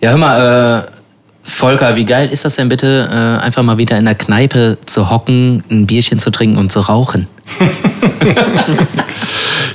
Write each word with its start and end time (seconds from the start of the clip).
Ja, 0.00 0.10
hör 0.10 0.18
mal, 0.18 0.86
äh, 0.86 0.96
Volker, 1.42 1.96
wie 1.96 2.04
geil 2.04 2.28
ist 2.30 2.44
das 2.44 2.56
denn 2.56 2.68
bitte, 2.68 3.08
äh, 3.10 3.42
einfach 3.42 3.62
mal 3.62 3.78
wieder 3.78 3.96
in 3.96 4.04
der 4.04 4.14
Kneipe 4.14 4.78
zu 4.84 5.10
hocken, 5.10 5.62
ein 5.70 5.86
Bierchen 5.86 6.18
zu 6.18 6.30
trinken 6.30 6.58
und 6.58 6.70
zu 6.70 6.80
rauchen? 6.80 7.28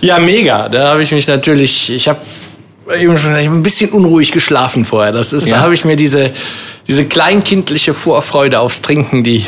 ja, 0.01 0.19
mega. 0.19 0.69
Da 0.69 0.89
habe 0.89 1.01
ich 1.01 1.11
mich 1.11 1.27
natürlich, 1.27 1.89
ich 1.89 2.07
habe 2.07 2.19
eben 2.99 3.17
schon 3.17 3.33
ein 3.33 3.63
bisschen 3.63 3.89
unruhig 3.91 4.31
geschlafen 4.31 4.85
vorher. 4.85 5.11
Das 5.11 5.33
ist, 5.33 5.47
ja. 5.47 5.57
da 5.57 5.63
habe 5.63 5.73
ich 5.73 5.85
mir 5.85 5.95
diese, 5.95 6.31
diese 6.87 7.05
kleinkindliche 7.05 7.93
Vorfreude 7.93 8.59
aufs 8.59 8.81
Trinken, 8.81 9.23
die, 9.23 9.45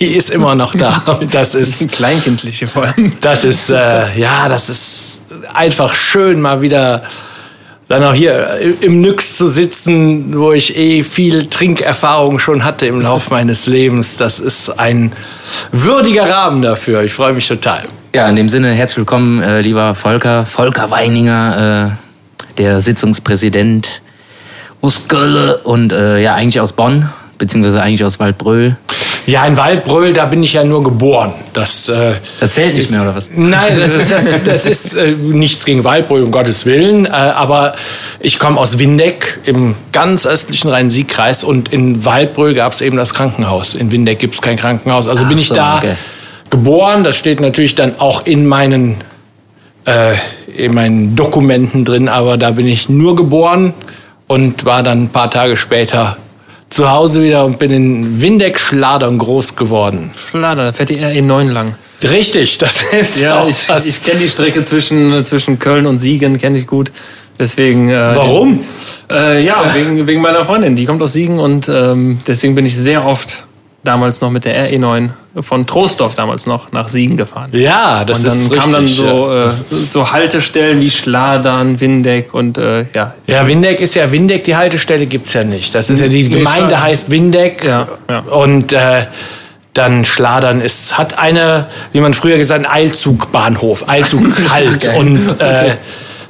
die 0.00 0.06
ist 0.06 0.30
immer 0.30 0.54
noch 0.54 0.74
da. 0.74 1.20
das 1.30 1.54
ist 1.54 1.92
kleinkindliche 1.92 2.66
vor 2.66 2.84
allem. 2.84 3.12
Das 3.20 3.44
ist 3.44 3.68
äh, 3.68 4.18
ja, 4.18 4.48
das 4.48 4.68
ist 4.68 5.22
einfach 5.54 5.94
schön 5.94 6.40
mal 6.40 6.62
wieder 6.62 7.04
dann 7.88 8.04
auch 8.04 8.14
hier 8.14 8.60
im 8.82 9.00
Nyx 9.00 9.34
zu 9.34 9.48
sitzen, 9.48 10.38
wo 10.38 10.52
ich 10.52 10.76
eh 10.76 11.02
viel 11.02 11.46
Trinkerfahrung 11.46 12.38
schon 12.38 12.62
hatte 12.62 12.86
im 12.86 13.00
Laufe 13.00 13.30
meines 13.34 13.66
Lebens. 13.66 14.16
Das 14.16 14.40
ist 14.40 14.68
ein 14.78 15.12
würdiger 15.72 16.28
Rahmen 16.28 16.62
dafür. 16.62 17.02
Ich 17.02 17.14
freue 17.14 17.32
mich 17.32 17.48
total. 17.48 17.80
Ja, 18.14 18.28
in 18.28 18.36
dem 18.36 18.48
Sinne, 18.48 18.72
herzlich 18.72 18.98
willkommen, 18.98 19.42
äh, 19.42 19.60
lieber 19.62 19.94
Volker, 19.94 20.44
Volker 20.44 20.90
Weininger, 20.90 21.96
äh, 21.96 22.56
der 22.58 22.80
Sitzungspräsident 22.80 24.02
aus 24.80 25.08
Köln 25.08 25.56
und 25.64 25.92
äh, 25.92 26.20
ja, 26.20 26.34
eigentlich 26.34 26.60
aus 26.60 26.72
Bonn, 26.72 27.08
beziehungsweise 27.38 27.82
eigentlich 27.82 28.04
aus 28.04 28.18
Waldbröl. 28.20 28.76
Ja, 29.28 29.44
in 29.44 29.58
Waldbröl, 29.58 30.14
da 30.14 30.24
bin 30.24 30.42
ich 30.42 30.54
ja 30.54 30.64
nur 30.64 30.82
geboren. 30.82 31.34
Das, 31.52 31.86
äh, 31.90 32.14
das 32.40 32.52
zählt 32.52 32.72
nicht 32.72 32.84
ist, 32.84 32.92
mehr, 32.92 33.02
oder 33.02 33.14
was? 33.14 33.28
Nein, 33.36 33.78
das 33.78 33.92
ist, 33.92 34.10
das, 34.10 34.24
das 34.46 34.64
ist 34.64 34.94
äh, 34.94 35.10
nichts 35.10 35.66
gegen 35.66 35.84
Waldbröl, 35.84 36.22
um 36.22 36.30
Gottes 36.30 36.64
Willen. 36.64 37.04
Äh, 37.04 37.10
aber 37.10 37.74
ich 38.20 38.38
komme 38.38 38.58
aus 38.58 38.78
Windeck 38.78 39.40
im 39.44 39.74
ganz 39.92 40.24
östlichen 40.24 40.70
Rhein-Sieg-Kreis 40.70 41.44
und 41.44 41.74
in 41.74 42.06
Waldbröl 42.06 42.54
gab 42.54 42.72
es 42.72 42.80
eben 42.80 42.96
das 42.96 43.12
Krankenhaus. 43.12 43.74
In 43.74 43.92
Windeck 43.92 44.18
gibt 44.18 44.32
es 44.32 44.40
kein 44.40 44.56
Krankenhaus. 44.56 45.08
Also 45.08 45.24
Ach 45.26 45.28
bin 45.28 45.36
ich 45.36 45.48
so, 45.48 45.54
da 45.54 45.76
okay. 45.76 45.96
geboren. 46.48 47.04
Das 47.04 47.18
steht 47.18 47.42
natürlich 47.42 47.74
dann 47.74 48.00
auch 48.00 48.24
in 48.24 48.46
meinen, 48.46 48.96
äh, 49.84 50.14
in 50.56 50.72
meinen 50.72 51.16
Dokumenten 51.16 51.84
drin, 51.84 52.08
aber 52.08 52.38
da 52.38 52.52
bin 52.52 52.66
ich 52.66 52.88
nur 52.88 53.14
geboren 53.14 53.74
und 54.26 54.64
war 54.64 54.82
dann 54.82 55.02
ein 55.02 55.08
paar 55.10 55.30
Tage 55.30 55.58
später 55.58 56.16
zu 56.70 56.90
Hause 56.90 57.22
wieder 57.22 57.44
und 57.44 57.58
bin 57.58 57.70
in 57.70 58.20
Windeck-Schladern 58.20 59.18
groß 59.18 59.56
geworden. 59.56 60.10
Schladern, 60.30 60.66
da 60.66 60.72
fährt 60.72 60.90
die 60.90 60.98
RE9 60.98 61.50
lang. 61.50 61.74
Richtig, 62.02 62.58
das 62.58 62.82
ist 62.92 63.20
Ja, 63.20 63.40
auch 63.40 63.48
ich, 63.48 63.68
ich 63.86 64.02
kenne 64.02 64.20
die 64.20 64.28
Strecke 64.28 64.62
zwischen, 64.62 65.24
zwischen 65.24 65.58
Köln 65.58 65.86
und 65.86 65.98
Siegen, 65.98 66.38
kenne 66.38 66.58
ich 66.58 66.66
gut. 66.66 66.92
Deswegen. 67.38 67.88
Äh, 67.88 68.12
Warum? 68.14 68.64
Äh, 69.10 69.44
ja, 69.44 69.62
wegen, 69.72 70.06
wegen 70.06 70.20
meiner 70.20 70.44
Freundin. 70.44 70.76
Die 70.76 70.86
kommt 70.86 71.02
aus 71.02 71.12
Siegen 71.12 71.38
und 71.38 71.68
ähm, 71.68 72.20
deswegen 72.26 72.54
bin 72.54 72.66
ich 72.66 72.76
sehr 72.76 73.06
oft 73.06 73.46
damals 73.88 74.20
noch 74.20 74.30
mit 74.30 74.44
der 74.44 74.70
RE9 74.70 75.08
von 75.40 75.66
Troisdorf 75.66 76.14
damals 76.14 76.44
noch 76.46 76.72
nach 76.72 76.88
Siegen 76.88 77.16
gefahren. 77.16 77.50
Ja, 77.52 78.04
das 78.04 78.22
ist 78.22 78.24
Und 78.34 78.50
dann 78.50 78.58
kamen 78.58 78.72
dann 78.74 78.86
so, 78.86 79.32
äh, 79.32 79.50
so 79.50 80.12
Haltestellen 80.12 80.80
wie 80.80 80.90
Schladern, 80.90 81.80
Windeck 81.80 82.34
und 82.34 82.58
äh, 82.58 82.84
ja. 82.92 83.14
Ja, 83.26 83.48
Windeck 83.48 83.80
ist 83.80 83.94
ja, 83.94 84.12
Windeck, 84.12 84.44
die 84.44 84.56
Haltestelle 84.56 85.06
gibt's 85.06 85.32
ja 85.32 85.42
nicht. 85.42 85.74
Das 85.74 85.88
ist 85.88 86.00
ja, 86.00 86.08
die 86.08 86.28
Gemeinde 86.28 86.82
heißt 86.82 87.10
Windeck 87.10 87.64
ja, 87.64 87.84
ja. 88.10 88.18
und 88.20 88.74
äh, 88.74 89.06
dann 89.72 90.04
Schladern 90.04 90.60
ist, 90.60 90.98
hat 90.98 91.18
eine, 91.18 91.66
wie 91.92 92.00
man 92.00 92.12
früher 92.12 92.36
gesagt, 92.36 92.66
einen 92.66 92.74
Eilzugbahnhof, 92.74 93.88
Eilzug 93.88 94.22
halt 94.50 94.86
und 94.96 95.40
äh, 95.40 95.76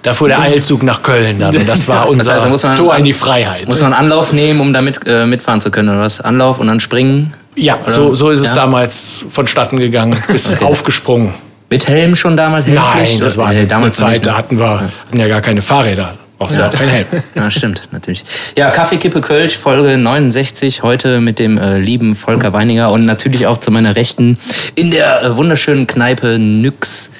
da 0.02 0.14
fuhr 0.14 0.28
der 0.28 0.40
Eilzug 0.40 0.84
nach 0.84 1.02
Köln 1.02 1.40
dann. 1.40 1.56
Und 1.56 1.68
das 1.68 1.88
war 1.88 2.08
unser 2.08 2.24
das 2.34 2.44
heißt, 2.44 2.64
man, 2.64 2.76
Tor 2.76 2.96
in 2.96 3.04
die 3.04 3.12
Freiheit. 3.12 3.68
Muss 3.68 3.82
man 3.82 3.92
Anlauf 3.92 4.32
nehmen, 4.32 4.60
um 4.60 4.72
damit 4.72 5.00
äh, 5.06 5.26
mitfahren 5.26 5.60
zu 5.60 5.70
können, 5.70 5.88
oder 5.88 6.00
was? 6.00 6.20
Anlauf 6.20 6.60
und 6.60 6.68
dann 6.68 6.80
springen? 6.80 7.34
Ja, 7.58 7.78
so, 7.88 8.14
so 8.14 8.30
ist 8.30 8.40
es 8.40 8.46
ja? 8.46 8.54
damals 8.54 9.24
vonstatten 9.30 9.78
gegangen, 9.78 10.16
bis 10.28 10.52
okay. 10.52 10.64
aufgesprungen. 10.64 11.34
Mit 11.70 11.86
Helm 11.88 12.14
schon 12.14 12.36
damals? 12.36 12.66
Nein, 12.66 13.20
das 13.20 13.36
war 13.36 13.52
äh, 13.52 13.66
damals 13.66 14.00
eine 14.00 14.14
Zeit, 14.14 14.26
da 14.26 14.38
hatten 14.38 14.58
wir 14.58 14.80
hatten 14.80 15.18
ja 15.18 15.28
gar 15.28 15.40
keine 15.40 15.60
Fahrräder. 15.60 16.16
Brauchst 16.38 16.56
ja. 16.56 16.62
ja 16.62 16.68
auch 16.68 16.72
keinen 16.72 16.90
Helm. 16.90 17.06
Ja, 17.34 17.50
stimmt, 17.50 17.88
natürlich. 17.90 18.22
Ja, 18.56 18.70
Kaffeekippe 18.70 19.20
Kölsch, 19.20 19.56
Folge 19.56 19.98
69, 19.98 20.82
heute 20.82 21.20
mit 21.20 21.40
dem 21.40 21.58
äh, 21.58 21.78
lieben 21.78 22.14
Volker 22.14 22.52
Weininger 22.52 22.92
und 22.92 23.04
natürlich 23.04 23.46
auch 23.46 23.58
zu 23.58 23.72
meiner 23.72 23.96
Rechten 23.96 24.38
in 24.76 24.92
der 24.92 25.22
äh, 25.22 25.36
wunderschönen 25.36 25.88
Kneipe 25.88 26.38
Nyx, 26.38 27.10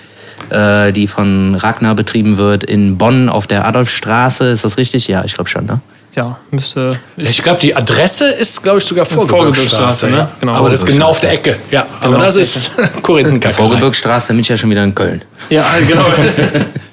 äh, 0.50 0.92
die 0.92 1.08
von 1.08 1.56
Ragnar 1.56 1.96
betrieben 1.96 2.36
wird 2.36 2.62
in 2.62 2.96
Bonn 2.96 3.28
auf 3.28 3.48
der 3.48 3.66
Adolfstraße. 3.66 4.50
Ist 4.50 4.64
das 4.64 4.78
richtig? 4.78 5.08
Ja, 5.08 5.24
ich 5.24 5.34
glaube 5.34 5.50
schon, 5.50 5.66
ne? 5.66 5.80
Ja, 6.14 6.38
müsste. 6.50 6.98
Ich 7.16 7.42
glaube, 7.42 7.60
die 7.60 7.74
Adresse 7.76 8.30
ist, 8.30 8.62
glaube 8.62 8.78
ich, 8.78 8.84
sogar 8.84 9.06
Vorgebirgsstraße. 9.06 10.08
Ne? 10.08 10.28
Genau. 10.40 10.54
Aber 10.54 10.70
das 10.70 10.80
ist 10.80 10.86
genau 10.86 11.08
auf 11.08 11.20
der 11.20 11.32
Ecke. 11.32 11.56
Ja, 11.70 11.86
aber 12.00 12.12
genau. 12.12 12.24
das 12.24 12.36
ist 12.36 12.70
Korinthenkacke. 13.02 13.54
Vorgebirgsstraße 13.54 14.32
bin 14.32 14.40
ich 14.40 14.48
ja 14.48 14.56
schon 14.56 14.70
wieder 14.70 14.84
in 14.84 14.94
Köln. 14.94 15.22
Ja, 15.50 15.66
genau. 15.86 16.06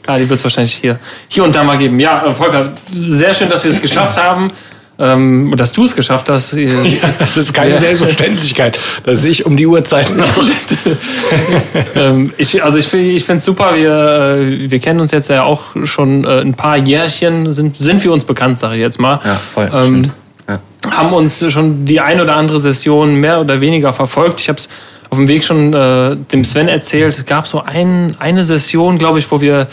ja, 0.07 0.17
die 0.17 0.29
wird 0.29 0.39
es 0.39 0.43
wahrscheinlich 0.43 0.75
hier, 0.75 0.99
hier 1.27 1.43
und 1.43 1.55
da 1.55 1.63
mal 1.63 1.77
geben. 1.77 1.99
Ja, 1.99 2.33
Volker, 2.33 2.73
sehr 2.93 3.33
schön, 3.33 3.49
dass 3.49 3.63
wir 3.63 3.71
es 3.71 3.81
geschafft 3.81 4.17
haben 4.17 4.51
ähm, 4.97 5.53
dass 5.57 5.71
du 5.71 5.85
es 5.85 5.95
geschafft 5.95 6.29
hast. 6.29 6.53
Ja, 6.65 7.09
das 7.19 7.37
ist 7.37 7.53
keine 7.53 7.71
ja. 7.71 7.77
Selbstverständlichkeit, 7.77 8.79
dass 9.05 9.23
ich 9.25 9.45
um 9.45 9.57
die 9.57 9.65
Uhrzeit 9.65 10.15
noch. 10.15 10.25
ähm, 11.95 12.33
ich, 12.37 12.63
also 12.63 12.77
ich, 12.77 12.93
ich 12.93 13.23
finde 13.23 13.39
es 13.39 13.45
super, 13.45 13.75
wir, 13.75 13.91
äh, 13.91 14.69
wir 14.69 14.79
kennen 14.79 14.99
uns 14.99 15.11
jetzt 15.11 15.29
ja 15.29 15.43
auch 15.43 15.61
schon 15.83 16.23
äh, 16.23 16.41
ein 16.41 16.53
paar 16.53 16.77
Jährchen, 16.77 17.51
sind, 17.53 17.75
sind 17.75 18.03
wir 18.03 18.13
uns 18.13 18.23
bekannt, 18.23 18.59
sage 18.59 18.75
ich 18.75 18.81
jetzt 18.81 18.99
mal. 18.99 19.19
Ja, 19.23 19.35
voll. 19.35 19.69
Ähm, 19.73 20.11
ja. 20.47 20.59
Haben 20.91 21.13
uns 21.13 21.43
schon 21.51 21.85
die 21.85 21.99
ein 21.99 22.21
oder 22.21 22.35
andere 22.35 22.59
Session 22.59 23.15
mehr 23.15 23.41
oder 23.41 23.61
weniger 23.61 23.93
verfolgt. 23.93 24.39
Ich 24.39 24.47
habe 24.47 24.59
es 24.59 24.69
auf 25.09 25.17
dem 25.17 25.27
Weg 25.27 25.43
schon 25.43 25.73
äh, 25.73 26.15
dem 26.15 26.45
Sven 26.45 26.67
erzählt. 26.67 27.17
Es 27.17 27.25
gab 27.25 27.47
so 27.47 27.61
ein, 27.61 28.15
eine 28.19 28.43
Session, 28.43 28.97
glaube 28.97 29.19
ich, 29.19 29.29
wo 29.31 29.41
wir 29.41 29.67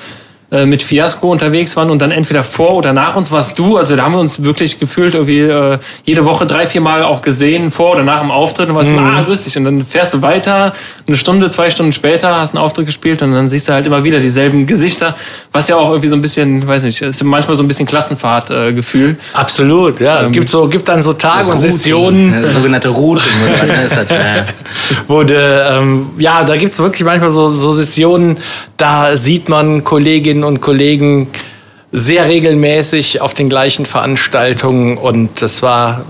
äh, 0.53 0.67
mit 0.67 0.83
Fiasco 0.83 1.33
unterwegs 1.33 1.77
waren 1.77 1.89
und 1.89 2.03
dann 2.03 2.11
entweder 2.11 2.45
vor 2.45 2.75
oder 2.75 2.93
nach 2.93 3.17
uns 3.17 3.31
warst 3.31 3.59
du. 3.59 3.79
Also 3.79 3.97
da 3.97 4.03
haben 4.03 4.13
wir 4.13 4.21
uns 4.21 4.45
wirklich 4.45 4.79
gefühlt 4.79 5.15
irgendwie 5.15 5.41
äh, 5.41 5.79
jede 6.05 6.27
Woche 6.27 6.45
drei, 6.45 6.67
vier 6.67 6.83
Mal 6.83 7.05
auch 7.05 7.23
gesehen, 7.23 7.71
vor 7.71 7.93
oder 7.93 8.03
nach 8.03 8.21
dem 8.21 8.31
Auftritt 8.31 8.69
und 8.69 8.75
warst 8.75 8.91
mhm. 8.91 8.99
ah, 8.99 9.23
grüß 9.23 9.45
dich. 9.45 9.57
Und 9.57 9.65
dann 9.65 9.87
fährst 9.87 10.13
du 10.13 10.21
weiter, 10.21 10.75
eine 11.07 11.17
Stunde, 11.17 11.49
zwei 11.49 11.71
Stunden 11.71 11.95
später 11.95 12.37
hast 12.37 12.55
einen 12.55 12.63
Auftritt 12.63 12.85
gespielt 12.85 13.23
und 13.23 13.33
dann 13.33 13.49
siehst 13.49 13.67
du 13.67 13.73
halt 13.73 13.87
immer 13.87 14.05
wieder 14.05 14.21
dieselben 14.21 14.67
Gesichter, 14.67 15.17
was 15.53 15.69
ja 15.69 15.77
auch 15.77 15.89
irgendwie 15.89 16.09
so 16.09 16.17
ein 16.17 16.21
bisschen, 16.21 16.67
weiß 16.67 16.83
nicht, 16.83 17.01
ist 17.01 17.25
manchmal 17.25 17.57
so 17.57 17.63
ein 17.63 17.69
bisschen 17.69 17.87
Klassenfahrtgefühl. 17.87 19.11
Äh, 19.13 19.39
Absolut, 19.39 20.01
ja. 20.01 20.21
Ähm, 20.21 20.27
es 20.27 20.33
gibt 20.33 20.49
so, 20.51 20.69
gibt 20.69 20.87
dann 20.87 21.03
so 21.03 21.15
Tage 21.15 21.51
und 21.51 21.61
Sessionen. 21.61 22.31
Ja, 22.31 22.49
sogenannte 22.49 22.91
Routing. 22.91 23.25
Wo 25.09 25.23
de, 25.23 25.79
ähm, 25.79 26.11
ja, 26.19 26.45
da 26.45 26.57
gibt's 26.57 26.79
wirklich 26.79 27.07
manchmal 27.07 27.31
so, 27.31 27.51
so 27.51 27.73
Sessionen, 27.73 28.37
da 28.77 29.17
sieht 29.17 29.49
man 29.49 29.83
Kolleginnen 29.85 30.42
Kolleginnen 30.43 30.45
und 30.45 30.61
Kollegen 30.61 31.29
sehr 31.93 32.29
regelmäßig 32.29 33.21
auf 33.21 33.35
den 33.35 33.49
gleichen 33.49 33.87
Veranstaltungen 33.87 34.97
und 34.97 35.43
das 35.43 35.63
war 35.63 36.05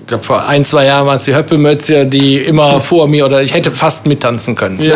ich 0.00 0.08
glaube, 0.08 0.22
vor 0.22 0.46
ein, 0.46 0.64
zwei 0.64 0.84
Jahren 0.84 1.04
waren 1.04 1.16
es 1.16 1.24
die 1.24 1.34
Höppelmötzia, 1.34 2.04
die 2.04 2.36
immer 2.36 2.80
vor 2.92 3.08
mir 3.08 3.26
oder 3.26 3.42
ich 3.42 3.52
hätte 3.52 3.72
fast 3.72 4.06
mittanzen 4.06 4.54
können. 4.54 4.80
Ja. 4.80 4.94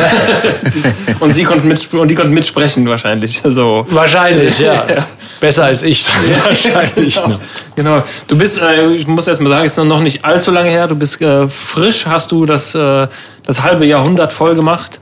und 1.21 1.35
sie 1.35 1.43
konnten, 1.43 1.67
mit, 1.67 1.93
und 1.93 2.07
die 2.07 2.15
konnten 2.15 2.33
mitsprechen 2.33 2.89
wahrscheinlich. 2.89 3.43
So. 3.45 3.87
Wahrscheinlich, 3.89 4.61
ja. 4.61 4.75
ja. 4.89 5.07
Besser 5.41 5.65
als 5.65 5.83
ich. 5.83 6.07
wahrscheinlich. 6.45 7.17
Genau. 7.17 7.41
genau. 7.75 8.03
Du 8.29 8.39
bist, 8.39 8.61
äh, 8.61 8.95
ich 8.95 9.09
muss 9.09 9.27
erst 9.27 9.41
mal 9.41 9.51
sagen, 9.51 9.67
es 9.67 9.77
ist 9.77 9.85
noch 9.85 10.01
nicht 10.01 10.25
allzu 10.25 10.53
lange 10.53 10.71
her. 10.71 10.87
Du 10.87 10.95
bist 10.95 11.21
äh, 11.21 11.49
frisch, 11.49 12.07
hast 12.07 12.31
du 12.31 12.47
das, 12.47 12.77
äh, 12.77 13.09
das 13.45 13.63
halbe 13.63 13.87
Jahrhundert 13.87 14.33
voll 14.33 14.55
gemacht. 14.55 15.01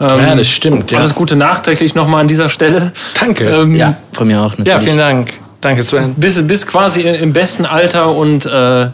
Ähm, 0.00 0.20
ja, 0.20 0.34
das 0.34 0.48
stimmt. 0.48 0.90
Ja. 0.90 0.98
Alles 0.98 1.14
Gute 1.14 1.36
nachträglich 1.36 1.94
nochmal 1.94 2.20
an 2.20 2.28
dieser 2.28 2.48
Stelle. 2.48 2.92
Danke. 3.20 3.44
Ähm, 3.44 3.76
ja, 3.76 3.96
von 4.12 4.26
mir 4.26 4.40
auch 4.40 4.50
natürlich. 4.50 4.68
Ja, 4.68 4.78
vielen 4.78 4.98
Dank. 4.98 5.32
Danke, 5.60 5.82
Sven. 5.82 6.14
Bist, 6.16 6.46
bist 6.46 6.66
quasi 6.66 7.02
im 7.02 7.32
besten 7.32 7.64
Alter 7.64 8.14
und 8.14 8.44
äh, 8.44 8.88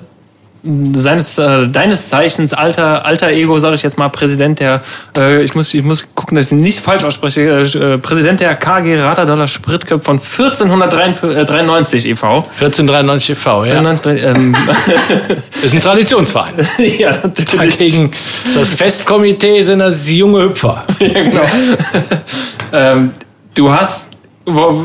seines, 0.63 1.39
äh, 1.39 1.69
deines 1.69 2.09
Zeichens 2.09 2.53
alter, 2.53 3.05
alter 3.07 3.31
Ego, 3.31 3.59
sage 3.59 3.77
ich 3.77 3.83
jetzt 3.83 3.97
mal, 3.97 4.11
Präsident 4.11 4.61
der, 4.61 4.83
äh, 5.17 5.43
ich, 5.43 5.55
muss, 5.55 5.73
ich 5.73 5.83
muss 5.83 6.05
gucken, 6.15 6.37
dass 6.37 6.53
ich 6.53 6.59
nicht 6.59 6.81
falsch 6.81 7.03
ausspreche, 7.03 7.41
äh, 7.41 7.99
Präsident 7.99 8.41
der 8.41 8.55
KG 8.57 9.01
Radadollar 9.01 9.49
Spritköpf 9.49 10.05
von 10.05 10.17
1493 10.17 12.07
e.V. 12.07 12.47
1493 12.61 13.31
e.V., 13.31 13.65
ja. 13.65 13.79
1493, 13.79 14.25
ähm, 14.25 14.57
ist 15.63 15.75
ein 15.75 15.81
Traditionsverein. 15.81 16.55
ja, 16.99 17.13
natürlich. 17.13 17.77
Dagegen 17.77 18.11
das 18.55 18.75
Festkomitee 18.75 19.63
sind 19.63 19.79
das 19.79 20.09
junge 20.11 20.43
Hüpfer. 20.43 20.83
ja, 20.99 21.23
genau. 21.23 21.45
ähm, 22.73 23.13
du 23.55 23.73
hast, 23.73 24.09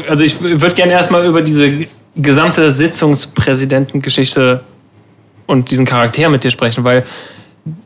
also 0.08 0.24
ich 0.24 0.40
würde 0.42 0.74
gerne 0.74 0.94
erstmal 0.94 1.26
über 1.26 1.42
diese 1.42 1.86
gesamte 2.16 2.72
Sitzungspräsidentengeschichte 2.72 4.62
und 5.48 5.72
diesen 5.72 5.86
Charakter 5.86 6.30
mit 6.30 6.44
dir 6.44 6.52
sprechen, 6.52 6.84
weil 6.84 7.04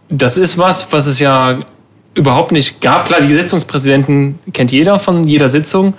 das 0.09 0.37
ist 0.37 0.57
was, 0.57 0.91
was 0.91 1.05
es 1.07 1.19
ja 1.19 1.59
überhaupt 2.15 2.51
nicht 2.51 2.81
gab. 2.81 3.05
Klar, 3.05 3.21
die 3.21 3.33
Sitzungspräsidenten 3.33 4.39
kennt 4.53 4.71
jeder 4.71 4.99
von 4.99 5.27
jeder 5.27 5.49
Sitzung. 5.49 5.93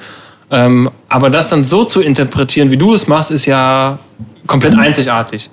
Ähm, 0.50 0.90
aber 1.08 1.30
das 1.30 1.48
dann 1.48 1.64
so 1.64 1.84
zu 1.84 2.00
interpretieren, 2.00 2.70
wie 2.70 2.76
du 2.76 2.94
es 2.94 3.06
machst, 3.06 3.30
ist 3.30 3.46
ja 3.46 3.98
komplett 4.46 4.76
einzigartig. 4.76 5.48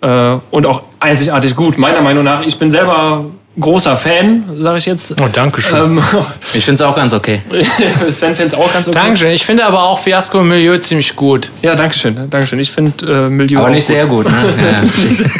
Äh, 0.00 0.36
und 0.50 0.66
auch 0.66 0.82
einzigartig 0.98 1.54
gut, 1.54 1.78
meiner 1.78 2.02
Meinung 2.02 2.24
nach. 2.24 2.44
Ich 2.44 2.58
bin 2.58 2.70
selber 2.70 3.24
großer 3.58 3.96
Fan, 3.96 4.44
sage 4.58 4.78
ich 4.78 4.86
jetzt. 4.86 5.14
Oh, 5.20 5.28
danke 5.32 5.60
schön. 5.60 5.98
Ähm, 5.98 6.02
ich 6.54 6.64
finde 6.64 6.74
es 6.74 6.82
auch 6.82 6.96
ganz 6.96 7.12
okay. 7.12 7.42
Sven 8.10 8.34
findet 8.34 8.54
es 8.54 8.54
auch 8.54 8.72
ganz 8.72 8.88
okay. 8.88 8.98
Dankeschön. 8.98 9.30
Ich 9.32 9.44
finde 9.44 9.64
aber 9.64 9.82
auch 9.82 10.00
Fiasco 10.00 10.40
im 10.40 10.48
Milieu 10.48 10.78
ziemlich 10.78 11.14
gut. 11.14 11.50
Ja, 11.62 11.74
Dankeschön. 11.74 12.30
Dankeschön. 12.30 12.58
Ich 12.60 12.70
finde 12.70 13.26
äh, 13.26 13.28
Milieu 13.28 13.60
Aber 13.60 13.70
nicht 13.70 13.86
gut. 13.86 13.94
sehr 13.94 14.06
gut. 14.06 14.30
Ne? 14.30 14.80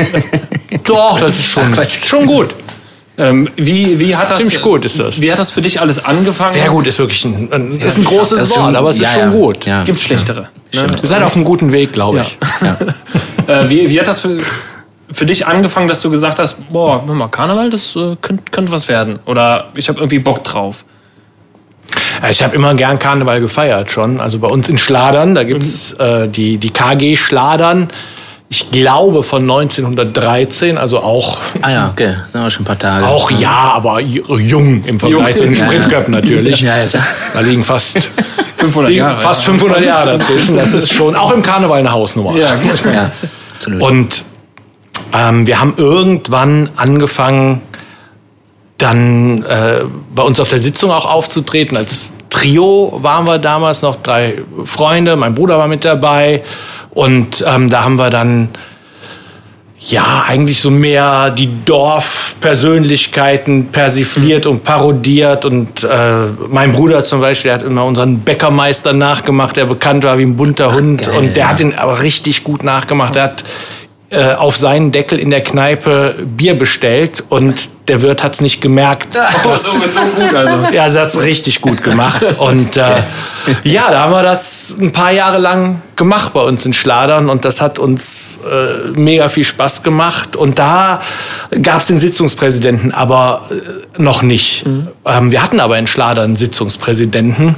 Doch, 0.84 1.20
das 1.20 1.38
ist 1.38 1.46
schon, 1.46 1.74
schon 2.04 2.26
gut. 2.26 2.50
Ähm, 3.18 3.48
wie, 3.56 3.98
wie 3.98 4.16
hat 4.16 4.30
das, 4.30 4.38
Ziemlich 4.38 4.62
gut 4.62 4.84
ist 4.86 4.98
das. 4.98 5.20
Wie 5.20 5.30
hat 5.30 5.38
das 5.38 5.50
für 5.50 5.60
dich 5.60 5.80
alles 5.80 6.02
angefangen? 6.02 6.54
Sehr 6.54 6.70
gut 6.70 6.86
ist 6.86 6.98
wirklich 6.98 7.24
ein, 7.24 7.48
ein 7.52 7.68
ist 7.68 7.98
ein 7.98 8.04
großes 8.04 8.50
Wort, 8.50 8.60
schon, 8.60 8.76
aber 8.76 8.88
es 8.88 8.96
ist 8.96 9.02
ja, 9.02 9.20
schon 9.20 9.32
gut. 9.32 9.66
Ja. 9.66 9.84
Gibt 9.84 10.00
schlechtere. 10.00 10.48
Ja. 10.72 10.86
Ne? 10.86 10.96
Ihr 11.00 11.08
seid 11.08 11.22
auf 11.22 11.36
einem 11.36 11.44
guten 11.44 11.72
Weg, 11.72 11.92
glaube 11.92 12.22
ich. 12.22 12.38
äh, 13.46 13.68
wie, 13.68 13.90
wie 13.90 14.00
hat 14.00 14.08
das 14.08 14.20
für, 14.20 14.38
für 15.12 15.26
dich 15.26 15.46
angefangen, 15.46 15.88
dass 15.88 16.00
du 16.00 16.10
gesagt 16.10 16.38
hast, 16.38 16.56
boah, 16.72 17.02
mal 17.06 17.28
Karneval, 17.28 17.70
das 17.70 17.94
äh, 17.96 18.16
könnte 18.20 18.44
könnt 18.50 18.70
was 18.70 18.88
werden? 18.88 19.18
Oder 19.26 19.68
ich 19.74 19.88
habe 19.88 19.98
irgendwie 19.98 20.18
Bock 20.18 20.44
drauf? 20.44 20.84
Ich 22.30 22.42
habe 22.42 22.54
immer 22.54 22.74
gern 22.74 22.98
Karneval 22.98 23.40
gefeiert 23.40 23.90
schon. 23.90 24.20
Also 24.20 24.38
bei 24.38 24.48
uns 24.48 24.68
in 24.68 24.78
Schladern, 24.78 25.34
da 25.34 25.44
gibt's 25.44 25.94
mhm. 25.98 26.04
äh, 26.04 26.28
die, 26.28 26.58
die 26.58 26.70
KG 26.70 27.16
Schladern 27.16 27.90
ich 28.52 28.70
glaube 28.70 29.22
von 29.22 29.50
1913, 29.50 30.76
also 30.76 31.00
auch. 31.00 31.38
Ah 31.62 31.70
ja, 31.70 31.88
okay, 31.90 32.16
das 32.22 32.32
sind 32.32 32.42
wir 32.42 32.50
schon 32.50 32.64
ein 32.64 32.66
paar 32.66 32.78
Tage. 32.78 33.06
Auch 33.06 33.30
ja, 33.30 33.72
aber 33.74 33.98
jung 33.98 34.84
im 34.84 35.00
Vergleich 35.00 35.36
zu 35.36 35.44
den 35.44 35.56
Sprintcup 35.56 36.08
natürlich. 36.08 36.60
Ja, 36.60 36.76
ja, 36.76 36.86
Da 37.32 37.40
liegen 37.40 37.64
fast 37.64 38.10
500 38.58 38.92
Jahre. 38.92 39.18
Fast 39.22 39.44
500 39.44 39.82
Jahre 39.82 40.18
dazwischen. 40.18 40.56
Das 40.56 40.70
ist 40.72 40.92
schon 40.92 41.16
auch 41.16 41.30
im 41.30 41.42
Karneval 41.42 41.78
eine 41.78 41.92
Hausnummer. 41.92 42.36
Ja, 42.36 42.54
ja 42.92 43.10
absolut. 43.54 43.80
Und 43.80 44.24
ähm, 45.14 45.46
wir 45.46 45.60
haben 45.60 45.74
irgendwann 45.76 46.70
angefangen, 46.76 47.60
dann 48.78 49.44
äh, 49.44 49.80
bei 50.14 50.22
uns 50.22 50.40
auf 50.40 50.48
der 50.48 50.58
Sitzung 50.58 50.90
auch 50.90 51.10
aufzutreten. 51.10 51.76
Als 51.76 52.12
Trio 52.30 52.98
waren 53.02 53.26
wir 53.26 53.38
damals 53.38 53.82
noch 53.82 53.96
drei 53.96 54.42
Freunde, 54.64 55.16
mein 55.16 55.34
Bruder 55.34 55.58
war 55.58 55.68
mit 55.68 55.84
dabei 55.84 56.42
und 56.90 57.44
ähm, 57.46 57.68
da 57.70 57.84
haben 57.84 57.96
wir 57.96 58.10
dann 58.10 58.48
ja 59.88 60.24
eigentlich 60.26 60.60
so 60.60 60.70
mehr 60.70 61.30
die 61.30 61.48
Dorfpersönlichkeiten 61.64 63.68
persifliert 63.68 64.46
und 64.46 64.64
parodiert. 64.64 65.44
Und 65.44 65.84
äh, 65.84 66.26
mein 66.48 66.72
Bruder 66.72 67.04
zum 67.04 67.20
Beispiel 67.20 67.50
der 67.50 67.58
hat 67.58 67.66
immer 67.66 67.84
unseren 67.84 68.20
Bäckermeister 68.20 68.92
nachgemacht, 68.92 69.56
der 69.56 69.66
bekannt 69.66 70.04
war 70.04 70.18
wie 70.18 70.22
ein 70.22 70.36
bunter 70.36 70.72
Hund. 70.74 71.08
Ach, 71.10 71.16
und 71.18 71.34
der 71.36 71.48
hat 71.48 71.58
ihn 71.60 71.74
aber 71.74 72.02
richtig 72.02 72.44
gut 72.44 72.62
nachgemacht. 72.62 73.16
Der 73.16 73.24
hat 73.24 73.42
äh, 74.12 74.34
auf 74.34 74.58
seinen 74.58 74.92
Deckel 74.92 75.18
in 75.18 75.30
der 75.30 75.42
Kneipe 75.42 76.14
Bier 76.22 76.58
bestellt 76.58 77.24
und 77.30 77.70
der 77.88 78.02
Wirt 78.02 78.22
hat's 78.22 78.42
nicht 78.42 78.60
gemerkt. 78.60 79.08
Oh, 79.44 79.56
so, 79.56 79.70
so 79.72 80.00
gut 80.00 80.34
also. 80.34 80.66
Ja, 80.70 80.86
das 80.86 80.96
hat's 80.96 81.20
richtig 81.20 81.62
gut 81.62 81.82
gemacht. 81.82 82.22
Und 82.38 82.76
äh, 82.76 82.96
ja, 83.64 83.90
da 83.90 84.00
haben 84.00 84.12
wir 84.12 84.22
das 84.22 84.74
ein 84.78 84.92
paar 84.92 85.12
Jahre 85.12 85.38
lang 85.38 85.80
gemacht 85.96 86.34
bei 86.34 86.42
uns 86.42 86.66
in 86.66 86.74
Schladern 86.74 87.30
und 87.30 87.46
das 87.46 87.62
hat 87.62 87.78
uns 87.78 88.38
äh, 88.48 88.90
mega 88.98 89.30
viel 89.30 89.44
Spaß 89.44 89.82
gemacht. 89.82 90.36
Und 90.36 90.58
da 90.58 91.00
gab's 91.62 91.86
den 91.86 91.98
Sitzungspräsidenten 91.98 92.92
aber 92.92 93.48
äh, 93.50 94.00
noch 94.02 94.22
nicht. 94.22 94.66
Mhm. 94.66 94.88
Ähm, 95.06 95.32
wir 95.32 95.42
hatten 95.42 95.58
aber 95.58 95.78
in 95.78 95.86
Schladern 95.86 96.24
einen 96.24 96.36
Sitzungspräsidenten, 96.36 97.54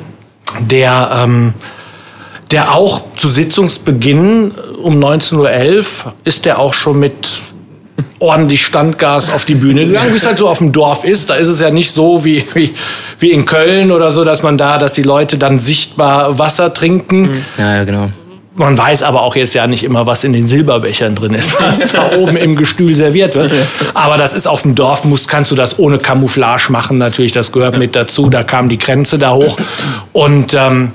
der... 0.61 1.11
Ähm, 1.25 1.55
der 2.55 2.73
auch 2.73 3.03
zu 3.17 3.29
Sitzungsbeginn 3.31 4.53
um 4.81 5.03
19.11 5.03 5.77
Uhr 5.81 6.15
ist 6.23 6.45
der 6.45 6.61
auch 6.61 6.73
schon 6.73 7.01
mit 7.01 7.41
ordentlich 8.21 8.65
Standgas 8.65 9.29
auf 9.29 9.45
die 9.45 9.57
Bühne 9.57 9.87
gegangen, 9.87 10.13
wie 10.13 10.19
es 10.19 10.25
halt 10.25 10.39
so 10.39 10.49
auf 10.49 10.59
dem 10.59 10.71
Dorf 10.71 11.03
ist. 11.03 11.31
Da 11.31 11.35
ist 11.35 11.49
es 11.49 11.59
ja 11.59 11.71
nicht 11.71 11.91
so 11.91 12.25
wie, 12.25 12.45
wie, 12.55 12.73
wie 13.19 13.33
in 13.33 13.45
Köln 13.45 13.91
oder 13.91 14.13
so, 14.13 14.23
dass 14.23 14.45
man 14.45 14.57
da, 14.57 14.79
dass 14.79 14.93
die 14.93 15.03
Leute 15.03 15.37
dann 15.37 15.59
sichtbar 15.59 16.39
Wasser 16.39 16.73
trinken. 16.73 17.23
Mhm. 17.23 17.45
Ja, 17.59 17.75
ja, 17.75 17.85
genau. 17.85 18.11
Man 18.55 18.79
weiß 18.79 19.03
aber 19.03 19.23
auch 19.23 19.35
jetzt 19.35 19.55
ja 19.55 19.67
nicht 19.67 19.83
immer, 19.83 20.07
was 20.07 20.23
in 20.23 20.33
den 20.33 20.47
Silberbechern 20.47 21.17
drin 21.17 21.35
ist, 21.35 21.61
was 21.61 21.91
da 21.91 22.13
oben 22.17 22.37
im 22.37 22.55
Gestühl 22.55 22.95
serviert 22.95 23.35
wird. 23.35 23.51
Aber 23.95 24.17
das 24.17 24.33
ist 24.33 24.47
auf 24.47 24.63
dem 24.63 24.77
Dorf, 24.77 25.05
musst, 25.05 25.27
kannst 25.27 25.51
du 25.51 25.57
das 25.57 25.81
ohne 25.81 25.99
Camouflage 25.99 26.71
machen, 26.71 26.99
natürlich, 26.99 27.33
das 27.33 27.51
gehört 27.51 27.79
mit 27.79 27.97
dazu. 27.97 28.31
Da 28.31 28.45
kam 28.45 28.69
die 28.69 28.79
Grenze 28.79 29.19
da 29.19 29.33
hoch. 29.33 29.59
Und 30.13 30.55
ähm, 30.55 30.93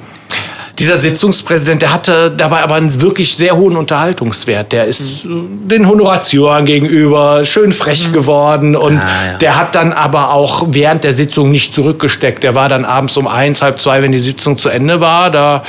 dieser 0.80 0.96
Sitzungspräsident, 0.96 1.82
der 1.82 1.94
hatte 1.94 2.32
dabei 2.32 2.62
aber 2.62 2.76
einen 2.76 3.02
wirklich 3.02 3.36
sehr 3.36 3.56
hohen 3.56 3.76
Unterhaltungswert. 3.76 4.72
Der 4.72 4.86
ist 4.86 5.26
mhm. 5.26 5.68
den 5.68 5.88
Honoratioren 5.88 6.66
gegenüber 6.66 7.44
schön 7.46 7.74
frech 7.74 8.08
mhm. 8.08 8.14
geworden 8.14 8.76
und 8.76 8.98
ah, 8.98 9.32
ja. 9.32 9.38
der 9.38 9.58
hat 9.58 9.76
dann 9.76 9.92
aber 9.92 10.32
auch 10.34 10.68
während 10.70 11.04
der 11.04 11.14
Sitzung 11.14 11.52
nicht 11.52 11.74
zurückgesteckt. 11.74 12.44
Der 12.44 12.56
war 12.56 12.70
dann 12.70 12.86
abends 12.86 13.18
um 13.18 13.28
eins, 13.28 13.62
halb 13.62 13.80
zwei, 13.80 14.02
wenn 14.02 14.12
die 14.12 14.20
Sitzung 14.20 14.58
zu 14.58 14.70
Ende 14.70 15.02
war, 15.02 15.30
da 15.32 15.64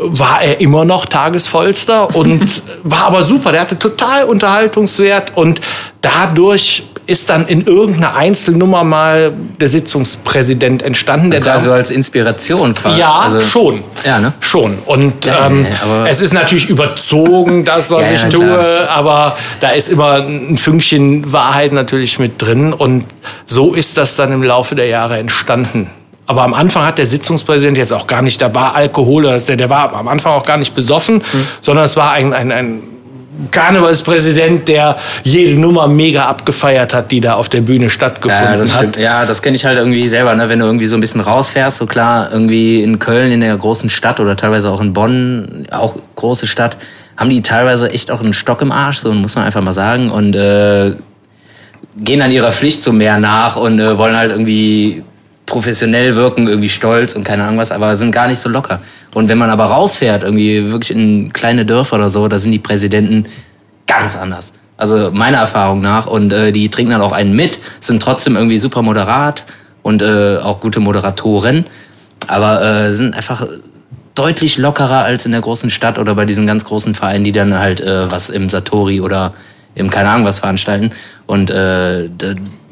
war 0.00 0.42
er 0.42 0.60
immer 0.60 0.84
noch 0.84 1.06
Tagesvollster 1.06 2.14
und 2.14 2.62
war 2.84 3.06
aber 3.06 3.24
super. 3.24 3.52
Der 3.52 3.62
hatte 3.62 3.78
total 3.78 4.24
Unterhaltungswert 4.24 5.36
und 5.36 5.60
dadurch 6.00 6.84
ist 7.08 7.30
dann 7.30 7.46
in 7.46 7.66
irgendeiner 7.66 8.14
Einzelnummer 8.14 8.84
mal 8.84 9.32
der 9.58 9.68
Sitzungspräsident 9.68 10.82
entstanden. 10.82 11.30
Der 11.30 11.44
also 11.46 11.72
als 11.72 11.90
Inspiration 11.90 12.74
quasi. 12.74 13.00
Ja, 13.00 13.12
also, 13.12 13.40
schon. 13.40 13.82
Ja, 14.04 14.20
ne? 14.20 14.34
Schon. 14.40 14.76
Und 14.84 15.24
ja, 15.24 15.46
ähm, 15.46 15.64
ja, 15.64 16.06
es 16.06 16.20
ist 16.20 16.34
natürlich 16.34 16.68
überzogen, 16.68 17.64
das, 17.64 17.90
was 17.90 18.06
ja, 18.06 18.12
ich 18.12 18.34
tue, 18.34 18.44
klar. 18.44 18.90
aber 18.90 19.38
da 19.60 19.70
ist 19.70 19.88
immer 19.88 20.16
ein 20.16 20.58
Fünkchen 20.58 21.32
Wahrheit 21.32 21.72
natürlich 21.72 22.18
mit 22.18 22.42
drin. 22.42 22.74
Und 22.74 23.06
so 23.46 23.72
ist 23.72 23.96
das 23.96 24.14
dann 24.14 24.30
im 24.30 24.42
Laufe 24.42 24.74
der 24.74 24.86
Jahre 24.86 25.16
entstanden. 25.16 25.88
Aber 26.26 26.42
am 26.42 26.52
Anfang 26.52 26.84
hat 26.84 26.98
der 26.98 27.06
Sitzungspräsident 27.06 27.78
jetzt 27.78 27.94
auch 27.94 28.06
gar 28.06 28.20
nicht, 28.20 28.38
da 28.42 28.54
war 28.54 28.74
Alkohol, 28.74 29.22
der, 29.22 29.56
der 29.56 29.70
war 29.70 29.94
am 29.94 30.08
Anfang 30.08 30.32
auch 30.32 30.44
gar 30.44 30.58
nicht 30.58 30.74
besoffen, 30.74 31.16
mhm. 31.16 31.46
sondern 31.62 31.86
es 31.86 31.96
war 31.96 32.12
ein, 32.12 32.34
ein, 32.34 32.52
ein 32.52 32.82
Karnevalspräsident, 33.50 34.66
der 34.66 34.96
jede 35.22 35.58
Nummer 35.58 35.86
mega 35.86 36.26
abgefeiert 36.26 36.92
hat, 36.92 37.10
die 37.10 37.20
da 37.20 37.34
auf 37.34 37.48
der 37.48 37.60
Bühne 37.60 37.88
stattgefunden 37.88 38.52
ja, 38.52 38.56
das 38.56 38.76
hat. 38.76 38.96
Ja, 38.96 39.26
das 39.26 39.42
kenne 39.42 39.56
ich 39.56 39.64
halt 39.64 39.78
irgendwie 39.78 40.08
selber, 40.08 40.34
ne? 40.34 40.48
wenn 40.48 40.58
du 40.58 40.66
irgendwie 40.66 40.86
so 40.86 40.96
ein 40.96 41.00
bisschen 41.00 41.20
rausfährst, 41.20 41.78
so 41.78 41.86
klar, 41.86 42.30
irgendwie 42.32 42.82
in 42.82 42.98
Köln, 42.98 43.30
in 43.30 43.40
der 43.40 43.56
großen 43.56 43.90
Stadt 43.90 44.18
oder 44.18 44.36
teilweise 44.36 44.70
auch 44.70 44.80
in 44.80 44.92
Bonn, 44.92 45.66
auch 45.70 45.94
große 46.16 46.46
Stadt, 46.46 46.76
haben 47.16 47.30
die 47.30 47.42
teilweise 47.42 47.90
echt 47.90 48.10
auch 48.10 48.20
einen 48.20 48.32
Stock 48.32 48.60
im 48.60 48.72
Arsch, 48.72 48.98
so 48.98 49.12
muss 49.12 49.36
man 49.36 49.44
einfach 49.44 49.62
mal 49.62 49.72
sagen, 49.72 50.10
und 50.10 50.34
äh, 50.34 50.92
gehen 51.96 52.22
an 52.22 52.30
ihrer 52.30 52.52
Pflicht 52.52 52.82
so 52.82 52.92
mehr 52.92 53.18
nach 53.18 53.56
und 53.56 53.78
äh, 53.78 53.98
wollen 53.98 54.16
halt 54.16 54.30
irgendwie 54.30 55.04
professionell 55.48 56.14
wirken, 56.14 56.46
irgendwie 56.46 56.68
stolz 56.68 57.14
und 57.14 57.24
keine 57.24 57.44
Ahnung 57.44 57.58
was, 57.58 57.72
aber 57.72 57.96
sind 57.96 58.12
gar 58.12 58.28
nicht 58.28 58.40
so 58.40 58.48
locker. 58.48 58.80
Und 59.14 59.28
wenn 59.28 59.38
man 59.38 59.50
aber 59.50 59.64
rausfährt, 59.64 60.22
irgendwie 60.22 60.70
wirklich 60.70 60.90
in 60.90 61.32
kleine 61.32 61.66
Dörfer 61.66 61.96
oder 61.96 62.10
so, 62.10 62.28
da 62.28 62.38
sind 62.38 62.52
die 62.52 62.58
Präsidenten 62.58 63.26
ganz 63.86 64.16
anders. 64.16 64.52
Also 64.76 65.10
meiner 65.12 65.38
Erfahrung 65.38 65.80
nach. 65.80 66.06
Und 66.06 66.32
äh, 66.32 66.52
die 66.52 66.68
trinken 66.68 66.92
dann 66.92 67.00
auch 67.00 67.12
einen 67.12 67.34
mit, 67.34 67.58
sind 67.80 68.00
trotzdem 68.00 68.36
irgendwie 68.36 68.58
super 68.58 68.82
moderat 68.82 69.44
und 69.82 70.02
äh, 70.02 70.38
auch 70.38 70.60
gute 70.60 70.80
Moderatoren, 70.80 71.66
aber 72.26 72.62
äh, 72.62 72.92
sind 72.92 73.14
einfach 73.14 73.46
deutlich 74.14 74.58
lockerer 74.58 75.04
als 75.04 75.24
in 75.24 75.32
der 75.32 75.40
großen 75.40 75.70
Stadt 75.70 75.98
oder 75.98 76.14
bei 76.14 76.24
diesen 76.24 76.46
ganz 76.46 76.64
großen 76.64 76.94
Vereinen, 76.94 77.24
die 77.24 77.32
dann 77.32 77.58
halt 77.58 77.80
äh, 77.80 78.10
was 78.10 78.30
im 78.30 78.48
Satori 78.48 79.00
oder 79.00 79.30
im 79.78 79.90
keine 79.90 80.10
Ahnung 80.10 80.26
was 80.26 80.40
veranstalten. 80.40 80.90
Und 81.26 81.50
äh, 81.50 82.04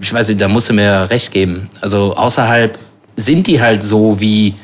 ich 0.01 0.13
weiß 0.13 0.29
nicht, 0.29 0.41
da 0.41 0.49
musst 0.49 0.69
du 0.69 0.73
mir 0.75 1.09
recht 1.11 1.31
geben. 1.31 1.71
Also 1.81 2.15
außerhalb 2.15 2.79
sind 3.17 3.47
die 3.47 3.61
halt 3.61 3.83
so 3.83 4.21
wie 4.21 4.55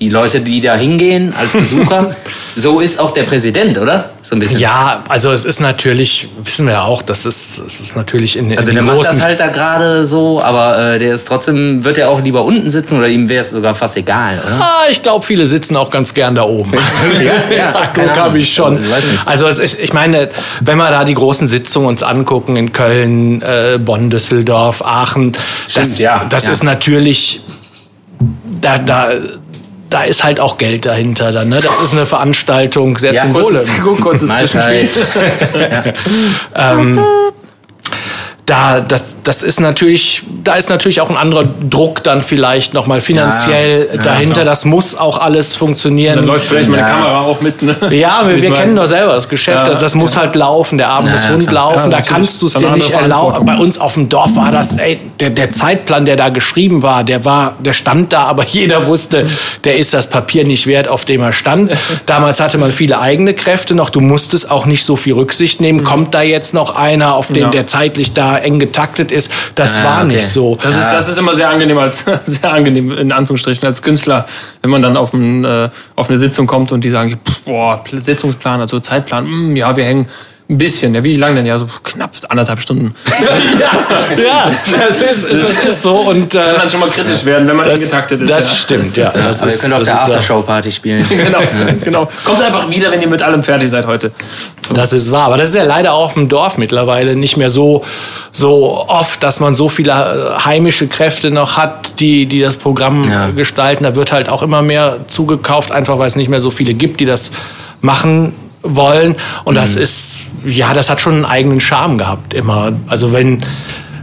die 0.00 0.08
Leute, 0.08 0.40
die 0.40 0.60
da 0.60 0.76
hingehen 0.76 1.34
als 1.36 1.52
Besucher. 1.58 2.14
so 2.56 2.80
ist 2.80 3.00
auch 3.00 3.10
der 3.10 3.24
Präsident, 3.24 3.78
oder? 3.78 4.10
So 4.22 4.36
ein 4.36 4.38
bisschen. 4.38 4.60
Ja, 4.60 5.02
also 5.08 5.32
es 5.32 5.44
ist 5.44 5.60
natürlich, 5.60 6.28
wissen 6.42 6.66
wir 6.66 6.74
ja 6.74 6.84
auch, 6.84 7.02
das 7.02 7.24
ist, 7.24 7.58
es 7.58 7.80
ist 7.80 7.96
natürlich 7.96 8.36
in, 8.36 8.50
in 8.50 8.58
Also 8.58 8.72
der 8.72 8.82
macht 8.82 9.04
das 9.04 9.22
halt 9.22 9.40
da 9.40 9.48
gerade 9.48 10.06
so, 10.06 10.40
aber 10.42 10.94
äh, 10.94 10.98
der 10.98 11.14
ist 11.14 11.26
trotzdem, 11.26 11.84
wird 11.84 11.98
er 11.98 12.10
auch 12.10 12.20
lieber 12.20 12.44
unten 12.44 12.68
sitzen 12.70 12.98
oder 12.98 13.08
ihm 13.08 13.28
wäre 13.28 13.40
es 13.40 13.50
sogar 13.50 13.74
fast 13.74 13.96
egal, 13.96 14.38
oder? 14.44 14.60
Ah, 14.60 14.82
ich 14.90 15.02
glaube, 15.02 15.24
viele 15.24 15.46
sitzen 15.46 15.76
auch 15.76 15.90
ganz 15.90 16.14
gern 16.14 16.34
da 16.34 16.42
oben. 16.42 16.72
ja, 17.18 17.56
ja, 17.56 17.72
ja 17.96 18.16
habe 18.16 18.38
ich 18.38 18.52
schon. 18.52 18.80
Also 19.24 19.48
es 19.48 19.58
ist, 19.58 19.80
ich 19.80 19.92
meine, 19.92 20.28
wenn 20.60 20.78
wir 20.78 20.90
da 20.90 21.04
die 21.04 21.14
großen 21.14 21.46
Sitzungen 21.46 21.88
uns 21.88 22.02
angucken 22.02 22.56
in 22.56 22.72
Köln, 22.72 23.42
äh, 23.42 23.78
Bonn, 23.78 24.10
Düsseldorf, 24.10 24.82
Aachen, 24.84 25.36
Stimmt, 25.66 25.86
das, 25.86 25.98
ja, 25.98 26.26
das 26.28 26.44
ja. 26.44 26.52
ist 26.52 26.62
natürlich 26.64 27.40
da, 28.60 28.78
da 28.78 29.10
da 29.90 30.04
ist 30.04 30.24
halt 30.24 30.40
auch 30.40 30.58
Geld 30.58 30.86
dahinter 30.86 31.32
dann. 31.32 31.48
Ne? 31.48 31.60
Das 31.60 31.80
ist 31.82 31.92
eine 31.92 32.06
Veranstaltung 32.06 32.98
sehr 32.98 33.14
ja, 33.14 33.22
zum 33.22 33.34
Wohle. 33.34 33.64
Kurzes 34.00 34.30
Zwischenspiel. 34.36 34.90
ja. 36.54 36.72
ähm, 36.74 37.00
da, 38.48 38.80
das, 38.80 39.16
das 39.24 39.42
ist 39.42 39.60
natürlich, 39.60 40.22
da 40.42 40.54
ist 40.54 40.70
natürlich 40.70 41.00
auch 41.02 41.10
ein 41.10 41.16
anderer 41.16 41.44
Druck 41.44 42.02
dann 42.02 42.22
vielleicht 42.22 42.72
nochmal 42.72 43.00
finanziell 43.02 43.86
Ja, 43.90 43.94
ja, 43.96 44.02
dahinter. 44.02 44.32
klar. 44.34 44.44
das 44.46 44.64
muss 44.64 44.96
auch 44.96 45.20
alles 45.20 45.54
funktionieren. 45.54 46.16
Dann 46.16 46.26
läuft 46.26 46.46
vielleicht 46.46 46.70
meine 46.70 46.82
Ja. 46.82 46.88
Kamera 46.88 47.20
auch 47.20 47.40
mit. 47.42 47.60
Ne? 47.62 47.76
ja, 47.90 48.22
wir, 48.24 48.34
Mit 48.34 48.42
wir 48.42 48.54
kennen 48.54 48.74
doch 48.74 48.86
selber 48.86 49.12
das 49.14 49.28
Geschäft. 49.28 49.58
Ja, 49.58 49.68
das 49.68 49.80
das 49.80 49.94
muss 49.94 50.16
halt 50.16 50.34
laufen. 50.34 50.78
Der 50.78 50.88
Abend 50.88 51.10
muss 51.12 51.22
ja, 51.24 51.30
rund 51.30 51.50
laufen. 51.50 51.90
Ja, 51.90 51.98
da 51.98 52.00
kannst 52.00 52.40
du 52.40 52.46
es 52.46 52.54
dir 52.54 52.70
nicht 52.70 52.90
erlauben. 52.90 53.44
Bei 53.44 53.56
uns 53.58 53.78
auf 53.78 53.94
dem 53.94 54.08
Dorf 54.08 54.34
war 54.36 54.50
das, 54.50 54.72
ey, 54.76 54.98
der, 55.20 55.30
der 55.30 55.50
Zeitplan, 55.50 56.06
der 56.06 56.16
da 56.16 56.30
geschrieben 56.30 56.82
war, 56.82 57.04
der 57.04 57.24
war, 57.26 57.54
der 57.58 57.72
stand 57.74 58.12
da, 58.14 58.22
aber 58.22 58.44
jeder 58.48 58.86
wusste, 58.86 59.26
der 59.64 59.76
ist 59.76 59.92
das 59.92 60.08
Papier 60.08 60.44
nicht 60.44 60.66
wert, 60.66 60.88
auf 60.88 61.04
dem 61.04 61.20
er 61.22 61.32
stand. 61.32 61.72
Damals 62.06 62.40
hatte 62.40 62.56
man 62.56 62.72
viele 62.72 62.98
eigene 62.98 63.34
Kräfte 63.34 63.74
noch. 63.74 63.90
Du 63.90 64.00
musstest 64.00 64.50
auch 64.50 64.64
nicht 64.64 64.84
so 64.84 64.96
viel 64.96 65.12
Rücksicht 65.12 65.60
nehmen. 65.60 65.84
Kommt 65.84 66.14
da 66.14 66.22
jetzt 66.22 66.54
noch 66.54 66.74
einer, 66.76 67.14
auf 67.14 67.26
den 67.28 67.36
Ja. 67.44 67.48
der 67.50 67.66
zeitlich 67.66 68.14
da 68.14 68.37
eng 68.42 68.58
getaktet 68.58 69.10
ist? 69.12 69.30
Das 69.54 69.78
Ah, 69.78 69.84
war 69.84 70.04
okay. 70.04 70.14
nicht 70.14 70.26
so. 70.28 70.56
Das 70.56 70.74
ist, 70.76 70.90
das 70.92 71.08
ist 71.08 71.18
immer 71.18 71.34
sehr 71.34 71.48
angenehm 71.48 71.78
als 71.78 72.04
sehr 72.26 72.52
angenehm 72.52 72.92
in 72.92 73.12
Anführungsstrichen 73.12 73.66
als 73.66 73.82
Künstler, 73.82 74.26
wenn 74.62 74.70
man 74.70 74.82
dann 74.82 74.96
auf, 74.96 75.12
ein, 75.12 75.44
äh, 75.44 75.68
auf 75.96 76.08
eine 76.08 76.18
Sitzung 76.18 76.46
kommt 76.46 76.72
und 76.72 76.82
die 76.82 76.90
sagen, 76.90 77.18
boah, 77.44 77.82
Sitzungsplan, 77.90 78.60
also 78.60 78.80
Zeitplan, 78.80 79.26
mm, 79.52 79.56
ja, 79.56 79.76
wir 79.76 79.84
hängen 79.84 80.06
ein 80.50 80.56
bisschen. 80.56 80.94
Ja, 80.94 81.04
wie 81.04 81.16
lang 81.16 81.34
denn? 81.34 81.44
Ja, 81.44 81.58
so 81.58 81.66
knapp 81.84 82.12
anderthalb 82.30 82.60
Stunden. 82.60 82.94
ja, 84.24 84.50
das 84.88 85.02
ist, 85.02 85.24
das 85.30 85.64
ist 85.72 85.82
so. 85.82 85.96
Und, 85.96 86.34
äh, 86.34 86.40
Kann 86.40 86.54
dann 86.56 86.70
schon 86.70 86.80
mal 86.80 86.88
kritisch 86.88 87.24
werden, 87.26 87.46
wenn 87.46 87.56
man 87.56 87.66
das, 87.66 87.74
eingetaktet 87.80 88.22
ist. 88.22 88.30
das 88.30 88.48
ja. 88.48 88.54
stimmt, 88.54 88.96
ja. 88.96 89.12
Ja, 89.14 89.22
das 89.28 89.42
aber 89.42 89.52
ihr 89.52 89.58
könnt 89.58 89.74
auf 89.74 89.80
das 89.80 89.86
der 89.88 89.94
ist, 89.94 90.00
ja- 90.00 90.04
Aftershow-Party 90.06 90.72
spielen. 90.72 91.06
genau, 91.08 91.40
genau. 91.84 92.08
Kommt 92.24 92.40
einfach 92.40 92.70
wieder, 92.70 92.90
wenn 92.90 93.02
ihr 93.02 93.08
mit 93.08 93.22
allem 93.22 93.42
fertig 93.44 93.68
seid 93.68 93.86
heute. 93.86 94.10
Das 94.72 94.92
ist 94.94 95.10
wahr, 95.10 95.26
aber 95.26 95.36
das 95.36 95.50
ist 95.50 95.54
ja 95.54 95.64
leider 95.64 95.92
auch 95.92 96.16
im 96.16 96.28
Dorf 96.30 96.56
mittlerweile 96.56 97.14
nicht 97.14 97.36
mehr 97.36 97.50
so, 97.50 97.84
so 98.32 98.86
oft, 98.88 99.22
dass 99.22 99.40
man 99.40 99.54
so 99.54 99.68
viele 99.68 99.90
äh, 99.92 100.44
heimische 100.44 100.88
Kräfte 100.88 101.30
noch 101.30 101.58
hat, 101.58 102.00
die, 102.00 102.24
die 102.24 102.40
das 102.40 102.56
Programm 102.56 103.10
Ja. 103.10 103.28
gestalten. 103.28 103.84
Da 103.84 103.94
wird 103.94 104.12
halt 104.12 104.30
auch 104.30 104.42
immer 104.42 104.62
mehr 104.62 105.00
zugekauft, 105.08 105.72
einfach 105.72 105.98
weil 105.98 106.08
es 106.08 106.16
nicht 106.16 106.28
mehr 106.30 106.40
so 106.40 106.50
viele 106.50 106.72
gibt, 106.72 107.00
die 107.00 107.06
das 107.06 107.30
machen 107.82 108.34
wollen. 108.62 109.16
Und 109.44 109.54
das 109.54 109.74
ist, 109.74 110.17
ja, 110.44 110.72
das 110.72 110.90
hat 110.90 111.00
schon 111.00 111.14
einen 111.14 111.24
eigenen 111.24 111.60
Charme 111.60 111.98
gehabt 111.98 112.34
immer. 112.34 112.72
Also 112.86 113.12
wenn, 113.12 113.42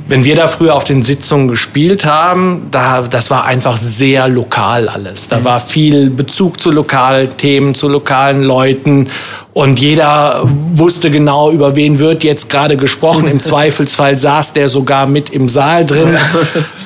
wenn 0.08 0.24
wir 0.24 0.36
da 0.36 0.48
früher 0.48 0.75
auf 0.75 0.84
den 0.84 1.04
Sitzungen 1.04 1.48
gespielt 1.48 2.06
haben, 2.06 2.68
da, 2.72 3.01
das 3.01 3.30
war 3.30 3.46
einfach 3.46 3.77
sehr 3.77 4.27
lokal 4.27 4.88
alles. 4.88 5.27
Da 5.27 5.44
war 5.44 5.60
viel 5.60 6.10
Bezug 6.10 6.60
zu 6.60 6.72
Lokalthemen, 6.72 7.74
zu 7.74 7.88
lokalen 7.88 8.44
Leuten 8.44 9.10
und 9.54 9.80
jeder 9.80 10.42
wusste 10.74 11.10
genau, 11.10 11.51
über 11.51 11.75
wen 11.75 11.98
wird 11.98 12.24
jetzt 12.24 12.50
gerade 12.50 12.77
gesprochen. 12.77 13.27
Im 13.27 13.42
Zweifelsfall 13.42 14.18
saß 14.18 14.54
der 14.54 14.68
sogar 14.68 15.08
mit 15.08 15.30
im 15.30 15.50
Saal 15.50 15.86
drin. 15.86 16.18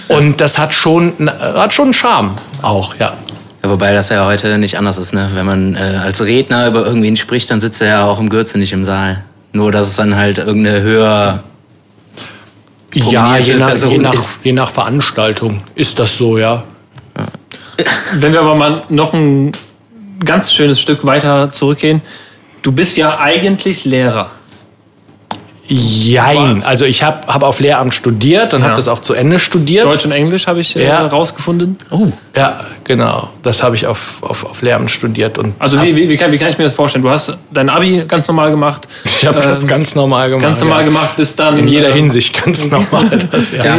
Und 0.07 0.39
das 0.39 0.57
hat 0.57 0.73
schon, 0.73 1.13
hat 1.39 1.73
schon 1.73 1.85
einen 1.85 1.93
Charme 1.93 2.35
auch, 2.61 2.95
ja. 2.99 3.13
Ja, 3.63 3.69
wobei 3.69 3.91
das 3.91 4.09
ja 4.09 4.25
heute 4.25 4.57
nicht 4.57 4.77
anders 4.77 4.97
ist, 4.97 5.13
ne? 5.13 5.31
Wenn 5.33 5.45
man 5.45 5.75
äh, 5.75 5.99
als 6.01 6.21
Redner 6.21 6.67
über 6.67 6.85
irgendwen 6.85 7.17
spricht, 7.17 7.51
dann 7.51 7.59
sitzt 7.59 7.81
er 7.81 7.87
ja 7.87 8.05
auch 8.05 8.19
im 8.19 8.29
Gürze 8.29 8.57
nicht 8.57 8.71
im 8.71 8.85
Saal. 8.85 9.23
Nur, 9.51 9.71
dass 9.71 9.89
es 9.89 9.95
dann 9.95 10.15
halt 10.15 10.37
irgendeine 10.37 10.81
höher. 10.81 11.43
Ja, 12.93 13.37
je 13.37 13.55
nach, 13.55 13.75
je, 13.75 13.97
nach, 13.97 14.13
ist. 14.13 14.39
je 14.43 14.51
nach 14.51 14.71
Veranstaltung 14.71 15.61
ist 15.75 15.99
das 15.99 16.17
so, 16.17 16.37
ja. 16.37 16.63
Wenn 18.15 18.33
wir 18.33 18.41
aber 18.41 18.55
mal 18.55 18.83
noch 18.89 19.13
ein 19.13 19.51
ganz 20.23 20.51
schönes 20.53 20.79
Stück 20.79 21.05
weiter 21.05 21.51
zurückgehen. 21.51 22.01
Du 22.61 22.71
bist 22.71 22.97
ja 22.97 23.19
eigentlich 23.19 23.85
Lehrer. 23.85 24.31
Jein. 25.71 26.63
Also 26.63 26.85
ich 26.85 27.03
habe 27.03 27.27
hab 27.27 27.43
auf 27.43 27.59
Lehramt 27.59 27.93
studiert 27.93 28.53
und 28.53 28.61
Ja. 28.61 28.67
habe 28.67 28.75
das 28.75 28.87
auch 28.87 28.99
zu 29.01 29.13
Ende 29.13 29.37
studiert. 29.37 29.85
Deutsch 29.85 30.05
und 30.05 30.11
Englisch 30.11 30.47
habe 30.47 30.59
ich 30.59 30.75
äh, 30.75 30.85
Ja. 30.85 31.05
rausgefunden. 31.05 31.77
Oh. 31.91 32.07
Ja, 32.35 32.61
genau. 32.83 33.29
Das 33.43 33.61
habe 33.61 33.75
ich 33.75 33.85
auf, 33.85 33.99
auf, 34.21 34.45
auf 34.45 34.61
Lehramt 34.61 34.89
studiert. 34.89 35.37
Und 35.37 35.53
Also 35.59 35.81
wie, 35.81 35.95
wie, 35.95 36.09
wie, 36.09 36.17
kann, 36.17 36.31
wie 36.31 36.37
kann 36.37 36.49
ich 36.49 36.57
mir 36.57 36.63
das 36.63 36.73
vorstellen? 36.73 37.03
Du 37.03 37.09
hast 37.11 37.37
dein 37.51 37.69
Abi 37.69 38.03
ganz 38.07 38.27
normal 38.27 38.49
gemacht. 38.49 38.87
ich 39.05 39.27
habe 39.27 39.39
das 39.39 39.61
ähm, 39.61 39.67
ganz 39.67 39.93
normal 39.93 40.29
gemacht. 40.29 40.43
ganz 40.43 40.59
normal 40.59 40.79
ja. 40.81 40.85
gemacht, 40.87 41.15
bis 41.17 41.35
dann. 41.35 41.59
In 41.59 41.67
jeder 41.67 41.89
äh, 41.89 41.93
Hinsicht 41.93 42.43
ganz 42.43 42.65
normal. 42.69 43.05
ja. 43.57 43.65
Ja. 43.65 43.77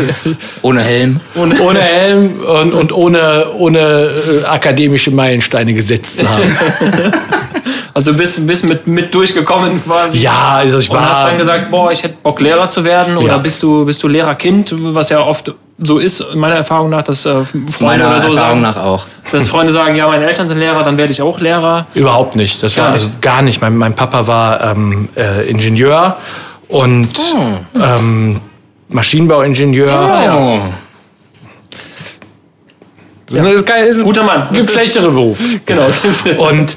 Ohne 0.63 0.83
Helm. 0.83 1.21
Ohne 1.35 1.81
Helm 1.81 2.41
und, 2.41 2.73
und 2.73 2.93
ohne, 2.93 3.47
ohne 3.57 3.79
äh, 3.81 4.45
akademische 4.47 5.11
Meilensteine 5.11 5.75
gesetzt 5.75 6.19
zu 6.19 6.29
haben. 6.29 6.57
Also 7.93 8.15
bist, 8.15 8.47
bist 8.47 8.69
mit, 8.69 8.87
mit 8.87 9.13
durchgekommen 9.13 9.83
quasi. 9.83 10.19
ja, 10.19 10.53
also 10.59 10.79
ich 10.79 10.89
Und 10.89 10.97
war. 10.97 11.09
hast 11.11 11.25
dann 11.25 11.39
gesagt, 11.39 11.73
boah, 11.73 11.80
ich 11.89 12.03
hätte 12.03 12.17
Bock 12.23 12.41
Lehrer 12.41 12.69
zu 12.69 12.85
werden. 12.85 13.17
Oder 13.17 13.29
Ja. 13.37 13.39
bist 13.39 13.63
du, 13.63 13.85
bist 13.87 14.03
du 14.03 14.09
Lehrerkind, 14.09 14.75
was 14.95 15.09
ja 15.09 15.21
oft 15.21 15.55
so 15.83 15.99
ist, 15.99 16.23
meiner 16.35 16.57
Erfahrung 16.57 16.91
nach, 16.91 17.03
dass 17.03 17.25
äh, 17.25 17.31
Freunde 17.43 17.71
Meiner 17.81 18.09
oder 18.09 18.21
so 18.21 18.27
Erfahrung 18.29 18.37
sagen, 18.37 18.61
nach 18.61 18.77
auch. 18.77 19.07
dass 19.33 19.49
Freunde 19.49 19.73
sagen, 19.73 19.97
ja, 19.97 20.07
meine 20.09 20.27
Eltern 20.27 20.47
sind 20.47 20.59
Lehrer, 20.59 20.83
dann 20.85 20.99
werde 20.99 21.13
ich 21.13 21.23
auch 21.23 21.41
Lehrer. 21.41 21.87
Überhaupt 21.95 22.37
nicht. 22.37 22.63
Das 22.63 22.75
Gar 22.75 22.87
war 22.87 22.93
nicht. 22.93 23.03
also 23.05 23.15
gar 23.23 23.41
nicht. 23.43 23.61
Mein, 23.63 23.77
mein 23.79 23.95
Papa 23.95 24.27
war 24.27 24.63
ähm, 24.73 25.09
äh, 25.17 25.49
Ingenieur 25.49 26.17
und 26.69 27.07
Hm. 27.17 27.83
ähm, 27.83 28.41
Maschinenbauingenieur. 28.89 29.89
Oh. 30.35 30.73
Das 33.33 33.47
ist 33.47 33.71
ist 33.71 34.05
Guter 34.05 34.25
Mann. 34.25 34.49
Gibt 34.53 34.71
schlechtere 34.71 35.11
Berufe. 35.11 35.43
Genau. 35.67 35.87
Und 36.51 36.77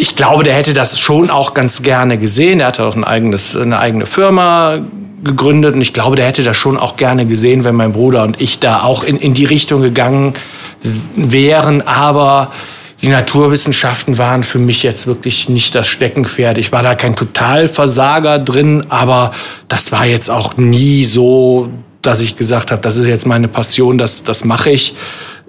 ich 0.00 0.16
glaube, 0.16 0.44
der 0.44 0.54
hätte 0.54 0.72
das 0.72 0.98
schon 0.98 1.28
auch 1.28 1.52
ganz 1.52 1.82
gerne 1.82 2.16
gesehen. 2.16 2.60
Er 2.60 2.68
hatte 2.68 2.84
auch 2.84 2.96
ein 2.96 3.04
eigenes, 3.04 3.54
eine 3.54 3.78
eigene 3.78 4.06
Firma 4.06 4.78
gegründet 5.22 5.74
und 5.74 5.82
ich 5.82 5.92
glaube, 5.92 6.16
der 6.16 6.24
hätte 6.24 6.42
das 6.42 6.56
schon 6.56 6.78
auch 6.78 6.96
gerne 6.96 7.26
gesehen, 7.26 7.64
wenn 7.64 7.74
mein 7.74 7.92
Bruder 7.92 8.22
und 8.22 8.40
ich 8.40 8.58
da 8.60 8.82
auch 8.82 9.04
in, 9.04 9.18
in 9.18 9.34
die 9.34 9.44
Richtung 9.44 9.82
gegangen 9.82 10.32
wären. 11.14 11.82
Aber 11.82 12.50
die 13.02 13.08
Naturwissenschaften 13.08 14.16
waren 14.16 14.42
für 14.42 14.58
mich 14.58 14.82
jetzt 14.82 15.06
wirklich 15.06 15.50
nicht 15.50 15.74
das 15.74 15.88
Steckenpferd. 15.88 16.56
Ich 16.56 16.72
war 16.72 16.82
da 16.82 16.94
kein 16.94 17.14
Totalversager 17.14 18.38
drin, 18.38 18.86
aber 18.88 19.32
das 19.68 19.92
war 19.92 20.06
jetzt 20.06 20.30
auch 20.30 20.56
nie 20.56 21.04
so, 21.04 21.68
dass 22.00 22.20
ich 22.20 22.36
gesagt 22.36 22.70
habe, 22.70 22.80
das 22.80 22.96
ist 22.96 23.06
jetzt 23.06 23.26
meine 23.26 23.48
Passion, 23.48 23.98
das, 23.98 24.24
das 24.24 24.46
mache 24.46 24.70
ich. 24.70 24.94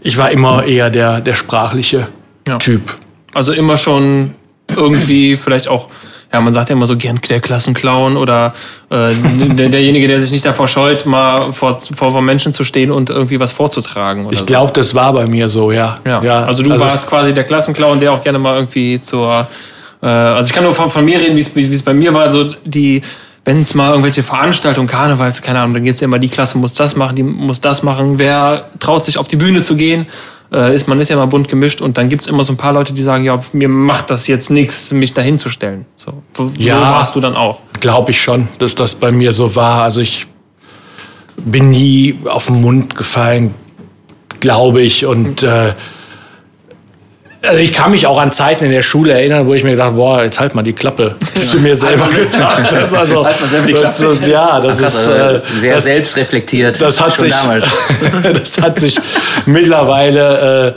Ich 0.01 0.17
war 0.17 0.29
immer 0.29 0.65
eher 0.65 0.89
der, 0.89 1.21
der 1.21 1.35
sprachliche 1.35 2.09
Ja. 2.45 2.57
Typ. 2.57 2.97
Also 3.33 3.53
immer 3.53 3.77
schon 3.77 4.35
irgendwie 4.75 5.35
vielleicht 5.37 5.67
auch, 5.67 5.87
ja, 6.33 6.39
man 6.39 6.53
sagt 6.53 6.69
ja 6.69 6.75
immer 6.75 6.85
so 6.87 6.95
gern 6.95 7.19
der 7.29 7.41
Klassenclown 7.41 8.15
oder 8.17 8.53
äh, 8.89 9.09
der, 9.53 9.69
derjenige, 9.69 10.07
der 10.07 10.21
sich 10.21 10.31
nicht 10.31 10.45
davor 10.45 10.67
scheut, 10.67 11.05
mal 11.05 11.51
vor, 11.51 11.79
vor, 11.95 12.11
vor 12.11 12.21
Menschen 12.21 12.53
zu 12.53 12.63
stehen 12.63 12.89
und 12.91 13.09
irgendwie 13.09 13.39
was 13.39 13.51
vorzutragen. 13.51 14.25
Oder 14.25 14.33
Ich 14.37 14.45
glaube, 14.45 14.71
das 14.73 14.95
war 14.95 15.11
bei 15.13 15.25
mir 15.27 15.49
so, 15.49 15.71
ja. 15.71 15.99
so. 16.05 16.09
ja. 16.25 16.43
Also 16.45 16.63
du 16.63 16.69
warst 16.79 17.07
quasi 17.09 17.33
der 17.33 17.43
Klassenclown, 17.43 17.99
der 17.99 18.13
auch 18.13 18.21
gerne 18.23 18.39
mal 18.39 18.55
irgendwie 18.55 19.01
zur, 19.01 19.47
äh, 20.01 20.05
also 20.07 20.47
ich 20.47 20.53
kann 20.53 20.63
nur 20.63 20.73
von, 20.73 20.89
von 20.89 21.03
mir 21.03 21.19
reden, 21.19 21.35
wie 21.35 21.73
es- 21.75 21.83
bei 21.83 21.93
mir 21.93 22.13
war, 22.13 22.23
also 22.23 22.53
die, 22.63 23.01
wenn 23.43 23.59
es 23.61 23.73
mal 23.73 23.89
irgendwelche 23.89 24.23
Veranstaltungen, 24.23 24.87
Karnevals, 24.87 25.41
keine 25.41 25.59
Ahnung, 25.59 25.73
dann 25.73 25.83
gibt's 25.83 25.99
ja 25.99 26.05
immer 26.05 26.19
die 26.19 26.29
Klasse 26.29 26.57
muss 26.57 26.73
das 26.73 26.95
machen, 26.95 27.15
die 27.17 27.23
muss 27.23 27.59
das 27.59 27.83
machen, 27.83 28.19
wer 28.19 28.69
traut 28.79 29.03
sich 29.03 29.17
auf 29.17 29.27
die 29.27 29.35
Bühne 29.35 29.63
zu 29.63 29.75
gehen, 29.75 30.05
äh, 30.53 30.75
ist, 30.75 30.87
man 30.87 30.99
ist 30.99 31.09
ja 31.09 31.15
immer 31.15 31.27
bunt 31.27 31.47
gemischt 31.47 31.81
und 31.81 31.97
dann 31.97 32.09
gibt's 32.09 32.27
immer 32.27 32.43
so 32.43 32.53
ein 32.53 32.57
paar 32.57 32.73
Leute, 32.73 32.93
die 32.93 33.01
sagen, 33.01 33.23
ja, 33.23 33.39
mir 33.53 33.69
macht 33.69 34.09
das 34.09 34.27
jetzt 34.27 34.49
nichts, 34.49 34.91
mich 34.91 35.13
dahin 35.13 35.37
zu 35.37 35.49
stellen. 35.49 35.85
So, 35.95 36.13
so 36.35 36.51
Ja. 36.57 36.81
warst 36.81 37.15
du 37.15 37.19
dann 37.19 37.35
auch. 37.35 37.59
Glaube 37.79 38.11
ich 38.11 38.21
schon, 38.21 38.47
dass 38.59 38.75
das 38.75 38.95
bei 38.95 39.11
mir 39.11 39.31
so 39.33 39.55
war. 39.55 39.83
Also 39.83 40.01
ich 40.01 40.27
bin 41.37 41.71
nie 41.71 42.19
auf 42.25 42.47
den 42.47 42.61
Mund 42.61 42.95
gefallen, 42.95 43.53
glaube 44.41 44.81
ich. 44.81 45.05
Und 45.05 45.41
äh, 45.43 45.73
also 47.43 47.57
ich 47.57 47.73
kann 47.73 47.91
mich 47.91 48.05
auch 48.05 48.19
an 48.19 48.31
Zeiten 48.31 48.65
in 48.65 48.71
der 48.71 48.83
Schule 48.83 49.13
erinnern, 49.13 49.47
wo 49.47 49.53
ich 49.53 49.63
mir 49.63 49.71
gedacht, 49.71 49.95
boah, 49.95 50.23
jetzt 50.23 50.39
halt 50.39 50.53
mal 50.53 50.61
die 50.61 50.73
Klappe. 50.73 51.15
Zu 51.49 51.59
mir 51.59 51.75
selber 51.75 52.07
gesagt. 52.07 52.71
Das, 52.71 52.93
also, 52.93 53.25
Halt 53.25 53.41
mal 53.41 53.47
selber 53.47 53.67
die 53.67 53.73
das, 53.73 53.97
Klappe. 53.97 54.15
das, 54.15 54.27
ja, 54.27 54.61
das 54.61 54.77
Krass, 54.77 54.93
ist 54.93 54.99
also 54.99 55.11
äh, 55.11 55.41
sehr 55.59 55.75
das, 55.75 55.83
selbstreflektiert. 55.85 56.79
das 56.79 57.01
hat 57.01 57.13
schon 57.15 57.25
sich, 57.25 57.33
damals. 57.33 57.65
das 58.33 58.61
hat 58.61 58.79
sich 58.79 58.99
mittlerweile, 59.47 60.75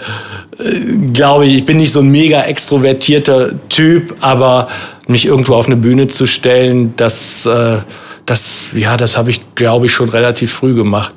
äh, 0.59 0.65
äh, 0.65 0.97
glaube 1.13 1.47
ich, 1.47 1.55
ich 1.55 1.67
bin 1.67 1.77
nicht 1.77 1.93
so 1.93 2.01
ein 2.01 2.09
mega 2.09 2.43
extrovertierter 2.43 3.51
Typ, 3.69 4.15
aber 4.21 4.69
mich 5.07 5.27
irgendwo 5.27 5.57
auf 5.57 5.67
eine 5.67 5.77
Bühne 5.77 6.09
zu 6.09 6.27
stellen, 6.27 6.95
das, 6.97 7.45
äh, 7.45 7.77
das, 8.25 8.65
ja, 8.73 8.97
das 8.97 9.19
habe 9.19 9.29
ich, 9.29 9.55
glaube 9.55 9.87
ich, 9.87 9.93
schon 9.93 10.09
relativ 10.09 10.55
früh 10.55 10.75
gemacht. 10.75 11.15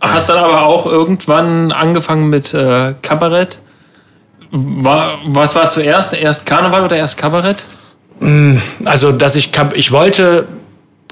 Hast 0.00 0.28
dann 0.28 0.38
aber 0.38 0.66
auch 0.66 0.86
irgendwann 0.86 1.72
angefangen 1.72 2.28
mit 2.28 2.54
äh, 2.54 2.94
Kabarett. 3.02 3.58
War, 4.50 5.18
was 5.26 5.54
war 5.54 5.68
zuerst? 5.68 6.14
Erst 6.14 6.46
Karneval 6.46 6.84
oder 6.84 6.96
erst 6.96 7.16
Kabarett? 7.18 7.64
Also, 8.84 9.12
dass 9.12 9.36
ich, 9.36 9.50
ich 9.74 9.92
wollte, 9.92 10.46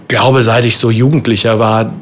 glaube, 0.09 0.43
seit 0.43 0.65
ich 0.65 0.79
so 0.79 0.91
Jugendlicher 0.91 1.59
war, 1.59 1.93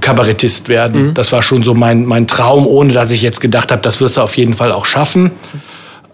Kabarettist 0.00 0.68
werden. 0.68 1.14
Das 1.14 1.32
war 1.32 1.42
schon 1.42 1.62
so 1.62 1.74
mein, 1.74 2.04
mein 2.04 2.26
Traum, 2.26 2.66
ohne 2.66 2.92
dass 2.92 3.10
ich 3.10 3.22
jetzt 3.22 3.40
gedacht 3.40 3.72
habe, 3.72 3.82
das 3.82 4.00
wirst 4.00 4.16
du 4.16 4.20
auf 4.20 4.36
jeden 4.36 4.54
Fall 4.54 4.72
auch 4.72 4.86
schaffen. 4.86 5.32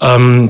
Ähm, 0.00 0.48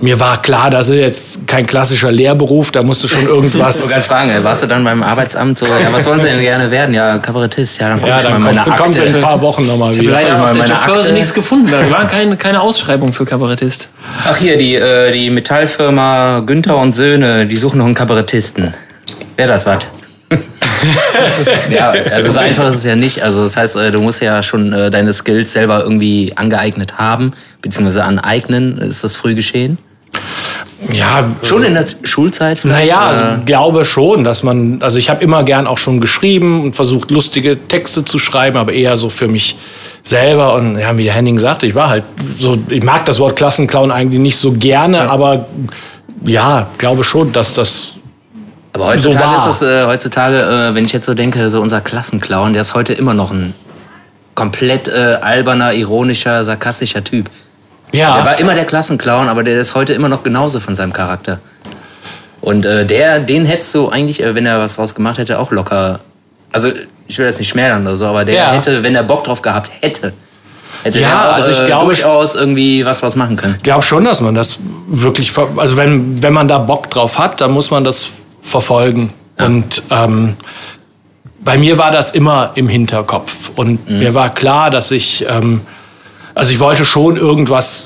mir 0.00 0.18
war 0.20 0.42
klar, 0.42 0.70
das 0.70 0.88
ist 0.90 0.96
jetzt 1.00 1.48
kein 1.48 1.66
klassischer 1.66 2.10
Lehrberuf, 2.12 2.70
da 2.72 2.82
musst 2.82 3.02
du 3.04 3.08
schon 3.08 3.26
irgendwas. 3.26 3.76
Ich 3.76 3.80
wollte 3.82 3.94
gerade 3.94 4.06
fragen, 4.06 4.30
ey, 4.30 4.44
warst 4.44 4.62
du 4.62 4.66
dann 4.66 4.84
beim 4.84 5.02
Arbeitsamt 5.02 5.58
so, 5.58 5.66
ja, 5.66 5.72
was 5.92 6.06
wollen 6.06 6.20
Sie 6.20 6.26
denn 6.26 6.40
gerne 6.40 6.70
werden? 6.70 6.94
Ja, 6.94 7.18
Kabarettist, 7.18 7.80
ja, 7.80 7.88
dann 7.88 8.00
guck 8.00 8.08
ja, 8.08 8.18
ich 8.18 8.24
mal 8.24 8.32
dann 8.32 8.42
meine 8.42 8.62
komm, 8.64 8.76
kommst 8.76 8.98
du 8.98 9.02
in 9.02 9.08
ein 9.08 9.14
Akte. 9.14 9.26
paar 9.26 9.40
Wochen 9.40 9.66
nochmal 9.66 9.96
wieder. 9.96 10.12
Leider 10.12 10.38
mal 10.38 10.44
auf 10.44 10.52
der 10.52 10.62
meine 10.62 10.74
Jobbörse 10.74 11.00
Akte. 11.00 11.12
nichts 11.12 11.34
gefunden. 11.34 11.70
Da 11.70 11.90
war 11.90 12.06
keine, 12.06 12.36
keine 12.36 12.60
Ausschreibung 12.60 13.12
für 13.12 13.24
Kabarettist. 13.24 13.88
Ach 14.28 14.36
hier, 14.36 14.56
die, 14.58 14.74
äh, 14.74 15.12
die 15.12 15.30
Metallfirma 15.30 16.40
Günther 16.44 16.76
und 16.76 16.92
Söhne, 16.94 17.46
die 17.46 17.56
suchen 17.56 17.78
noch 17.78 17.86
einen 17.86 17.94
Kabarettisten. 17.94 18.74
Wer 19.36 19.46
das 19.48 19.66
was? 19.66 19.78
ja, 21.70 21.90
also 21.90 22.30
so 22.30 22.38
einfach 22.38 22.68
ist 22.68 22.76
es 22.76 22.84
ja 22.84 22.96
nicht. 22.96 23.22
Also 23.22 23.42
das 23.42 23.56
heißt, 23.56 23.76
äh, 23.76 23.90
du 23.92 24.00
musst 24.00 24.20
ja 24.20 24.42
schon 24.42 24.72
äh, 24.72 24.90
deine 24.90 25.12
Skills 25.12 25.52
selber 25.52 25.82
irgendwie 25.82 26.32
angeeignet 26.36 26.98
haben, 26.98 27.32
beziehungsweise 27.62 28.04
aneignen. 28.04 28.78
Ist 28.78 29.04
das 29.04 29.16
früh 29.16 29.34
geschehen? 29.34 29.78
Ja, 30.92 31.30
Schon 31.42 31.64
in 31.64 31.74
der 31.74 31.86
Schulzeit 32.02 32.58
vielleicht? 32.58 32.90
Naja, 32.90 33.00
also, 33.00 33.42
glaube 33.44 33.84
schon, 33.84 34.22
dass 34.22 34.42
man, 34.42 34.82
also 34.82 34.98
ich 34.98 35.08
habe 35.08 35.22
immer 35.24 35.42
gern 35.42 35.66
auch 35.66 35.78
schon 35.78 36.00
geschrieben 36.00 36.62
und 36.62 36.76
versucht, 36.76 37.10
lustige 37.10 37.58
Texte 37.68 38.04
zu 38.04 38.18
schreiben, 38.18 38.58
aber 38.58 38.72
eher 38.72 38.96
so 38.96 39.08
für 39.08 39.28
mich 39.28 39.56
selber. 40.02 40.54
Und 40.54 40.78
ja, 40.78 40.96
wie 40.96 41.04
der 41.04 41.14
Henning 41.14 41.38
sagte, 41.38 41.66
ich 41.66 41.74
war 41.74 41.88
halt 41.88 42.04
so, 42.38 42.58
ich 42.68 42.82
mag 42.82 43.06
das 43.06 43.18
Wort 43.18 43.36
Klassenclown 43.36 43.90
eigentlich 43.90 44.20
nicht 44.20 44.36
so 44.36 44.52
gerne, 44.52 45.10
aber 45.10 45.46
ja, 46.24 46.68
glaube 46.78 47.04
schon, 47.04 47.32
dass 47.32 47.54
das. 47.54 47.88
Aber 48.74 48.86
heutzutage 48.86 49.40
so 49.40 49.50
ist 49.50 49.62
das, 49.62 49.68
äh, 49.68 49.86
heutzutage, 49.86 50.36
äh, 50.42 50.74
wenn 50.74 50.84
ich 50.84 50.92
jetzt 50.92 51.06
so 51.06 51.14
denke, 51.14 51.48
so 51.48 51.60
unser 51.62 51.80
Klassenclown, 51.80 52.52
der 52.52 52.62
ist 52.62 52.74
heute 52.74 52.92
immer 52.92 53.14
noch 53.14 53.30
ein 53.30 53.54
komplett 54.34 54.88
äh, 54.88 55.18
alberner, 55.22 55.72
ironischer, 55.74 56.42
sarkastischer 56.44 57.02
Typ. 57.04 57.30
Der 57.92 58.00
Ja, 58.00 58.24
war 58.24 58.38
immer 58.40 58.54
der 58.54 58.64
Klassenclown, 58.64 59.28
aber 59.28 59.44
der 59.44 59.60
ist 59.60 59.74
heute 59.76 59.92
immer 59.92 60.08
noch 60.08 60.24
genauso 60.24 60.58
von 60.58 60.74
seinem 60.74 60.92
Charakter. 60.92 61.38
Und 62.40 62.66
äh, 62.66 62.84
der, 62.84 63.20
den 63.20 63.46
hättest 63.46 63.72
du 63.74 63.88
eigentlich, 63.90 64.20
äh, 64.22 64.34
wenn 64.34 64.44
er 64.44 64.58
was 64.60 64.74
draus 64.76 64.94
gemacht 64.94 65.18
hätte, 65.18 65.38
auch 65.38 65.52
locker. 65.52 66.00
Also 66.52 66.70
ich 67.06 67.16
will 67.18 67.26
das 67.26 67.38
nicht 67.38 67.48
schmälern 67.48 67.82
oder 67.86 67.96
so, 67.96 68.06
aber 68.06 68.24
der 68.24 68.34
Ja. 68.34 68.50
hätte, 68.52 68.82
wenn 68.82 68.94
er 68.96 69.04
Bock 69.04 69.22
drauf 69.24 69.40
gehabt 69.40 69.70
hätte, 69.80 70.12
hätte 70.82 70.98
Ja, 70.98 71.08
er 71.10 71.30
auch, 71.30 71.34
also 71.36 71.50
ich 71.52 71.60
äh, 71.60 71.64
glaube- 71.66 71.86
durchaus 71.86 72.34
irgendwie 72.34 72.84
was 72.84 73.00
draus 73.00 73.14
machen 73.14 73.36
können. 73.36 73.54
ich 73.56 73.62
glaube 73.62 73.84
schon, 73.84 74.04
dass 74.04 74.20
man 74.20 74.34
das 74.34 74.56
wirklich, 74.88 75.32
also 75.56 75.76
wenn, 75.76 76.20
wenn 76.22 76.32
man 76.32 76.48
da 76.48 76.58
Bock 76.58 76.90
drauf 76.90 77.18
hat, 77.20 77.40
dann 77.40 77.52
muss 77.52 77.70
man 77.70 77.84
das 77.84 78.08
verfolgen. 78.44 79.12
Und 79.38 79.82
ähm, 79.90 80.36
bei 81.40 81.58
mir 81.58 81.78
war 81.78 81.90
das 81.90 82.12
immer 82.12 82.52
im 82.54 82.68
Hinterkopf. 82.68 83.50
Und 83.56 83.88
Mhm. 83.90 83.98
mir 83.98 84.14
war 84.14 84.32
klar, 84.32 84.70
dass 84.70 84.90
ich, 84.90 85.26
ähm, 85.28 85.62
also 86.34 86.52
ich 86.52 86.60
wollte 86.60 86.84
schon 86.84 87.16
irgendwas, 87.16 87.84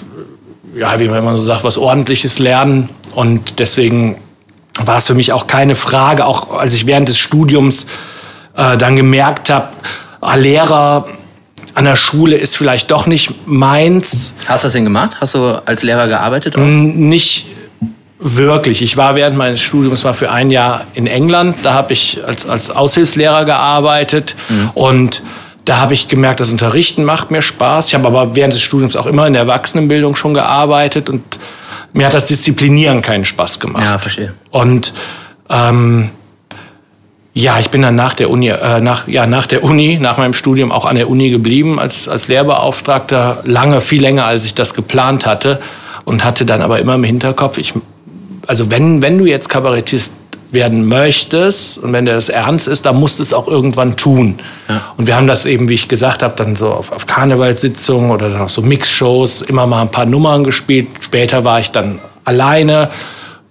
ja, 0.77 0.99
wie 1.01 1.09
man 1.09 1.37
so 1.37 1.43
sagt, 1.43 1.65
was 1.65 1.79
Ordentliches 1.79 2.39
lernen. 2.39 2.91
Und 3.15 3.59
deswegen 3.59 4.17
war 4.85 4.99
es 4.99 5.07
für 5.07 5.15
mich 5.15 5.33
auch 5.33 5.47
keine 5.47 5.75
Frage, 5.75 6.27
auch 6.27 6.59
als 6.59 6.75
ich 6.75 6.87
während 6.87 7.09
des 7.09 7.19
Studiums 7.19 7.87
äh, 8.57 8.77
dann 8.77 8.97
gemerkt 8.97 9.51
habe, 9.51 9.69
ah, 10.21 10.35
Lehrer 10.37 11.07
an 11.75 11.85
der 11.85 11.97
Schule 11.97 12.37
ist 12.37 12.57
vielleicht 12.57 12.91
doch 12.91 13.07
nicht 13.07 13.47
meins. 13.47 14.33
Hast 14.47 14.65
du 14.65 14.67
das 14.67 14.73
denn 14.73 14.85
gemacht? 14.85 15.17
Hast 15.21 15.35
du 15.35 15.63
als 15.65 15.83
Lehrer 15.85 16.09
gearbeitet? 16.09 16.57
auch? 16.57 16.61
Nicht 16.61 17.47
wirklich. 18.19 18.83
Ich 18.83 18.97
war 18.97 19.15
während 19.15 19.37
meines 19.37 19.61
Studiums 19.61 20.05
mal 20.05 20.15
für 20.15 20.31
ein 20.31 20.51
Jahr 20.51 20.87
in 20.95 21.07
England. 21.07 21.57
Da 21.63 21.75
habe 21.75 21.93
ich 21.93 22.21
als, 22.25 22.47
als 22.49 22.71
Aushilfslehrer 22.71 23.45
gearbeitet 23.45 24.35
und 24.75 25.23
da 25.65 25.79
habe 25.79 25.93
ich 25.93 26.09
gemerkt, 26.09 26.41
das 26.41 26.51
Unterrichten 26.51 27.05
macht 27.05 27.31
mir 27.31 27.43
Spaß. 27.43 27.89
Ich 27.89 27.95
habe 27.95 28.07
aber 28.07 28.35
während 28.35 28.55
des 28.55 28.63
Studiums 28.63 28.97
auch 28.97 29.07
immer 29.07 29.27
in 29.27 29.35
der 29.35 29.43
Erwachsenenbildung 29.43 30.17
schon 30.17 30.33
gearbeitet 30.33 31.11
und 31.11 31.23
mir 31.93 32.07
hat 32.07 32.15
das 32.15 32.27
Disziplinieren 32.27 33.03
keinen 33.03 33.25
Spaß 33.25 33.61
gemacht. 33.61 33.85
Ja, 33.85 33.99
verstehe. 33.99 34.33
Und 34.51 34.95
ähm, 35.51 36.11
ja, 37.35 37.59
ich 37.61 37.71
bin 37.71 37.83
dann 37.83 37.95
nach 37.95 38.15
der 38.15 38.31
Uni, 38.31 38.49
äh, 38.49 38.81
nach, 38.81 39.07
ja, 39.09 39.27
nach 39.27 39.47
der 39.47 39.63
Uni, 39.63 39.99
nach 40.01 40.17
meinem 40.19 40.35
Studium 40.35 40.73
auch 40.73 40.85
an 40.85 40.97
der 40.97 41.09
Uni 41.09 41.31
geblieben 41.31 41.79
als, 41.79 42.09
als 42.09 42.29
Lehrbeauftragter, 42.29 43.43
lange, 43.45 43.81
viel 43.81 44.03
länger, 44.03 44.25
als 44.25 44.45
ich 44.45 44.55
das 44.55 44.75
geplant 44.75 45.27
hatte 45.27 45.61
und 46.05 46.25
hatte 46.25 46.47
dann 46.47 46.63
aber 46.63 46.79
immer 46.79 46.95
im 46.95 47.05
Hinterkopf, 47.05 47.59
ich, 47.59 47.75
also 48.49 48.71
wenn, 48.71 49.03
wenn 49.03 49.19
du 49.19 49.27
jetzt 49.27 49.49
Kabarettist 49.49 50.13
werden 50.51 50.87
möchtest 50.89 51.77
und 51.77 51.93
wenn 51.93 52.07
das 52.07 52.31
ernst 52.31 52.67
ist, 52.69 52.87
dann 52.87 52.97
musst 52.97 53.19
du 53.19 53.23
es 53.23 53.35
auch 53.35 53.47
irgendwann 53.47 53.97
tun. 53.99 54.39
Und 54.97 55.07
wir 55.07 55.15
haben 55.15 55.27
das 55.27 55.45
eben, 55.45 55.69
wie 55.69 55.75
ich 55.75 55.89
gesagt 55.89 56.23
habe, 56.23 56.35
dann 56.37 56.57
so 56.57 56.71
auf, 56.71 56.91
auf 56.91 57.07
Karnevalssitzungen 57.07 58.11
oder 58.11 58.31
dann 58.31 58.41
auch 58.41 58.49
so 58.49 58.63
Mixshows 58.63 59.43
immer 59.43 59.67
mal 59.67 59.83
ein 59.83 59.91
paar 59.91 60.07
Nummern 60.07 60.45
gespielt. 60.45 60.87
Später 61.01 61.45
war 61.45 61.61
ich 61.61 61.71
dann 61.71 61.99
alleine 62.25 62.89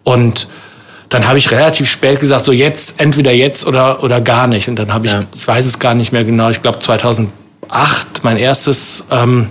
und 0.04 0.48
dann 1.10 1.28
habe 1.28 1.38
ich 1.38 1.52
relativ 1.52 1.88
spät 1.90 2.20
gesagt, 2.20 2.44
so 2.46 2.52
jetzt, 2.52 3.00
entweder 3.00 3.32
jetzt 3.32 3.68
oder, 3.68 4.04
oder 4.04 4.20
gar 4.20 4.48
nicht. 4.48 4.68
Und 4.68 4.78
dann 4.78 4.92
habe 4.92 5.06
ich, 5.06 5.12
Ja. 5.12 5.24
ich 5.36 5.48
weiß 5.48 5.66
es 5.68 5.78
gar 5.78 5.94
nicht 5.94 6.12
mehr 6.12 6.24
genau, 6.24 6.50
ich 6.50 6.64
glaube 6.64 6.80
2008 6.80 7.30
mein 8.24 8.38
erstes 8.38 9.04
ähm, 9.12 9.50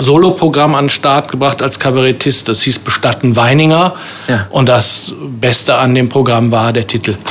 Soloprogramm 0.00 0.74
an 0.74 0.84
den 0.84 0.90
Start 0.90 1.30
gebracht 1.30 1.62
als 1.62 1.78
Kabarettist. 1.78 2.48
Das 2.48 2.62
hieß 2.62 2.80
Bestatten 2.80 3.36
Weininger. 3.36 3.94
Ja. 4.28 4.46
Und 4.50 4.68
das 4.68 5.12
Beste 5.40 5.74
an 5.76 5.94
dem 5.94 6.08
Programm 6.08 6.50
war 6.50 6.72
der 6.72 6.86
Titel. 6.86 7.16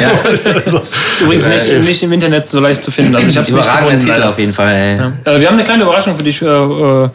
Ja. 0.00 0.10
Ist 0.30 0.46
übrigens 1.20 1.46
nicht, 1.46 1.72
nicht 1.84 2.02
im 2.02 2.12
Internet 2.12 2.48
so 2.48 2.60
leicht 2.60 2.82
zu 2.82 2.90
finden. 2.90 3.14
Also 3.14 3.28
ich 3.28 3.36
habe 3.36 3.46
es 3.46 3.52
nicht 3.52 3.62
Überragender 3.64 3.92
gefunden. 3.96 4.14
Titel 4.14 4.22
auf 4.28 4.38
jeden 4.38 4.52
Fall. 4.52 5.12
Ey. 5.24 5.34
Äh, 5.36 5.40
wir 5.40 5.46
haben 5.48 5.54
eine 5.54 5.64
kleine 5.64 5.82
Überraschung 5.84 6.16
für 6.16 6.22
dich 6.22 6.40
äh, 6.42 6.46
äh, 6.46 7.08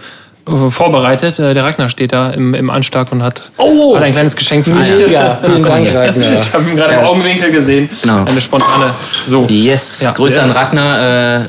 vorbereitet. 0.70 1.40
Äh, 1.40 1.54
der 1.54 1.64
Ragnar 1.64 1.90
steht 1.90 2.12
da 2.14 2.32
im, 2.32 2.54
im 2.54 2.70
Anschlag 2.70 3.12
und 3.12 3.24
hat, 3.24 3.52
Oh! 3.58 3.96
hat 3.96 4.04
ein 4.04 4.12
kleines 4.14 4.36
Geschenk 4.36 4.66
für 4.66 4.72
dich. 4.72 4.92
Mega, 4.92 5.38
vielen 5.44 5.64
Dank, 5.64 5.88
Ragnar. 5.96 6.40
Ich 6.42 6.54
habe 6.54 6.70
ihn 6.70 6.76
gerade 6.76 6.94
im 6.96 7.00
Ja. 7.02 7.06
Augenwinkel 7.08 7.52
gesehen. 7.52 7.90
Genau. 8.02 8.26
Eine 8.26 8.42
spontane. 8.42 8.92
So. 9.12 9.46
Yes, 9.50 10.02
Ja. 10.02 10.12
Grüße 10.12 10.38
Ja. 10.38 10.44
an 10.44 10.52
Ragnar. 10.52 11.38
Äh, 11.42 11.46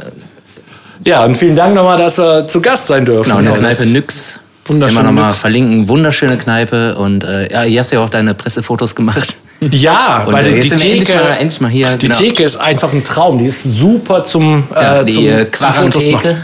Ja, 1.07 1.25
und 1.25 1.37
vielen 1.37 1.57
Dank 1.57 1.75
nochmal, 1.75 1.99
dass 1.99 2.19
wir 2.19 2.47
zu 2.47 2.61
Gast 2.61 2.87
sein 2.87 3.05
dürfen. 3.05 3.25
genau, 3.29 3.39
in 3.41 3.45
der 3.47 3.55
Ja, 3.55 3.61
Kneipe 3.61 3.87
Nyx. 3.87 4.41
Wunderschöne 4.67 5.01
Immer 5.01 5.13
nochmal 5.13 5.31
verlinken. 5.33 5.89
Wunderschöne 5.89 6.39
Kneipe. 6.39 6.95
Und 6.97 7.23
äh, 7.25 7.53
ja, 7.53 7.63
hier 7.63 7.81
hast 7.81 7.93
du 7.93 7.97
ja 7.97 8.03
auch 8.03 8.09
deine 8.09 8.33
Pressefotos 8.35 8.95
gemacht. 8.95 9.37
Ja, 9.61 10.25
Und 10.27 10.33
weil 10.33 10.47
äh, 10.47 10.61
die 10.61 10.71
wir 10.71 10.73
endlich 10.73 11.07
Theke, 11.09 11.19
mal, 11.21 11.31
endlich 11.37 11.61
mal 11.61 11.71
hier. 11.71 11.97
die 11.99 12.07
genau. 12.09 12.19
Theke 12.19 12.43
ist 12.43 12.57
einfach 12.57 12.93
ein 12.93 13.05
Traum. 13.05 13.39
Die 13.39 13.47
ist 13.47 13.63
super 13.63 14.25
zum, 14.25 14.65
ja, 14.75 15.01
äh, 15.01 15.05
die 15.05 15.13
zum, 15.13 15.27
äh, 15.27 15.51
zum 15.51 15.73
Fotos 15.73 16.07
machen. 16.07 16.21
Quarantheke. 16.21 16.37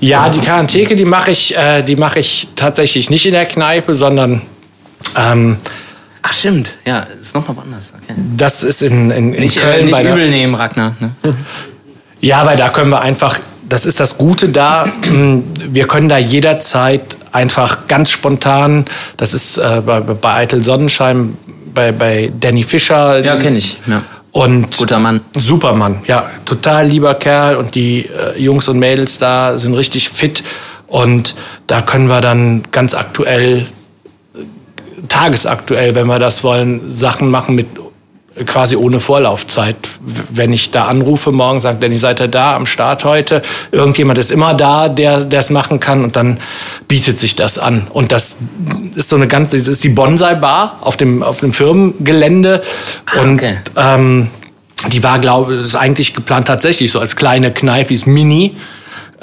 Ja, 0.00 0.28
die 0.28 0.40
Quarantheke, 0.40 0.96
die 0.96 1.04
mache 1.04 1.30
ich, 1.32 1.56
äh, 1.56 1.82
die 1.82 1.96
mache 1.96 2.20
ich 2.20 2.48
tatsächlich 2.56 3.10
nicht 3.10 3.26
in 3.26 3.32
der 3.32 3.44
Kneipe, 3.46 3.94
sondern 3.94 4.42
ähm, 5.16 5.56
Ach 6.24 6.32
stimmt, 6.32 6.78
ja, 6.86 7.00
ist 7.18 7.34
nochmal 7.34 7.56
woanders. 7.56 7.92
Okay. 8.00 8.14
das 8.36 8.62
ist 8.62 8.80
in, 8.82 9.10
in, 9.10 9.34
in 9.34 9.40
Nicht, 9.40 9.58
Köln. 9.60 9.80
äh, 9.80 9.82
nicht 9.82 9.92
bei 9.92 10.04
übel 10.04 10.30
nehmen, 10.30 10.54
Ragnar. 10.54 10.94
Ne? 11.00 11.10
Ja, 12.20 12.46
weil 12.46 12.56
da 12.56 12.68
können 12.68 12.90
wir 12.90 13.00
einfach, 13.00 13.38
das 13.72 13.86
ist 13.86 14.00
das 14.00 14.18
Gute 14.18 14.50
da, 14.50 14.84
mh, 14.84 15.44
wir 15.70 15.86
können 15.86 16.10
da 16.10 16.18
jederzeit 16.18 17.16
einfach 17.32 17.88
ganz 17.88 18.10
spontan, 18.10 18.84
das 19.16 19.32
ist 19.32 19.56
äh, 19.56 19.80
bei, 19.84 20.00
bei 20.00 20.34
Eitel 20.34 20.62
Sonnenschein, 20.62 21.38
bei, 21.72 21.90
bei 21.90 22.30
Danny 22.38 22.64
Fischer. 22.64 23.24
Ja, 23.24 23.36
kenne 23.36 23.56
ich. 23.56 23.78
Ja. 23.86 24.02
Und 24.30 24.76
Guter 24.76 24.98
Mann. 24.98 25.22
Supermann, 25.38 26.02
ja, 26.06 26.26
total 26.44 26.86
lieber 26.86 27.14
Kerl 27.14 27.56
und 27.56 27.74
die 27.74 28.10
äh, 28.10 28.38
Jungs 28.38 28.68
und 28.68 28.78
Mädels 28.78 29.16
da 29.16 29.58
sind 29.58 29.72
richtig 29.74 30.10
fit 30.10 30.44
und 30.86 31.34
da 31.66 31.80
können 31.80 32.08
wir 32.08 32.20
dann 32.20 32.64
ganz 32.72 32.92
aktuell, 32.92 33.60
äh, 34.34 34.38
tagesaktuell, 35.08 35.94
wenn 35.94 36.08
wir 36.08 36.18
das 36.18 36.44
wollen, 36.44 36.90
Sachen 36.90 37.30
machen 37.30 37.54
mit 37.54 37.68
quasi 38.46 38.76
ohne 38.76 39.00
Vorlaufzeit. 39.00 39.76
Wenn 40.30 40.52
ich 40.52 40.70
da 40.70 40.86
anrufe 40.86 41.32
morgen, 41.32 41.60
sagt 41.60 41.82
Danny, 41.82 41.98
seid 41.98 42.20
ihr 42.20 42.28
da 42.28 42.56
am 42.56 42.66
Start 42.66 43.04
heute? 43.04 43.42
Irgendjemand 43.70 44.18
ist 44.18 44.30
immer 44.30 44.54
da, 44.54 44.88
der 44.88 45.26
es 45.30 45.50
machen 45.50 45.80
kann 45.80 46.02
und 46.02 46.16
dann 46.16 46.38
bietet 46.88 47.18
sich 47.18 47.36
das 47.36 47.58
an. 47.58 47.86
Und 47.92 48.12
das 48.12 48.36
ist 48.94 49.08
so 49.08 49.16
eine 49.16 49.28
ganze, 49.28 49.58
das 49.58 49.68
ist 49.68 49.84
die 49.84 49.90
Bonsai-Bar 49.90 50.78
auf 50.80 50.96
dem, 50.96 51.22
auf 51.22 51.40
dem 51.40 51.52
Firmengelände 51.52 52.62
und 53.20 53.34
okay. 53.34 53.58
ähm, 53.76 54.28
die 54.90 55.02
war, 55.02 55.18
glaube 55.18 55.54
ich, 55.54 55.60
ist 55.60 55.76
eigentlich 55.76 56.14
geplant 56.14 56.48
tatsächlich 56.48 56.90
so 56.90 56.98
als 56.98 57.16
kleine 57.16 57.52
Kneipe, 57.52 57.88
die 57.88 57.94
ist 57.94 58.06
mini. 58.06 58.56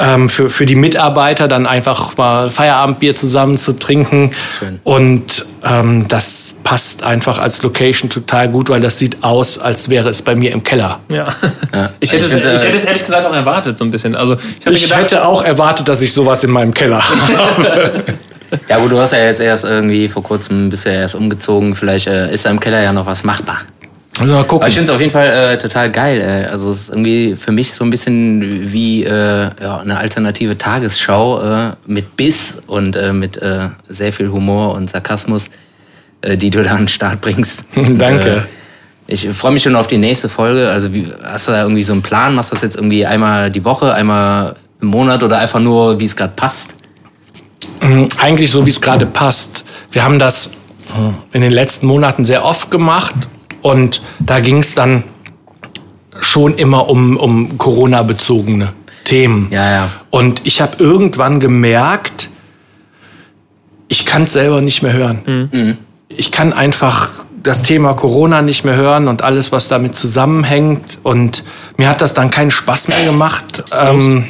Ähm, 0.01 0.29
für, 0.29 0.49
für 0.49 0.65
die 0.65 0.75
Mitarbeiter 0.75 1.49
dann 1.49 1.65
einfach 1.65 2.15
mal 2.15 2.49
Feierabendbier 2.49 3.15
zusammen 3.15 3.57
zu 3.57 3.73
trinken. 3.73 4.31
Schön. 4.57 4.79
Und 4.83 5.45
ähm, 5.63 6.07
das 6.07 6.55
passt 6.63 7.03
einfach 7.03 7.37
als 7.37 7.61
Location 7.63 8.09
total 8.09 8.47
gut, 8.47 8.69
weil 8.69 8.79
das 8.79 8.97
sieht 8.97 9.23
aus, 9.23 9.57
als 9.57 9.89
wäre 9.89 10.07
es 10.09 10.21
bei 10.21 10.35
mir 10.35 10.51
im 10.51 10.63
Keller. 10.63 10.99
Ja. 11.09 11.27
Ja. 11.73 11.89
Ich, 11.99 12.13
hätte 12.13 12.25
es, 12.25 12.31
find's, 12.31 12.45
äh, 12.45 12.55
ich 12.55 12.63
hätte 12.63 12.77
es 12.77 12.85
ehrlich 12.85 13.03
gesagt 13.03 13.25
auch 13.25 13.33
erwartet, 13.33 13.77
so 13.77 13.83
ein 13.83 13.91
bisschen. 13.91 14.15
Also 14.15 14.35
ich 14.35 14.65
Ich 14.65 14.83
gedacht, 14.83 15.01
hätte 15.01 15.25
auch 15.25 15.43
erwartet, 15.43 15.87
dass 15.87 16.01
ich 16.01 16.13
sowas 16.13 16.43
in 16.43 16.51
meinem 16.51 16.73
Keller 16.73 17.01
habe. 17.03 18.03
Ja 18.67 18.77
gut, 18.79 18.91
du 18.91 18.99
hast 18.99 19.11
ja 19.11 19.19
jetzt 19.25 19.41
erst 19.41 19.65
irgendwie 19.65 20.07
vor 20.07 20.23
kurzem 20.23 20.69
bist 20.69 20.85
ja 20.85 20.93
erst 20.93 21.15
umgezogen. 21.15 21.75
Vielleicht 21.75 22.07
äh, 22.07 22.33
ist 22.33 22.45
da 22.45 22.51
im 22.51 22.59
Keller 22.59 22.81
ja 22.81 22.93
noch 22.93 23.05
was 23.05 23.23
machbar. 23.23 23.57
Mal 24.19 24.43
gucken. 24.43 24.57
Aber 24.59 24.67
ich 24.67 24.75
finde 24.75 24.91
es 24.91 24.95
auf 24.95 24.99
jeden 24.99 25.11
Fall 25.11 25.27
äh, 25.27 25.57
total 25.57 25.91
geil. 25.91 26.21
Äh. 26.21 26.49
Also 26.49 26.71
es 26.71 26.81
ist 26.81 26.89
irgendwie 26.89 27.35
für 27.35 27.51
mich 27.51 27.73
so 27.73 27.83
ein 27.83 27.89
bisschen 27.89 28.71
wie 28.71 29.03
äh, 29.03 29.49
ja, 29.61 29.79
eine 29.79 29.97
alternative 29.97 30.57
Tagesschau 30.57 31.41
äh, 31.41 31.71
mit 31.85 32.17
Biss 32.17 32.55
und 32.67 32.95
äh, 32.95 33.13
mit 33.13 33.37
äh, 33.41 33.69
sehr 33.87 34.13
viel 34.13 34.29
Humor 34.29 34.73
und 34.73 34.89
Sarkasmus, 34.89 35.45
die 36.25 36.49
du 36.49 36.63
da 36.63 36.71
an 36.71 36.83
den 36.83 36.87
Start 36.89 37.21
bringst. 37.21 37.63
Danke. 37.75 38.45
Ich 39.07 39.27
freue 39.29 39.53
mich 39.53 39.63
schon 39.63 39.75
auf 39.75 39.87
die 39.87 39.97
nächste 39.97 40.27
Folge. 40.27 40.69
Also 40.69 40.93
wie, 40.93 41.07
hast 41.23 41.47
du 41.47 41.51
da 41.51 41.61
irgendwie 41.61 41.83
so 41.83 41.93
einen 41.93 42.01
Plan? 42.01 42.35
Machst 42.35 42.51
du 42.51 42.55
das 42.55 42.61
jetzt 42.61 42.75
irgendwie 42.75 43.05
einmal 43.05 43.49
die 43.49 43.63
Woche, 43.63 43.93
einmal 43.93 44.55
im 44.81 44.89
Monat 44.89 45.23
oder 45.23 45.39
einfach 45.39 45.59
nur, 45.59 45.99
wie 45.99 46.05
es 46.05 46.15
gerade 46.15 46.33
passt? 46.35 46.75
Mm, 47.81 48.05
eigentlich 48.17 48.51
so, 48.51 48.65
wie 48.65 48.69
es 48.69 48.81
gerade 48.81 49.05
passt. 49.05 49.63
Wir 49.91 50.03
haben 50.03 50.19
das 50.19 50.51
in 51.33 51.41
den 51.41 51.51
letzten 51.51 51.85
Monaten 51.85 52.25
sehr 52.25 52.43
oft 52.43 52.71
gemacht 52.71 53.15
und 53.61 54.01
da 54.19 54.39
ging 54.39 54.57
es 54.57 54.75
dann 54.75 55.03
schon 56.21 56.55
immer 56.55 56.89
um, 56.89 57.17
um 57.17 57.57
Corona-bezogene 57.57 58.73
Themen. 59.05 59.47
Ja, 59.51 59.71
ja. 59.71 59.89
Und 60.09 60.41
ich 60.43 60.61
habe 60.61 60.77
irgendwann 60.79 61.39
gemerkt, 61.39 62.29
ich 63.87 64.05
kann 64.05 64.23
es 64.23 64.33
selber 64.33 64.61
nicht 64.61 64.83
mehr 64.83 64.93
hören. 64.93 65.49
Mhm. 65.51 65.77
Ich 66.09 66.31
kann 66.31 66.53
einfach 66.53 67.09
das 67.41 67.63
Thema 67.63 67.93
Corona 67.93 68.41
nicht 68.41 68.65
mehr 68.65 68.75
hören 68.75 69.07
und 69.07 69.21
alles, 69.21 69.51
was 69.51 69.67
damit 69.67 69.95
zusammenhängt. 69.95 70.99
Und 71.03 71.43
mir 71.77 71.89
hat 71.89 72.01
das 72.01 72.13
dann 72.13 72.29
keinen 72.29 72.51
Spaß 72.51 72.89
mehr 72.89 73.03
gemacht. 73.05 73.63
Ähm, 73.71 74.25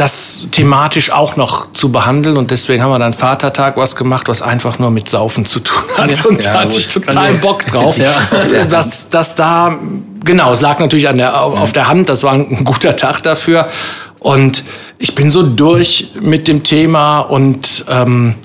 das 0.00 0.46
thematisch 0.50 1.10
auch 1.10 1.36
noch 1.36 1.74
zu 1.74 1.92
behandeln. 1.92 2.38
Und 2.38 2.50
deswegen 2.50 2.82
haben 2.82 2.90
wir 2.90 2.98
dann 2.98 3.12
Vatertag 3.12 3.76
was 3.76 3.96
gemacht, 3.96 4.28
was 4.28 4.40
einfach 4.40 4.78
nur 4.78 4.90
mit 4.90 5.10
Saufen 5.10 5.44
zu 5.44 5.60
tun 5.60 5.82
hat. 5.98 6.10
Ja, 6.10 6.24
und 6.24 6.42
ja, 6.42 6.52
da 6.54 6.60
hatte 6.60 6.78
ich 6.78 6.88
total 6.88 7.34
Bock 7.34 7.66
drauf. 7.66 7.98
ja. 7.98 8.64
dass, 8.64 9.10
dass 9.10 9.34
da, 9.34 9.76
genau, 10.24 10.54
es 10.54 10.62
lag 10.62 10.78
natürlich 10.78 11.06
an 11.06 11.18
der, 11.18 11.42
auf 11.42 11.72
der 11.72 11.88
Hand, 11.88 12.08
das 12.08 12.22
war 12.22 12.32
ein 12.32 12.64
guter 12.64 12.96
Tag 12.96 13.22
dafür. 13.22 13.68
Und 14.18 14.64
ich 14.98 15.14
bin 15.14 15.30
so 15.30 15.42
durch 15.42 16.12
mit 16.18 16.48
dem 16.48 16.62
Thema 16.62 17.20
und 17.20 17.84
ähm, 17.90 18.36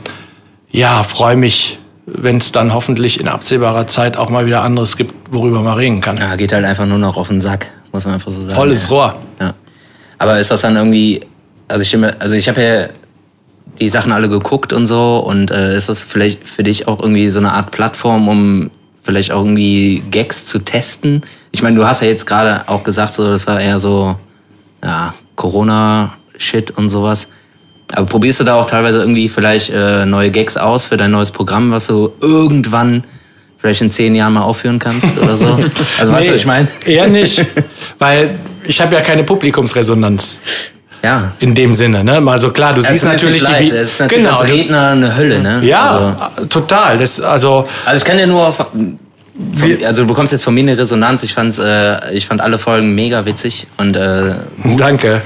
ja, 0.71 1.03
freue 1.03 1.37
mich, 1.37 1.79
wenn 2.05 2.37
es 2.37 2.51
dann 2.51 2.73
hoffentlich 2.73 3.19
in 3.19 3.29
absehbarer 3.29 3.87
Zeit 3.87 4.17
auch 4.17 4.29
mal 4.29 4.45
wieder 4.45 4.61
anderes 4.61 4.97
gibt, 4.97 5.13
worüber 5.31 5.61
man 5.61 5.75
reden 5.75 6.01
kann. 6.01 6.17
Ja, 6.17 6.35
geht 6.35 6.51
halt 6.51 6.65
einfach 6.65 6.85
nur 6.85 6.97
noch 6.97 7.15
auf 7.15 7.29
den 7.29 7.39
Sack, 7.39 7.67
muss 7.93 8.03
man 8.03 8.15
einfach 8.15 8.31
so 8.31 8.41
sagen. 8.41 8.55
Volles 8.55 8.83
ja. 8.83 8.89
Rohr. 8.89 9.15
Ja. 9.39 9.53
Aber 10.17 10.39
ist 10.39 10.51
das 10.51 10.61
dann 10.61 10.75
irgendwie 10.75 11.21
also 11.67 11.81
ich, 11.81 12.21
also 12.21 12.35
ich 12.35 12.47
habe 12.47 12.61
ja 12.61 12.87
die 13.79 13.87
Sachen 13.87 14.11
alle 14.11 14.29
geguckt 14.29 14.73
und 14.73 14.85
so 14.85 15.17
und 15.17 15.51
äh, 15.51 15.75
ist 15.75 15.89
das 15.89 16.03
vielleicht 16.03 16.47
für 16.47 16.63
dich 16.63 16.87
auch 16.87 16.99
irgendwie 17.01 17.29
so 17.29 17.39
eine 17.39 17.53
Art 17.53 17.71
Plattform, 17.71 18.27
um 18.27 18.71
vielleicht 19.03 19.31
auch 19.31 19.39
irgendwie 19.39 20.03
Gags 20.11 20.45
zu 20.45 20.59
testen? 20.59 21.21
Ich 21.51 21.61
meine, 21.61 21.75
du 21.75 21.85
hast 21.85 22.01
ja 22.01 22.07
jetzt 22.07 22.25
gerade 22.25 22.67
auch 22.67 22.83
gesagt, 22.83 23.15
so 23.15 23.27
das 23.27 23.47
war 23.47 23.59
eher 23.59 23.79
so 23.79 24.15
ja, 24.83 25.13
Corona-Shit 25.35 26.71
und 26.71 26.89
sowas. 26.89 27.27
Aber 27.93 28.05
probierst 28.05 28.39
du 28.39 28.43
da 28.43 28.55
auch 28.55 28.65
teilweise 28.65 28.99
irgendwie 28.99 29.29
vielleicht 29.29 29.69
äh, 29.69 30.05
neue 30.05 30.31
Gags 30.31 30.57
aus 30.57 30.87
für 30.87 30.97
dein 30.97 31.11
neues 31.11 31.31
Programm, 31.31 31.71
was 31.71 31.87
du 31.87 32.13
irgendwann 32.19 33.03
vielleicht 33.57 33.81
in 33.81 33.91
zehn 33.91 34.15
Jahren 34.15 34.33
mal 34.33 34.41
aufführen 34.41 34.79
kannst 34.79 35.17
oder 35.19 35.37
so? 35.37 35.45
Also 35.99 36.11
nee, 36.11 36.17
weißt 36.17 36.27
du, 36.27 36.33
was 36.33 36.39
ich 36.39 36.45
meine? 36.45 36.67
Eher 36.85 37.07
nicht, 37.07 37.45
weil 37.99 38.37
ich 38.63 38.81
habe 38.81 38.95
ja 38.95 39.01
keine 39.01 39.23
Publikumsresonanz. 39.23 40.39
Ja. 41.05 41.31
In 41.37 41.53
dem 41.53 41.75
Sinne, 41.75 42.03
ne? 42.03 42.19
Mal 42.19 42.41
so 42.41 42.49
klar, 42.49 42.73
du 42.73 42.81
ja, 42.81 42.89
siehst 42.89 43.05
natürlich 43.05 43.43
die. 43.43 43.51
Leid. 43.51 43.71
Es 43.71 43.91
ist 43.91 43.99
natürlich 43.99 44.23
genau. 44.25 44.39
als 44.39 44.49
Redner 44.49 44.87
eine 44.89 45.15
Hölle, 45.15 45.39
ne? 45.39 45.61
Ja, 45.63 46.17
also, 46.35 46.45
total. 46.47 46.97
Das, 46.97 47.21
also, 47.21 47.63
also 47.85 47.97
ich 47.97 48.03
kann 48.03 48.17
dir 48.17 48.25
nur. 48.25 48.51
Von, 48.51 48.97
also 49.85 50.01
du 50.01 50.07
bekommst 50.07 50.31
jetzt 50.31 50.43
von 50.43 50.53
mir 50.55 50.61
eine 50.61 50.75
Resonanz. 50.75 51.21
Ich, 51.21 51.35
fand's, 51.35 51.59
äh, 51.59 52.11
ich 52.11 52.25
fand 52.25 52.41
alle 52.41 52.57
Folgen 52.57 52.95
mega 52.95 53.23
witzig 53.25 53.67
und 53.77 53.95
äh, 53.95 54.33
gut. 54.63 54.79
Danke. 54.79 55.21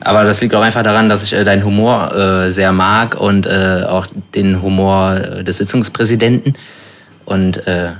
Aber 0.00 0.24
das 0.24 0.40
liegt 0.40 0.52
auch 0.54 0.62
einfach 0.62 0.82
daran, 0.82 1.08
dass 1.08 1.22
ich 1.22 1.32
äh, 1.32 1.44
deinen 1.44 1.64
Humor 1.64 2.12
äh, 2.12 2.50
sehr 2.50 2.72
mag 2.72 3.20
und 3.20 3.46
äh, 3.46 3.84
auch 3.86 4.06
den 4.34 4.62
Humor 4.62 5.14
des 5.14 5.58
Sitzungspräsidenten. 5.58 6.54
Und 7.24 7.64
äh, 7.68 7.90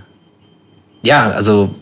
ja, 1.05 1.31
also 1.31 1.73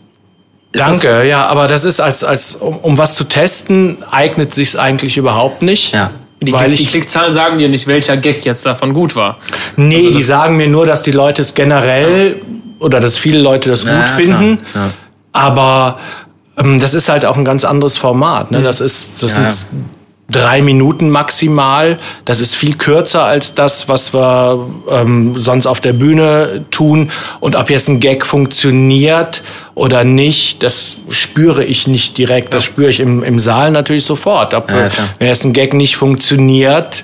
Danke, 0.71 1.27
ja, 1.27 1.47
aber 1.47 1.67
das 1.67 1.83
ist 1.83 1.99
als, 1.99 2.23
als 2.23 2.55
um, 2.55 2.77
um 2.77 2.97
was 2.97 3.15
zu 3.15 3.23
testen, 3.23 3.97
eignet 4.11 4.53
sich 4.53 4.79
eigentlich 4.79 5.17
überhaupt 5.17 5.61
nicht. 5.61 5.93
Ja. 5.93 6.11
Die, 6.41 6.53
weil 6.53 6.71
ich, 6.71 6.81
die 6.81 6.85
Klickzahlen 6.85 7.33
sagen 7.33 7.57
dir 7.57 7.67
nicht, 7.67 7.87
welcher 7.87 8.15
Gag 8.15 8.45
jetzt 8.45 8.65
davon 8.65 8.93
gut 8.93 9.15
war. 9.15 9.37
Nee, 9.75 9.97
also 9.97 10.11
die 10.11 10.21
sagen 10.21 10.55
mir 10.55 10.67
nur, 10.67 10.85
dass 10.85 11.03
die 11.03 11.11
Leute 11.11 11.41
es 11.41 11.53
generell 11.53 12.37
ja. 12.39 12.45
oder 12.79 12.99
dass 12.99 13.17
viele 13.17 13.39
Leute 13.39 13.69
das 13.69 13.83
ja, 13.83 13.99
gut 13.99 14.09
finden. 14.11 14.59
Ja. 14.73 14.91
Aber 15.33 15.99
ähm, 16.57 16.79
das 16.79 16.93
ist 16.93 17.09
halt 17.09 17.25
auch 17.25 17.35
ein 17.35 17.43
ganz 17.43 17.65
anderes 17.65 17.97
Format. 17.97 18.51
Ne? 18.51 18.59
Mhm. 18.59 18.63
Das 18.63 18.79
ist, 18.79 19.07
das 19.19 19.33
sind 19.33 19.67
drei 20.29 20.61
Minuten 20.61 21.09
maximal. 21.09 21.97
Das 22.25 22.39
ist 22.39 22.55
viel 22.55 22.75
kürzer 22.75 23.23
als 23.23 23.55
das, 23.55 23.87
was 23.87 24.13
wir 24.13 24.67
ähm, 24.89 25.35
sonst 25.35 25.65
auf 25.65 25.81
der 25.81 25.93
Bühne 25.93 26.65
tun. 26.71 27.11
Und 27.39 27.55
ob 27.55 27.69
jetzt 27.69 27.89
ein 27.89 27.99
Gag 27.99 28.25
funktioniert 28.25 29.41
oder 29.75 30.03
nicht, 30.03 30.63
das 30.63 30.97
spüre 31.09 31.63
ich 31.63 31.87
nicht 31.87 32.17
direkt. 32.17 32.53
Das 32.53 32.63
spüre 32.63 32.89
ich 32.89 32.99
im, 32.99 33.23
im 33.23 33.39
Saal 33.39 33.71
natürlich 33.71 34.05
sofort. 34.05 34.53
Ob, 34.53 34.69
ja, 34.69 34.89
wenn 35.17 35.27
jetzt 35.27 35.43
ein 35.45 35.53
Gag 35.53 35.73
nicht 35.73 35.97
funktioniert 35.97 37.03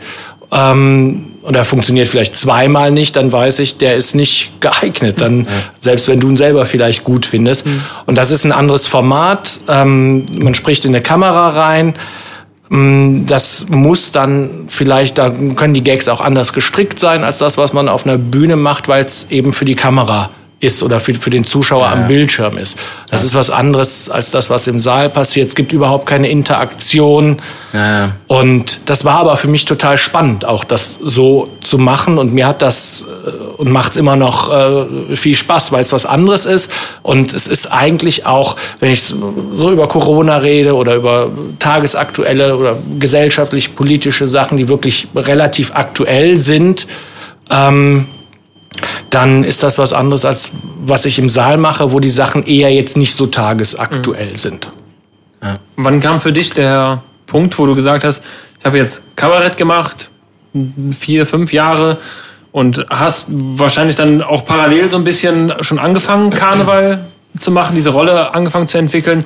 ähm, 0.51 1.31
oder 1.41 1.63
funktioniert 1.63 2.07
vielleicht 2.07 2.35
zweimal 2.35 2.91
nicht, 2.91 3.15
dann 3.15 3.31
weiß 3.31 3.59
ich, 3.59 3.77
der 3.77 3.95
ist 3.95 4.15
nicht 4.15 4.61
geeignet. 4.61 5.21
Dann, 5.21 5.41
ja. 5.41 5.47
selbst 5.79 6.07
wenn 6.07 6.19
du 6.19 6.29
ihn 6.29 6.37
selber 6.37 6.65
vielleicht 6.65 7.03
gut 7.03 7.25
findest. 7.25 7.65
Mhm. 7.65 7.83
Und 8.05 8.17
das 8.17 8.31
ist 8.31 8.45
ein 8.45 8.51
anderes 8.51 8.87
Format. 8.87 9.59
Ähm, 9.67 10.25
man 10.37 10.53
spricht 10.53 10.85
in 10.85 10.93
eine 10.93 11.01
Kamera 11.01 11.49
rein. 11.49 11.95
Mm, 12.69 13.25
das 13.25 13.67
muss 13.69 14.11
dann 14.11 14.65
vielleicht, 14.67 15.17
da 15.17 15.29
können 15.29 15.73
die 15.73 15.83
Gags 15.83 16.07
auch 16.07 16.21
anders 16.21 16.53
gestrickt 16.53 16.99
sein 16.99 17.23
als 17.23 17.37
das, 17.37 17.57
was 17.57 17.73
man 17.73 17.89
auf 17.89 18.05
einer 18.05 18.17
Bühne 18.17 18.55
macht, 18.55 18.87
weil 18.87 19.03
es 19.03 19.27
eben 19.29 19.53
für 19.53 19.65
die 19.65 19.75
Kamera 19.75 20.29
ist 20.59 20.81
oder 20.83 20.99
für, 20.99 21.13
für 21.13 21.29
den 21.29 21.43
Zuschauer 21.43 21.81
ja. 21.81 21.91
am 21.91 22.07
Bildschirm 22.07 22.57
ist. 22.57 22.77
Das 23.09 23.21
ja. 23.21 23.27
ist 23.27 23.35
was 23.35 23.49
anderes 23.49 24.09
als 24.09 24.31
das, 24.31 24.49
was 24.49 24.67
im 24.67 24.79
Saal 24.79 25.09
passiert. 25.09 25.49
Es 25.49 25.55
gibt 25.55 25.73
überhaupt 25.73 26.05
keine 26.05 26.29
Interaktion. 26.29 27.37
Ja. 27.73 28.11
Und 28.27 28.79
das 28.85 29.05
war 29.05 29.19
aber 29.19 29.37
für 29.37 29.47
mich 29.47 29.65
total 29.65 29.97
spannend, 29.97 30.45
auch 30.45 30.63
das 30.63 30.97
so 31.01 31.49
zu 31.61 31.77
machen. 31.77 32.17
Und 32.17 32.33
mir 32.33 32.47
hat 32.47 32.61
das 32.61 33.05
äh, 33.25 33.45
und 33.57 33.71
macht 33.71 33.91
es 33.91 33.97
immer 33.97 34.15
noch 34.15 34.51
äh, 34.53 35.15
viel 35.15 35.35
Spaß, 35.35 35.71
weil 35.71 35.81
es 35.81 35.91
was 35.91 36.05
anderes 36.05 36.45
ist. 36.45 36.71
Und 37.01 37.33
es 37.33 37.47
ist 37.47 37.71
eigentlich 37.71 38.25
auch, 38.25 38.55
wenn 38.79 38.91
ich 38.91 39.01
so 39.01 39.71
über 39.71 39.87
Corona 39.87 40.37
rede 40.37 40.75
oder 40.75 40.95
über 40.95 41.29
tagesaktuelle 41.59 42.57
oder 42.57 42.77
gesellschaftlich-politische 42.99 44.27
Sachen, 44.27 44.57
die 44.57 44.67
wirklich 44.67 45.07
relativ 45.15 45.71
aktuell 45.73 46.37
sind, 46.37 46.87
ähm, 47.49 48.07
dann 49.09 49.43
ist 49.43 49.63
das 49.63 49.77
was 49.77 49.93
anderes, 49.93 50.25
als 50.25 50.51
was 50.79 51.05
ich 51.05 51.19
im 51.19 51.29
Saal 51.29 51.57
mache, 51.57 51.91
wo 51.91 51.99
die 51.99 52.09
Sachen 52.09 52.45
eher 52.45 52.73
jetzt 52.73 52.97
nicht 52.97 53.15
so 53.15 53.27
tagesaktuell 53.27 54.31
mhm. 54.31 54.35
sind. 54.35 54.67
Ja. 55.41 55.59
Wann 55.75 55.99
kam 55.99 56.21
für 56.21 56.31
dich 56.31 56.51
der 56.51 57.03
Punkt, 57.27 57.57
wo 57.57 57.65
du 57.65 57.75
gesagt 57.75 58.03
hast, 58.03 58.23
ich 58.59 58.65
habe 58.65 58.77
jetzt 58.77 59.03
Kabarett 59.15 59.57
gemacht, 59.57 60.09
vier, 60.97 61.25
fünf 61.25 61.53
Jahre 61.53 61.97
und 62.51 62.85
hast 62.89 63.27
wahrscheinlich 63.29 63.95
dann 63.95 64.21
auch 64.21 64.45
parallel 64.45 64.89
so 64.89 64.97
ein 64.97 65.03
bisschen 65.03 65.53
schon 65.61 65.77
angefangen, 65.77 66.29
Karneval 66.29 67.05
zu 67.37 67.51
machen, 67.51 67.75
diese 67.75 67.89
Rolle 67.89 68.33
angefangen 68.33 68.67
zu 68.67 68.77
entwickeln. 68.77 69.25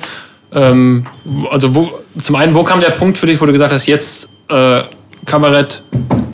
Ähm, 0.52 1.06
also 1.50 1.74
wo, 1.74 1.92
zum 2.20 2.36
einen, 2.36 2.54
wo 2.54 2.64
kam 2.64 2.80
der 2.80 2.90
Punkt 2.90 3.18
für 3.18 3.26
dich, 3.26 3.40
wo 3.40 3.46
du 3.46 3.52
gesagt 3.52 3.72
hast, 3.72 3.86
jetzt 3.86 4.28
äh, 4.48 4.82
Kabarett 5.26 5.82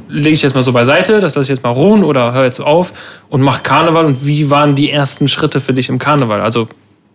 lege 0.09 0.35
ich 0.35 0.43
jetzt 0.43 0.55
mal 0.55 0.63
so 0.63 0.73
beiseite, 0.73 1.21
das 1.21 1.35
lasse 1.35 1.53
ich 1.53 1.57
jetzt 1.57 1.65
mal 1.65 1.71
ruhen 1.71 2.05
oder 2.05 2.33
hör 2.33 2.45
jetzt 2.45 2.61
auf 2.61 2.93
und 3.29 3.43
mach 3.43 3.63
Karneval. 3.63 4.05
Und 4.05 4.27
wie 4.27 4.51
waren 4.51 4.75
die 4.75 4.91
ersten 4.91 5.29
Schritte 5.29 5.61
für 5.61 5.73
dich 5.73 5.89
im 5.89 5.99
Karneval? 5.99 6.41
Also 6.41 6.69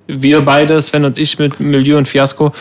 wir 0.08 0.42
beide, 0.42 0.82
Sven 0.82 1.06
und 1.06 1.18
ich 1.18 1.40
mit 1.40 1.60
Milieu 1.60 1.98
und 1.98 2.08
Fiasco, 2.08 2.52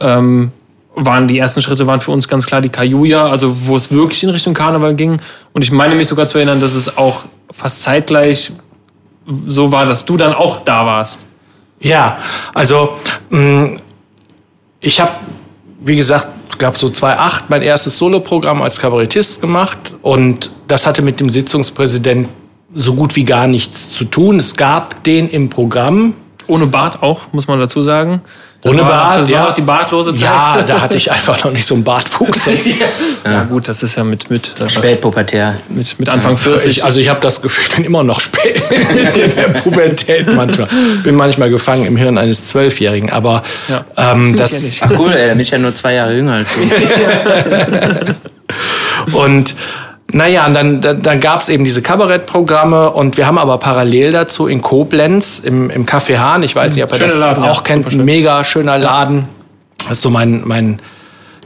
ähm, 0.00 0.52
waren 0.94 1.26
die 1.26 1.38
ersten 1.38 1.62
Schritte 1.62 1.86
waren 1.86 2.00
für 2.00 2.10
uns 2.10 2.28
ganz 2.28 2.46
klar 2.46 2.60
die 2.60 2.68
Kajuja, 2.68 3.26
also 3.26 3.56
wo 3.66 3.76
es 3.76 3.90
wirklich 3.90 4.22
in 4.22 4.30
Richtung 4.30 4.54
Karneval 4.54 4.94
ging. 4.94 5.20
Und 5.52 5.62
ich 5.62 5.72
meine 5.72 5.94
mich 5.94 6.08
sogar 6.08 6.26
zu 6.26 6.38
erinnern, 6.38 6.60
dass 6.60 6.74
es 6.74 6.96
auch 6.96 7.24
fast 7.50 7.82
zeitgleich 7.82 8.52
so 9.46 9.72
war, 9.72 9.86
dass 9.86 10.04
du 10.04 10.16
dann 10.16 10.34
auch 10.34 10.60
da 10.60 10.84
warst. 10.84 11.26
Ja, 11.80 12.18
also 12.54 12.96
mm, 13.30 13.76
ich 14.80 15.00
habe, 15.00 15.12
wie 15.80 15.96
gesagt, 15.96 16.28
glaube 16.58 16.78
so 16.78 16.88
2008 16.88 17.50
mein 17.50 17.62
erstes 17.62 17.96
Soloprogramm 17.96 18.62
als 18.62 18.78
Kabarettist 18.78 19.40
gemacht 19.40 19.94
und 20.02 20.50
das 20.68 20.86
hatte 20.86 21.02
mit 21.02 21.20
dem 21.20 21.30
Sitzungspräsident 21.30 22.28
so 22.74 22.94
gut 22.94 23.16
wie 23.16 23.24
gar 23.24 23.46
nichts 23.46 23.90
zu 23.92 24.04
tun. 24.04 24.38
Es 24.38 24.56
gab 24.56 25.04
den 25.04 25.28
im 25.28 25.50
Programm. 25.50 26.14
Ohne 26.46 26.66
Bart 26.66 27.02
auch, 27.02 27.32
muss 27.32 27.46
man 27.46 27.58
dazu 27.58 27.82
sagen. 27.82 28.22
Ohne 28.64 28.82
war- 28.82 28.88
Bart, 28.88 29.20
das 29.22 29.30
ja. 29.30 29.48
auch 29.48 29.54
die 29.54 29.62
bartlose 29.62 30.14
Zeit. 30.14 30.20
Ja, 30.22 30.62
da 30.66 30.80
hatte 30.80 30.96
ich 30.96 31.10
einfach 31.10 31.42
noch 31.44 31.50
nicht 31.52 31.66
so 31.66 31.74
einen 31.74 31.82
Bartwuchs. 31.84 32.44
Das- 32.52 32.64
ja. 33.32 33.42
gut, 33.44 33.66
das 33.68 33.82
ist 33.82 33.96
ja 33.96 34.04
mit, 34.04 34.30
mit, 34.30 34.54
äh, 34.60 34.68
Spätpubertär. 34.68 35.56
mit, 35.68 35.98
mit 35.98 36.08
Anfang 36.08 36.36
40. 36.36 36.70
Ich, 36.78 36.84
also 36.84 37.00
ich 37.00 37.08
habe 37.08 37.20
das 37.20 37.42
Gefühl, 37.42 37.64
ich 37.68 37.74
bin 37.76 37.84
immer 37.84 38.02
noch 38.04 38.20
spät 38.20 38.62
in 38.70 39.34
der 39.36 39.48
Pubertät 39.48 40.32
manchmal. 40.32 40.68
Bin 41.02 41.14
manchmal 41.16 41.50
gefangen 41.50 41.86
im 41.86 41.96
Hirn 41.96 42.18
eines 42.18 42.46
Zwölfjährigen. 42.46 43.10
Aber 43.10 43.42
Ja. 43.68 43.84
ähm, 43.96 44.36
das. 44.36 44.52
Ach 44.80 44.90
cool, 44.98 45.12
ey, 45.12 45.26
da 45.28 45.32
bin 45.34 45.40
ich 45.40 45.50
ja 45.50 45.58
nur 45.58 45.74
zwei 45.74 45.94
Jahre 45.94 46.14
jünger 46.14 46.34
als 46.34 46.50
du. 46.54 46.60
Und 49.16 49.54
naja, 50.12 50.46
und 50.46 50.54
dann, 50.54 50.80
dann, 50.80 51.02
dann 51.02 51.20
gab 51.20 51.40
es 51.40 51.48
eben 51.48 51.64
diese 51.64 51.82
Kabarettprogramme 51.82 52.90
und 52.90 53.16
wir 53.16 53.26
haben 53.26 53.38
aber 53.38 53.58
parallel 53.58 54.12
dazu 54.12 54.46
in 54.46 54.60
Koblenz 54.60 55.40
im, 55.40 55.70
im 55.70 55.86
Café 55.86 56.18
Hahn, 56.18 56.42
ich 56.42 56.54
weiß 56.54 56.74
nicht, 56.74 56.84
ob 56.84 56.92
ihr 56.92 56.98
das 56.98 57.18
Laden, 57.18 57.44
ja. 57.44 57.50
auch 57.50 57.64
kennt, 57.64 57.84
Super 57.84 57.92
schön. 57.92 58.00
ein 58.00 58.04
mega 58.04 58.44
schöner 58.44 58.78
Laden. 58.78 59.28
Das 59.78 59.92
ist 59.92 60.02
so 60.02 60.10
mein, 60.10 60.42
mein 60.44 60.80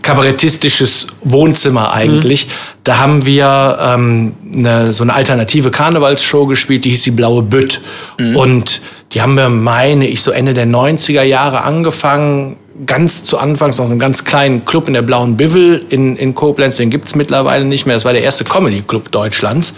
kabarettistisches 0.02 1.06
Wohnzimmer 1.22 1.92
eigentlich. 1.92 2.48
Da 2.84 2.98
haben 2.98 3.26
wir 3.26 3.78
ähm, 3.80 4.34
eine, 4.54 4.92
so 4.92 5.02
eine 5.02 5.14
alternative 5.14 5.70
Karnevalsshow 5.70 6.46
gespielt, 6.46 6.84
die 6.84 6.90
hieß 6.90 7.02
die 7.02 7.10
Blaue 7.10 7.42
Bütt. 7.42 7.80
Und 8.18 8.80
die 9.12 9.22
haben 9.22 9.34
wir, 9.34 9.48
meine 9.48 10.06
ich, 10.06 10.22
so 10.22 10.30
Ende 10.30 10.54
der 10.54 10.66
90er 10.66 11.22
Jahre 11.22 11.62
angefangen. 11.62 12.56
Ganz 12.84 13.24
zu 13.24 13.38
Anfangs 13.38 13.78
noch 13.78 13.88
einen 13.88 13.98
ganz 13.98 14.24
kleinen 14.24 14.64
Club 14.64 14.86
in 14.88 14.94
der 14.94 15.02
Blauen 15.02 15.36
Bivel 15.36 15.84
in, 15.88 16.16
in 16.16 16.34
Koblenz. 16.34 16.76
Den 16.76 16.90
gibt's 16.90 17.14
mittlerweile 17.14 17.64
nicht 17.64 17.86
mehr. 17.86 17.94
Das 17.96 18.04
war 18.04 18.12
der 18.12 18.22
erste 18.22 18.44
Comedy-Club 18.44 19.10
Deutschlands. 19.12 19.72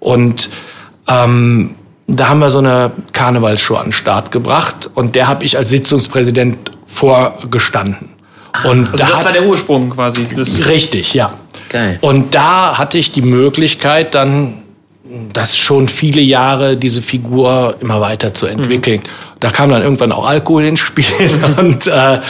Und 0.00 0.50
ähm, 1.08 1.74
da 2.08 2.28
haben 2.30 2.40
wir 2.40 2.50
so 2.50 2.58
eine 2.58 2.90
Karnevalsshow 3.12 3.76
an 3.76 3.86
den 3.86 3.92
Start 3.92 4.32
gebracht. 4.32 4.90
Und 4.94 5.14
der 5.14 5.28
habe 5.28 5.44
ich 5.44 5.56
als 5.56 5.68
Sitzungspräsident 5.70 6.70
vorgestanden. 6.86 8.10
Und 8.64 8.86
also 8.90 8.96
da 8.98 9.08
das 9.08 9.18
hat- 9.20 9.24
war 9.26 9.32
der 9.32 9.44
Ursprung 9.46 9.90
quasi. 9.90 10.26
Das, 10.36 10.66
Richtig, 10.66 11.14
ja. 11.14 11.34
Geil. 11.68 11.98
Und 12.00 12.34
da 12.34 12.76
hatte 12.78 12.98
ich 12.98 13.12
die 13.12 13.22
Möglichkeit, 13.22 14.14
dann 14.14 14.54
das 15.32 15.56
schon 15.56 15.88
viele 15.88 16.20
Jahre 16.20 16.76
diese 16.76 17.02
Figur 17.02 17.76
immer 17.80 18.00
weiter 18.00 18.34
zu 18.34 18.46
entwickeln. 18.46 19.00
Da 19.42 19.50
kam 19.50 19.70
dann 19.70 19.82
irgendwann 19.82 20.12
auch 20.12 20.26
Alkohol 20.26 20.64
ins 20.64 20.80
Spiel 20.80 21.04
und 21.58 21.86
äh, 21.86 22.20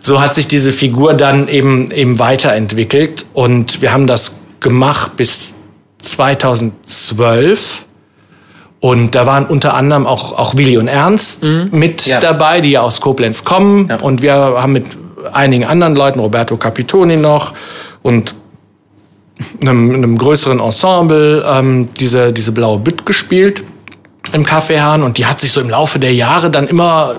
so 0.00 0.20
hat 0.20 0.34
sich 0.34 0.46
diese 0.48 0.72
Figur 0.72 1.14
dann 1.14 1.48
eben 1.48 1.90
eben 1.90 2.18
weiterentwickelt 2.18 3.26
und 3.34 3.82
wir 3.82 3.92
haben 3.92 4.06
das 4.06 4.36
gemacht 4.60 5.16
bis 5.16 5.52
2012 5.98 7.84
und 8.80 9.14
da 9.14 9.26
waren 9.26 9.46
unter 9.46 9.74
anderem 9.74 10.06
auch, 10.06 10.32
auch 10.38 10.56
Willi 10.56 10.78
und 10.78 10.86
Ernst 10.88 11.42
mit 11.42 12.06
Ja. 12.06 12.20
dabei, 12.20 12.60
die 12.60 12.70
ja 12.70 12.82
aus 12.82 13.00
Koblenz 13.00 13.42
kommen. 13.42 13.88
Ja. 13.88 13.96
Und 14.00 14.22
wir 14.22 14.32
haben 14.34 14.72
mit 14.72 14.84
einigen 15.32 15.64
anderen 15.64 15.96
Leuten, 15.96 16.20
Roberto 16.20 16.56
Capitoni 16.56 17.16
noch 17.16 17.52
und 18.02 18.34
einem, 19.60 19.94
einem 19.94 20.16
größeren 20.18 20.60
Ensemble, 20.60 21.44
ähm, 21.48 21.88
diese, 21.98 22.32
diese 22.32 22.52
blaue 22.52 22.78
Bütt 22.78 23.04
gespielt 23.04 23.64
im 24.34 24.44
Kaffeehahn 24.44 25.02
und 25.02 25.18
die 25.18 25.26
hat 25.26 25.40
sich 25.40 25.52
so 25.52 25.60
im 25.60 25.70
Laufe 25.70 25.98
der 25.98 26.14
Jahre 26.14 26.50
dann 26.50 26.68
immer 26.68 27.14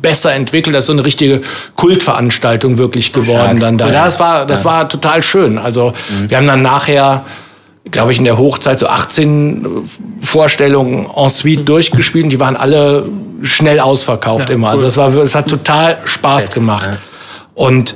besser 0.00 0.32
entwickelt. 0.32 0.74
Das 0.74 0.84
ist 0.84 0.86
so 0.86 0.92
eine 0.92 1.04
richtige 1.04 1.42
Kultveranstaltung 1.76 2.78
wirklich 2.78 3.12
geworden 3.12 3.60
dann 3.60 3.78
da. 3.78 3.86
Ja, 3.86 4.04
das 4.04 4.20
war, 4.20 4.46
das 4.46 4.64
war 4.64 4.88
total 4.88 5.22
schön. 5.22 5.58
Also 5.58 5.92
wir 6.28 6.36
haben 6.36 6.46
dann 6.46 6.62
nachher, 6.62 7.24
glaube 7.90 8.12
ich, 8.12 8.18
in 8.18 8.24
der 8.24 8.38
Hochzeit 8.38 8.78
so 8.78 8.86
18 8.86 9.66
Vorstellungen 10.22 11.06
en 11.14 11.28
suite 11.28 11.68
durchgespielt 11.68 12.24
und 12.24 12.30
die 12.30 12.40
waren 12.40 12.56
alle 12.56 13.06
schnell 13.42 13.80
ausverkauft 13.80 14.50
immer. 14.50 14.70
Also 14.70 14.84
das 14.84 14.96
war, 14.96 15.14
es 15.14 15.34
hat 15.34 15.48
total 15.48 15.98
Spaß 16.04 16.52
gemacht. 16.52 16.90
Und 17.54 17.94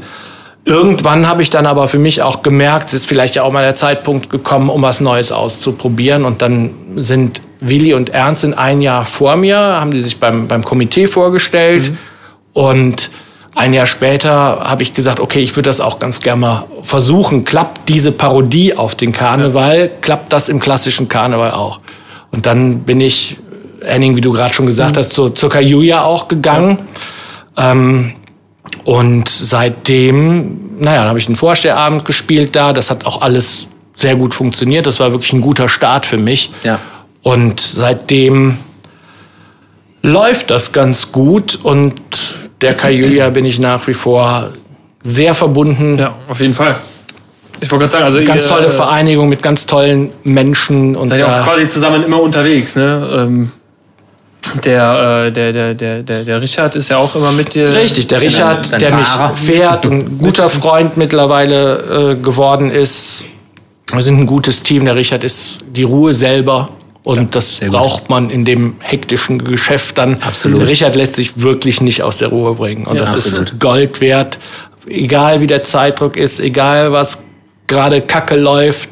Irgendwann 0.67 1.29
habe 1.29 1.43
ich 1.43 1.51
dann 1.51 1.65
aber 1.65 1.87
für 1.87 2.01
mich 2.01 2.23
auch 2.23 2.43
gemerkt, 2.43 2.89
es 2.89 2.95
ist 2.95 3.07
vielleicht 3.07 3.37
ja 3.37 3.45
auch 3.45 3.53
mal 3.53 3.63
der 3.63 3.77
Zeitpunkt 3.77 4.31
gekommen, 4.31 4.69
um 4.69 4.83
was 4.83 5.01
Neues 5.01 5.31
auszuprobieren. 5.31 6.25
Und 6.25 6.43
dann 6.43 6.71
sind 6.97 7.41
Willi 7.69 7.95
und 7.95 8.11
Ernst 8.11 8.45
in 8.45 8.55
ein 8.55 8.83
Jahr 8.83 9.05
vor 9.05 9.37
mir, 9.37 9.59
haben 9.59 9.91
die 9.91 10.01
sich 10.01 10.19
beim, 10.19 10.49
beim 10.49 10.65
Komitee 10.65 11.07
vorgestellt. 11.07 11.93
Und 12.53 13.11
ein 13.55 13.73
Jahr 13.73 13.87
später 13.87 14.31
habe 14.31 14.83
ich 14.83 14.95
gesagt, 14.95 15.19
okay, 15.19 15.41
ich 15.41 15.57
würde 15.57 15.71
das 15.71 15.81
auch 15.81 15.99
ganz 15.99 16.21
gerne 16.21 16.41
mal 16.41 16.65
versuchen. 16.83 17.45
Klappt 17.45 17.89
diese 17.89 18.13
Parodie 18.13 18.75
auf 18.77 18.95
den 18.95 19.13
Karneval, 19.13 19.91
klappt 20.03 20.33
das 20.33 20.49
im 20.49 20.61
klassischen 20.61 21.09
Karneval 21.09 21.53
auch? 21.53 21.81
Und 22.33 22.45
dann 22.45 22.81
bin 22.81 23.01
ich, 23.01 23.39
Henning, 23.83 24.17
wie 24.17 24.21
du 24.21 24.33
gerade 24.33 24.53
schon 24.53 24.67
gesagt 24.67 24.97
hast, 24.97 25.13
zur, 25.13 25.35
zur 25.35 25.49
Kajuja 25.49 26.03
auch 26.03 26.29
gegangen. 26.29 26.79
Ähm, 27.57 28.13
und 28.85 29.29
seitdem, 29.29 30.79
naja, 30.79 30.99
dann 31.01 31.09
habe 31.09 31.19
ich 31.19 31.27
einen 31.27 31.37
Vorstellabend 31.37 32.05
gespielt 32.05 32.55
da. 32.55 32.73
Das 32.73 32.91
hat 32.91 33.07
auch 33.07 33.23
alles 33.23 33.69
sehr 33.95 34.17
gut 34.17 34.35
funktioniert. 34.35 34.87
Das 34.87 35.01
war 35.01 35.13
wirklich 35.13 35.33
ein 35.33 35.41
guter 35.41 35.69
Start 35.69 36.05
für 36.05 36.19
mich. 36.19 36.51
Ja. 36.63 36.79
Und 37.27 37.59
seitdem 37.59 38.57
läuft 40.01 40.49
das 40.49 40.71
ganz 40.71 41.11
gut. 41.11 41.59
Und 41.61 42.01
der 42.61 42.75
Kajuja 42.75 43.31
bin 43.31 43.45
ich 43.45 43.59
nach 43.59 43.85
wie 43.89 43.95
vor 43.95 44.51
sehr 45.03 45.35
verbunden. 45.35 45.99
ja, 45.99 46.15
auf 46.29 46.39
jeden 46.39 46.55
Fall. 46.55 46.77
Ich 47.59 47.69
wollte 47.69 47.83
gerade 47.83 47.91
sagen, 47.91 48.05
also 48.05 48.25
Ganz 48.25 48.45
ihr, 48.45 48.49
tolle 48.49 48.67
äh, 48.69 48.71
Vereinigung 48.71 49.29
mit 49.29 49.43
ganz 49.43 49.67
tollen 49.67 50.13
Menschen. 50.23 50.95
Und 50.95 51.09
Seid 51.09 51.19
ihr 51.19 51.27
auch 51.29 51.43
quasi 51.43 51.67
zusammen 51.67 52.05
immer 52.05 52.21
unterwegs, 52.23 52.77
ne? 52.77 53.09
Ähm, 53.13 53.51
der, 54.65 55.25
äh, 55.27 55.33
der, 55.33 55.53
der, 55.53 55.75
der, 55.75 56.03
der, 56.05 56.23
der 56.23 56.41
Richard 56.41 56.77
ist 56.77 56.91
ja 56.91 56.99
auch 56.99 57.17
immer 57.17 57.33
mit 57.33 57.55
dir. 57.55 57.75
Richtig, 57.75 58.07
der 58.07 58.21
Richard, 58.21 58.71
dein 58.71 58.79
der 58.79 58.95
mich 58.95 59.09
fährt 59.35 59.85
und 59.85 59.93
ein 59.93 60.19
guter 60.19 60.49
Freund 60.49 60.97
mittlerweile 60.97 62.13
äh, 62.13 62.23
geworden 62.23 62.71
ist. 62.71 63.25
Wir 63.93 64.03
sind 64.05 64.17
ein 64.17 64.27
gutes 64.27 64.63
Team. 64.63 64.85
Der 64.85 64.95
Richard 64.95 65.25
ist 65.25 65.59
die 65.75 65.83
Ruhe 65.83 66.15
selber. 66.15 66.69
Und 67.07 67.37
das 67.37 67.61
gut. 67.61 67.71
braucht 67.71 68.11
man 68.11 68.31
in 68.31 68.45
dem 68.45 68.75
hektischen 68.81 69.39
Geschäft 69.39 69.97
dann. 69.97 70.21
Absolut. 70.23 70.67
Richard 70.67 70.97
lässt 70.97 71.15
sich 71.15 71.41
wirklich 71.41 71.81
nicht 71.81 72.03
aus 72.03 72.17
der 72.17 72.29
Ruhe 72.29 72.55
bringen. 72.55 72.85
Und 72.85 72.97
Ja, 72.97 73.03
das 73.03 73.15
absolut. 73.15 73.53
ist 73.53 73.61
Gold 73.61 74.01
wert. 74.01 74.41
Egal 74.89 75.41
wie 75.41 75.47
der 75.47 75.63
Zeitdruck 75.63 76.17
ist, 76.17 76.41
egal 76.41 76.91
was 76.91 77.19
gerade 77.69 78.01
Kacke 78.01 78.35
läuft, 78.35 78.91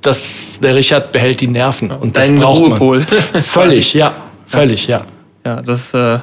das, 0.00 0.60
der 0.62 0.76
Richard 0.76 1.12
behält 1.12 1.42
die 1.42 1.48
Nerven. 1.48 1.90
Und 1.90 2.16
das 2.16 2.28
Dein 2.28 2.38
braucht 2.38 2.60
Ruhepol. 2.60 3.04
man. 3.32 3.42
Völlig, 3.42 3.92
ja. 4.02 4.14
Völlig, 4.46 4.86
ja. 4.86 5.02
Ja, 5.44 5.60
das 5.60 5.80
ist 5.88 5.94
äh, 5.94 6.18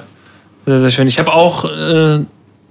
sehr, 0.66 0.80
sehr 0.80 0.90
schön. 0.90 1.08
Ich 1.08 1.20
habe 1.20 1.32
auch 1.32 1.66
äh, 1.66 2.20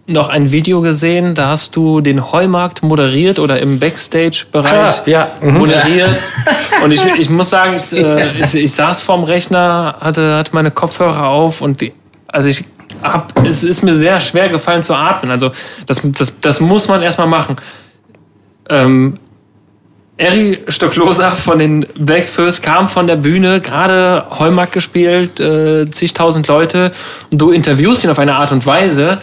noch 0.06 0.28
ein 0.28 0.52
Video 0.52 0.82
gesehen, 0.82 1.34
da 1.34 1.48
hast 1.48 1.76
du 1.76 2.00
den 2.00 2.30
Heumarkt 2.30 2.82
moderiert 2.82 3.38
oder 3.38 3.58
im 3.60 3.78
Backstage-Bereich 3.78 4.72
Ah, 4.72 5.02
ja, 5.06 5.28
mhm. 5.40 5.54
moderiert. 5.54 6.20
Und 6.84 6.92
ich, 6.92 7.04
ich 7.18 7.30
muss 7.30 7.50
sagen, 7.50 7.74
ich, 7.76 7.92
äh, 7.92 8.42
ich, 8.42 8.54
ich 8.54 8.72
saß 8.72 9.00
vorm 9.00 9.24
Rechner, 9.24 9.96
hatte, 10.00 10.36
hatte 10.36 10.50
meine 10.54 10.70
Kopfhörer 10.70 11.28
auf 11.28 11.62
und 11.62 11.80
die, 11.80 11.92
also 12.26 12.48
ich 12.48 12.64
hab, 13.02 13.32
es 13.46 13.62
ist 13.62 13.82
mir 13.82 13.94
sehr 13.96 14.20
schwer 14.20 14.48
gefallen 14.48 14.82
zu 14.82 14.94
atmen. 14.94 15.30
Also 15.30 15.52
das, 15.86 16.02
das, 16.04 16.34
das 16.40 16.60
muss 16.60 16.88
man 16.88 17.00
erstmal 17.02 17.28
machen. 17.28 17.56
Ähm, 18.68 19.18
Eri 20.16 20.60
Stockloser 20.68 21.30
von 21.30 21.58
den 21.58 21.86
Black 21.96 22.28
First 22.28 22.62
kam 22.62 22.88
von 22.88 23.06
der 23.06 23.16
Bühne, 23.16 23.60
gerade 23.60 24.26
Heumarkt 24.38 24.72
gespielt, 24.72 25.40
äh, 25.40 25.88
zigtausend 25.90 26.46
Leute. 26.46 26.92
Und 27.32 27.40
du 27.40 27.50
interviewst 27.50 28.04
ihn 28.04 28.10
auf 28.10 28.18
eine 28.18 28.36
Art 28.36 28.52
und 28.52 28.64
Weise, 28.64 29.20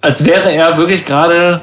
als 0.00 0.24
wäre 0.24 0.52
er 0.52 0.76
wirklich 0.76 1.04
gerade, 1.04 1.60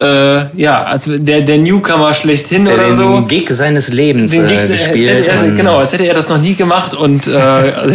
äh, 0.00 0.56
ja, 0.56 0.82
als 0.82 1.08
der, 1.08 1.42
der 1.42 1.58
Newcomer 1.58 2.12
schlechthin 2.14 2.64
Der 2.64 2.74
oder 2.74 2.84
den 2.84 2.96
so. 2.96 3.22
Gig 3.22 3.48
seines 3.50 3.88
Lebens 3.88 4.30
Den 4.30 4.44
äh, 4.44 4.48
Gigs, 4.48 4.70
als 4.70 4.82
gespielt. 4.84 5.26
er, 5.26 5.50
genau, 5.52 5.78
als 5.78 5.92
hätte 5.92 6.04
er 6.04 6.14
das 6.14 6.28
noch 6.28 6.38
nie 6.38 6.54
gemacht 6.54 6.94
und 6.94 7.26
äh, 7.26 7.30
also, 7.36 7.94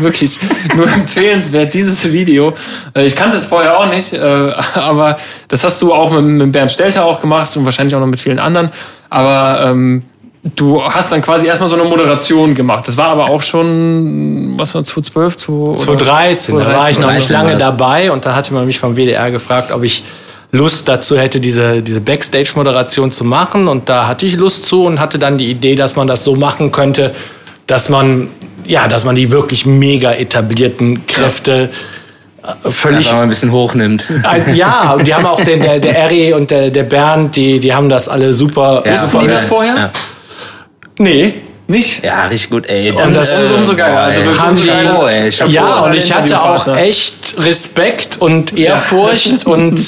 wirklich 0.00 0.38
nur 0.76 0.86
empfehlenswert, 0.94 1.74
dieses 1.74 2.12
Video. 2.12 2.54
Äh, 2.94 3.06
ich 3.06 3.16
kannte 3.16 3.38
es 3.38 3.46
vorher 3.46 3.78
auch 3.78 3.90
nicht, 3.90 4.12
äh, 4.12 4.18
aber 4.74 5.16
das 5.48 5.64
hast 5.64 5.80
du 5.82 5.92
auch 5.92 6.10
mit, 6.12 6.24
mit 6.24 6.52
Bernd 6.52 6.70
Stelter 6.70 7.04
auch 7.04 7.20
gemacht 7.20 7.56
und 7.56 7.64
wahrscheinlich 7.64 7.94
auch 7.94 8.00
noch 8.00 8.06
mit 8.06 8.20
vielen 8.20 8.38
anderen. 8.38 8.70
Aber 9.08 9.70
ähm, 9.70 10.02
du 10.54 10.82
hast 10.82 11.12
dann 11.12 11.22
quasi 11.22 11.46
erstmal 11.46 11.68
so 11.68 11.76
eine 11.76 11.88
Moderation 11.88 12.54
gemacht. 12.54 12.86
Das 12.86 12.96
war 12.96 13.08
aber 13.08 13.28
auch 13.30 13.42
schon, 13.42 14.54
was 14.58 14.74
war 14.74 14.84
2012? 14.84 15.36
2013, 15.36 16.58
da 16.58 16.66
war 16.66 16.90
ich 16.90 16.98
noch 16.98 17.12
nicht 17.12 17.26
2013 17.26 17.36
lange 17.36 17.56
dabei 17.56 18.12
und 18.12 18.24
da 18.24 18.34
hatte 18.34 18.54
man 18.54 18.66
mich 18.66 18.78
vom 18.78 18.96
WDR 18.96 19.30
gefragt, 19.30 19.72
ob 19.72 19.82
ich 19.82 20.04
Lust 20.52 20.88
dazu 20.88 21.18
hätte, 21.18 21.40
diese, 21.40 21.82
diese 21.82 22.00
Backstage-Moderation 22.00 23.10
zu 23.10 23.24
machen. 23.24 23.68
Und 23.68 23.88
da 23.88 24.06
hatte 24.06 24.26
ich 24.26 24.36
Lust 24.36 24.64
zu 24.64 24.84
und 24.84 25.00
hatte 25.00 25.18
dann 25.18 25.38
die 25.38 25.50
Idee, 25.50 25.74
dass 25.74 25.96
man 25.96 26.06
das 26.06 26.22
so 26.22 26.36
machen 26.36 26.72
könnte, 26.72 27.14
dass 27.66 27.88
man, 27.88 28.28
ja, 28.64 28.88
dass 28.88 29.04
man 29.04 29.14
die 29.14 29.30
wirklich 29.30 29.66
mega 29.66 30.12
etablierten 30.12 31.06
Kräfte 31.06 31.70
äh, 32.42 32.70
völlig 32.70 33.12
mal 33.12 33.22
ein 33.22 33.28
bisschen 33.28 33.50
hochnimmt. 33.50 34.06
Ja, 34.54 34.94
und 34.94 35.06
die 35.06 35.14
haben 35.14 35.26
auch 35.26 35.42
den, 35.42 35.60
der, 35.60 35.80
der 35.80 35.96
Eri 35.96 36.32
und 36.32 36.50
der, 36.50 36.70
der 36.70 36.84
Bernd, 36.84 37.34
die, 37.36 37.58
die 37.58 37.74
haben 37.74 37.88
das 37.88 38.08
alle 38.08 38.32
super. 38.32 38.82
Ja. 38.86 38.98
super 38.98 39.02
Wussten 39.02 39.20
die 39.20 39.26
das 39.26 39.44
vorher? 39.44 39.76
Ja. 39.76 39.90
Nee, 40.98 41.34
Nicht? 41.68 42.04
Ja, 42.04 42.26
richtig 42.26 42.50
gut, 42.50 42.66
ey. 42.66 42.92
Und 42.92 43.12
das 43.12 43.28
umso, 43.30 43.56
umso 43.56 43.74
geiler. 43.74 44.02
Also 44.02 44.20
wirklich 44.20 44.40
haben 44.40 44.56
die, 44.56 44.68
Chapeau, 44.68 45.06
ey, 45.06 45.30
Chapeau. 45.30 45.50
ja, 45.50 45.80
und 45.80 45.94
ich 45.94 46.14
hatte 46.14 46.40
auch 46.40 46.76
echt 46.76 47.34
Respekt 47.38 48.20
und 48.20 48.56
Ehrfurcht 48.56 49.46
und 49.46 49.80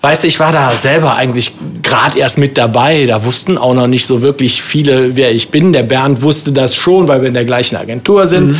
weißt 0.00 0.22
du, 0.22 0.28
ich 0.28 0.38
war 0.38 0.52
da 0.52 0.70
selber 0.70 1.16
eigentlich 1.16 1.52
gerade 1.82 2.20
erst 2.20 2.38
mit 2.38 2.56
dabei. 2.56 3.06
Da 3.06 3.24
wussten 3.24 3.58
auch 3.58 3.74
noch 3.74 3.88
nicht 3.88 4.06
so 4.06 4.22
wirklich 4.22 4.62
viele, 4.62 5.16
wer 5.16 5.32
ich 5.32 5.48
bin. 5.50 5.72
Der 5.72 5.82
Bernd 5.82 6.22
wusste 6.22 6.52
das 6.52 6.76
schon, 6.76 7.08
weil 7.08 7.20
wir 7.22 7.28
in 7.28 7.34
der 7.34 7.44
gleichen 7.44 7.74
Agentur 7.76 8.28
sind. 8.28 8.56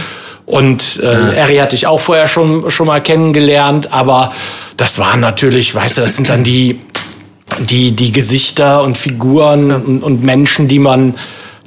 Und 0.47 1.01
äh, 1.01 1.37
Eri 1.37 1.57
hatte 1.57 1.77
ich 1.77 1.87
auch 1.87 2.01
vorher 2.01 2.27
schon, 2.27 2.71
schon 2.71 2.87
mal 2.88 3.01
kennengelernt, 3.01 3.93
aber 3.93 4.33
das 4.77 4.99
waren 4.99 5.21
natürlich, 5.21 5.75
weißt 5.75 5.99
du, 5.99 6.03
das 6.03 6.17
sind 6.17 6.29
dann 6.29 6.45
die, 6.45 6.81
die, 7.61 7.93
die 7.93 8.12
Gesichter 8.12 8.83
und 8.83 8.99
Figuren 8.99 9.71
und, 9.71 10.03
und 10.03 10.23
Menschen, 10.23 10.69
die 10.69 10.79
man, 10.79 11.14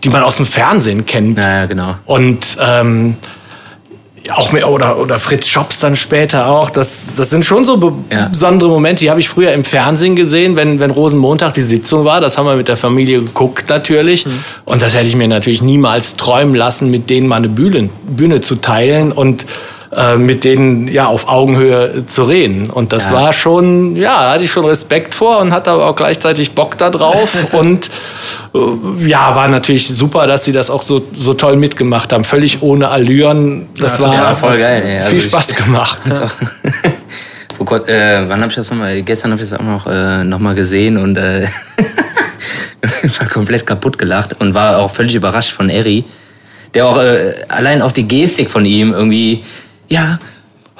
die 0.07 0.13
man 0.13 0.23
aus 0.23 0.37
dem 0.37 0.45
Fernsehen 0.45 1.05
kennt. 1.05 1.37
Ja, 1.37 1.57
ja, 1.57 1.65
genau. 1.65 1.95
Und 2.05 2.57
ähm, 2.61 3.17
auch 4.33 4.51
mit, 4.51 4.63
oder, 4.65 4.97
oder 4.99 5.19
Fritz 5.19 5.47
Schops 5.47 5.79
dann 5.79 5.95
später 5.95 6.47
auch. 6.47 6.69
Das, 6.69 6.99
das 7.15 7.29
sind 7.29 7.45
schon 7.45 7.65
so 7.65 7.77
be 7.77 7.93
Ja. 8.09 8.27
besondere 8.27 8.69
Momente, 8.69 9.01
die 9.01 9.09
habe 9.09 9.19
ich 9.19 9.29
früher 9.29 9.51
im 9.53 9.63
Fernsehen 9.63 10.15
gesehen, 10.15 10.55
wenn, 10.55 10.79
wenn 10.79 10.91
Rosenmontag 10.91 11.53
die 11.53 11.61
Sitzung 11.61 12.05
war. 12.05 12.21
Das 12.21 12.37
haben 12.37 12.45
wir 12.45 12.55
mit 12.55 12.67
der 12.67 12.77
Familie 12.77 13.19
geguckt 13.21 13.69
natürlich. 13.69 14.25
Mhm. 14.25 14.43
Und 14.65 14.81
das 14.81 14.95
hätte 14.95 15.07
ich 15.07 15.15
mir 15.15 15.27
natürlich 15.27 15.61
niemals 15.61 16.15
träumen 16.15 16.55
lassen, 16.55 16.89
mit 16.89 17.09
denen 17.09 17.27
mal 17.27 17.37
eine 17.37 17.49
Bühne, 17.49 17.89
Bühne 18.07 18.41
zu 18.41 18.55
teilen 18.55 19.11
und 19.11 19.45
äh, 19.95 20.15
mit 20.17 20.43
denen 20.43 20.87
ja 20.87 21.05
auf 21.07 21.29
Augenhöhe 21.29 22.05
zu 22.05 22.23
reden. 22.23 22.69
Und 22.69 22.91
das 22.93 23.09
Ja. 23.09 23.13
war 23.15 23.33
schon, 23.33 23.95
ja, 23.95 24.21
da 24.23 24.31
hatte 24.33 24.43
ich 24.43 24.51
schon 24.51 24.65
Respekt 24.65 25.15
vor 25.15 25.39
und 25.39 25.53
hatte 25.53 25.71
aber 25.71 25.85
auch 25.87 25.95
gleichzeitig 25.95 26.51
Bock 26.51 26.77
da 26.77 26.89
drauf. 26.89 27.47
und 27.53 27.89
äh, 28.53 29.07
ja, 29.07 29.35
war 29.35 29.47
natürlich 29.47 29.87
super, 29.87 30.27
dass 30.27 30.43
sie 30.45 30.51
das 30.51 30.69
auch 30.69 30.81
so, 30.81 31.05
so 31.13 31.33
toll 31.33 31.55
mitgemacht 31.55 32.11
haben. 32.13 32.23
Völlig 32.25 32.61
ohne 32.61 32.89
Allüren. 32.89 33.67
Das 33.79 33.93
Ja, 33.97 34.01
war 34.03 34.11
total 34.11 34.35
voll 34.35 34.57
geil, 34.57 34.83
ey. 34.85 34.97
Also 34.99 35.09
viel 35.11 35.21
Spaß 35.21 35.55
gemacht. 35.55 35.99
Vor 37.57 37.65
Gott, 37.65 37.87
äh, 37.89 38.27
wann 38.29 38.41
habe 38.41 38.49
ich 38.49 38.55
das 38.55 38.69
nochmal? 38.69 39.01
Gestern 39.03 39.31
habe 39.31 39.41
ich 39.41 39.49
das 39.49 39.59
auch 39.59 39.63
noch, 39.63 39.87
äh, 39.87 40.23
noch 40.23 40.39
mal 40.39 40.53
gesehen 40.55 40.97
und 40.97 41.17
äh, 41.17 41.47
war 43.19 43.27
komplett 43.27 43.65
kaputt 43.65 43.97
gelacht 43.97 44.35
und 44.39 44.53
war 44.53 44.77
auch 44.79 44.91
völlig 44.93 45.15
überrascht 45.15 45.51
von 45.51 45.69
Eri, 45.69 46.03
der 46.73 46.85
auch 46.87 46.97
äh, 46.97 47.33
allein 47.47 47.81
auch 47.81 47.91
die 47.91 48.07
Gestik 48.07 48.51
von 48.51 48.65
ihm 48.65 48.93
irgendwie, 48.93 49.43
ja, 49.89 50.19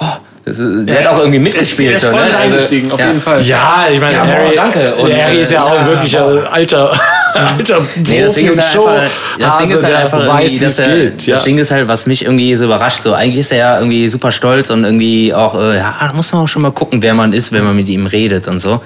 oh, 0.00 0.04
ist, 0.48 0.60
der 0.60 1.00
hat 1.00 1.06
auch 1.06 1.18
irgendwie 1.18 1.38
mitgespielt. 1.38 1.90
Der 1.90 1.96
ist 1.96 2.02
so, 2.02 2.10
voll 2.10 2.20
ne? 2.20 2.26
Also, 2.26 2.38
eingestiegen, 2.38 2.90
auf 2.90 3.00
ja. 3.00 3.08
jeden 3.08 3.20
Fall. 3.20 3.42
Ja, 3.42 3.86
ich 3.92 4.00
meine, 4.00 4.12
Ja, 4.12 4.24
boah, 4.24 4.32
Harry, 4.32 4.56
danke. 4.56 4.94
Und, 4.94 5.08
der 5.08 5.26
Harry 5.26 5.40
ist 5.40 5.52
ja 5.52 5.58
äh, 5.58 5.62
auch 5.62 5.74
ja, 5.74 5.86
wirklich 5.86 6.18
ein 6.18 6.46
alter, 6.50 6.92
alter 7.34 7.82
Nee, 8.06 8.22
das 8.22 8.34
Ding 8.34 8.48
ist 8.48 8.60
halt 8.60 8.78
einfach, 8.78 9.10
das 9.38 9.58
Ding 9.58 9.70
ist 9.70 9.84
halt 9.84 9.94
der 9.94 10.04
einfach 10.04 10.18
weiß, 10.20 10.28
irgendwie, 10.28 10.60
wie 10.60 10.64
dass 10.64 10.78
er, 10.78 10.96
geht. 10.96 11.26
Ja. 11.26 11.34
das 11.34 11.44
Ding 11.44 11.58
ist 11.58 11.70
halt, 11.70 11.88
was 11.88 12.06
mich 12.06 12.24
irgendwie 12.24 12.54
so 12.54 12.64
überrascht, 12.64 13.02
so 13.02 13.12
eigentlich 13.12 13.40
ist 13.40 13.52
er 13.52 13.58
ja 13.58 13.78
irgendwie 13.78 14.08
super 14.08 14.32
stolz 14.32 14.70
und 14.70 14.84
irgendwie 14.84 15.34
auch, 15.34 15.54
äh, 15.54 15.76
ja, 15.76 15.94
da 16.00 16.12
muss 16.12 16.32
man 16.32 16.42
auch 16.42 16.48
schon 16.48 16.62
mal 16.62 16.72
gucken, 16.72 17.02
wer 17.02 17.14
man 17.14 17.32
ist, 17.32 17.52
wenn 17.52 17.64
man 17.64 17.76
mit 17.76 17.88
ihm 17.88 18.06
redet 18.06 18.48
und 18.48 18.58
so. 18.58 18.80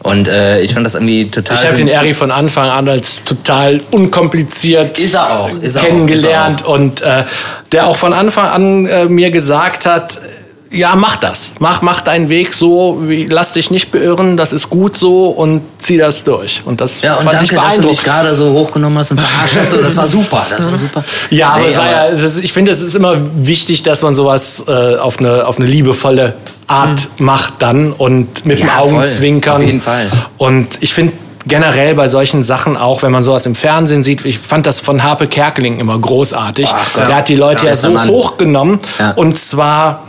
Und 0.00 0.28
äh, 0.28 0.60
ich 0.60 0.74
fand 0.74 0.86
das 0.86 0.94
irgendwie 0.94 1.28
total. 1.28 1.56
Ich 1.56 1.64
habe 1.64 1.76
den 1.76 1.88
Eri 1.88 2.14
von 2.14 2.30
Anfang 2.30 2.68
an 2.68 2.88
als 2.88 3.24
total 3.24 3.80
unkompliziert 3.90 4.98
Ist 4.98 5.14
er 5.14 5.40
auch, 5.40 5.50
ist 5.60 5.74
er 5.74 5.82
auch, 5.82 5.86
kennengelernt 5.86 6.60
ist 6.60 6.66
er 6.66 6.70
und 6.70 7.02
äh, 7.02 7.24
der 7.72 7.86
auch 7.86 7.96
von 7.96 8.12
Anfang 8.12 8.46
an 8.46 8.86
äh, 8.86 9.06
mir 9.06 9.30
gesagt 9.30 9.86
hat, 9.86 10.20
ja, 10.70 10.94
mach 10.96 11.16
das. 11.16 11.50
Mach, 11.58 11.82
mach 11.82 12.00
deinen 12.02 12.28
Weg 12.28 12.52
so, 12.54 12.98
wie, 13.06 13.26
lass 13.26 13.52
dich 13.54 13.70
nicht 13.70 13.90
beirren, 13.90 14.36
das 14.36 14.52
ist 14.52 14.68
gut 14.70 14.96
so 14.96 15.26
und 15.28 15.62
zieh 15.78 15.96
das 15.96 16.24
durch. 16.24 16.62
Und 16.64 16.80
das 16.80 17.00
Ja, 17.02 17.16
und 17.16 17.24
fand 17.30 17.42
ich 17.42 17.50
danke, 17.50 17.54
dass 17.66 17.76
du 17.76 17.82
mich 17.86 18.02
beeindruckend. 18.02 18.04
gerade 18.04 18.34
so 18.34 18.52
hochgenommen 18.52 18.98
hast 18.98 19.10
und 19.12 19.20
verarscht 19.20 19.56
hast. 19.58 19.72
Das 19.84 19.96
war 19.96 20.06
super, 20.06 20.46
das 20.50 20.66
war 20.66 20.74
super. 20.76 21.04
Ja, 21.30 21.50
aber 21.50 21.62
Nee, 21.62 21.68
es 21.68 21.78
war 21.78 21.90
ja, 21.90 22.10
das, 22.10 22.36
ich 22.38 22.52
finde, 22.52 22.70
es 22.72 22.80
ist 22.80 22.94
immer 22.94 23.16
wichtig, 23.36 23.82
dass 23.82 24.02
man 24.02 24.14
sowas 24.14 24.64
äh, 24.68 24.96
auf, 24.96 25.18
eine, 25.20 25.46
auf 25.46 25.58
eine 25.58 25.66
liebevolle 25.66 26.34
Art 26.66 27.08
macht 27.18 27.54
dann 27.60 27.92
und 27.92 28.44
mit 28.44 28.58
dem. 28.58 28.66
Ja, 28.66 28.74
voll. 28.80 28.88
Augenzwinkern. 28.98 29.56
Auf 29.56 29.62
jeden 29.62 29.80
Fall. 29.80 30.06
Und 30.36 30.76
ich 30.80 30.92
finde 30.92 31.14
generell 31.46 31.94
bei 31.94 32.10
solchen 32.10 32.44
Sachen 32.44 32.76
auch, 32.76 33.02
wenn 33.02 33.10
man 33.10 33.22
sowas 33.24 33.46
im 33.46 33.54
Fernsehen 33.54 34.02
sieht, 34.02 34.22
ich 34.26 34.38
fand 34.38 34.66
das 34.66 34.80
von 34.80 35.02
Harpe 35.02 35.28
Kerkeling 35.28 35.80
immer 35.80 35.98
großartig. 35.98 36.68
Ach. 36.70 37.06
Der 37.06 37.16
hat 37.16 37.30
die 37.30 37.36
Leute 37.36 37.62
Ja, 37.64 37.70
ja, 37.70 37.76
so 37.76 37.90
Mann. 37.90 38.06
hochgenommen 38.06 38.80
Ja. 38.98 39.12
und 39.12 39.38
zwar 39.38 40.02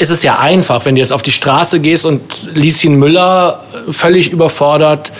ist 0.00 0.10
es 0.10 0.22
ja 0.22 0.38
einfach, 0.38 0.84
wenn 0.84 0.94
du 0.94 1.00
jetzt 1.00 1.12
auf 1.12 1.22
die 1.22 1.32
Straße 1.32 1.80
gehst 1.80 2.04
und 2.04 2.20
Lieschen 2.54 2.96
Müller 2.98 3.60
völlig 3.90 4.30
überfordert, 4.32 5.12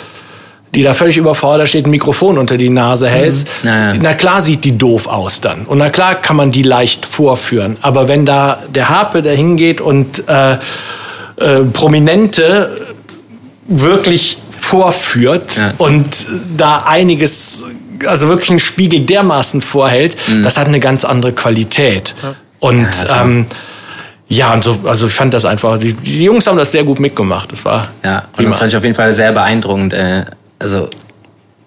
die 0.74 0.82
da 0.82 0.92
völlig 0.94 1.16
überfordert 1.16 1.68
steht, 1.68 1.86
ein 1.86 1.90
Mikrofon 1.90 2.36
unter 2.38 2.56
die 2.58 2.68
Nase 2.68 3.08
hältst. 3.08 3.46
Mhm. 3.62 3.68
Ja, 3.68 3.92
ja. 3.92 3.98
Na 4.00 4.14
klar 4.14 4.42
sieht 4.42 4.64
die 4.64 4.76
doof 4.76 5.06
aus 5.06 5.40
dann. 5.40 5.62
Und 5.64 5.78
na 5.78 5.88
klar 5.90 6.16
kann 6.16 6.36
man 6.36 6.50
die 6.50 6.62
leicht 6.62 7.06
vorführen. 7.06 7.76
Aber 7.80 8.08
wenn 8.08 8.26
da 8.26 8.58
der 8.74 8.88
Harpe 8.88 9.22
da 9.22 9.30
hingeht 9.30 9.80
und 9.80 10.24
äh, 10.28 10.52
äh, 11.38 11.62
Prominente 11.72 12.86
wirklich 13.68 14.38
vorführt 14.50 15.56
Ja. 15.56 15.74
und 15.78 16.26
da 16.56 16.84
einiges, 16.86 17.62
also 18.06 18.28
wirklich 18.28 18.50
einen 18.50 18.58
Spiegel 18.58 19.00
dermaßen 19.00 19.60
vorhält, 19.60 20.16
das 20.42 20.56
hat 20.56 20.66
eine 20.66 20.80
ganz 20.80 21.04
andere 21.04 21.32
Qualität. 21.32 22.14
Und 22.58 22.78
Mhm. 22.80 22.86
Ja, 23.08 23.22
ähm, 23.22 23.46
ja, 24.28 24.52
und 24.54 24.64
so, 24.64 24.76
also 24.84 25.06
ich 25.06 25.12
fand 25.12 25.32
das 25.34 25.44
einfach, 25.44 25.78
die, 25.78 25.92
die 25.92 26.24
Jungs 26.24 26.46
haben 26.46 26.58
das 26.58 26.72
sehr 26.72 26.82
gut 26.84 26.98
mitgemacht. 26.98 27.52
Das 27.52 27.64
war 27.64 27.88
Ja, 28.04 28.18
und 28.18 28.32
prima. 28.32 28.48
das 28.50 28.58
fand 28.58 28.72
ich 28.72 28.76
auf 28.76 28.82
jeden 28.82 28.94
Fall 28.96 29.12
sehr 29.12 29.32
beeindruckend. 29.32 29.92
Äh, 29.92 30.24
also, 30.58 30.88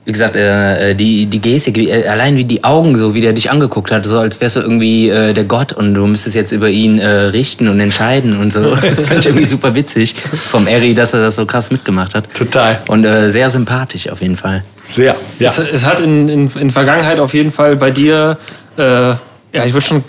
wie 0.06 0.12
gesagt, 0.12 0.36
äh, 0.36 0.94
die, 0.96 1.28
die 1.28 1.40
Gestik, 1.40 1.78
wie, 1.78 1.90
äh, 1.90 2.06
allein 2.08 2.36
wie 2.36 2.44
die 2.44 2.64
Augen 2.64 2.98
so, 2.98 3.14
wie 3.14 3.22
der 3.22 3.32
dich 3.32 3.50
angeguckt 3.52 3.92
hat, 3.92 4.06
so 4.06 4.20
als 4.20 4.42
wärst 4.42 4.58
du 4.58 4.62
irgendwie 4.62 5.08
der 5.08 5.44
Gott 5.46 5.72
und 5.72 5.94
du 5.94 6.06
müsstest 6.08 6.36
jetzt 6.36 6.52
über 6.52 6.68
ihn 6.70 7.00
richten 7.00 7.68
und 7.70 7.80
entscheiden 7.80 8.38
und 8.40 8.52
so. 8.52 8.76
Das 8.82 9.08
fand 9.08 9.20
ich 9.20 9.28
irgendwie 9.28 9.46
super 9.46 9.74
witzig 9.76 10.16
vom 10.50 10.68
Eri, 10.68 10.94
dass 10.94 11.14
er 11.14 11.22
das 11.22 11.36
so 11.36 11.46
krass 11.46 11.72
mitgemacht 11.72 12.14
hat. 12.16 12.26
Total. 12.34 12.80
Und 12.88 13.04
sehr 13.32 13.50
sympathisch 13.50 14.10
auf 14.10 14.22
jeden 14.22 14.36
Fall. 14.36 14.64
sehr. 14.84 15.16
Ja. 15.38 15.50
Es, 15.50 15.60
es 15.60 15.86
hat 15.86 16.00
in, 16.02 16.28
in, 16.28 16.52
in 16.60 16.72
Vergangenheit 16.72 17.20
auf 17.20 17.34
jeden 17.34 17.52
Fall 17.52 17.76
bei 17.78 17.92
dir, 17.92 18.38
äh, 18.78 19.14
ja, 19.52 19.66
ich 19.66 19.74
würde 19.74 19.86
schon 19.86 20.04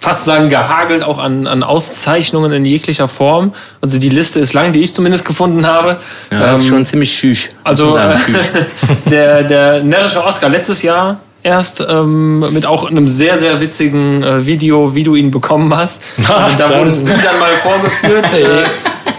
fast 0.00 0.24
sagen, 0.24 0.48
gehagelt 0.48 1.02
auch 1.02 1.18
an, 1.18 1.46
an 1.46 1.62
Auszeichnungen 1.62 2.52
in 2.52 2.64
jeglicher 2.64 3.08
Form. 3.08 3.52
Also 3.80 3.98
die 3.98 4.08
Liste 4.08 4.40
ist 4.40 4.52
lang, 4.52 4.72
die 4.72 4.80
ich 4.82 4.94
zumindest 4.94 5.24
gefunden 5.24 5.66
habe. 5.66 5.96
Ja, 6.30 6.40
das 6.40 6.60
ist 6.60 6.66
Ähm, 6.66 6.72
schon 6.74 6.84
ziemlich 6.84 7.12
schüch. 7.12 7.50
Also 7.62 7.90
sagen, 7.90 8.18
schüch. 8.26 8.36
der, 9.06 9.44
der 9.44 9.82
närrische 9.82 10.24
Oscar 10.24 10.48
letztes 10.48 10.82
Jahr 10.82 11.20
erst 11.44 11.84
ähm, 11.88 12.40
mit 12.52 12.66
auch 12.66 12.90
einem 12.90 13.06
sehr, 13.06 13.38
sehr 13.38 13.60
witzigen 13.60 14.22
äh, 14.22 14.46
Video, 14.46 14.94
wie 14.94 15.04
du 15.04 15.14
ihn 15.14 15.30
bekommen 15.30 15.74
hast. 15.76 16.02
Also, 16.28 16.56
da 16.56 16.78
wurdest 16.78 17.02
du 17.06 17.12
dann 17.12 17.38
mal 17.38 17.52
vorgeführt. 17.62 18.26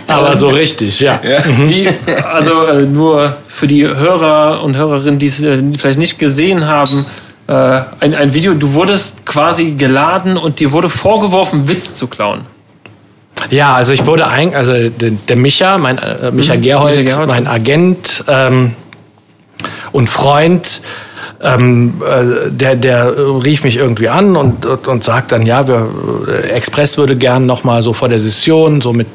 Äh, 0.07 0.11
Aber 0.13 0.37
so 0.37 0.49
richtig, 0.49 0.99
ja. 0.99 1.19
wie, 1.57 1.89
also 2.31 2.65
äh, 2.67 2.83
nur 2.83 3.37
für 3.47 3.65
die 3.65 3.87
Hörer 3.87 4.61
und 4.63 4.77
Hörerinnen, 4.77 5.17
die 5.17 5.25
es 5.25 5.41
äh, 5.41 5.57
vielleicht 5.77 5.97
nicht 5.97 6.19
gesehen 6.19 6.67
haben, 6.67 7.07
äh, 7.47 7.53
ein, 7.99 8.15
ein 8.15 8.33
Video, 8.33 8.53
du 8.53 8.73
wurdest 8.73 9.25
quasi 9.25 9.73
geladen 9.73 10.37
und 10.37 10.59
dir 10.59 10.71
wurde 10.71 10.89
vorgeworfen, 10.89 11.67
Witz 11.67 11.93
zu 11.93 12.07
klauen. 12.07 12.41
Ja, 13.49 13.75
also 13.75 13.91
ich 13.91 14.05
wurde 14.05 14.27
ein, 14.27 14.55
also 14.55 14.71
der, 14.89 15.11
der 15.11 15.35
Micha, 15.35 15.77
mein 15.77 15.97
äh, 15.97 16.31
Micha, 16.31 16.55
Gerhold, 16.55 16.97
Micha 16.97 17.11
Gerhold. 17.11 17.27
mein 17.27 17.47
Agent 17.47 18.23
ähm, 18.27 18.73
und 19.91 20.09
Freund, 20.09 20.81
ähm, 21.41 22.01
äh, 22.01 22.51
der, 22.51 22.75
der 22.75 23.13
rief 23.43 23.63
mich 23.63 23.77
irgendwie 23.77 24.09
an 24.09 24.35
und, 24.35 24.65
und, 24.65 24.87
und 24.87 25.03
sagt 25.03 25.31
dann, 25.31 25.45
ja, 25.45 25.67
wir, 25.67 25.87
äh, 26.27 26.49
Express 26.49 26.97
würde 26.97 27.15
gern 27.15 27.45
noch 27.45 27.63
mal 27.63 27.83
so 27.83 27.93
vor 27.93 28.09
der 28.09 28.19
Session, 28.19 28.81
so 28.81 28.93
mit 28.93 29.07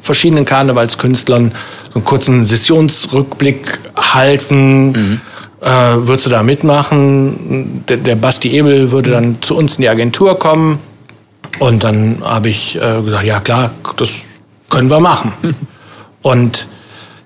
verschiedenen 0.00 0.44
Karnevalskünstlern, 0.44 1.52
so 1.88 1.94
einen 1.96 2.04
kurzen 2.04 2.46
Sessionsrückblick 2.46 3.80
halten. 3.96 5.20
Äh, 5.64 6.06
würdest 6.06 6.26
du 6.26 6.30
da 6.30 6.42
mitmachen? 6.42 7.84
Der, 7.88 7.96
der 7.96 8.16
Basti 8.16 8.50
Ebel 8.50 8.92
würde 8.92 9.12
dann 9.12 9.40
zu 9.40 9.56
uns 9.56 9.76
in 9.76 9.82
die 9.82 9.88
Agentur 9.88 10.38
kommen. 10.38 10.78
Und 11.58 11.84
dann 11.84 12.18
habe 12.22 12.50
ich 12.50 12.76
äh, 12.76 13.00
gesagt, 13.00 13.24
ja 13.24 13.40
klar, 13.40 13.70
das 13.96 14.10
können 14.68 14.90
wir 14.90 15.00
machen. 15.00 15.32
Und 16.22 16.68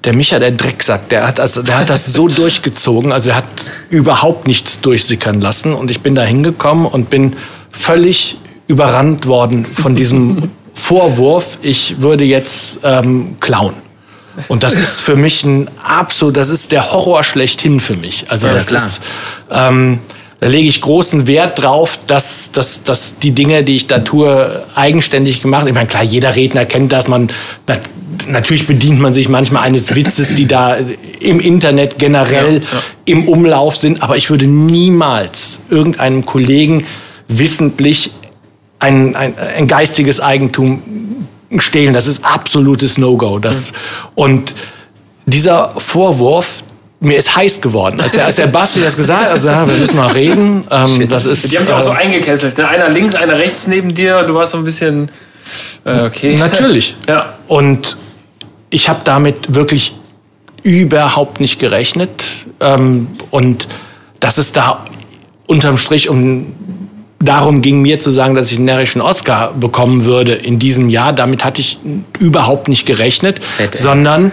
der 0.05 0.15
Micha, 0.15 0.39
der 0.39 0.53
Drecksack, 0.53 1.09
der 1.09 1.27
hat, 1.27 1.41
also, 1.41 1.63
der 1.63 1.79
hat 1.79 1.91
das 1.91 2.07
so 2.07 2.29
durchgezogen, 2.29 3.11
also 3.11 3.31
er 3.31 3.37
hat 3.37 3.67
überhaupt 3.91 4.47
nichts 4.47 4.81
durchsickern 4.81 5.41
lassen. 5.41 5.75
Und 5.75 5.91
ich 5.91 6.01
bin 6.01 6.15
da 6.15 6.23
hingekommen 6.23 6.87
und 6.87 7.11
bin 7.11 7.35
völlig 7.73 8.39
überrannt 8.69 9.27
worden 9.27 9.65
von 9.65 9.97
diesem 9.97 10.51
Vorwurf, 10.75 11.59
ich 11.63 12.01
würde 12.01 12.23
jetzt 12.23 12.79
ähm, 12.85 13.37
klauen. 13.41 13.88
Und 14.49 14.63
das 14.63 14.75
ist 14.75 15.01
für 15.01 15.17
mich 15.17 15.45
ein 15.45 15.69
absolut, 15.83 16.37
das 16.37 16.49
ist 16.49 16.71
der 16.73 16.93
Horror 16.93 17.25
schlechthin 17.25 17.81
für 17.81 17.97
mich. 17.97 18.27
Also 18.29 18.47
Ja, 18.47 18.55
das 18.55 18.67
klar. 18.67 18.87
ist, 18.87 19.01
ähm, 19.51 20.01
da 20.41 20.47
lege 20.47 20.69
ich 20.69 20.81
großen 20.81 21.27
Wert 21.27 21.61
drauf, 21.61 21.99
dass, 22.07 22.53
dass, 22.53 22.85
dass 22.85 23.19
die 23.19 23.33
Dinge, 23.33 23.65
die 23.65 23.75
ich 23.75 23.89
da 23.89 23.99
tue, 23.99 24.65
eigenständig 24.77 25.43
gemacht. 25.43 25.67
Ich 25.67 25.75
meine, 25.75 25.89
klar, 25.89 26.05
jeder 26.05 26.37
Redner 26.37 26.65
kennt 26.65 26.93
das. 26.93 27.09
Man 27.09 27.31
natürlich 28.29 28.67
bedient 28.67 29.01
man 29.01 29.15
sich 29.15 29.29
manchmal 29.29 29.65
eines 29.65 29.95
Witzes, 29.95 30.35
die 30.35 30.47
da 30.47 30.77
im 31.21 31.41
Internet 31.41 31.99
generell 31.99 32.55
ja, 32.55 32.61
ja. 32.61 32.83
im 33.05 33.29
Umlauf 33.29 33.77
sind. 33.77 34.03
Aber 34.03 34.17
ich 34.17 34.31
würde 34.31 34.47
niemals 34.47 35.61
irgendeinem 35.71 36.25
Kollegen 36.25 36.87
wissentlich 37.27 38.13
ein, 38.79 39.17
ein, 39.17 39.35
ein 39.37 39.67
geistiges 39.67 40.21
Eigentum 40.21 40.83
stehlen. 41.57 41.95
Das 41.95 42.07
ist 42.07 42.25
absolutes 42.25 42.99
No-Go. 42.99 43.39
Das, 43.39 43.71
mhm. 43.71 43.77
Und 44.15 44.55
dieser 45.27 45.75
Vorwurf, 45.79 46.63
mir 47.01 47.17
ist 47.17 47.37
heiß 47.37 47.61
geworden. 47.61 48.01
Als 48.01 48.13
der, 48.13 48.27
als 48.27 48.37
der 48.37 48.49
Basti 48.49 48.81
das 48.81 48.97
gesagt 48.97 49.25
hat, 49.25 49.31
also, 49.31 49.49
ja, 49.49 49.67
wir 49.69 49.77
müssen 49.77 49.97
mal 49.97 50.11
reden. 50.11 50.65
Ähm, 50.71 51.09
das 51.09 51.27
ist, 51.27 51.51
die 51.51 51.57
haben 51.57 51.67
dich 51.67 51.75
auch 51.75 51.81
so 51.81 51.91
äh, 51.91 51.97
eingekesselt. 51.97 52.59
Ne? 52.59 52.67
Einer 52.67 52.89
links, 52.89 53.15
einer 53.15 53.39
rechts 53.39 53.67
neben 53.67 53.95
dir. 53.95 54.25
Du 54.25 54.35
warst 54.35 54.53
so 54.53 54.59
ein 54.59 54.65
bisschen... 54.65 55.11
Äh, 55.85 56.03
okay. 56.03 56.37
Natürlich. 56.37 56.97
ja. 57.09 57.35
Und 57.47 57.97
ich 58.71 58.89
habe 58.89 59.01
damit 59.05 59.55
wirklich 59.55 59.95
überhaupt 60.63 61.41
nicht 61.41 61.59
gerechnet. 61.59 62.25
Ähm, 62.61 63.09
und 63.31 63.69
dass 64.21 64.39
es 64.39 64.53
da 64.53 64.85
unterm 65.47 65.79
Strich 65.79 66.09
um 66.09 66.55
darum 67.21 67.63
ging 67.63 67.83
mir 67.83 68.01
zu 68.01 68.11
sagen, 68.11 68.35
dass 68.35 68.51
ich 68.51 68.57
einen 68.57 68.67
närrischen 68.67 69.01
Oscar 69.01 69.53
bekommen 69.53 70.05
würde 70.05 70.35
in 70.35 70.59
diesem 70.59 70.89
Jahr. 70.89 71.13
Damit 71.13 71.45
hatte 71.45 71.61
ich 71.61 71.79
überhaupt 72.19 72.69
nicht 72.69 72.87
gerechnet, 72.87 73.43
Fett, 73.45 73.75
sondern 73.75 74.33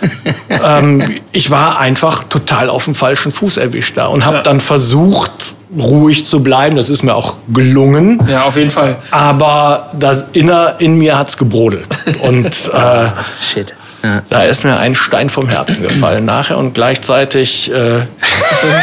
ähm, 0.48 1.20
ich 1.32 1.50
war 1.50 1.78
einfach 1.78 2.24
total 2.24 2.70
auf 2.70 2.84
dem 2.84 2.94
falschen 2.94 3.32
Fuß 3.32 3.56
erwischt 3.56 3.96
da 3.96 4.06
und 4.06 4.24
habe 4.24 4.38
ja. 4.38 4.42
dann 4.42 4.60
versucht, 4.60 5.54
ruhig 5.76 6.26
zu 6.26 6.42
bleiben. 6.42 6.76
Das 6.76 6.90
ist 6.90 7.02
mir 7.02 7.14
auch 7.14 7.34
gelungen. 7.48 8.22
Ja, 8.28 8.44
auf 8.44 8.56
jeden 8.56 8.70
Fall. 8.70 8.96
Aber 9.10 9.90
das 9.98 10.26
Inner 10.32 10.76
in 10.78 10.96
mir 10.96 11.18
hat's 11.18 11.36
gebrodelt. 11.36 11.88
Und 12.22 12.46
äh, 12.72 13.08
Shit. 13.42 13.74
Ja. 14.02 14.22
Da 14.30 14.44
ist 14.44 14.64
mir 14.64 14.78
ein 14.78 14.94
Stein 14.94 15.28
vom 15.28 15.48
Herzen 15.48 15.82
gefallen 15.82 16.24
nachher 16.24 16.56
und 16.56 16.72
gleichzeitig 16.72 17.70
äh, 17.70 17.74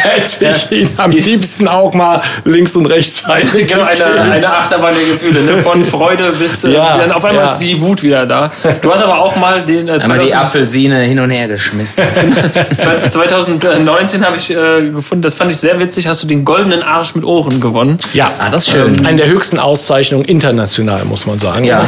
hätte 0.04 0.46
ich 0.46 0.72
ihn 0.72 0.90
am 0.98 1.12
liebsten 1.12 1.68
auch 1.68 1.94
mal 1.94 2.22
links 2.46 2.76
und 2.76 2.86
rechts 2.86 3.24
sein. 3.26 3.48
Genau, 3.68 3.84
eine, 3.84 4.06
eine 4.32 4.50
Achterbahn 4.50 4.94
der 4.94 5.14
Gefühle, 5.14 5.42
ne? 5.42 5.58
von 5.58 5.84
Freude 5.84 6.32
bis 6.34 6.64
äh, 6.64 6.72
ja, 6.72 6.98
dann 6.98 7.12
auf 7.12 7.26
einmal 7.26 7.46
ja. 7.46 7.52
ist 7.52 7.58
die 7.58 7.82
Wut 7.82 8.04
wieder 8.04 8.26
da. 8.26 8.52
Du 8.82 8.94
hast 8.94 9.02
aber 9.02 9.20
auch 9.20 9.36
mal 9.36 9.66
den... 9.66 9.88
Äh, 9.88 10.00
2000, 10.00 10.28
die 10.28 10.36
Apfelsine 10.36 11.00
hin 11.02 11.20
und 11.20 11.32
her 11.32 11.48
geschmissen. 11.48 12.04
2019 13.10 14.26
habe 14.26 14.38
ich 14.38 14.52
äh, 14.52 14.90
gefunden, 14.90 15.24
das 15.24 15.36
fand 15.36 15.52
ich 15.52 15.58
sehr 15.58 15.80
witzig, 15.80 16.08
hast 16.08 16.24
du 16.24 16.28
den 16.28 16.46
goldenen 16.46 16.84
Arsch 16.84 17.16
mit 17.16 17.26
Ohren 17.26 17.60
gewonnen. 17.60 17.98
Ja, 18.14 18.32
ah, 18.38 18.50
das 18.50 18.68
ist 18.68 18.74
schön. 18.74 19.00
Ähm, 19.00 19.06
eine 19.06 19.18
der 19.18 19.28
höchsten 19.28 19.60
Auszeichnungen 19.60 20.26
international, 20.26 21.04
muss 21.06 21.26
man 21.26 21.40
sagen. 21.40 21.66
Ja, 21.66 21.86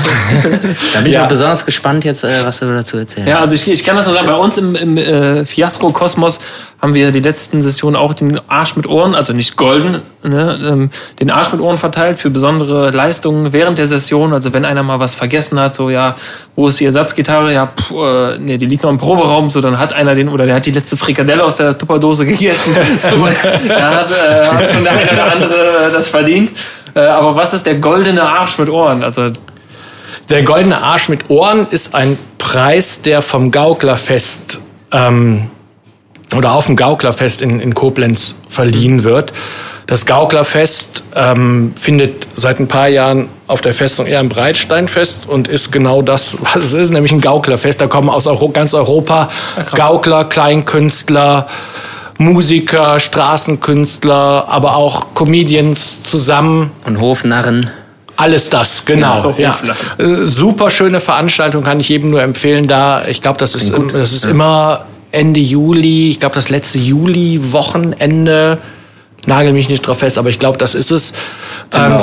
da 0.93 1.01
bin 1.01 1.11
ich 1.11 1.19
auch 1.19 1.27
besonders 1.27 1.65
gespannt 1.65 2.03
jetzt, 2.03 2.23
äh, 2.23 2.29
was 2.43 2.59
du 2.59 2.65
dazu 2.65 2.97
erzählst 2.97 3.18
Ja, 3.27 3.39
also 3.39 3.55
ich, 3.55 3.67
ich 3.67 3.83
kann 3.83 3.95
das 3.95 4.05
nur 4.05 4.15
sagen, 4.15 4.27
bei 4.27 4.35
uns 4.35 4.57
im, 4.57 4.75
im 4.75 4.97
äh, 4.97 5.45
Fiasko-Kosmos 5.45 6.39
haben 6.81 6.93
wir 6.93 7.11
die 7.11 7.19
letzten 7.19 7.61
Sessionen 7.61 7.95
auch 7.95 8.13
den 8.13 8.39
Arsch 8.47 8.75
mit 8.75 8.87
Ohren, 8.87 9.13
also 9.13 9.33
nicht 9.33 9.57
golden, 9.57 10.01
ne, 10.23 10.59
ähm, 10.65 10.89
den 11.19 11.29
Arsch 11.29 11.51
mit 11.51 11.61
Ohren 11.61 11.77
verteilt 11.77 12.19
für 12.19 12.29
besondere 12.29 12.91
Leistungen 12.91 13.51
während 13.51 13.77
der 13.77 13.87
Session. 13.87 14.31
Also 14.33 14.53
wenn 14.53 14.63
einer 14.63 14.83
mal 14.83 14.99
was 14.99 15.15
vergessen 15.15 15.59
hat, 15.59 15.75
so 15.75 15.89
ja, 15.89 16.15
wo 16.55 16.67
ist 16.67 16.79
die 16.79 16.85
Ersatzgitarre? 16.85 17.53
Ja, 17.53 17.67
pff, 17.67 17.91
äh, 17.91 18.37
nee, 18.39 18.57
die 18.57 18.65
liegt 18.65 18.83
noch 18.83 18.91
im 18.91 18.97
Proberaum, 18.97 19.49
so 19.49 19.59
dann 19.59 19.77
hat 19.77 19.91
einer 19.91 20.15
den, 20.15 20.29
oder 20.29 20.45
der 20.45 20.55
hat 20.55 20.65
die 20.65 20.71
letzte 20.71 20.95
Frikadelle 20.95 21.43
aus 21.43 21.57
der 21.57 21.77
Tupperdose 21.77 22.25
gegessen. 22.25 22.73
so, 22.97 23.27
da 23.67 23.91
hat, 23.91 24.11
äh, 24.11 24.45
hat 24.45 24.69
schon 24.69 24.83
der 24.83 24.93
eine 24.93 25.11
oder 25.11 25.31
andere 25.33 25.91
das 25.91 26.07
verdient. 26.07 26.53
Äh, 26.93 27.01
aber 27.01 27.35
was 27.35 27.53
ist 27.53 27.65
der 27.65 27.75
goldene 27.75 28.21
Arsch 28.21 28.57
mit 28.57 28.69
Ohren? 28.69 29.03
Also 29.03 29.31
der 30.29 30.43
goldene 30.43 30.81
Arsch 30.81 31.09
mit 31.09 31.29
Ohren 31.29 31.67
ist 31.69 31.95
ein 31.95 32.17
Preis, 32.37 33.01
der 33.01 33.21
vom 33.21 33.51
Gauklerfest 33.51 34.59
ähm, 34.91 35.49
oder 36.35 36.53
auf 36.53 36.67
dem 36.67 36.75
Gauklerfest 36.75 37.41
in, 37.41 37.59
in 37.59 37.73
Koblenz 37.73 38.35
verliehen 38.47 39.03
wird. 39.03 39.33
Das 39.87 40.05
Gauklerfest 40.05 41.03
ähm, 41.15 41.73
findet 41.75 42.27
seit 42.35 42.59
ein 42.59 42.67
paar 42.67 42.87
Jahren 42.87 43.27
auf 43.47 43.61
der 43.61 43.73
Festung 43.73 44.05
eher 44.05 44.19
im 44.19 44.29
Breitstein 44.29 44.87
fest 44.87 45.25
und 45.27 45.47
ist 45.47 45.71
genau 45.71 46.03
das, 46.03 46.37
was 46.41 46.57
es 46.57 46.73
ist, 46.73 46.89
nämlich 46.91 47.11
ein 47.11 47.21
Gauklerfest. 47.21 47.81
Da 47.81 47.87
kommen 47.87 48.09
aus 48.09 48.27
Euro, 48.27 48.49
ganz 48.49 48.75
Europa 48.75 49.31
Ach, 49.59 49.71
Gaukler, 49.71 50.25
Kleinkünstler, 50.25 51.47
Musiker, 52.19 52.99
Straßenkünstler, 52.99 54.45
aber 54.47 54.75
auch 54.75 55.15
Comedians 55.15 56.03
zusammen. 56.03 56.69
Und 56.85 56.99
Hofnarren. 56.99 57.71
Alles 58.19 58.49
das, 58.49 58.83
genau. 58.85 59.33
Ja. 59.37 59.57
Äh, 59.97 60.25
super 60.25 60.69
schöne 60.69 60.99
Veranstaltung, 60.99 61.63
kann 61.63 61.79
ich 61.79 61.87
jedem 61.87 62.09
nur 62.09 62.21
empfehlen. 62.21 62.67
Da, 62.67 63.07
ich 63.07 63.21
glaube, 63.21 63.39
das 63.39 63.55
ist, 63.55 63.71
das 63.93 64.11
ist 64.11 64.25
immer 64.25 64.85
Ende 65.11 65.39
Juli. 65.39 66.09
Ich 66.09 66.19
glaube, 66.19 66.35
das 66.35 66.49
letzte 66.49 66.79
Juli-Wochenende 66.79 68.57
nagel 69.29 69.53
mich 69.53 69.69
nicht 69.69 69.87
drauf 69.87 69.99
fest, 69.99 70.17
aber 70.17 70.29
ich 70.29 70.39
glaube, 70.39 70.57
das 70.57 70.75
ist 70.75 70.91
es. 70.91 71.13
Ähm, 71.73 71.97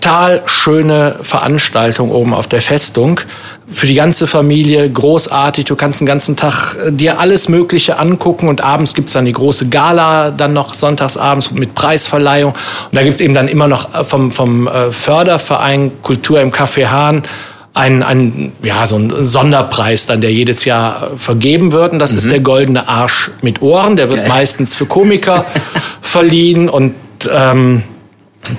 total 0.00 0.42
schöne 0.46 1.16
Veranstaltung 1.22 2.10
oben 2.10 2.34
auf 2.34 2.48
der 2.48 2.60
Festung. 2.60 3.20
Für 3.68 3.86
die 3.86 3.94
ganze 3.94 4.26
Familie 4.26 4.90
großartig. 4.90 5.66
Du 5.66 5.76
kannst 5.76 6.00
den 6.00 6.06
ganzen 6.06 6.34
Tag 6.34 6.74
äh, 6.74 6.90
dir 6.90 7.20
alles 7.20 7.48
Mögliche 7.48 7.98
angucken 7.98 8.48
und 8.48 8.64
abends 8.64 8.94
gibt's 8.94 9.12
dann 9.12 9.26
die 9.26 9.32
große 9.32 9.68
Gala, 9.68 10.32
dann 10.32 10.52
noch 10.52 10.74
sonntagsabends 10.74 11.52
mit 11.52 11.76
Preisverleihung. 11.76 12.52
Und 12.52 12.96
da 12.96 13.04
gibt's 13.04 13.20
eben 13.20 13.34
dann 13.34 13.46
immer 13.46 13.68
noch 13.68 13.94
äh, 13.94 14.02
vom, 14.02 14.32
vom 14.32 14.66
äh, 14.66 14.90
Förderverein 14.90 16.02
Kultur 16.02 16.40
im 16.40 16.50
Café 16.50 16.88
Hahn 16.88 17.22
ein, 17.72 18.02
ein, 18.02 18.52
ja, 18.62 18.86
so 18.86 18.96
ein 18.96 19.24
Sonderpreis 19.24 20.06
dann, 20.06 20.20
der 20.20 20.32
jedes 20.32 20.64
Jahr 20.64 21.12
vergeben 21.16 21.72
wird. 21.72 21.92
Und 21.92 21.98
das 21.98 22.12
mhm. 22.12 22.18
ist 22.18 22.30
der 22.30 22.40
Goldene 22.40 22.88
Arsch 22.88 23.30
mit 23.42 23.62
Ohren. 23.62 23.96
Der 23.96 24.08
wird 24.08 24.20
Geil. 24.20 24.28
meistens 24.28 24.74
für 24.74 24.86
Komiker 24.86 25.44
verliehen 26.00 26.68
und 26.68 26.94
ähm, 27.32 27.82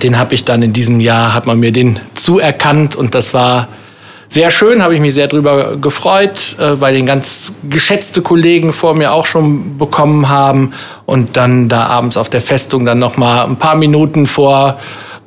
den 0.04 0.18
habe 0.18 0.36
ich 0.36 0.46
dann 0.46 0.62
in 0.62 0.74
diesem 0.74 1.00
Jahr, 1.00 1.34
hat 1.34 1.48
man 1.48 1.60
mir 1.60 1.72
den 1.72 2.00
zuerkannt 2.16 2.96
und 2.96 3.16
das 3.16 3.34
war 3.34 3.68
sehr 4.30 4.50
schön, 4.50 4.82
habe 4.82 4.94
ich 4.96 5.02
mich 5.02 5.14
sehr 5.14 5.28
drüber 5.28 5.76
gefreut, 5.76 6.56
äh, 6.58 6.80
weil 6.80 6.94
den 6.94 7.06
ganz 7.06 7.52
geschätzte 7.70 8.22
Kollegen 8.22 8.72
vor 8.72 8.94
mir 8.94 9.12
auch 9.12 9.26
schon 9.26 9.78
bekommen 9.78 10.30
haben 10.30 10.72
und 11.06 11.36
dann 11.36 11.68
da 11.68 11.88
abends 11.88 12.16
auf 12.16 12.30
der 12.30 12.40
Festung 12.40 12.86
dann 12.86 13.00
noch 13.00 13.18
mal 13.18 13.44
ein 13.44 13.58
paar 13.58 13.76
Minuten 13.76 14.26
vor 14.28 14.80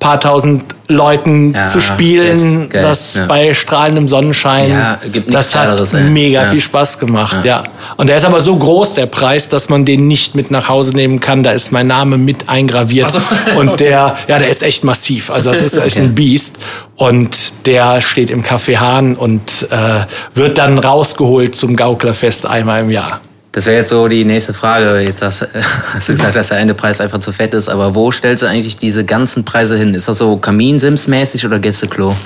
paar 0.05 0.21
tausend 0.21 0.65
Leuten 0.87 1.55
ja, 1.55 1.67
zu 1.67 1.81
spielen, 1.81 2.69
Geil, 2.69 2.83
das 2.83 3.15
ja. 3.15 3.25
bei 3.25 3.55
strahlendem 3.55 4.07
Sonnenschein, 4.07 4.71
ja, 4.71 5.01
gibt 5.11 5.33
das 5.33 5.55
hat 5.55 5.95
ey. 5.95 6.03
mega 6.03 6.45
viel 6.45 6.61
Spaß 6.61 6.99
gemacht, 6.99 7.43
ja. 7.43 7.63
Und 7.97 8.09
der 8.09 8.19
ist 8.19 8.27
aber 8.27 8.43
so 8.43 8.55
groß, 8.55 8.93
der 8.93 9.07
Preis, 9.07 9.49
dass 9.49 9.71
man 9.71 9.87
den 9.87 10.07
nicht 10.07 10.35
mit 10.35 10.51
nach 10.51 10.69
Hause 10.69 10.95
nehmen 10.95 11.21
kann. 11.21 11.43
Da 11.43 11.53
ist 11.53 11.73
mein 11.73 11.87
Name 11.87 12.19
mit 12.19 12.51
eingraviert. 12.51 13.13
So. 13.13 13.21
Und 13.57 13.71
okay. 13.71 13.85
der, 13.85 14.17
ja, 14.29 14.39
der 14.39 14.49
ist 14.49 14.63
echt 14.63 14.85
massiv. 14.85 15.31
Also 15.31 15.51
das 15.51 15.63
ist 15.63 15.79
echt 15.79 15.97
okay. 15.97 16.07
ein 16.07 16.15
Biest. 16.15 16.59
Und 16.97 17.65
der 17.65 18.03
steht 18.03 18.29
im 18.29 18.43
Café 18.45 18.77
Hahn 18.77 19.17
und 19.17 19.67
äh, 19.71 20.05
wird 20.35 20.59
dann 20.59 20.79
rausgeholt 20.79 21.57
zum 21.57 21.77
Gauklerfest 21.77 22.45
einmal 22.45 22.83
im 22.83 22.91
Jahr. 22.91 23.21
Das 23.55 23.67
wäre 23.67 23.77
jetzt 23.77 23.91
so 23.91 24.09
die 24.09 24.25
nächste 24.25 24.53
Frage. 24.53 24.99
Jetzt 24.99 25.23
hast, 25.23 25.47
hast, 25.95 26.09
du 26.09 26.13
gesagt, 26.13 26.35
dass 26.35 26.49
der 26.49 26.59
eine 26.59 26.75
Preis 26.75 27.01
einfach 27.01 27.21
zu 27.21 27.31
fett 27.31 27.55
ist, 27.55 27.69
aber 27.69 27.95
wo 27.95 28.11
stellst 28.11 28.43
du 28.43 28.47
eigentlich 28.47 28.77
diese 28.77 29.05
ganzen 29.05 29.45
Preise 29.45 29.77
hin? 29.77 29.95
Ist 29.95 30.09
das 30.09 30.19
so 30.19 30.35
Kaminsims-mäßig 30.37 31.47
oder 31.47 31.61
Gästeklo? 31.61 32.17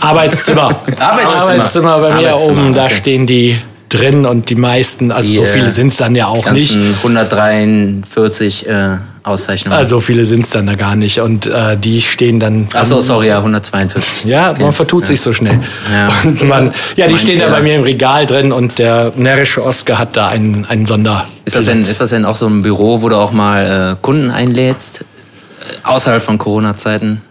Arbeitszimmer. 0.00 0.80
Arbeitszimmer. 0.98 1.42
Arbeitszimmer 1.42 1.98
bei 2.00 2.14
mir 2.14 2.30
Arbeitszimmer, 2.30 2.52
oben, 2.52 2.70
okay. 2.70 2.74
da 2.74 2.90
stehen 2.90 3.26
die 3.28 3.60
drin 3.90 4.24
und 4.24 4.48
die 4.48 4.54
meisten, 4.54 5.12
also 5.12 5.28
die, 5.28 5.36
so 5.36 5.44
viele 5.44 5.70
sind 5.70 5.88
es 5.88 5.96
dann 5.96 6.14
ja 6.14 6.28
auch 6.28 6.50
nicht. 6.50 6.74
143 6.74 8.66
äh, 8.66 8.96
Auszeichnungen. 9.22 9.76
Also 9.76 9.96
so 9.96 10.00
viele 10.00 10.24
sind 10.24 10.44
es 10.44 10.50
dann 10.50 10.66
da 10.66 10.76
gar 10.76 10.96
nicht 10.96 11.20
und 11.20 11.46
äh, 11.46 11.76
die 11.76 12.00
stehen 12.00 12.40
dann. 12.40 12.68
Achso, 12.72 13.00
sorry, 13.00 13.28
ja, 13.28 13.38
142. 13.38 14.24
Ja, 14.24 14.54
man 14.58 14.72
vertut 14.72 15.02
ja. 15.02 15.08
sich 15.08 15.20
so 15.20 15.32
schnell. 15.32 15.60
Ja, 15.92 16.08
und 16.24 16.42
man, 16.44 16.72
ja 16.96 17.08
die 17.08 17.18
stehen 17.18 17.40
da 17.40 17.48
bei 17.48 17.60
mir 17.60 17.74
im 17.74 17.82
Regal 17.82 18.26
drin 18.26 18.52
und 18.52 18.78
der 18.78 19.12
närrische 19.16 19.64
Oscar 19.64 19.98
hat 19.98 20.16
da 20.16 20.28
einen, 20.28 20.64
einen 20.66 20.86
Sonder. 20.86 21.26
Ist 21.44 21.56
das, 21.56 21.66
denn, 21.66 21.82
ist 21.82 22.00
das 22.00 22.10
denn 22.10 22.24
auch 22.24 22.36
so 22.36 22.46
ein 22.46 22.62
Büro, 22.62 23.02
wo 23.02 23.08
du 23.08 23.16
auch 23.16 23.32
mal 23.32 23.92
äh, 23.92 23.96
Kunden 24.00 24.30
einlädst? 24.30 25.00
Äh, 25.00 25.86
außerhalb 25.86 26.22
von 26.22 26.38
Corona-Zeiten? 26.38 27.22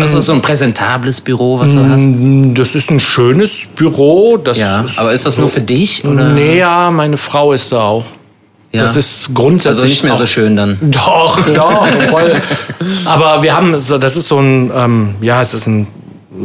Also 0.00 0.20
so 0.20 0.32
ein 0.32 0.42
präsentables 0.42 1.20
Büro, 1.20 1.58
was 1.60 1.72
du 1.72 1.80
hast? 1.88 2.02
Mm, 2.02 2.54
das 2.54 2.74
ist 2.74 2.90
ein 2.90 3.00
schönes 3.00 3.66
Büro. 3.74 4.38
Ja, 4.54 4.82
ist 4.82 4.98
aber 4.98 5.12
ist 5.12 5.26
das 5.26 5.38
nur 5.38 5.50
für 5.50 5.62
dich? 5.62 6.04
Oder? 6.04 6.30
Nee, 6.30 6.58
ja, 6.58 6.90
meine 6.90 7.18
Frau 7.18 7.52
ist 7.52 7.72
da 7.72 7.82
auch. 7.82 8.04
Ja. 8.72 8.82
Das 8.82 8.96
ist 8.96 9.28
grundsätzlich. 9.34 9.82
Also 9.82 9.84
nicht 9.84 10.04
mehr 10.04 10.14
so 10.16 10.26
schön 10.26 10.56
dann. 10.56 10.78
Doch, 10.80 11.38
doch, 11.54 11.86
voll. 12.10 12.40
Aber 13.04 13.42
wir 13.42 13.56
haben 13.56 13.78
so, 13.78 13.98
das 13.98 14.16
ist 14.16 14.28
so 14.28 14.38
ein, 14.40 14.72
ähm, 14.74 15.14
ja, 15.20 15.40
es 15.42 15.54
ist 15.54 15.68
ein 15.68 15.86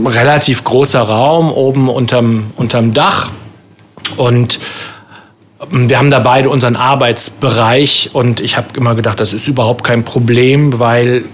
relativ 0.06 0.64
großer 0.64 1.02
Raum 1.02 1.52
oben 1.52 1.90
unterm, 1.90 2.52
unterm 2.56 2.94
Dach. 2.94 3.32
Und 4.18 4.60
Wir 5.72 5.98
haben 5.98 6.10
da 6.10 6.20
beide 6.20 6.50
unseren 6.50 6.78
Arbeitsbereich 6.78 8.12
und 8.14 8.40
ich 8.40 8.56
habe 8.56 8.68
immer 8.76 8.96
gedacht, 8.96 9.20
das 9.20 9.34
ist 9.34 9.48
überhaupt 9.48 9.84
kein 9.84 10.06
Problem, 10.06 10.80
weil 10.80 11.26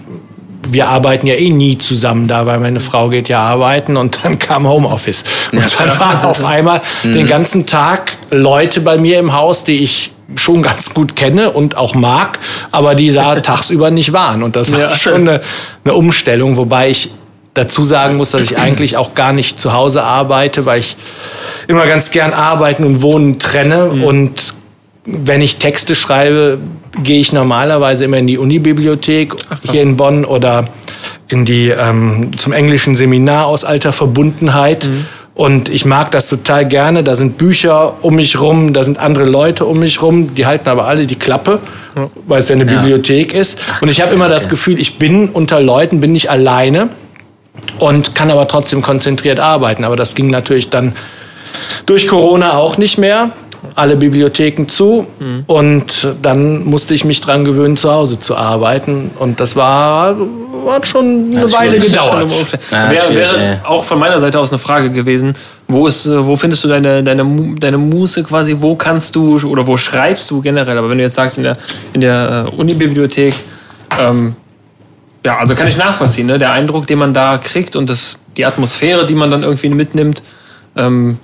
wir 0.69 0.87
arbeiten 0.87 1.27
ja 1.27 1.35
eh 1.35 1.49
nie 1.49 1.77
zusammen 1.77 2.27
da, 2.27 2.45
weil 2.45 2.59
meine 2.59 2.79
Frau 2.79 3.09
geht 3.09 3.29
ja 3.29 3.39
arbeiten 3.39 3.97
und 3.97 4.23
dann 4.23 4.39
kam 4.39 4.67
Homeoffice. 4.67 5.23
Und 5.51 5.63
dann 5.79 5.99
waren 5.99 6.25
auf 6.25 6.43
einmal 6.43 6.81
den 7.03 7.27
ganzen 7.27 7.65
Tag 7.65 8.13
Leute 8.31 8.81
bei 8.81 8.97
mir 8.97 9.19
im 9.19 9.33
Haus, 9.33 9.63
die 9.63 9.83
ich 9.83 10.11
schon 10.35 10.63
ganz 10.63 10.93
gut 10.93 11.15
kenne 11.15 11.51
und 11.51 11.77
auch 11.77 11.93
mag, 11.93 12.39
aber 12.71 12.95
die 12.95 13.13
da 13.13 13.35
tagsüber 13.41 13.91
nicht 13.91 14.13
waren. 14.13 14.43
Und 14.43 14.55
das 14.55 14.71
war 14.71 14.79
ja. 14.79 14.91
schon 14.91 15.27
eine, 15.27 15.41
eine 15.83 15.93
Umstellung, 15.93 16.57
wobei 16.57 16.89
ich 16.89 17.11
dazu 17.53 17.83
sagen 17.83 18.17
muss, 18.17 18.31
dass 18.31 18.41
ich 18.41 18.57
eigentlich 18.57 18.97
auch 18.97 19.13
gar 19.15 19.31
nicht 19.31 19.59
zu 19.59 19.73
Hause 19.73 20.03
arbeite, 20.03 20.65
weil 20.65 20.79
ich 20.79 20.97
immer 21.67 21.85
ganz 21.85 22.11
gern 22.11 22.33
arbeiten 22.33 22.83
und 22.83 23.01
wohnen 23.01 23.39
trenne 23.39 23.85
mhm. 23.85 24.03
und 24.03 24.53
wenn 25.05 25.41
ich 25.41 25.57
Texte 25.57 25.95
schreibe, 25.95 26.57
gehe 27.03 27.19
ich 27.19 27.33
normalerweise 27.33 28.05
immer 28.05 28.17
in 28.17 28.27
die 28.27 28.37
Unibibliothek 28.37 29.35
Ach, 29.49 29.57
hier 29.63 29.81
in 29.81 29.97
Bonn 29.97 30.25
oder 30.25 30.67
in 31.27 31.45
die 31.45 31.69
ähm, 31.69 32.31
zum 32.37 32.53
englischen 32.53 32.95
Seminar 32.95 33.47
aus 33.47 33.63
alter 33.63 33.93
Verbundenheit. 33.93 34.85
Mhm. 34.85 35.05
Und 35.33 35.67
ich 35.67 35.83
mag 35.83 36.11
das 36.11 36.29
total 36.29 36.65
gerne. 36.65 37.03
Da 37.03 37.15
sind 37.15 37.37
Bücher 37.37 37.95
um 38.01 38.15
mich 38.15 38.39
rum, 38.39 38.71
da 38.71 38.85
sind 38.85 38.99
andere 38.99 39.25
Leute 39.25 39.65
um 39.65 39.79
mich 39.79 40.01
rum, 40.01 40.33
die 40.33 40.45
halten 40.45 40.69
aber 40.69 40.85
alle 40.85 41.07
die 41.07 41.17
Klappe, 41.17 41.59
ja. 41.95 42.09
weil 42.25 42.39
es 42.39 42.47
ja 42.47 42.55
eine 42.55 42.65
ja. 42.65 42.79
Bibliothek 42.79 43.33
ist. 43.33 43.57
Ach, 43.69 43.81
und 43.81 43.91
ich 43.91 44.01
habe 44.01 44.13
immer 44.13 44.29
das 44.29 44.47
Gefühl, 44.47 44.79
ich 44.79 44.97
bin 44.97 45.27
unter 45.27 45.59
Leuten, 45.59 45.99
bin 45.99 46.13
nicht 46.13 46.29
alleine 46.29 46.89
und 47.79 48.15
kann 48.15 48.31
aber 48.31 48.47
trotzdem 48.47 48.81
konzentriert 48.81 49.41
arbeiten. 49.41 49.83
Aber 49.83 49.97
das 49.97 50.15
ging 50.15 50.29
natürlich 50.29 50.69
dann 50.69 50.93
durch 51.85 52.07
Corona 52.07 52.57
auch 52.57 52.77
nicht 52.77 52.97
mehr 52.97 53.31
alle 53.75 53.95
Bibliotheken 53.95 54.67
zu 54.67 55.07
mhm. 55.19 55.43
und 55.47 56.07
dann 56.21 56.63
musste 56.65 56.93
ich 56.93 57.05
mich 57.05 57.21
dran 57.21 57.45
gewöhnen, 57.45 57.77
zu 57.77 57.91
Hause 57.91 58.19
zu 58.19 58.35
arbeiten 58.35 59.11
und 59.19 59.39
das 59.39 59.55
war 59.55 60.15
hat 60.71 60.87
schon 60.87 61.31
eine 61.31 61.51
Weile 61.51 61.77
gedauert. 61.77 62.27
Ja, 62.71 62.89
wäre, 62.89 63.15
wäre 63.15 63.61
auch 63.65 63.83
von 63.83 63.99
meiner 63.99 64.19
Seite 64.19 64.39
aus 64.39 64.49
eine 64.51 64.59
Frage 64.59 64.91
gewesen, 64.91 65.33
wo 65.67 65.87
ist, 65.87 66.09
wo 66.09 66.35
findest 66.35 66.63
du 66.63 66.67
deine, 66.67 67.03
deine, 67.03 67.55
deine 67.59 67.77
Muße 67.77 68.23
quasi, 68.23 68.57
wo 68.59 68.75
kannst 68.75 69.15
du 69.15 69.37
oder 69.47 69.67
wo 69.67 69.77
schreibst 69.77 70.29
du 70.31 70.41
generell, 70.41 70.77
aber 70.77 70.89
wenn 70.89 70.97
du 70.97 71.03
jetzt 71.03 71.15
sagst 71.15 71.37
in 71.37 71.43
der, 71.43 71.57
in 71.93 72.01
der 72.01 72.47
äh, 72.47 72.55
Unibibliothek, 72.55 73.33
ähm, 73.99 74.35
ja, 75.25 75.37
also 75.37 75.55
kann 75.55 75.67
ich 75.67 75.77
nachvollziehen, 75.77 76.27
ne? 76.27 76.37
der 76.37 76.51
Eindruck, 76.51 76.87
den 76.87 76.99
man 76.99 77.13
da 77.13 77.37
kriegt 77.37 77.75
und 77.75 77.89
das, 77.89 78.19
die 78.37 78.45
Atmosphäre, 78.45 79.05
die 79.05 79.15
man 79.15 79.31
dann 79.31 79.43
irgendwie 79.43 79.69
mitnimmt, 79.69 80.21
ähm, 80.75 81.17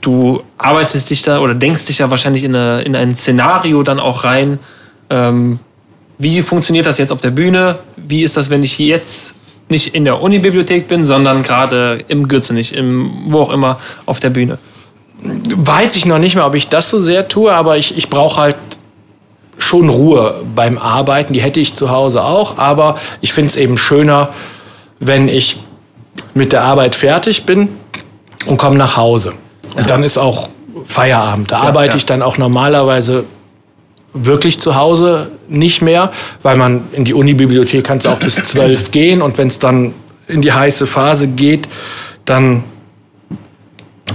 du 0.00 0.42
arbeitest 0.58 1.10
dich 1.10 1.22
da 1.22 1.40
oder 1.40 1.54
denkst 1.54 1.86
dich 1.86 1.98
ja 1.98 2.10
wahrscheinlich 2.10 2.44
in, 2.44 2.54
eine, 2.54 2.82
in 2.82 2.94
ein 2.94 3.14
Szenario 3.14 3.82
dann 3.82 3.98
auch 3.98 4.24
rein. 4.24 4.58
Ähm, 5.08 5.58
wie 6.18 6.42
funktioniert 6.42 6.86
das 6.86 6.98
jetzt 6.98 7.12
auf 7.12 7.20
der 7.20 7.30
Bühne? 7.30 7.78
Wie 7.96 8.22
ist 8.22 8.36
das, 8.36 8.50
wenn 8.50 8.62
ich 8.62 8.78
jetzt 8.78 9.34
nicht 9.68 9.94
in 9.94 10.04
der 10.04 10.20
Unibibliothek 10.20 10.88
bin, 10.88 11.04
sondern 11.04 11.42
gerade 11.42 12.00
im 12.08 12.28
Gürzenich, 12.28 12.74
im, 12.74 13.10
wo 13.26 13.40
auch 13.40 13.52
immer, 13.52 13.78
auf 14.06 14.20
der 14.20 14.30
Bühne? 14.30 14.58
Weiß 15.22 15.96
ich 15.96 16.06
noch 16.06 16.18
nicht 16.18 16.34
mehr, 16.34 16.46
ob 16.46 16.54
ich 16.54 16.68
das 16.68 16.88
so 16.88 16.98
sehr 16.98 17.28
tue, 17.28 17.52
aber 17.52 17.76
ich, 17.76 17.96
ich 17.96 18.08
brauche 18.08 18.40
halt 18.40 18.56
schon 19.58 19.88
Ruhe 19.88 20.42
beim 20.54 20.78
Arbeiten. 20.78 21.32
Die 21.32 21.42
hätte 21.42 21.60
ich 21.60 21.74
zu 21.74 21.90
Hause 21.90 22.24
auch, 22.24 22.58
aber 22.58 22.98
ich 23.20 23.32
finde 23.32 23.50
es 23.50 23.56
eben 23.56 23.76
schöner, 23.76 24.30
wenn 24.98 25.28
ich 25.28 25.56
mit 26.34 26.52
der 26.52 26.62
Arbeit 26.62 26.94
fertig 26.94 27.44
bin 27.44 27.68
und 28.46 28.56
komme 28.56 28.76
nach 28.76 28.96
Hause. 28.96 29.34
Und 29.74 29.88
dann 29.88 30.02
ist 30.02 30.18
auch 30.18 30.48
Feierabend. 30.84 31.52
Da 31.52 31.62
ja, 31.62 31.68
arbeite 31.68 31.92
ja. 31.92 31.96
ich 31.96 32.06
dann 32.06 32.22
auch 32.22 32.38
normalerweise 32.38 33.24
wirklich 34.12 34.60
zu 34.60 34.74
Hause 34.74 35.30
nicht 35.48 35.82
mehr, 35.82 36.12
weil 36.42 36.56
man 36.56 36.84
in 36.92 37.04
die 37.04 37.14
Unibibliothek 37.14 37.84
kann 37.84 37.98
es 37.98 38.06
auch 38.06 38.18
bis 38.18 38.34
zwölf 38.44 38.90
gehen 38.90 39.22
und 39.22 39.38
wenn 39.38 39.48
es 39.48 39.58
dann 39.58 39.94
in 40.26 40.42
die 40.42 40.52
heiße 40.52 40.86
Phase 40.86 41.28
geht, 41.28 41.68
dann 42.24 42.64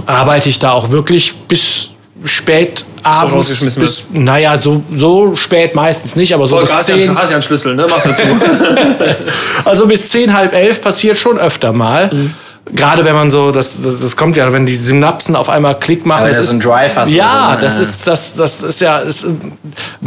arbeite 0.04 0.48
ich 0.48 0.58
da 0.58 0.72
auch 0.72 0.90
wirklich 0.90 1.34
bis 1.34 1.90
spät 2.24 2.84
abends 3.02 3.60
so 3.60 3.80
bis, 3.80 4.06
naja, 4.12 4.58
so, 4.58 4.82
so 4.92 5.36
spät 5.36 5.74
meistens 5.74 6.16
nicht, 6.16 6.34
aber 6.34 6.46
so 6.46 6.56
Voll, 6.56 6.76
bis 6.76 6.86
zehn. 6.86 7.16
Hast 7.16 7.30
ja 7.30 7.36
einen 7.36 7.42
Schlüssel, 7.42 7.74
ne? 7.76 7.86
Machst 7.88 8.06
dazu. 8.06 8.22
also 9.64 9.86
bis 9.86 10.08
zehn, 10.08 10.32
halb 10.32 10.52
elf 10.54 10.82
passiert 10.82 11.16
schon 11.16 11.38
öfter 11.38 11.72
mal. 11.72 12.12
Mhm 12.12 12.34
gerade 12.74 13.04
wenn 13.04 13.14
man 13.14 13.30
so, 13.30 13.52
das, 13.52 13.80
das, 13.82 14.00
das 14.00 14.16
kommt 14.16 14.36
ja, 14.36 14.52
wenn 14.52 14.66
die 14.66 14.76
Synapsen 14.76 15.36
auf 15.36 15.48
einmal 15.48 15.78
Klick 15.78 16.04
machen. 16.04 16.20
Aber 16.20 16.28
das 16.28 16.38
ist 16.38 16.50
ein 16.50 16.60
Drive 16.60 16.96
hast 16.96 17.12
Ja, 17.12 17.56
so, 17.56 17.64
das 17.64 17.78
ist 17.78 18.06
das, 18.06 18.34
das 18.34 18.62
ist 18.62 18.80
ja 18.80 18.98
ist 18.98 19.24
ein 19.24 19.58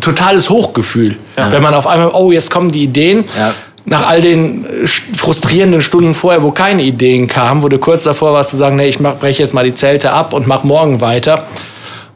totales 0.02 0.50
Hochgefühl, 0.50 1.18
ja. 1.38 1.52
wenn 1.52 1.64
man 1.64 1.74
auf 1.74 1.88
einmal, 1.88 2.12
oh, 2.14 2.32
jetzt 2.32 2.52
kommen 2.52 2.72
die 2.72 2.84
Ideen. 2.84 3.26
Ja. 3.38 3.54
Nach 3.86 4.08
all 4.08 4.22
den 4.22 4.68
frustrierenden 5.16 5.82
Stunden 5.82 6.14
vorher, 6.14 6.44
wo 6.44 6.52
keine 6.52 6.84
Ideen 6.84 7.28
kamen, 7.28 7.64
wo 7.64 7.70
du 7.70 7.80
kurz 7.80 8.04
davor 8.04 8.34
warst 8.34 8.52
zu 8.52 8.58
sagen, 8.58 8.76
nee, 8.76 8.88
ich 8.88 9.00
breche 9.00 9.42
jetzt 9.42 9.54
mal 9.54 9.64
die 9.64 9.74
Zelte 9.74 10.12
ab 10.12 10.34
und 10.34 10.46
mach 10.46 10.64
morgen 10.64 11.02
weiter. 11.02 11.48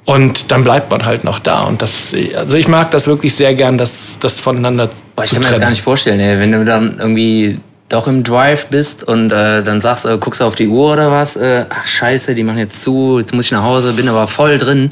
Und 0.06 0.52
dann 0.52 0.64
bleibt 0.64 0.92
man 0.92 1.06
halt 1.06 1.24
noch 1.24 1.40
da. 1.40 1.64
Und 1.64 1.82
das, 1.82 2.14
also 2.36 2.58
ich 2.58 2.68
mag 2.68 2.92
das 2.92 3.08
wirklich 3.08 3.34
sehr 3.34 3.56
gern, 3.56 3.78
das, 3.78 4.18
das 4.20 4.42
voneinander 4.42 4.90
Boah, 5.16 5.24
Ich 5.24 5.32
kann 5.32 5.42
mir 5.42 5.48
das 5.48 5.60
gar 5.60 5.70
nicht 5.70 5.82
vorstellen, 5.82 6.20
ey. 6.20 6.40
wenn 6.40 6.52
du 6.52 6.66
dann 6.66 6.98
irgendwie 7.00 7.58
doch 7.94 8.08
im 8.08 8.24
Drive 8.24 8.68
bist 8.68 9.04
und 9.04 9.32
äh, 9.32 9.62
dann 9.62 9.80
sagst, 9.80 10.06
äh, 10.06 10.18
guckst 10.18 10.42
du 10.42 10.46
auf 10.46 10.56
die 10.56 10.68
Uhr 10.68 10.94
oder 10.94 11.12
was, 11.12 11.36
äh, 11.36 11.66
ach 11.70 11.86
scheiße, 11.86 12.34
die 12.34 12.44
machen 12.44 12.58
jetzt 12.58 12.82
zu, 12.82 13.20
jetzt 13.20 13.34
muss 13.34 13.46
ich 13.46 13.52
nach 13.52 13.64
Hause, 13.64 13.94
bin 13.94 14.10
aber 14.10 14.28
voll 14.28 14.58
drin. 14.58 14.92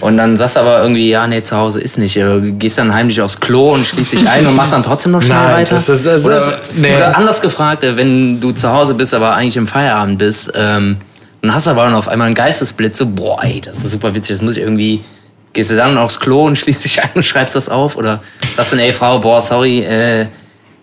Und 0.00 0.16
dann 0.16 0.36
sagst 0.36 0.56
du 0.56 0.60
aber 0.60 0.82
irgendwie, 0.82 1.10
ja, 1.10 1.26
nee, 1.26 1.42
zu 1.42 1.56
Hause 1.56 1.80
ist 1.80 1.98
nicht. 1.98 2.16
Du 2.16 2.40
gehst 2.54 2.78
dann 2.78 2.92
heimlich 2.92 3.20
aufs 3.20 3.38
Klo 3.38 3.74
und 3.74 3.86
schließt 3.86 4.12
dich 4.12 4.28
ein 4.28 4.46
und 4.46 4.56
machst 4.56 4.72
dann 4.72 4.82
trotzdem 4.82 5.12
noch 5.12 5.22
schnell 5.22 5.36
Nein, 5.36 5.54
weiter. 5.56 5.74
Das 5.74 5.88
ist, 5.88 6.06
das 6.06 6.24
oder, 6.24 6.58
nee. 6.74 6.96
oder 6.96 7.16
anders 7.16 7.40
gefragt, 7.40 7.84
äh, 7.84 7.96
wenn 7.96 8.40
du 8.40 8.52
zu 8.52 8.72
Hause 8.72 8.94
bist, 8.94 9.12
aber 9.12 9.34
eigentlich 9.34 9.56
im 9.56 9.66
Feierabend 9.66 10.18
bist, 10.18 10.50
ähm, 10.56 10.96
dann 11.42 11.54
hast 11.54 11.66
du 11.66 11.70
aber 11.70 11.84
dann 11.84 11.94
auf 11.94 12.08
einmal 12.08 12.26
einen 12.26 12.34
Geistesblitz, 12.34 12.98
so, 12.98 13.06
boah, 13.06 13.44
ey, 13.44 13.60
das 13.60 13.76
ist 13.76 13.90
super 13.90 14.14
witzig, 14.14 14.36
das 14.36 14.42
muss 14.42 14.56
ich 14.56 14.62
irgendwie, 14.62 15.04
gehst 15.52 15.70
du 15.70 15.76
dann 15.76 15.98
aufs 15.98 16.18
Klo 16.18 16.46
und 16.46 16.56
schließt 16.56 16.84
dich 16.84 17.02
ein 17.02 17.10
und 17.14 17.24
schreibst 17.24 17.54
das 17.54 17.68
auf? 17.68 17.96
Oder 17.96 18.22
sagst 18.54 18.72
du 18.72 18.76
dann, 18.76 18.86
ey, 18.86 18.92
Frau, 18.92 19.18
boah, 19.18 19.42
sorry, 19.42 19.80
äh, 19.80 20.26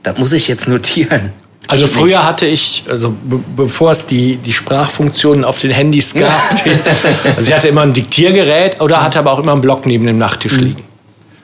das 0.04 0.18
muss 0.18 0.34
ich 0.34 0.48
jetzt 0.48 0.68
notieren. 0.68 1.32
Also 1.68 1.86
früher 1.86 2.06
nicht. 2.06 2.24
hatte 2.24 2.46
ich, 2.48 2.84
also 2.90 3.12
be 3.12 3.40
bevor 3.56 3.92
es 3.92 4.08
die, 4.08 4.38
die 4.38 4.54
Sprachfunktionen 4.54 5.44
auf 5.44 5.60
den 5.60 5.70
Handys 5.70 6.16
gab, 6.16 6.32
also 7.38 7.48
ich 7.48 7.54
hatte 7.54 7.68
immer 7.68 7.82
ein 7.82 7.94
Diktiergerät 7.94 8.82
oder 8.82 9.04
hatte 9.04 9.20
aber 9.20 9.32
auch 9.32 9.40
immer 9.40 9.52
einen 9.52 9.62
Block 9.62 9.86
neben 9.86 10.08
dem 10.08 10.18
Nachttisch 10.18 10.54
mhm. 10.54 10.60
liegen. 10.60 10.84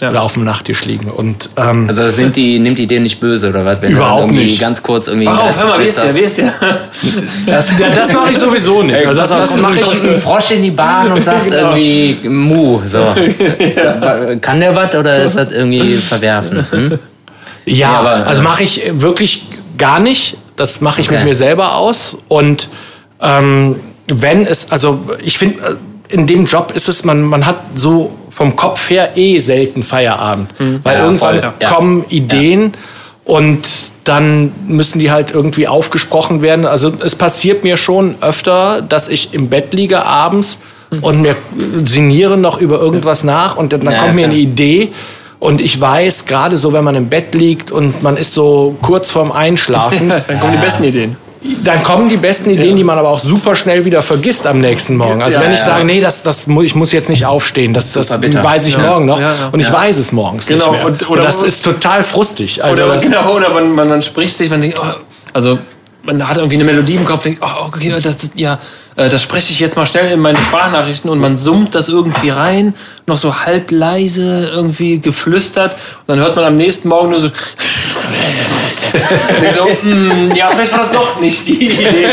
Ja. 0.01 0.09
Oder 0.09 0.23
auf 0.23 0.33
dem 0.33 0.43
Nachttisch 0.43 0.83
liegen. 0.83 1.09
Und, 1.09 1.51
ähm, 1.55 1.85
also 1.87 2.03
das 2.03 2.17
nimmt 2.17 2.35
die, 2.35 2.59
nimmt 2.59 2.77
die 2.77 2.87
dir 2.87 2.99
nicht 2.99 3.21
böse 3.21 3.47
oder 3.47 3.63
was? 3.63 3.81
Wenn 3.81 3.93
überhaupt 3.93 4.31
nicht. 4.31 4.59
Ganz 4.59 4.83
kurz 4.83 5.07
irgendwie. 5.07 5.27
Warum? 5.27 5.47
Hör 5.47 5.67
mal, 5.67 5.79
wie 5.79 5.87
ist 5.87 5.97
der? 5.97 6.13
Wie 6.13 6.19
ist 6.19 6.37
der? 6.37 6.53
Das, 7.45 7.71
ja, 7.79 7.89
das 7.93 8.11
mache 8.11 8.31
ich 8.31 8.37
sowieso 8.37 8.81
nicht. 8.83 9.05
Also 9.05 9.21
das, 9.21 9.29
das 9.29 9.55
mache 9.55 9.79
ich 9.79 9.91
einen 9.91 10.17
Frosch 10.17 10.51
in 10.51 10.63
die 10.63 10.71
Bahn 10.71 11.11
und 11.11 11.23
sagt 11.23 11.45
genau. 11.45 11.75
irgendwie 11.75 12.27
Mu. 12.27 12.81
So. 12.85 12.97
Ja. 12.97 14.35
Kann 14.41 14.59
der 14.59 14.75
was 14.75 14.95
oder 14.95 15.23
ist 15.23 15.37
das 15.37 15.51
irgendwie 15.51 15.95
verwerfen? 15.95 16.65
Hm? 16.71 16.99
Ja, 17.65 17.75
ja 17.75 17.99
aber, 17.99 18.27
also 18.27 18.41
mache 18.41 18.63
ich 18.63 18.81
wirklich 18.93 19.47
gar 19.77 19.99
nicht. 19.99 20.37
Das 20.55 20.81
mache 20.81 21.01
ich 21.01 21.07
okay. 21.07 21.17
mit 21.17 21.25
mir 21.25 21.35
selber 21.35 21.75
aus. 21.75 22.17
Und 22.27 22.69
ähm, 23.21 23.75
wenn 24.07 24.45
es, 24.45 24.71
also 24.71 24.99
ich 25.23 25.37
finde, 25.37 25.63
äh, 25.63 26.13
in 26.13 26.27
dem 26.27 26.45
Job 26.45 26.71
ist 26.75 26.87
es, 26.87 27.03
man, 27.03 27.21
man 27.23 27.45
hat 27.45 27.59
so 27.75 28.11
vom 28.29 28.55
Kopf 28.55 28.89
her 28.89 29.11
eh 29.15 29.39
selten 29.39 29.83
Feierabend. 29.83 30.59
Mhm. 30.59 30.79
Weil 30.83 30.97
ja, 30.97 31.03
irgendwann 31.05 31.39
voll, 31.41 31.53
ja. 31.59 31.69
kommen 31.69 32.05
Ideen 32.09 32.73
und 33.23 33.67
dann 34.03 34.51
müssen 34.67 34.99
die 34.99 35.09
halt 35.09 35.31
irgendwie 35.31 35.67
aufgesprochen 35.67 36.41
werden. 36.41 36.65
Also 36.65 36.91
es 37.03 37.15
passiert 37.15 37.63
mir 37.63 37.75
schon 37.75 38.15
öfter, 38.21 38.83
dass 38.83 39.07
ich 39.07 39.33
im 39.33 39.49
Bett 39.49 39.73
liege 39.73 40.05
abends 40.05 40.59
mhm. 40.91 40.99
und 40.99 41.21
mir 41.21 41.35
sinniere 41.85 42.37
noch 42.37 42.59
über 42.59 42.79
irgendwas 42.79 43.23
nach 43.23 43.55
und 43.55 43.73
dann 43.73 43.81
kommt 43.81 44.13
mir 44.13 44.21
klar. 44.21 44.29
eine 44.29 44.35
Idee 44.35 44.91
und 45.39 45.61
ich 45.61 45.79
weiß, 45.79 46.25
gerade 46.25 46.57
so, 46.57 46.73
wenn 46.73 46.83
man 46.83 46.95
im 46.95 47.09
Bett 47.09 47.35
liegt 47.35 47.71
und 47.71 48.01
man 48.01 48.17
ist 48.17 48.33
so 48.33 48.75
kurz 48.81 49.11
vorm 49.11 49.31
Einschlafen. 49.31 50.09
dann 50.27 50.39
kommen 50.39 50.53
die 50.53 50.57
besten 50.57 50.83
Ideen. 50.83 51.17
Dann 51.63 51.83
kommen 51.83 52.09
die 52.09 52.17
besten 52.17 52.49
Ideen, 52.49 52.71
ja. 52.71 52.75
die 52.77 52.83
man 52.83 52.97
aber 52.97 53.09
auch 53.09 53.19
super 53.19 53.55
schnell 53.55 53.85
wieder 53.85 54.01
vergisst 54.01 54.47
am 54.47 54.59
nächsten 54.61 54.97
Morgen. 54.97 55.21
Also 55.21 55.37
ja, 55.37 55.43
wenn 55.43 55.53
ich 55.53 55.59
ja. 55.59 55.65
sage, 55.65 55.85
nee, 55.85 56.01
das, 56.01 56.23
das, 56.23 56.43
ich 56.63 56.73
muss 56.73 56.91
jetzt 56.91 57.09
nicht 57.09 57.25
aufstehen, 57.25 57.73
das, 57.73 57.91
das 57.91 58.11
weiß 58.11 58.65
ich 58.67 58.77
morgen 58.77 59.05
noch. 59.05 59.21
Und 59.51 59.59
ich 59.59 59.71
weiß 59.71 59.97
es 59.97 60.11
morgens 60.11 60.47
genau. 60.47 60.71
nicht 60.71 60.79
mehr. 60.79 60.85
Und, 60.87 61.09
oder 61.09 61.21
und 61.21 61.27
das 61.27 61.43
ist 61.43 61.63
total 61.63 62.01
frustig. 62.03 62.63
Also 62.63 62.85
oder, 62.85 62.97
genau, 62.97 63.31
oder 63.33 63.49
man, 63.49 63.75
man, 63.75 63.89
man 63.89 64.01
spricht 64.01 64.35
sich, 64.35 64.49
man 64.49 64.61
denkt, 64.61 64.79
oh, 64.81 64.85
also 65.33 65.59
man 66.05 66.27
hat 66.27 66.37
irgendwie 66.37 66.55
eine 66.55 66.63
Melodie 66.63 66.95
im 66.95 67.05
Kopf, 67.05 67.23
denkt, 67.23 67.41
oh, 67.43 67.65
okay, 67.67 67.93
das, 68.01 68.17
das, 68.17 68.31
ja, 68.35 68.57
äh, 68.95 69.09
das 69.09 69.21
spreche 69.21 69.51
ich 69.51 69.59
jetzt 69.59 69.75
mal 69.75 69.85
schnell 69.85 70.11
in 70.11 70.19
meine 70.19 70.37
Sprachnachrichten 70.37 71.09
und 71.09 71.19
man 71.19 71.37
summt 71.37 71.75
das 71.75 71.89
irgendwie 71.89 72.29
rein, 72.29 72.73
noch 73.07 73.17
so 73.17 73.45
halb 73.45 73.71
leise 73.71 74.49
irgendwie 74.53 74.99
geflüstert 74.99 75.73
und 75.73 76.07
dann 76.07 76.19
hört 76.19 76.35
man 76.35 76.45
am 76.45 76.55
nächsten 76.55 76.87
Morgen 76.87 77.11
nur 77.11 77.19
so, 77.19 77.29
so 79.51 79.65
mm, 79.65 80.31
ja, 80.35 80.49
vielleicht 80.49 80.71
war 80.71 80.79
das 80.79 80.91
doch 80.91 81.19
nicht 81.19 81.47
die 81.47 81.65
Idee. 81.65 82.07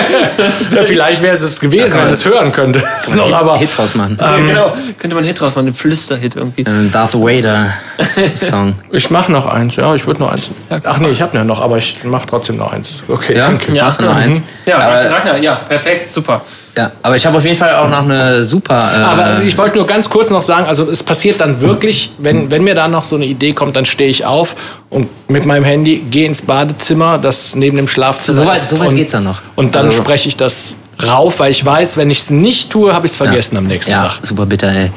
Ja, 0.74 0.82
vielleicht 0.84 1.22
wäre 1.22 1.34
es 1.34 1.42
es 1.42 1.60
gewesen, 1.60 1.98
wenn 1.98 2.12
es 2.12 2.24
hören 2.24 2.52
könnte. 2.52 2.82
Man 3.14 3.58
Hit, 3.58 3.68
Hit 3.68 3.78
draus 3.78 3.94
machen. 3.94 4.18
Ähm, 4.20 4.46
genau, 4.46 4.72
könnte 4.98 5.14
man 5.14 5.18
einen 5.18 5.26
Hit 5.26 5.40
draus 5.40 5.54
machen, 5.54 5.66
einen 5.66 5.74
Flüsterhit 5.74 6.36
irgendwie. 6.36 6.66
Ein 6.66 6.90
Darth 6.90 7.14
Vader 7.14 7.74
Song. 8.36 8.74
Ich 8.90 9.10
mache 9.10 9.30
noch 9.30 9.46
eins, 9.46 9.76
ja, 9.76 9.94
ich 9.94 10.06
würde 10.06 10.20
noch 10.20 10.32
eins. 10.32 10.50
Ach 10.84 10.98
nee, 10.98 11.10
ich 11.10 11.20
habe 11.20 11.36
ja 11.36 11.44
noch, 11.44 11.60
aber 11.60 11.78
ich 11.78 12.02
mache 12.04 12.26
trotzdem 12.26 12.56
noch 12.56 12.72
eins. 12.72 12.90
Okay, 13.08 13.36
Ja, 13.36 13.48
danke. 13.48 13.72
Ja. 13.72 13.81
Hast 13.84 14.00
du 14.00 14.04
noch 14.04 14.16
eins? 14.16 14.42
Ja, 14.66 14.78
aber, 14.78 15.10
Ragnar, 15.10 15.38
ja, 15.38 15.54
perfekt, 15.56 16.08
super. 16.08 16.42
ja, 16.76 16.90
aber 17.02 17.16
ich 17.16 17.24
habe 17.26 17.36
auf 17.38 17.44
jeden 17.44 17.56
Fall 17.56 17.74
auch 17.74 17.88
noch 17.88 18.04
eine 18.04 18.44
super. 18.44 18.74
Äh, 18.74 18.96
Aber 19.02 19.42
ich 19.42 19.56
wollte 19.58 19.78
nur 19.78 19.86
ganz 19.86 20.08
kurz 20.08 20.30
noch 20.30 20.42
sagen, 20.42 20.66
also 20.66 20.90
es 20.90 21.02
passiert 21.02 21.40
dann 21.40 21.60
wirklich, 21.60 22.12
wenn, 22.18 22.50
wenn 22.50 22.64
mir 22.64 22.74
da 22.74 22.88
noch 22.88 23.04
so 23.04 23.16
eine 23.16 23.26
Idee 23.26 23.52
kommt, 23.52 23.76
dann 23.76 23.84
stehe 23.84 24.08
ich 24.10 24.24
auf 24.24 24.54
und 24.90 25.08
mit 25.28 25.44
meinem 25.46 25.64
Handy 25.64 25.98
gehe 26.10 26.26
ins 26.26 26.42
Badezimmer, 26.42 27.18
das 27.18 27.54
neben 27.54 27.76
dem 27.76 27.88
Schlafzimmer 27.88 28.36
So 28.36 28.46
weit- 28.46 28.58
ist. 28.58 28.68
so 28.70 28.78
weit 28.80 28.88
und, 28.88 28.96
geht's 28.96 29.12
dann 29.12 29.24
noch. 29.24 29.40
Und 29.56 29.74
dann 29.74 29.86
Also- 29.86 30.02
spreche 30.02 30.28
ich 30.28 30.36
das 30.36 30.74
rauf, 31.04 31.38
weil 31.40 31.50
ich 31.50 31.64
weiß, 31.64 31.96
wenn 31.96 32.10
ich 32.10 32.20
es 32.20 32.30
nicht 32.30 32.70
tue, 32.70 32.94
habe 32.94 33.06
ich 33.06 33.12
es 33.12 33.16
vergessen 33.16 33.56
am 33.56 33.66
nächsten 33.66 33.90
ja, 33.92 34.02
Tag. 34.04 34.18
super 34.22 34.46
bitter, 34.46 34.68
ey. 34.68 34.90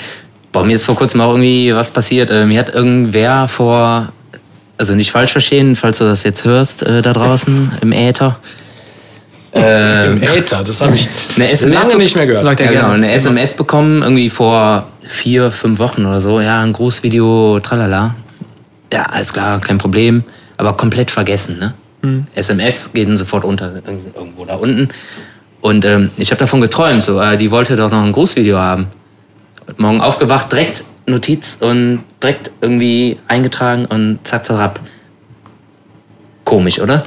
Boah, 0.51 0.63
mir 0.63 0.75
ist 0.75 0.85
vor 0.85 0.95
kurzem 0.95 1.19
auch 1.19 1.31
irgendwie 1.31 1.75
was 1.75 1.91
passiert. 1.91 2.29
Äh, 2.29 2.45
mir 2.45 2.59
hat 2.59 2.69
irgendwer 2.73 3.47
vor, 3.49 4.09
also 4.77 4.93
nicht 4.95 5.11
falsch 5.11 5.31
verstehen, 5.33 5.75
falls 5.75 5.97
du 5.97 6.03
das 6.05 6.23
jetzt 6.23 6.45
hörst 6.45 6.83
äh, 6.83 7.01
da 7.01 7.11
draußen 7.11 7.71
im 7.81 7.91
Äther. 7.91 8.37
Im 9.55 10.21
Äther, 10.21 10.63
das 10.65 10.81
habe 10.81 10.95
ich 10.95 11.07
Eine 11.35 11.49
SMS 11.49 11.87
lange 11.87 11.97
nicht 11.97 12.15
mehr 12.17 12.27
gehört. 12.27 12.43
Sagt 12.43 12.59
er 12.59 12.73
Ja, 12.73 12.81
genau, 12.81 12.93
eine 12.93 13.11
SMS 13.11 13.53
bekommen, 13.53 14.01
irgendwie 14.01 14.29
vor 14.29 14.87
vier, 15.05 15.49
fünf 15.49 15.79
Wochen 15.79 16.05
oder 16.05 16.19
so. 16.19 16.41
Ja, 16.41 16.61
ein 16.61 16.73
Grußvideo, 16.73 17.61
tralala. 17.61 18.15
Ja, 18.91 19.03
alles 19.03 19.31
klar, 19.31 19.61
kein 19.61 19.77
Problem. 19.77 20.23
Aber 20.57 20.73
komplett 20.73 21.09
vergessen, 21.09 21.57
ne? 21.57 21.73
SMS 22.35 22.91
geht 22.93 23.07
dann 23.07 23.17
sofort 23.17 23.43
unter, 23.43 23.73
irgendwo 24.15 24.45
da 24.45 24.55
unten. 24.55 24.89
Und 25.61 25.85
ähm, 25.85 26.11
ich 26.17 26.29
habe 26.29 26.39
davon 26.39 26.61
geträumt, 26.61 27.03
so, 27.03 27.19
äh, 27.19 27.37
die 27.37 27.49
wollte 27.49 27.75
doch 27.75 27.89
noch 27.89 28.03
ein 28.03 28.11
Grußvideo 28.11 28.57
haben. 28.57 28.87
Heute 29.67 29.81
Morgen 29.81 30.01
aufgewacht, 30.01 30.51
direkt 30.51 30.83
Notiz 31.07 31.57
und 31.59 32.03
direkt 32.21 32.51
irgendwie 32.61 33.17
eingetragen 33.27 33.85
und 33.85 34.19
zack, 34.23 34.45
zack, 34.45 34.57
zack. 34.57 34.79
Komisch, 36.43 36.79
oder? 36.79 37.05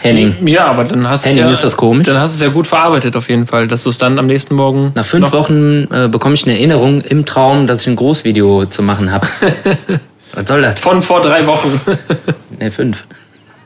Henning. 0.00 0.46
Ja, 0.46 0.66
aber 0.66 0.84
dann 0.84 1.08
hast 1.08 1.24
du 1.24 1.30
Henning, 1.30 1.44
ja, 1.44 1.50
ist 1.50 1.64
das 1.64 1.76
komisch? 1.76 2.06
Dann 2.06 2.18
hast 2.18 2.32
du 2.32 2.34
es 2.36 2.40
ja 2.40 2.52
gut 2.52 2.66
verarbeitet 2.66 3.16
auf 3.16 3.28
jeden 3.28 3.46
Fall, 3.46 3.68
dass 3.68 3.82
du 3.82 3.90
es 3.90 3.98
dann 3.98 4.18
am 4.18 4.26
nächsten 4.26 4.54
Morgen 4.54 4.92
Nach 4.94 5.06
fünf 5.06 5.32
Wochen 5.32 5.88
äh, 5.92 6.08
bekomme 6.08 6.34
ich 6.34 6.44
eine 6.44 6.54
Erinnerung 6.54 7.00
im 7.00 7.24
Traum, 7.24 7.66
dass 7.66 7.82
ich 7.82 7.88
ein 7.88 7.96
Großvideo 7.96 8.66
zu 8.66 8.82
machen 8.82 9.10
habe. 9.10 9.26
Was 10.32 10.46
soll 10.46 10.62
das? 10.62 10.80
von 10.80 11.02
vor 11.02 11.20
drei 11.22 11.46
Wochen. 11.46 11.80
Ne, 12.58 12.70
fünf. 12.70 13.04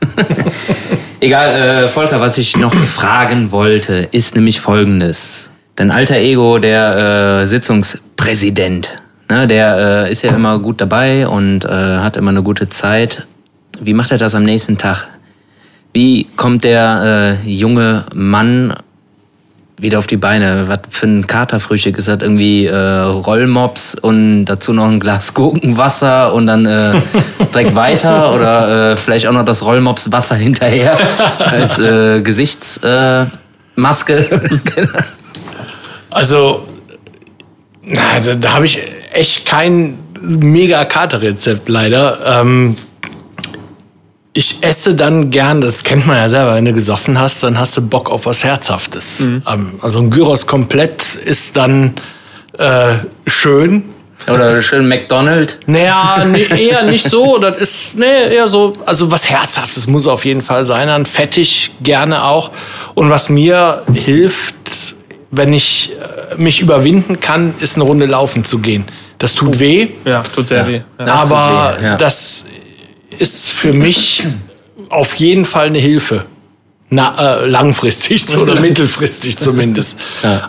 Egal, 1.19 1.83
äh, 1.85 1.87
Volker, 1.87 2.19
was 2.19 2.37
ich 2.37 2.57
noch 2.57 2.73
fragen 2.73 3.51
wollte, 3.51 4.07
ist 4.11 4.35
nämlich 4.35 4.59
folgendes. 4.59 5.49
Dein 5.75 5.91
alter 5.91 6.17
Ego, 6.17 6.59
der 6.59 7.41
äh, 7.41 7.47
Sitzungspräsident, 7.47 9.01
ne, 9.29 9.47
der 9.47 10.05
äh, 10.07 10.11
ist 10.11 10.23
ja 10.23 10.35
immer 10.35 10.59
gut 10.59 10.81
dabei 10.81 11.27
und 11.27 11.65
äh, 11.65 11.69
hat 11.69 12.17
immer 12.17 12.31
eine 12.31 12.43
gute 12.43 12.69
Zeit. 12.69 13.25
Wie 13.81 13.93
macht 13.93 14.11
er 14.11 14.17
das 14.17 14.35
am 14.35 14.43
nächsten 14.43 14.77
Tag? 14.77 15.07
Wie 15.93 16.25
kommt 16.35 16.63
der 16.63 17.37
äh, 17.45 17.49
junge 17.49 18.05
Mann 18.13 18.73
wieder 19.77 19.99
auf 19.99 20.07
die 20.07 20.17
Beine? 20.17 20.67
Was 20.67 20.79
für 20.89 21.05
ein 21.05 21.27
Katerfrühstück 21.27 21.97
ist 21.99 22.07
das? 22.07 22.21
Irgendwie 22.21 22.65
äh, 22.65 22.75
Rollmops 22.75 23.95
und 23.95 24.45
dazu 24.45 24.73
noch 24.73 24.87
ein 24.87 24.99
Glas 24.99 25.35
Gurkenwasser 25.35 26.33
und 26.33 26.47
dann 26.47 26.65
äh, 26.65 26.99
direkt 27.53 27.75
weiter 27.75 28.33
oder 28.33 28.91
äh, 28.91 28.97
vielleicht 28.97 29.27
auch 29.27 29.33
noch 29.33 29.45
das 29.45 29.63
Rollmops-Wasser 29.63 30.35
hinterher 30.35 30.97
als 31.39 31.77
äh, 31.77 32.21
Gesichtsmaske. 32.21 33.31
Maske. 33.75 34.49
Also, 36.13 36.67
na, 37.81 38.19
da, 38.19 38.35
da 38.35 38.53
habe 38.53 38.65
ich 38.65 38.79
echt 39.13 39.47
kein 39.47 39.97
mega 40.21 40.85
Katerrezept 40.85 41.67
leider. 41.69 42.19
Ähm, 42.25 42.77
ich 44.33 44.63
esse 44.63 44.95
dann 44.95 45.29
gern, 45.29 45.61
das 45.61 45.83
kennt 45.83 46.07
man 46.07 46.17
ja 46.17 46.27
selber, 46.27 46.55
wenn 46.55 46.65
du 46.65 46.73
gesoffen 46.73 47.19
hast, 47.19 47.43
dann 47.43 47.59
hast 47.59 47.77
du 47.77 47.81
Bock 47.81 48.09
auf 48.09 48.25
was 48.25 48.43
Herzhaftes. 48.43 49.19
Ähm, 49.19 49.73
also 49.81 49.99
ein 49.99 50.09
Gyros 50.09 50.47
komplett 50.47 51.15
ist 51.15 51.55
dann 51.55 51.93
äh, 52.57 52.95
schön. 53.27 53.83
oder 54.27 54.59
schön 54.63 54.87
McDonald. 54.87 55.59
Naja, 55.67 56.25
nee, 56.25 56.43
eher 56.67 56.83
nicht 56.83 57.07
so. 57.07 57.37
Das 57.37 57.57
ist 57.57 57.95
nee, 57.95 58.33
eher 58.33 58.47
so, 58.47 58.73
also 58.85 59.11
was 59.11 59.29
Herzhaftes 59.29 59.85
muss 59.85 60.07
auf 60.07 60.25
jeden 60.25 60.41
Fall 60.41 60.65
sein. 60.65 60.87
Dann 60.87 61.05
fettig 61.05 61.71
gerne 61.81 62.23
auch. 62.23 62.51
Und 62.95 63.11
was 63.11 63.29
mir 63.29 63.83
hilft, 63.93 64.55
wenn 65.29 65.53
ich 65.53 65.91
äh, 65.91 66.41
mich 66.41 66.59
überwinden 66.59 67.19
kann, 67.19 67.53
ist 67.59 67.75
eine 67.75 67.83
Runde 67.83 68.07
laufen 68.07 68.43
zu 68.43 68.59
gehen. 68.59 68.85
Das 69.19 69.35
tut 69.35 69.59
weh, 69.59 69.89
Ja, 70.05 70.21
tut 70.21 70.47
sehr 70.47 70.67
weh. 70.67 70.81
Ja. 70.97 71.05
Das 71.05 71.21
tut 71.21 71.31
aber 71.31 71.77
weh, 71.79 71.85
ja. 71.85 71.95
das 71.97 72.45
ist 73.19 73.49
für 73.49 73.73
mich 73.73 74.25
auf 74.89 75.15
jeden 75.15 75.45
Fall 75.45 75.67
eine 75.67 75.79
Hilfe. 75.79 76.25
Na, 76.89 77.39
äh, 77.39 77.47
langfristig 77.47 78.37
oder 78.37 78.59
mittelfristig 78.59 79.37
zumindest. 79.37 79.97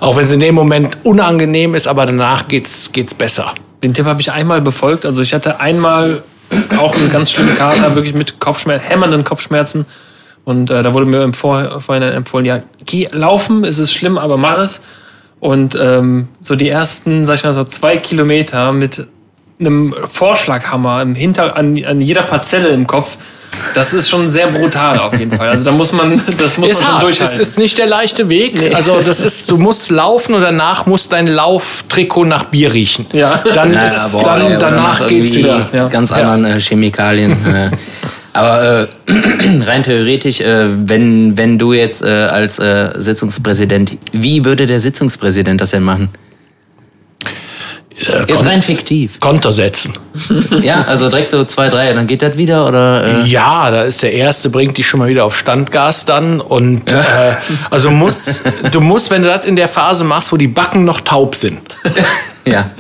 Auch 0.01 0.17
wenn 0.17 0.25
es 0.25 0.31
in 0.31 0.41
dem 0.41 0.55
Moment 0.55 0.99
unangenehm 1.03 1.75
ist, 1.75 1.87
aber 1.87 2.05
danach 2.05 2.49
geht's, 2.49 2.93
geht's 2.93 3.15
besser. 3.15 3.55
Den 3.83 3.95
Tipp 3.95 4.05
habe 4.05 4.21
ich 4.21 4.31
einmal 4.31 4.61
befolgt. 4.61 5.07
Also 5.07 5.23
ich 5.23 5.33
hatte 5.33 5.61
einmal 5.61 6.23
auch 6.79 6.95
einen 6.97 7.11
ganz 7.11 7.31
schlimmen 7.31 7.55
Kater, 7.55 7.95
wirklich 7.95 8.15
mit 8.15 8.41
Kopfschmerzen, 8.41 8.87
hämmernden 8.87 9.25
Kopfschmerzen. 9.25 9.87
Und 10.45 10.71
äh, 10.71 10.83
da 10.83 10.93
wurde 10.93 11.07
mir 11.07 11.23
im 11.23 11.33
Vor 11.33 11.81
Vorhinein 11.81 12.13
empfohlen, 12.13 12.45
ja, 12.45 12.63
geh 12.85 13.09
laufen, 13.11 13.65
es 13.65 13.79
ist 13.79 13.95
schlimm, 13.95 14.19
aber 14.19 14.37
mach 14.37 14.59
es. 14.59 14.81
Und 15.41 15.77
ähm, 15.81 16.29
so 16.41 16.57
die 16.57 16.69
ersten, 16.69 17.27
sag 17.27 17.37
ich 17.37 17.45
mal, 17.45 17.55
so 17.55 17.65
zwei 17.65 17.97
Kilometer 17.97 18.73
mit 18.73 19.07
einem 19.67 19.95
Vorschlaghammer 20.11 21.03
im 21.03 21.15
Hinter 21.15 21.57
an, 21.57 21.83
an 21.85 22.01
jeder 22.01 22.23
Parzelle 22.23 22.69
im 22.69 22.87
Kopf, 22.87 23.17
das 23.75 23.95
ist 23.95 24.09
schon 24.11 24.29
sehr 24.29 24.49
brutal 24.49 24.99
auf 24.99 25.17
jeden 25.17 25.31
Fall. 25.31 25.49
Also 25.49 25.65
da 25.65 25.71
muss 25.71 25.93
man, 25.93 26.21
das 26.39 26.59
muss 26.59 26.71
ist 26.71 26.79
man 26.81 26.85
schon 26.87 26.95
hart. 26.95 27.03
durchhalten. 27.05 27.41
Es 27.41 27.49
ist 27.51 27.59
nicht 27.59 27.79
der 27.79 27.87
leichte 27.87 28.29
Weg. 28.29 28.75
Also 28.75 29.01
das 29.01 29.21
ist, 29.21 29.49
du 29.51 29.57
musst 29.57 29.91
laufen 29.91 30.35
und 30.35 30.43
danach 30.43 30.87
muss 30.87 31.09
dein 31.09 31.29
Lauftrikot 31.29 32.25
nach 32.25 32.45
Bier 32.45 32.73
riechen. 32.73 33.07
Ja. 33.13 33.41
Dann 33.55 33.73
Ja, 33.73 33.85
ist, 33.87 33.93
ja, 33.95 34.09
boah, 34.09 34.25
dann, 34.25 34.43
oder 34.43 34.57
danach 34.59 35.01
nach 35.01 35.07
geht's 35.07 35.35
wieder. 35.35 35.69
Ja. 35.73 35.87
Ganz 35.89 36.11
Ja. 36.11 36.17
anderen 36.17 36.45
äh, 36.45 36.61
Chemikalien. 36.61 37.33
äh. 37.33 37.71
Aber 38.33 38.89
äh, 39.07 39.13
rein 39.65 39.85
theoretisch, 39.85 40.41
äh, 40.41 40.67
wenn, 40.89 41.39
wenn 41.39 41.57
du 41.57 41.73
jetzt 41.73 42.03
äh, 42.03 42.09
als 42.09 42.59
äh, 42.59 42.91
Sitzungspräsident, 42.97 43.97
wie 44.11 44.45
würde 44.45 44.67
der 44.67 44.81
Sitzungspräsident 44.81 45.61
das 45.61 45.71
denn 45.71 45.85
machen? 45.85 46.09
Äh, 47.97 48.25
Jetzt 48.27 48.45
rein 48.45 48.61
fiktiv. 48.63 49.21
Konter 49.21 49.53
setzen. 49.53 49.93
Ja, 50.63 50.83
also 50.83 51.09
direkt 51.09 51.31
so 51.31 51.45
zwei, 51.45 51.69
drei, 51.69 51.93
dann 51.93 52.07
geht 52.07 52.23
das 52.23 52.37
wieder 52.37 52.67
oder? 52.67 53.05
Äh, 53.25 53.27
Ja, 53.29 53.71
da 53.71 53.83
ist 53.83 54.03
der 54.03 54.13
erste, 54.13 54.49
bringt 54.51 54.77
dich 54.79 54.87
schon 54.89 54.99
mal 55.01 55.09
wieder 55.09 55.25
auf 55.25 55.37
Standgas 55.37 56.05
dann. 56.05 56.41
Und 56.41 56.91
äh, 56.93 57.03
also 57.71 57.91
musst, 57.91 58.41
du 58.71 58.81
musst, 58.81 59.11
wenn 59.11 59.23
du 59.23 59.29
das 59.29 59.45
in 59.47 59.57
der 59.57 59.69
Phase 59.69 60.05
machst, 60.05 60.33
wo 60.33 60.37
die 60.37 60.49
Backen 60.49 60.85
noch 60.85 61.01
taub 61.01 61.35
sind, 61.35 61.59
ja. 62.45 62.71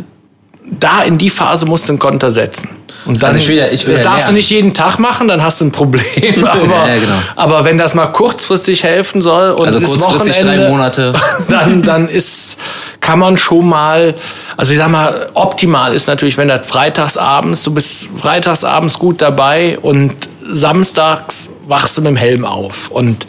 da 0.65 1.03
in 1.03 1.19
die 1.19 1.31
Phase 1.31 1.67
musst 1.67 1.87
du 1.89 1.93
einen 1.93 1.99
Konter 1.99 2.31
setzen. 2.31 2.71
Und 3.07 3.23
dann, 3.23 3.29
Also 3.31 3.41
ich 3.41 3.49
will 3.49 3.57
ja- 3.57 3.69
ich 3.69 3.87
will 3.87 3.95
das 3.97 4.05
ja 4.05 4.11
darfst 4.11 4.25
du 4.25 4.29
lernen. 4.29 4.37
nicht 4.37 4.51
jeden 4.51 4.73
Tag 4.75 4.99
machen, 4.99 5.29
dann 5.29 5.43
hast 5.43 5.61
du 5.61 5.67
ein 5.67 5.73
Problem. 5.73 6.45
Aber, 6.47 6.89
Ja, 6.89 6.95
genau. 6.95 7.13
aber 7.37 7.65
wenn 7.65 7.77
das 7.79 7.95
mal 7.95 8.07
kurzfristig 8.07 8.83
helfen 8.83 9.21
soll 9.23 9.51
und 9.51 9.67
Also 9.67 9.79
ist 9.81 9.87
kurzfristig 9.87 10.39
drei 10.39 10.69
Monate. 10.71 11.13
dann, 11.49 11.83
dann 11.83 12.09
ist, 12.09 12.57
kann 13.05 13.19
man 13.19 13.37
schon 13.37 13.69
mal, 13.69 14.15
also 14.57 14.73
ich 14.73 14.79
sag 14.79 14.91
mal, 14.91 15.31
optimal 15.35 15.93
ist 15.93 16.07
natürlich, 16.07 16.39
wenn 16.39 16.49
das 16.49 16.67
freitagsabends, 16.67 17.63
du 17.63 17.75
bist 17.75 18.09
freitagsabends 18.19 18.99
gut 18.99 19.21
dabei 19.21 19.79
und 19.79 20.15
samstags 20.51 21.51
wachst 21.67 21.99
du 21.99 22.03
mit 22.03 22.13
dem 22.13 22.17
Helm 22.17 22.47
auf 22.47 22.91
und 22.91 23.27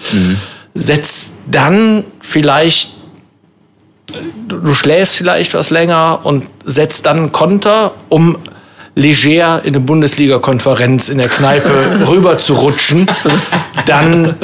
setzt 0.73 1.33
dann 1.51 2.05
vielleicht, 2.21 2.91
du, 4.47 4.73
schläfst 4.73 5.15
vielleicht 5.17 5.53
was 5.53 5.71
länger 5.71 6.21
und 6.23 6.45
setzt 6.63 7.05
dann 7.05 7.33
Konter, 7.33 7.93
um 8.07 8.37
leger 8.95 9.61
in 9.63 9.75
eine 9.75 9.81
Bundesliga-Konferenz 9.81 11.09
in 11.09 11.17
der 11.17 11.27
Kneipe 11.27 11.69
rüber 12.07 12.39
zu 12.39 12.53
rutschen, 12.53 13.07
dann 13.85 14.35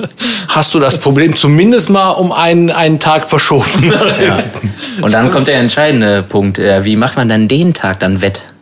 hast 0.49 0.73
du 0.73 0.79
das 0.79 0.97
Problem 0.97 1.35
zumindest 1.35 1.89
mal 1.89 2.11
um 2.11 2.31
einen, 2.31 2.69
einen 2.69 2.99
Tag 2.99 3.29
verschoben. 3.29 3.93
ja. 4.25 4.43
Und 5.01 5.13
dann 5.13 5.31
kommt 5.31 5.47
der 5.47 5.55
entscheidende 5.55 6.21
Punkt. 6.23 6.59
Äh, 6.59 6.83
wie 6.83 6.95
macht 6.95 7.15
man 7.15 7.29
dann 7.29 7.47
den 7.47 7.73
Tag 7.73 8.01
dann 8.01 8.21
wett? 8.21 8.53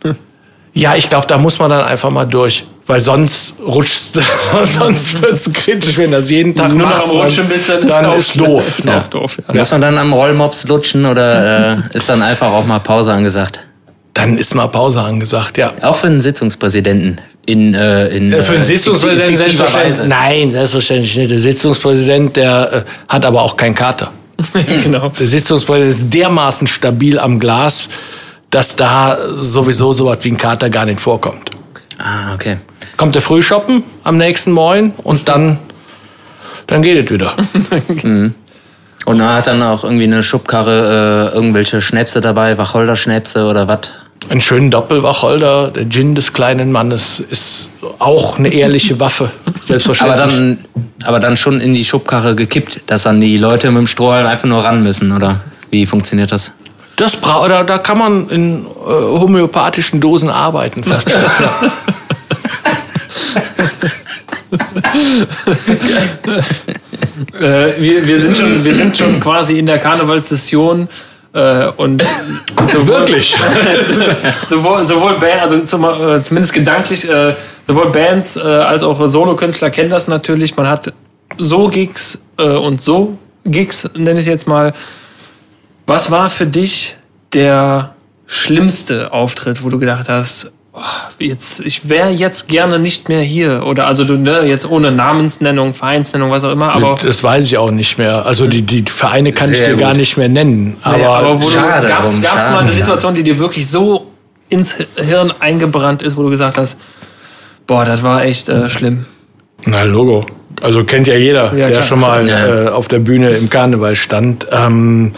Ja, 0.72 0.94
ich 0.94 1.08
glaube, 1.08 1.26
da 1.26 1.38
muss 1.38 1.58
man 1.58 1.70
dann 1.70 1.84
einfach 1.84 2.10
mal 2.10 2.24
durch. 2.24 2.64
Weil 2.86 3.00
sonst 3.00 3.54
rutscht, 3.64 4.06
sonst 4.64 5.22
wird 5.22 5.34
es 5.34 5.52
kritisch, 5.52 5.96
wenn 5.96 6.10
das 6.10 6.28
jeden 6.28 6.56
Tag 6.56 6.70
Nur 6.70 6.78
noch 6.78 6.88
machst, 6.88 7.08
am 7.08 7.16
Rutschen 7.18 7.48
bist, 7.48 7.68
dann 7.68 7.82
ist 7.82 7.88
dann 7.88 8.18
ist 8.18 8.40
doof. 8.40 8.78
Ist 8.80 8.88
auch 8.88 9.06
doof, 9.06 9.38
ja. 9.46 9.54
Muss 9.54 9.70
man 9.70 9.80
dann 9.80 9.98
am 9.98 10.12
Rollmops 10.12 10.66
lutschen 10.66 11.06
oder 11.06 11.76
äh, 11.76 11.76
ist 11.92 12.08
dann 12.08 12.20
einfach 12.20 12.48
auch 12.48 12.66
mal 12.66 12.80
Pause 12.80 13.12
angesagt? 13.12 13.60
Dann 14.14 14.38
ist 14.38 14.54
mal 14.54 14.66
Pause 14.66 15.02
angesagt, 15.02 15.56
ja. 15.58 15.72
Auch 15.82 15.96
für 15.96 16.08
einen 16.08 16.20
Sitzungspräsidenten 16.20 17.20
in, 17.46 17.74
äh, 17.74 18.08
in 18.08 18.32
Für 18.32 18.52
den 18.52 18.62
äh, 18.62 18.64
Sitzungspräsidenten 18.64 19.36
selbstverständlich. 19.36 19.98
Weise. 19.98 20.08
Nein, 20.08 20.50
selbstverständlich 20.50 21.16
nicht. 21.16 21.30
Der 21.30 21.38
Sitzungspräsident, 21.38 22.36
der 22.36 22.72
äh, 22.72 22.82
hat 23.08 23.24
aber 23.24 23.42
auch 23.42 23.56
keinen 23.56 23.74
Kater. 23.74 24.12
genau. 24.82 25.10
Der 25.10 25.26
Sitzungspräsident 25.26 25.90
ist 25.90 26.14
dermaßen 26.14 26.66
stabil 26.66 27.18
am 27.18 27.38
Glas, 27.38 27.88
dass 28.50 28.76
da 28.76 29.18
sowieso 29.36 29.92
sowas 29.92 30.18
wie 30.22 30.32
ein 30.32 30.38
Kater 30.38 30.70
gar 30.70 30.84
nicht 30.84 31.00
vorkommt. 31.00 31.50
Ah, 31.98 32.34
okay. 32.34 32.56
Kommt 32.96 33.14
er 33.16 33.22
früh 33.22 33.42
shoppen 33.42 33.84
am 34.04 34.16
nächsten 34.16 34.52
Morgen 34.52 34.94
und 35.02 35.28
dann, 35.28 35.58
dann 36.66 36.82
geht 36.82 37.04
es 37.04 37.12
wieder. 37.12 37.34
Und 39.10 39.18
er 39.18 39.34
hat 39.34 39.48
dann 39.48 39.60
auch 39.60 39.82
irgendwie 39.82 40.04
eine 40.04 40.22
Schubkarre, 40.22 41.30
äh, 41.32 41.34
irgendwelche 41.34 41.80
Schnäpse 41.80 42.20
dabei, 42.20 42.56
Wacholder-Schnäpse 42.56 43.46
oder 43.46 43.66
was? 43.66 43.80
Einen 44.28 44.40
schönen 44.40 44.70
Doppelwacholder, 44.70 45.68
der 45.68 45.88
Gin 45.88 46.14
des 46.14 46.32
kleinen 46.32 46.70
Mannes, 46.70 47.18
ist 47.18 47.68
auch 47.98 48.38
eine 48.38 48.52
ehrliche 48.52 49.00
Waffe. 49.00 49.30
Aber 49.46 49.66
Selbstverständlich. 49.66 50.18
dann, 50.18 50.58
aber 51.04 51.20
dann 51.20 51.36
schon 51.36 51.60
in 51.60 51.74
die 51.74 51.84
Schubkarre 51.84 52.36
gekippt, 52.36 52.82
dass 52.86 53.02
dann 53.02 53.20
die 53.20 53.36
Leute 53.36 53.70
mit 53.70 53.78
dem 53.78 53.86
Strohhalm 53.86 54.26
einfach 54.26 54.46
nur 54.46 54.64
ran 54.64 54.82
müssen, 54.82 55.12
oder? 55.12 55.40
Wie 55.70 55.86
funktioniert 55.86 56.30
das? 56.30 56.52
das 56.96 57.16
bra 57.16 57.48
da, 57.48 57.64
da 57.64 57.78
kann 57.78 57.98
man 57.98 58.28
in 58.28 58.66
äh, 58.66 58.88
homöopathischen 58.88 60.00
Dosen 60.00 60.28
arbeiten. 60.28 60.84
Fast 60.84 61.10
schon. 61.10 61.20
Äh, 67.34 67.80
wir, 67.80 68.06
wir, 68.06 68.20
sind 68.20 68.36
schon, 68.36 68.64
wir 68.64 68.74
sind 68.74 68.96
schon 68.96 69.20
quasi 69.20 69.58
in 69.58 69.66
der 69.66 69.78
Karnevalssession 69.78 70.88
äh, 71.32 71.66
und 71.76 72.02
sowohl, 72.64 73.00
Wirklich? 73.00 73.36
sowohl, 74.46 74.84
sowohl 74.84 75.14
Band, 75.14 75.42
also 75.42 75.60
zum, 75.60 75.84
äh, 75.84 76.22
zumindest 76.22 76.52
gedanklich, 76.52 77.08
äh, 77.08 77.34
sowohl 77.66 77.90
Bands 77.90 78.36
äh, 78.36 78.40
als 78.40 78.82
auch 78.82 79.08
Solokünstler 79.08 79.70
kennen 79.70 79.90
das 79.90 80.08
natürlich. 80.08 80.56
Man 80.56 80.66
hat 80.66 80.92
so 81.38 81.68
Gigs 81.68 82.18
äh, 82.38 82.44
und 82.44 82.80
so 82.80 83.18
Gigs, 83.44 83.88
nenne 83.94 84.20
ich 84.20 84.26
jetzt 84.26 84.48
mal. 84.48 84.72
Was 85.86 86.10
war 86.10 86.30
für 86.30 86.46
dich 86.46 86.96
der 87.32 87.94
schlimmste 88.26 89.12
Auftritt, 89.12 89.62
wo 89.64 89.68
du 89.68 89.78
gedacht 89.78 90.08
hast, 90.08 90.50
jetzt, 91.18 91.60
ich 91.60 91.88
wäre 91.88 92.10
jetzt 92.10 92.48
gerne 92.48 92.78
nicht 92.78 93.08
mehr 93.08 93.22
hier? 93.22 93.64
Oder 93.66 93.86
also 93.86 94.04
du, 94.04 94.14
ne, 94.16 94.42
jetzt 94.46 94.68
ohne 94.70 94.92
Namensnennung, 94.92 95.74
Vereinsnennung, 95.74 96.30
was 96.30 96.44
auch 96.44 96.52
immer, 96.52 96.72
aber. 96.74 96.98
das 97.02 97.22
weiß 97.22 97.44
ich 97.44 97.58
auch 97.58 97.70
nicht 97.70 97.98
mehr. 97.98 98.24
Also 98.26 98.46
die, 98.46 98.62
die 98.62 98.84
Vereine 98.90 99.32
kann 99.32 99.52
ich 99.52 99.58
dir 99.62 99.76
gar 99.76 99.90
gut. 99.90 99.98
nicht 99.98 100.16
mehr 100.16 100.28
nennen. 100.28 100.76
Aber, 100.82 100.96
Naja, 100.96 101.10
aber 101.10 101.42
wo 101.42 101.48
schade 101.50 101.86
du, 101.86 101.92
gab's, 101.92 102.12
drum, 102.12 102.22
gab's 102.22 102.34
schade, 102.34 102.52
mal 102.54 102.60
eine. 102.62 102.72
Situation, 102.72 103.14
die 103.14 103.22
dir 103.22 103.38
wirklich 103.38 103.68
so 103.68 104.06
ins 104.48 104.76
Hirn 104.96 105.32
eingebrannt 105.40 106.02
ist, 106.02 106.16
wo 106.16 106.22
du 106.22 106.30
gesagt 106.30 106.56
hast, 106.58 106.78
boah, 107.66 107.84
das 107.84 108.02
war 108.02 108.24
echt 108.24 108.48
äh, 108.48 108.68
schlimm. 108.70 109.06
Na, 109.66 109.82
Logo. 109.82 110.24
Also 110.62 110.84
kennt 110.84 111.06
ja 111.08 111.14
jeder, 111.14 111.46
Ja, 111.52 111.66
der 111.66 111.70
klar. 111.70 111.82
schon 111.82 112.00
mal 112.00 112.28
Ja. 112.28 112.64
äh, 112.64 112.68
auf 112.68 112.88
der 112.88 112.98
Bühne 112.98 113.30
im 113.30 113.48
Karneval 113.50 113.94
stand. 113.94 114.46
Ähm, 114.50 115.12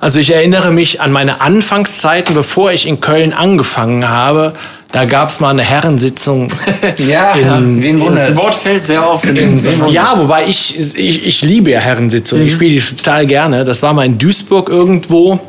also 0.00 0.18
ich 0.18 0.34
erinnere 0.34 0.70
mich 0.72 1.00
an 1.00 1.12
meine 1.12 1.40
Anfangszeiten, 1.40 2.34
bevor 2.34 2.72
ich 2.72 2.86
in 2.88 3.00
Köln 3.00 3.32
angefangen 3.32 4.08
habe. 4.08 4.52
Da 4.92 5.06
gab 5.06 5.30
es 5.30 5.40
mal 5.40 5.50
eine 5.50 5.62
Herrensitzung. 5.62 6.48
Ja, 6.98 7.34
In- 7.34 7.82
wen 7.82 8.14
Das? 8.14 8.36
Wort 8.36 8.54
fällt 8.54 8.82
sehr 8.84 9.08
oft 9.08 9.24
in 9.24 9.34
den 9.34 9.88
ja, 9.88 10.12
wobei 10.16 10.44
ich, 10.46 10.78
ich, 10.94 11.26
ich 11.26 11.42
liebe 11.42 11.70
ja 11.70 11.80
Herrensitzungen. 11.80 12.46
Ich 12.46 12.52
spiele 12.52 12.74
die 12.74 12.80
total 12.80 13.26
gerne. 13.26 13.64
Das 13.64 13.82
war 13.82 13.94
mal 13.94 14.04
in 14.04 14.18
Duisburg 14.18 14.68
irgendwo. 14.68 15.40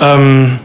Ähm, 0.00 0.58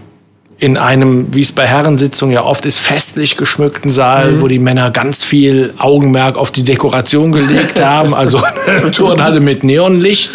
in 0.64 0.78
einem, 0.78 1.36
wie 1.36 1.42
es 1.42 1.52
bei 1.52 1.68
Herrensitzungen 1.68 2.34
ja 2.34 2.46
oft 2.46 2.66
ist, 2.66 2.80
festlich 2.80 3.36
geschmückten 3.36 3.92
Saal, 3.92 4.40
wo 4.40 4.48
die 4.48 4.60
Männer 4.60 4.92
ganz 4.92 5.22
viel 5.22 5.74
Augenmerk 5.78 6.38
auf 6.38 6.52
die 6.52 6.64
Dekoration 6.64 7.34
gelegt 7.34 7.82
haben. 7.84 8.14
Also 8.14 8.42
eine 8.68 8.90
Turnhalle 8.92 9.42
mit 9.42 9.66
Neonlicht. 9.66 10.32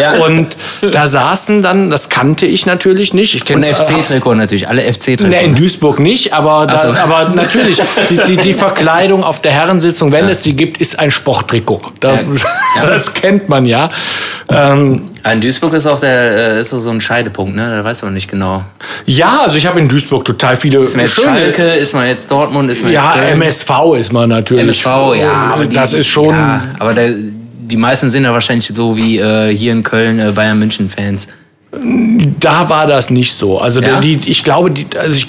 Ja. 0.00 0.24
Und 0.24 0.56
da 0.88 1.08
saßen 1.08 1.62
dann, 1.62 1.90
das 1.90 2.08
kannte 2.08 2.46
ich 2.46 2.64
natürlich 2.64 3.12
nicht. 3.12 3.34
Ich 3.34 3.40
Und 3.40 3.60
kenne 3.62 3.74
FC-Trikot 3.74 4.36
natürlich, 4.36 4.68
alle 4.68 4.82
FC-Trikot. 4.82 5.26
Ne, 5.26 5.42
in 5.42 5.56
Duisburg 5.56 5.98
nicht, 5.98 6.32
aber, 6.32 6.68
da, 6.68 6.78
so. 6.78 6.86
aber 6.86 7.30
natürlich, 7.34 7.82
die, 8.08 8.20
die, 8.24 8.36
die 8.36 8.52
Verkleidung 8.52 9.24
auf 9.24 9.42
der 9.42 9.50
Herrensitzung, 9.50 10.12
wenn 10.12 10.28
es 10.28 10.44
sie 10.44 10.54
gibt, 10.54 10.78
ist 10.78 10.96
ein 10.96 11.10
Sporttrikot. 11.10 11.82
Da, 11.98 12.20
Ja. 12.20 12.20
Ja. 12.76 12.86
Das 12.86 13.14
kennt 13.14 13.48
man 13.48 13.66
ja. 13.66 13.90
Ähm, 14.48 15.08
In 15.30 15.40
Duisburg 15.40 15.72
ist 15.74 15.86
auch 15.86 16.00
der, 16.00 16.56
äh, 16.56 16.60
ist 16.60 16.70
so 16.70 16.90
ein 16.90 17.00
Scheidepunkt, 17.00 17.54
ne? 17.54 17.70
Da 17.70 17.84
weiß 17.84 18.02
man 18.02 18.12
nicht 18.14 18.28
genau. 18.28 18.64
ja, 19.06 19.42
also 19.44 19.56
ich 19.56 19.66
habe 19.66 19.78
in 19.78 19.88
Duisburg 19.88 20.24
total 20.24 20.56
viele 20.56 20.78
Ist 20.82 20.96
man 20.96 21.04
jetzt 21.04 21.20
Schalke, 21.20 21.62
ist 21.74 21.94
man 21.94 22.06
jetzt 22.08 22.30
Dortmund, 22.30 22.68
ist 22.70 22.82
man 22.82 22.92
Ja, 22.92 23.14
jetzt 23.14 23.24
Köln? 23.24 23.42
MSV 23.42 23.70
ist 24.00 24.12
man 24.12 24.28
natürlich. 24.30 24.64
MSV, 24.64 24.86
ja. 25.16 25.32
Aber 25.54 25.66
die, 25.66 25.76
das 25.76 25.92
ist 25.92 26.08
schon. 26.08 26.30
Ja, 26.34 26.62
aber 26.78 26.94
der, 26.94 27.10
die 27.14 27.76
meisten 27.76 28.10
sind 28.10 28.24
ja 28.24 28.32
wahrscheinlich 28.32 28.68
so 28.68 28.96
wie 28.96 29.18
äh, 29.18 29.56
hier 29.56 29.72
in 29.72 29.82
Köln 29.84 30.18
äh, 30.18 30.32
Bayern 30.32 30.58
München-Fans. 30.58 31.28
Da 32.40 32.68
war 32.68 32.86
das 32.86 33.08
nicht 33.10 33.32
so. 33.32 33.58
Also 33.60 33.80
Ja? 33.80 34.00
die, 34.00 34.18
ich 34.26 34.42
glaube, 34.42 34.70
die, 34.72 34.86
also 34.98 35.14
ich, 35.16 35.28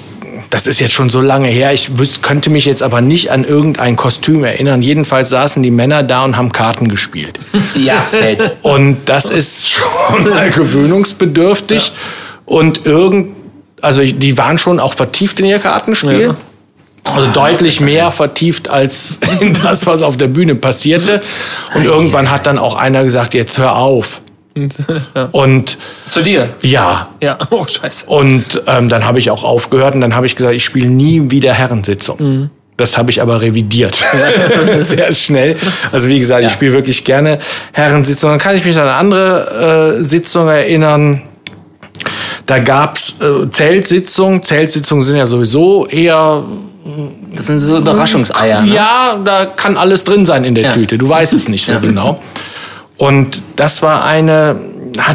das 0.50 0.68
ist 0.68 0.80
jetzt 0.80 0.94
schon 0.94 1.10
so 1.10 1.22
lange 1.22 1.48
her. 1.48 1.74
Ich 1.74 1.98
wüs, 1.98 2.22
könnte 2.22 2.50
mich 2.50 2.66
jetzt 2.66 2.84
aber 2.84 3.02
nicht 3.02 3.32
an 3.32 3.44
irgendein 3.44 3.96
Kostüm 3.96 4.44
erinnern. 4.44 4.82
Jedenfalls 4.82 5.30
saßen 5.30 5.64
die 5.64 5.72
Männer 5.72 6.04
da 6.04 6.24
und 6.24 6.38
haben 6.38 6.52
Karten 6.52 6.88
gespielt. 6.88 7.40
Ja, 7.76 8.02
fett. 8.02 8.58
Und 8.62 8.98
das 9.08 9.26
ist 9.26 9.68
schon 9.68 10.30
mal 10.30 10.50
gewöhnungsbedürftig. 10.52 11.92
Und 12.46 12.86
irgend, 12.86 13.36
also 13.82 14.04
die 14.04 14.38
waren 14.38 14.60
schon 14.60 14.80
auch 14.80 14.94
vertieft 14.94 15.40
in 15.40 15.48
ihr 15.48 15.58
Kartenspiel. 15.58 16.22
Ja. 16.22 16.36
Also 17.12 17.32
deutlich 17.32 17.82
mehr 17.82 18.12
vertieft 18.12 18.70
als 18.70 19.18
in 19.40 19.54
das, 19.54 19.86
was 19.88 20.04
auf 20.04 20.18
der 20.18 20.28
Bühne 20.28 20.56
passierte. 20.56 21.22
Und 21.74 21.84
irgendwann 21.84 22.30
hat 22.32 22.46
dann 22.46 22.60
auch 22.60 22.76
einer 22.76 23.04
gesagt, 23.04 23.34
jetzt 23.34 23.58
hör 23.58 23.76
auf. 23.76 24.22
ja. 25.16 25.30
Und 25.32 25.78
Zu 26.10 26.22
dir. 26.22 26.50
ja, 26.62 27.10
Ja, 27.22 27.38
oh 27.50 27.66
scheiße. 27.68 28.06
und 28.06 28.62
ähm, 28.68 28.88
dann 28.90 29.06
habe 29.06 29.20
ich 29.20 29.32
auch 29.32 29.44
aufgehört 29.44 29.96
und 29.96 30.02
dann 30.02 30.16
habe 30.16 30.26
ich 30.26 30.36
gesagt, 30.36 30.54
ich 30.54 30.64
spiele 30.64 30.88
nie 30.90 31.32
wieder 31.32 31.54
Herrensitzung. 31.54 32.18
Mhm. 32.20 32.50
Das 32.78 32.98
habe 32.98 33.12
ich 33.12 33.22
aber 33.22 33.40
revidiert. 33.42 33.96
Sehr 34.82 35.14
schnell. 35.14 35.58
Also 35.92 36.08
wie 36.08 36.18
gesagt, 36.20 36.42
Ja. 36.42 36.48
ich 36.48 36.54
spiele 36.54 36.74
wirklich 36.74 37.04
gerne 37.04 37.38
Herrensitzung. 37.72 38.32
Dann 38.32 38.40
kann 38.40 38.56
ich 38.56 38.66
mich 38.66 38.76
an 38.78 38.84
eine 38.88 38.94
andere 38.96 39.98
äh, 40.00 40.04
Sitzung 40.04 40.48
erinnern. 40.50 41.22
Da 42.48 42.58
gab's 42.60 43.14
äh, 43.22 43.48
Zeltsitzungen. 43.52 44.42
Zeltsitzungen 44.42 45.04
sind 45.04 45.18
ja 45.18 45.28
sowieso 45.28 45.86
eher, 45.88 46.44
Das 47.36 47.46
sind 47.46 47.60
so 47.60 47.78
Überraschungseier. 47.78 48.64
Ne? 48.64 48.74
ja, 48.74 49.18
da 49.24 49.46
kann 49.46 49.78
alles 49.78 50.04
drin 50.04 50.26
sein 50.26 50.44
in 50.44 50.56
der 50.56 50.64
Ja. 50.66 50.72
Tüte. 50.74 50.98
Du 50.98 51.08
weißt 51.08 51.32
es 51.34 51.48
nicht 51.48 51.66
so 51.66 51.80
genau. 51.80 52.20
Und 53.04 53.42
das 53.58 53.82
war 53.82 54.06
eine, 54.06 54.56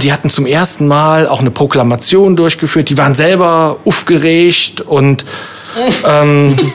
die 0.02 0.12
hatten 0.12 0.28
zum 0.28 0.44
ersten 0.44 0.86
Mal 0.86 1.26
auch 1.26 1.40
eine 1.40 1.50
Proklamation 1.50 2.36
durchgeführt. 2.36 2.90
Die 2.90 2.98
waren 2.98 3.14
selber 3.14 3.78
aufgeregt 3.86 4.82
und 4.82 5.24
ähm, 6.06 6.58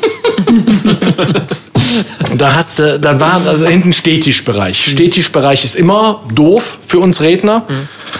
da 2.36 2.56
hast 2.56 2.80
du, 2.80 3.00
dann 3.00 3.20
war 3.20 3.46
also 3.46 3.68
hinten 3.68 3.94
Stehtischbereich. 3.94 4.90
Stehtischbereich 4.90 5.64
ist 5.64 5.76
immer 5.76 6.24
doof 6.34 6.80
für 6.88 6.98
uns 6.98 7.22
Redner. 7.22 7.68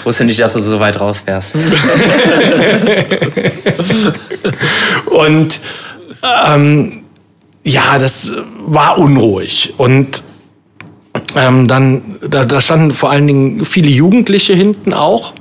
Wusste 0.04 0.26
nicht, 0.26 0.40
dass 0.40 0.54
du 0.54 0.60
so 0.60 0.80
weit 0.80 1.00
raus 1.00 1.24
wärst. 1.26 1.56
Und 5.06 5.60
ähm, 6.48 7.02
ja, 7.64 7.98
das 7.98 8.30
war 8.68 9.00
unruhig. 9.00 9.74
Und 9.78 10.22
ähm, 11.36 11.68
dann, 11.68 12.16
da, 12.28 12.46
da 12.46 12.62
standen 12.62 12.92
vor 12.92 13.10
allen 13.12 13.28
Dingen 13.28 13.66
viele 13.66 13.90
Jugendliche 13.90 14.54
hinten 14.54 14.94
auch. 14.94 15.34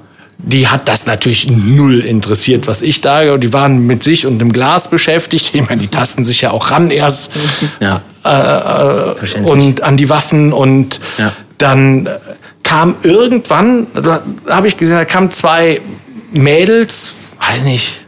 Die 0.44 0.66
hat 0.66 0.88
das 0.88 1.06
natürlich 1.06 1.48
null 1.48 2.00
interessiert, 2.00 2.66
was 2.66 2.82
ich 2.82 3.00
da. 3.00 3.36
Die 3.36 3.52
waren 3.52 3.86
mit 3.86 4.02
sich 4.02 4.26
und 4.26 4.38
dem 4.40 4.52
Glas 4.52 4.90
beschäftigt. 4.90 5.54
Ich 5.54 5.68
meine, 5.68 5.80
die 5.80 5.86
tasten 5.88 6.24
sich 6.24 6.40
ja 6.40 6.50
auch 6.50 6.70
ran 6.72 6.90
erst 6.90 7.30
Ja. 7.78 8.02
Verständlich. 9.16 9.52
und 9.52 9.82
an 9.82 9.96
die 9.96 10.08
Waffen 10.08 10.52
und 10.52 10.98
Ja. 11.18 11.32
dann 11.58 12.06
äh, 12.06 12.10
kam 12.64 12.96
irgendwann, 13.02 13.86
da 13.94 14.22
habe 14.48 14.66
ich 14.68 14.76
gesehen, 14.76 14.96
da 14.96 15.04
kamen 15.04 15.30
zwei 15.30 15.80
Mädels, 16.32 17.12
weiß 17.40 17.64
nicht, 17.64 18.06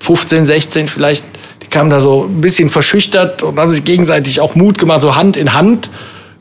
15, 0.00 0.46
16 0.46 0.88
vielleicht, 0.88 1.24
die 1.62 1.66
kamen 1.66 1.90
da 1.90 2.00
so 2.00 2.24
ein 2.24 2.40
bisschen 2.40 2.70
verschüchtert 2.70 3.42
und 3.42 3.58
haben 3.58 3.70
sich 3.70 3.84
gegenseitig 3.84 4.40
auch 4.40 4.54
Mut 4.54 4.78
gemacht, 4.78 5.02
so 5.02 5.16
Hand 5.16 5.36
in 5.36 5.52
Hand. 5.52 5.90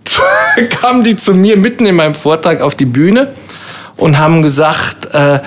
kamen 0.82 1.04
die 1.04 1.16
zu 1.16 1.34
mir 1.34 1.58
mitten 1.58 1.86
in 1.86 1.96
meinem 1.96 2.16
Vortrag 2.16 2.62
auf 2.62 2.76
die 2.76 2.86
Bühne 2.86 3.34
und 3.98 4.18
haben 4.18 4.42
gesagt, 4.42 5.14
äh, 5.14 5.40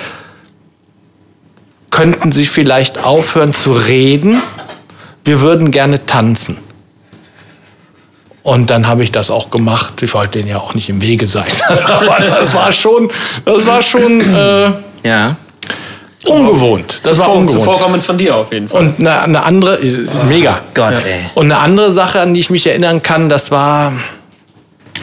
könnten 1.90 2.32
Sie 2.32 2.46
vielleicht 2.46 3.02
aufhören 3.02 3.54
zu 3.54 3.72
reden? 3.72 4.42
Wir 5.24 5.40
würden 5.40 5.70
gerne 5.70 6.04
tanzen. 6.06 6.58
Und 8.42 8.70
dann 8.70 8.86
habe 8.88 9.02
ich 9.02 9.12
das 9.12 9.30
auch 9.30 9.50
gemacht. 9.50 10.02
Ich 10.02 10.14
wollte 10.14 10.38
denen 10.38 10.48
ja 10.48 10.58
auch 10.58 10.74
nicht 10.74 10.88
im 10.88 11.02
Wege 11.02 11.26
sein. 11.26 11.44
Aber 11.86 12.16
das 12.18 12.54
war 12.54 12.72
schon, 12.72 13.10
das 13.44 13.66
war 13.66 13.82
schon 13.82 14.20
äh, 14.34 14.72
Ja. 15.02 15.36
ungewohnt. 16.24 17.00
Das 17.02 17.18
war 17.18 17.30
ungewohnt. 17.30 17.58
zuvorkommend 17.58 18.04
von 18.04 18.16
dir 18.16 18.36
auf 18.36 18.50
jeden 18.52 18.68
Fall. 18.68 18.80
Und 18.80 19.00
eine, 19.00 19.20
eine 19.22 19.42
andere, 19.42 19.78
mega. 20.28 20.60
Gott, 20.72 21.02
ey. 21.04 21.20
Und 21.34 21.46
eine 21.52 21.58
andere 21.60 21.92
Sache, 21.92 22.20
an 22.20 22.32
die 22.32 22.40
ich 22.40 22.48
mich 22.48 22.66
erinnern 22.66 23.02
kann, 23.02 23.28
das 23.28 23.50
war 23.50 23.92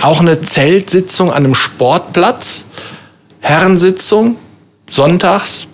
auch 0.05 0.19
eine 0.21 0.41
Zeltsitzung 0.41 1.29
an 1.31 1.43
einem 1.45 1.55
Sportplatz. 1.55 2.63
Herrensitzung, 3.39 4.37
sonntags. 4.89 5.67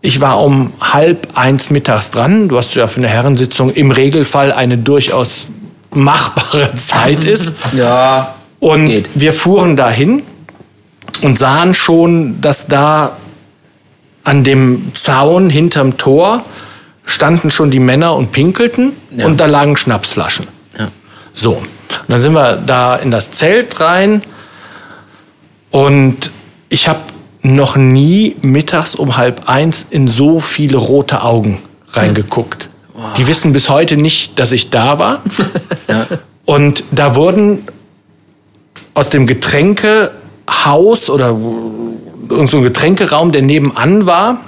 Ich 0.00 0.20
war 0.20 0.40
um 0.42 0.72
halb 0.80 1.28
eins 1.36 1.70
mittags 1.70 2.10
dran, 2.10 2.50
was 2.50 2.74
ja 2.74 2.86
für 2.88 2.98
eine 2.98 3.08
Herrensitzung 3.08 3.70
im 3.70 3.90
Regelfall 3.90 4.52
eine 4.52 4.78
durchaus 4.78 5.48
machbare 5.90 6.74
Zeit 6.76 7.24
ist. 7.34 7.52
Ja. 7.72 8.34
Und 8.60 8.86
Geht. 8.86 9.08
wir 9.14 9.32
fuhren 9.32 9.76
dahin 9.76 10.22
und 11.22 11.38
sahen 11.38 11.74
schon, 11.74 12.40
dass 12.40 12.66
da 12.66 13.16
an 14.24 14.44
dem 14.44 14.92
Zaun 14.94 15.50
hinterm 15.50 15.96
Tor 15.98 16.44
standen 17.04 17.50
schon 17.50 17.70
die 17.70 17.78
Männer 17.78 18.14
und 18.16 18.32
pinkelten 18.32 18.92
Ja. 19.10 19.26
und 19.26 19.38
da 19.38 19.46
lagen 19.46 19.76
Schnapsflaschen. 19.76 20.46
Ja. 20.78 20.88
So, 21.32 21.62
und 22.02 22.10
dann 22.10 22.20
sind 22.20 22.32
wir 22.32 22.56
da 22.56 22.96
in 22.96 23.10
das 23.10 23.32
Zelt 23.32 23.80
rein 23.80 24.22
und 25.70 26.30
ich 26.68 26.88
habe 26.88 27.00
noch 27.42 27.76
nie 27.76 28.36
mittags 28.42 28.94
um 28.94 29.16
halb 29.16 29.48
eins 29.48 29.86
in 29.90 30.08
so 30.08 30.40
viele 30.40 30.76
rote 30.78 31.22
Augen 31.22 31.62
reingeguckt. 31.92 32.68
Die 33.16 33.26
wissen 33.26 33.52
bis 33.52 33.68
heute 33.68 33.96
nicht, 33.96 34.38
dass 34.38 34.52
ich 34.52 34.70
da 34.70 34.98
war. 34.98 35.22
Ja. 35.88 36.04
Und 36.46 36.82
da 36.90 37.14
wurden 37.14 37.62
aus 38.94 39.08
dem 39.08 39.24
Getränkehaus 39.26 41.08
oder 41.08 41.28
so 41.28 42.56
ein 42.56 42.62
Getränkeraum, 42.64 43.30
der 43.30 43.42
nebenan 43.42 44.04
war, 44.04 44.40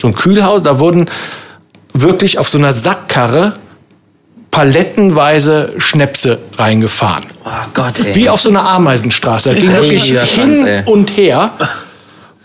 so 0.00 0.06
ein 0.06 0.14
Kühlhaus, 0.14 0.62
da 0.62 0.80
wurden 0.80 1.10
wirklich 1.92 2.38
auf 2.38 2.48
so 2.48 2.56
einer 2.56 2.72
Sackkarre 2.72 3.58
palettenweise 4.56 5.74
Schnäpse 5.76 6.38
reingefahren. 6.56 7.26
Oh 7.44 7.50
Gott, 7.74 7.98
ey. 7.98 8.14
Wie 8.14 8.30
auf 8.30 8.40
so 8.40 8.48
einer 8.48 8.66
Ameisenstraße. 8.66 9.50
Da 9.50 9.60
ging 9.60 9.70
wirklich 9.70 10.18
hin 10.18 10.66
ey. 10.66 10.82
und 10.86 11.14
her. 11.14 11.50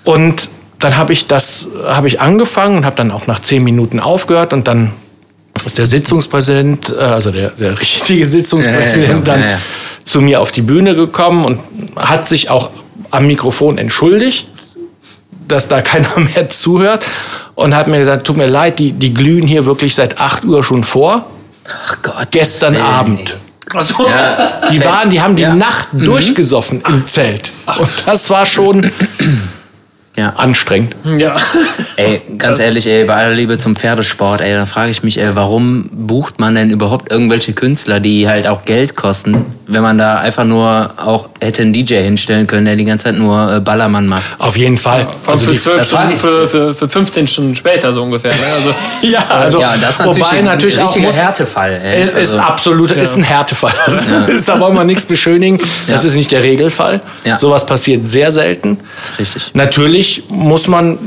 Und 0.04 0.50
dann 0.80 0.98
habe 0.98 1.14
ich 1.14 1.28
das, 1.28 1.68
habe 1.88 2.10
ich 2.10 2.20
angefangen 2.20 2.76
und 2.76 2.86
habe 2.86 2.98
dann 2.98 3.12
auch 3.12 3.28
nach 3.28 3.42
zehn 3.42 3.64
Minuten 3.64 4.02
aufgehört 4.02 4.52
und 4.52 4.68
dann 4.68 4.92
ist 5.66 5.78
der 5.78 5.86
Sitzungspräsident, 5.86 6.94
äh, 6.94 7.02
also 7.02 7.32
der, 7.32 7.52
der 7.52 7.80
richtige 7.80 8.26
Sitzungspräsident, 8.26 9.26
Ja, 9.26 9.36
ja, 9.36 9.40
ja, 9.40 9.48
dann 9.48 9.60
zu 10.04 10.20
mir 10.20 10.42
auf 10.42 10.52
die 10.52 10.64
Bühne 10.64 10.96
gekommen 10.96 11.46
und 11.46 11.60
hat 11.96 12.28
sich 12.28 12.50
auch 12.50 12.72
am 13.10 13.26
Mikrofon 13.26 13.78
entschuldigt, 13.78 14.50
dass 15.48 15.70
da 15.70 15.80
keiner 15.80 16.20
mehr 16.36 16.50
zuhört 16.50 17.06
und 17.56 17.74
hat 17.74 17.88
mir 17.88 18.00
gesagt, 18.00 18.28
tut 18.28 18.36
mir 18.36 18.48
leid, 18.48 18.80
die, 18.80 18.92
die 18.92 19.14
glühen 19.14 19.48
hier 19.48 19.66
wirklich 19.66 19.96
seit 19.96 20.20
8 20.20 20.44
Uhr 20.44 20.62
schon 20.62 20.84
vor. 20.84 21.28
Ach 21.68 22.02
Gott. 22.02 22.28
Gestern 22.32 22.74
Willen, 22.74 22.86
Abend. 22.86 23.38
Achso. 23.74 24.08
Ja. 24.08 24.70
Die 24.72 24.84
waren, 24.84 25.10
die 25.10 25.22
haben 25.22 25.36
die 25.36 25.44
Ja. 25.44 25.54
Mhm. 25.54 25.60
Nacht 25.60 25.88
durchgesoffen 25.94 26.82
im 26.88 27.08
Zelt. 27.08 27.52
Und 27.78 27.90
das 28.06 28.30
war 28.30 28.46
schon 28.46 28.92
Ja. 30.18 30.34
anstrengend. 30.36 30.96
Ja. 31.18 31.38
Ey, 31.96 32.22
ganz 32.38 32.60
ehrlich, 32.60 32.86
ey, 32.86 33.06
bei 33.06 33.14
aller 33.16 33.34
Liebe 33.34 33.58
zum 33.58 33.78
Pferdesport, 33.78 34.42
ey, 34.42 34.54
da 34.54 34.66
frage 34.66 34.92
ich 34.92 35.04
mich, 35.04 35.18
ey, 35.18 35.30
warum 35.36 35.90
bucht 35.90 36.38
man 36.38 36.54
denn 36.54 36.70
überhaupt 36.70 37.10
irgendwelche 37.10 37.54
Künstler, 37.54 38.02
die 38.02 38.28
halt 38.28 38.46
auch 38.46 38.66
Geld 38.66 38.98
kosten, 38.98 39.46
wenn 39.68 39.82
man 39.82 39.98
da 39.98 40.18
einfach 40.18 40.44
nur 40.44 40.92
auch 40.98 41.30
hätte 41.40 41.62
einen 41.62 41.72
DJ 41.72 41.96
hinstellen 42.04 42.46
können, 42.46 42.66
der 42.66 42.76
die 42.76 42.84
ganze 42.84 43.06
Zeit 43.06 43.16
nur 43.16 43.54
äh, 43.56 43.60
Ballermann 43.62 44.06
macht. 44.06 44.24
Auf 44.38 44.58
jeden 44.58 44.78
Fall. 44.78 45.00
Allem 45.02 45.08
Also 45.28 45.46
für 45.46 45.52
die, 45.54 45.58
12 45.60 45.78
das 45.78 45.94
war 45.94 46.00
Stunden, 46.00 46.12
nicht- 46.14 46.22
für, 46.22 46.48
für, 46.50 46.74
für 46.74 46.90
15 46.90 47.28
Stunden 47.28 47.56
später 47.56 47.94
so 47.94 48.04
ungefähr. 48.04 48.32
Ne? 48.34 48.38
Also, 48.54 48.74
ja, 49.04 49.26
also 49.30 49.62
ja, 49.62 49.76
das 49.80 49.92
ist 49.92 50.00
natürlich 50.00 50.26
wobei 50.28 50.38
ein 50.40 50.46
natürlich 50.46 50.78
auch 50.80 50.84
richtiger 50.88 51.06
muss, 51.06 51.16
Härtefall. 51.16 51.82
Ey. 51.84 52.02
es 52.02 52.10
ist 52.10 52.16
Also, 52.18 52.40
absolut, 52.40 52.92
ist 52.92 53.16
ein 53.16 53.24
Härtefall. 53.24 53.72
Das 53.86 54.06
ist, 54.28 54.50
da 54.50 54.60
wollen 54.60 54.76
wir 54.76 54.84
nichts 54.84 55.06
beschönigen. 55.06 55.58
Das 55.88 56.04
Ja. 56.04 56.10
ist 56.10 56.16
nicht 56.18 56.32
der 56.34 56.44
Regelfall. 56.44 57.02
Ja. 57.24 57.38
Sowas 57.38 57.66
passiert 57.66 58.04
sehr 58.04 58.30
selten. 58.32 58.78
Richtig. 59.18 59.52
Natürlich 59.54 60.01
muss 60.30 60.68
man, 60.68 60.98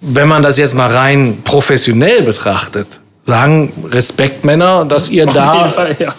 wenn 0.00 0.28
man 0.28 0.42
das 0.42 0.58
jetzt 0.58 0.74
mal 0.74 0.90
rein 0.90 1.38
professionell 1.44 2.22
betrachtet, 2.22 2.86
sagen, 3.24 3.72
Respekt 3.90 4.44
Männer, 4.44 4.84
dass 4.84 5.08
ihr 5.08 5.26
auf 5.26 5.34
da 5.34 5.68
Fall, 5.68 5.96
ja. 5.98 6.14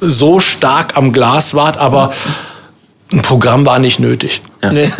so 0.00 0.40
stark 0.40 0.96
am 0.96 1.12
Glas 1.12 1.54
wart, 1.54 1.76
aber 1.76 2.12
ein 3.10 3.22
Programm 3.22 3.64
war 3.64 3.78
nicht 3.78 4.00
nötig. 4.00 4.42
Nee. 4.62 4.90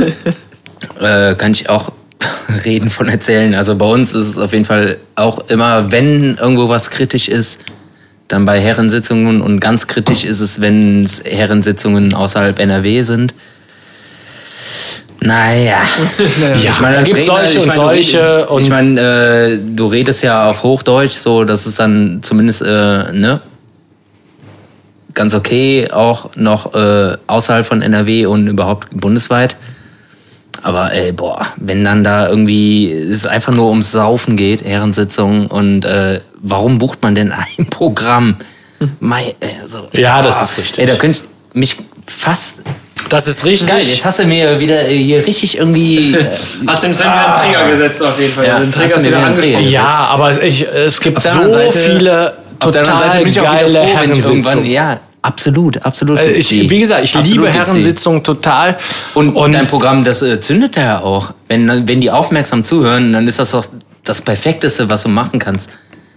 äh, 1.01 1.35
kann 1.35 1.53
ich 1.53 1.69
auch 1.69 1.93
reden 2.65 2.91
von 2.91 3.09
erzählen. 3.09 3.55
Also 3.55 3.77
bei 3.77 3.87
uns 3.87 4.15
ist 4.15 4.29
es 4.29 4.39
auf 4.39 4.53
jeden 4.53 4.65
Fall 4.65 4.99
auch 5.15 5.49
immer, 5.49 5.91
wenn 5.93 6.37
irgendwo 6.37 6.69
was 6.69 6.91
kritisch 6.91 7.29
ist, 7.29 7.59
dann 8.29 8.45
bei 8.45 8.61
Herrensitzungen 8.61 9.43
und 9.43 9.61
ganz 9.61 9.87
kritisch 9.87 10.25
ist 10.25 10.41
es, 10.41 10.61
wenn 10.61 11.05
es 11.05 11.23
Herrensitzungen 11.25 12.15
außerhalb 12.15 12.59
NRW 12.59 13.03
sind. 13.03 13.35
Naja. 15.25 15.79
Ja, 16.41 16.71
Ich 16.71 16.81
meine, 16.81 16.97
als 16.99 17.11
Redner, 17.15 17.25
solche 17.25 17.59
ich 17.59 17.63
und 17.63 17.67
meine, 17.69 17.81
du 17.81 17.85
solche 17.87 18.47
und- 18.49 18.63
ich 18.63 18.69
meine, 18.71 19.01
äh, 19.01 19.59
du 19.75 19.87
redest 19.87 20.23
ja 20.23 20.49
auf 20.51 20.63
Hochdeutsch, 20.63 21.13
so, 21.15 21.45
das 21.45 21.67
ist 21.67 21.79
dann 21.79 22.19
zumindest, 22.23 22.63
äh, 22.63 23.13
ne? 23.13 23.41
Ganz 25.15 25.35
okay, 25.35 25.91
auch 25.93 26.31
noch 26.37 26.75
äh, 26.75 27.17
außerhalb 27.27 27.67
von 27.67 27.83
NRW 27.83 28.27
und 28.27 28.49
überhaupt 28.49 28.89
bundesweit. 28.93 29.57
Aber 30.63 30.93
ey, 30.93 31.13
boah, 31.13 31.47
wenn 31.57 31.85
dann 31.85 32.03
da 32.05 32.29
irgendwie 32.29 32.91
es 32.91 33.27
einfach 33.27 33.53
nur 33.53 33.69
ums 33.69 33.93
Saufen 33.93 34.37
geht, 34.37 34.65
Herrensitzung 34.65 35.49
und 35.49 35.85
äh, 35.85 36.21
warum 36.41 36.79
bucht 36.79 37.03
man 37.03 37.15
denn 37.15 37.31
ein 37.33 37.67
Programm? 37.71 38.37
Ey, 38.81 39.35
also, 39.61 39.89
Ja, 39.93 40.23
das 40.23 40.41
ist 40.43 40.59
richtig. 40.59 40.79
Ey, 40.79 40.87
da 40.87 40.95
könnte 40.97 41.21
ich 41.53 41.57
mich 41.57 41.77
fast. 42.07 42.63
Das 43.09 43.27
ist 43.29 43.45
richtig. 43.45 43.69
Geil, 43.69 43.83
jetzt 43.83 44.05
hast 44.05 44.19
du 44.19 44.25
mir 44.25 44.59
wieder 44.59 44.89
äh, 44.89 44.97
hier 44.97 45.27
richtig 45.27 45.59
irgendwie. 45.59 46.15
äh, 46.15 46.25
Hast 46.67 46.83
dem 46.85 46.95
Sven 46.95 47.07
wieder 47.07 47.35
einen 47.35 47.53
Trigger 47.53 47.71
gesetzt 47.71 48.03
auf 48.03 48.19
jeden 48.19 48.35
Fall. 48.35 48.47
Ja, 48.47 48.59
den 48.61 48.69
hast 48.69 48.75
Trigger 48.75 48.89
du 48.89 48.97
ist 48.97 49.03
mir 49.05 49.09
wieder 49.17 49.27
angesprochen. 49.27 49.69
Ja, 49.69 50.09
aber 50.11 50.43
ich, 50.43 50.67
es 50.67 51.01
gibt 51.01 51.19
Auf 51.19 51.23
so 51.25 51.51
Seite- 51.51 51.73
viele 51.79 52.33
total 52.61 53.19
bin 53.23 53.29
ich 53.29 53.41
auch 53.41 53.45
wieder 53.45 53.53
geile 53.65 53.71
froh, 53.71 54.01
wenn 54.01 54.11
ich 54.13 54.19
irgendwann. 54.19 54.25
Herrensitzungen. 54.25 54.67
Ja, 54.71 55.01
absolut, 55.23 55.85
absolut. 55.85 56.19
Äh, 56.19 56.31
Ich, 56.33 56.51
wie 56.51 56.81
gesagt, 56.81 57.05
ich 57.05 57.15
Absolut 57.17 57.31
liebe. 57.47 57.51
Herrensitzungen 57.51 58.23
total. 58.25 58.79
Und, 59.15 59.35
dein 59.53 59.67
Programm, 59.67 60.05
das 60.05 60.23
äh, 60.23 60.41
zündet 60.41 60.77
ja 60.77 61.01
auch. 61.01 61.35
Wenn, 61.49 61.87
wenn 61.89 62.01
die 62.01 62.11
aufmerksam 62.11 62.65
zuhören, 62.65 63.13
dann 63.13 63.27
ist 63.27 63.39
das 63.39 63.51
doch 63.51 63.67
das 64.05 64.23
Perfekteste, 64.23 64.89
was 64.89 65.03
du 65.03 65.09
machen 65.09 65.39
kannst. 65.39 65.71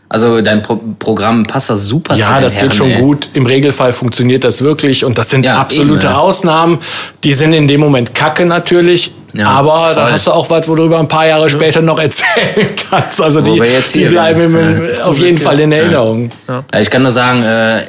Also 0.08 0.39
dein 0.41 0.62
Pro 0.62 0.80
Programm 0.99 1.45
passt 1.45 1.70
da 1.70 1.76
super 1.76 2.14
zu 2.14 2.20
ja, 2.20 2.39
das 2.39 2.53
geht 2.53 2.64
Herren, 2.64 2.74
schon 2.74 2.91
ey. 2.91 2.99
gut. 3.01 3.30
Im 3.34 3.45
Regelfall 3.45 3.91
funktioniert 3.91 4.43
das 4.43 4.62
wirklich 4.62 5.03
und 5.03 5.18
das 5.18 5.30
sind 5.30 5.45
Ja, 5.45 5.58
absolute 5.60 6.06
eben, 6.06 6.14
ja. 6.14 6.18
Ausnahmen. 6.20 6.80
Die 7.24 7.34
sind 7.34 7.53
in 7.53 7.68
dem 7.68 7.80
Moment 7.80 8.14
kacke 8.14 8.45
natürlich, 8.45 9.12
Ja, 9.34 9.47
aber 9.49 9.86
voll. 9.88 9.95
dann 9.95 10.12
hast 10.12 10.28
du 10.28 10.32
auch 10.32 10.47
was, 10.49 10.68
wo 10.68 10.76
du 10.76 10.86
über 10.86 10.99
ein 10.99 11.08
paar 11.08 11.26
Jahre 11.28 11.49
später 11.49 11.82
noch 11.82 11.99
erzählen 12.01 12.70
kannst. 12.89 13.20
Also 13.22 13.45
Wo 13.45 13.53
die, 13.56 13.62
die 13.93 14.06
bleiben 14.06 14.41
im, 14.41 15.01
auf 15.03 15.18
jeden 15.18 15.39
Fall 15.39 15.60
in 15.60 15.72
Erinnerung. 15.72 16.32
Ja, 16.47 16.64
ich 16.80 16.89
kann 16.89 17.01
nur 17.01 17.12
sagen, 17.12 17.43
äh, 17.43 17.86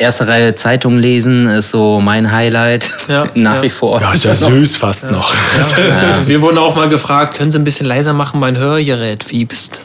erste 0.00 0.26
Reihe 0.26 0.54
Zeitung 0.54 0.96
lesen 0.96 1.46
ist 1.46 1.70
so 1.70 2.00
mein 2.00 2.32
Highlight. 2.32 2.90
Ja, 3.06 3.26
Nach 3.34 3.56
ja. 3.56 3.62
wie 3.62 3.70
vor. 3.70 4.00
Ja, 4.00 4.12
ist 4.12 4.24
ja 4.24 4.34
süß 4.50 4.76
fast 4.76 5.10
noch. 5.10 5.32
Wir 6.24 6.40
wurden 6.40 6.58
auch 6.58 6.74
mal 6.74 6.88
gefragt, 6.88 7.36
können 7.36 7.50
Sie 7.50 7.58
ein 7.58 7.64
bisschen 7.64 7.86
leiser 7.86 8.12
machen, 8.12 8.40
mein 8.40 8.56
Hörgerät 8.56 9.22
fiebst. 9.22 9.80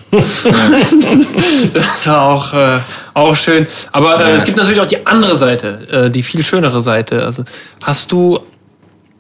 das 1.73 2.07
war 2.07 2.21
auch, 2.21 2.53
äh, 2.53 2.79
auch 3.13 3.35
schön. 3.35 3.67
Aber 3.91 4.25
äh, 4.25 4.31
es 4.31 4.45
gibt 4.45 4.57
natürlich 4.57 4.79
auch 4.79 4.85
die 4.85 5.05
andere 5.05 5.35
Seite, 5.35 6.05
äh, 6.05 6.09
die 6.09 6.23
viel 6.23 6.45
schönere 6.45 6.81
Seite. 6.81 7.23
Also 7.23 7.43
hast 7.83 8.11
du 8.11 8.39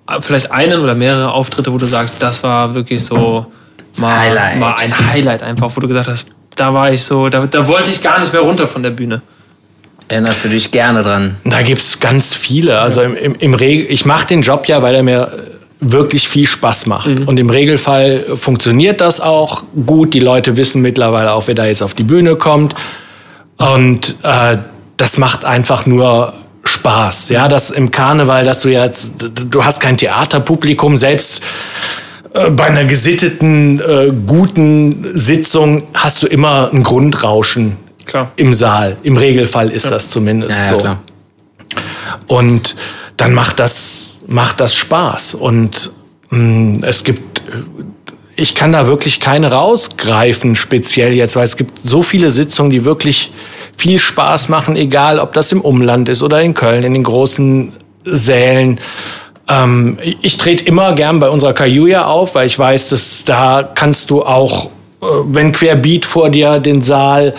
äh, 0.07 0.21
vielleicht 0.21 0.51
einen 0.51 0.79
oder 0.79 0.95
mehrere 0.95 1.31
Auftritte, 1.31 1.73
wo 1.73 1.77
du 1.77 1.85
sagst, 1.87 2.21
das 2.21 2.41
war 2.41 2.73
wirklich 2.73 3.03
so 3.03 3.47
mal, 3.97 4.17
Highlight. 4.17 4.59
mal 4.59 4.75
ein 4.79 4.97
Highlight 5.11 5.43
einfach, 5.43 5.75
wo 5.75 5.81
du 5.81 5.87
gesagt 5.87 6.07
hast, 6.07 6.27
da 6.55 6.73
war 6.73 6.91
ich 6.91 7.03
so, 7.03 7.27
da, 7.27 7.45
da 7.45 7.67
wollte 7.67 7.89
ich 7.89 8.01
gar 8.01 8.19
nicht 8.19 8.31
mehr 8.31 8.41
runter 8.41 8.65
von 8.65 8.81
der 8.81 8.91
Bühne. 8.91 9.21
Erinnerst 10.07 10.45
du 10.45 10.49
dich 10.49 10.71
gerne 10.71 11.01
dran? 11.01 11.37
Da 11.43 11.61
gibt's 11.61 11.99
ganz 11.99 12.35
viele. 12.35 12.79
Also 12.79 13.01
im, 13.01 13.15
im, 13.15 13.35
im 13.39 13.53
Regel, 13.53 13.87
ich 13.89 14.05
mache 14.05 14.27
den 14.27 14.41
Job 14.41 14.67
ja, 14.67 14.81
weil 14.81 14.95
er 14.95 15.03
mir 15.03 15.31
wirklich 15.79 16.29
viel 16.29 16.47
Spaß 16.47 16.85
macht. 16.85 17.07
Und 17.07 17.39
im 17.39 17.49
Regelfall 17.49 18.25
funktioniert 18.35 19.01
das 19.01 19.19
auch 19.19 19.63
gut. 19.85 20.13
Die 20.13 20.19
Leute 20.19 20.57
wissen 20.57 20.81
mittlerweile 20.81 21.33
auch, 21.33 21.47
wer 21.47 21.55
da 21.55 21.65
jetzt 21.65 21.81
auf 21.81 21.93
die 21.93 22.03
Bühne 22.03 22.35
kommt. 22.35 22.75
Und 23.57 24.15
äh, 24.23 24.57
das 24.97 25.17
macht 25.17 25.45
einfach 25.45 25.85
nur 25.85 26.33
Spaß. 26.63 27.29
Ja, 27.29 27.47
das 27.47 27.69
im 27.69 27.91
Karneval, 27.91 28.43
dass 28.43 28.61
du 28.61 28.69
jetzt, 28.69 29.11
du 29.49 29.63
hast 29.63 29.79
kein 29.79 29.97
Theaterpublikum, 29.97 30.97
selbst 30.97 31.41
äh, 32.33 32.49
bei 32.49 32.65
einer 32.65 32.85
gesitteten, 32.85 33.79
äh, 33.79 34.11
guten 34.25 35.05
Sitzung 35.13 35.83
hast 35.93 36.23
du 36.23 36.27
immer 36.27 36.71
ein 36.73 36.83
Grundrauschen 36.83 37.77
Klar. 38.05 38.31
im 38.35 38.53
Saal. 38.53 38.97
Im 39.03 39.17
Regelfall 39.17 39.69
ist 39.69 39.85
das 39.89 40.09
zumindest 40.09 40.57
Ja, 40.57 40.65
ja 40.65 40.71
so. 40.71 40.77
klar. 40.77 40.99
Und 42.27 42.75
dann 43.17 43.33
macht 43.33 43.59
das, 43.59 44.17
macht 44.27 44.59
das 44.59 44.75
Spaß. 44.75 45.35
Und 45.35 45.91
mh, 46.29 46.85
es 46.87 47.03
gibt, 47.03 47.41
ich 48.35 48.55
kann 48.55 48.71
da 48.71 48.87
wirklich 48.87 49.19
keine 49.19 49.51
rausgreifen, 49.51 50.55
speziell 50.55 51.13
jetzt, 51.13 51.35
weil 51.35 51.45
es 51.45 51.57
gibt 51.57 51.79
so 51.83 52.01
viele 52.03 52.31
Sitzungen, 52.31 52.71
die 52.71 52.85
wirklich 52.85 53.31
viel 53.77 53.99
Spaß 53.99 54.49
machen, 54.49 54.75
egal 54.75 55.19
ob 55.19 55.33
das 55.33 55.51
im 55.51 55.61
Umland 55.61 56.07
ist 56.09 56.23
oder 56.23 56.41
in 56.41 56.53
Köln, 56.53 56.83
in 56.83 56.93
den 56.93 57.03
großen 57.03 57.73
Sälen. 58.03 58.79
Ähm, 59.47 59.97
ich 60.21 60.37
trete 60.37 60.65
immer 60.65 60.93
gern 60.93 61.19
bei 61.19 61.29
unserer 61.29 61.53
Kajuja 61.53 62.05
auf, 62.05 62.35
weil 62.35 62.47
ich 62.47 62.57
weiß, 62.57 62.89
dass 62.89 63.23
da 63.25 63.63
kannst 63.75 64.09
du 64.09 64.23
auch, 64.23 64.67
äh, 65.01 65.05
wenn 65.27 65.51
Querbeat 65.51 66.05
vor 66.05 66.29
dir 66.29 66.59
den 66.59 66.81
Saal 66.81 67.35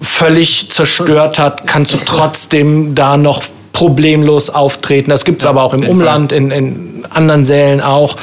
völlig 0.00 0.70
zerstört 0.70 1.38
hat, 1.38 1.66
kannst 1.66 1.92
du 1.92 1.98
trotzdem 2.04 2.94
da 2.94 3.16
noch 3.16 3.42
problemlos 3.72 4.50
auftreten. 4.50 5.10
Das 5.10 5.24
gibt's 5.24 5.44
ja, 5.44 5.50
aber 5.50 5.62
auch 5.62 5.74
im 5.74 5.86
Umland, 5.86 6.32
in, 6.32 6.50
in 6.50 7.04
anderen 7.10 7.44
Sälen 7.44 7.80
auch. 7.80 8.16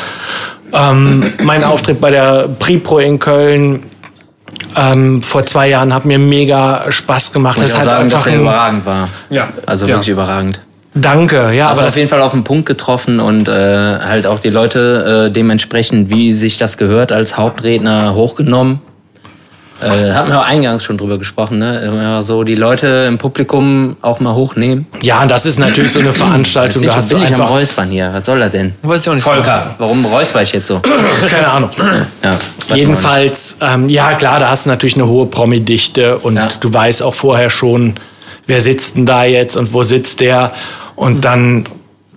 Ähm, 0.74 1.34
mein 1.43 1.63
Auftritt 1.63 1.99
bei 1.99 2.11
der 2.11 2.47
Pripro 2.59 2.99
in 2.99 3.19
Köln 3.19 3.84
ähm, 4.76 5.22
vor 5.22 5.45
zwei 5.45 5.69
Jahren 5.69 5.93
hat 5.93 6.05
mir 6.05 6.19
mega 6.19 6.89
Spaß 6.89 7.34
gemacht. 7.34 7.57
Ich 7.57 7.63
das 7.63 7.78
hat 7.78 7.84
sagen, 7.84 8.09
dass 8.09 8.26
er 8.26 8.39
überragend 8.39 8.86
war. 8.86 9.09
Ja. 9.30 9.49
Also 9.65 9.86
ja. 9.86 9.95
wirklich 9.95 10.09
überragend. 10.09 10.61
Danke, 10.93 11.51
ja. 11.53 11.69
Hast 11.69 11.80
aber 11.80 11.88
auf 11.88 11.95
jeden 11.95 12.09
Fall 12.09 12.22
auf 12.22 12.32
den 12.32 12.43
Punkt 12.43 12.65
getroffen 12.65 13.19
und 13.19 13.47
äh, 13.47 13.51
halt 13.51 14.28
auch 14.28 14.39
die 14.39 14.49
Leute 14.49 15.28
äh, 15.28 15.32
dementsprechend, 15.32 16.09
wie 16.09 16.34
sich 16.34 16.57
das 16.57 16.78
gehört, 16.78 17.11
als 17.11 17.38
Hauptredner 17.38 18.13
hochgenommen. 18.13 18.82
Äh, 19.82 20.13
hatten 20.13 20.29
wir 20.29 20.43
eingangs 20.45 20.84
schon 20.84 20.97
drüber 20.97 21.17
gesprochen, 21.17 21.57
ne? 21.57 21.82
Immer 21.82 22.23
so 22.23 22.43
die 22.43 22.55
Leute 22.55 23.05
im 23.07 23.17
Publikum 23.17 23.97
auch 24.01 24.19
mal 24.19 24.36
hochnehmen. 24.36 24.86
Ja, 25.01 25.25
das 25.25 25.45
ist 25.45 25.59
natürlich 25.59 25.91
so 25.91 25.99
eine 25.99 26.13
Veranstaltung. 26.13 26.84
Da 26.84 26.95
hast 26.95 27.09
bin 27.09 27.19
du 27.19 27.23
ich 27.23 27.34
am 27.34 27.41
Räuspern 27.41 27.89
hier. 27.89 28.11
Was 28.13 28.25
soll 28.25 28.39
das 28.39 28.51
denn? 28.51 28.73
Weiß 28.82 29.01
ich 29.01 29.09
auch 29.09 29.15
nicht. 29.15 29.23
Volker, 29.23 29.75
warum 29.77 30.05
räusper 30.05 30.41
ich 30.41 30.53
jetzt 30.53 30.67
so? 30.67 30.82
Keine 31.29 31.47
Ahnung. 31.47 31.69
Ja, 32.23 32.38
Jedenfalls, 32.75 33.57
ähm, 33.61 33.89
ja 33.89 34.13
klar, 34.13 34.39
da 34.39 34.49
hast 34.49 34.65
du 34.65 34.69
natürlich 34.69 34.95
eine 34.95 35.07
hohe 35.07 35.25
Promi-Dichte 35.25 36.17
und 36.19 36.36
ja. 36.36 36.47
du 36.59 36.73
weißt 36.73 37.03
auch 37.03 37.13
vorher 37.13 37.49
schon, 37.49 37.95
wer 38.47 38.61
sitzt 38.61 38.95
denn 38.95 39.05
da 39.05 39.23
jetzt 39.23 39.57
und 39.57 39.73
wo 39.73 39.84
sitzt 39.84 40.19
der. 40.19 40.51
Und 40.95 41.25
dann 41.25 41.65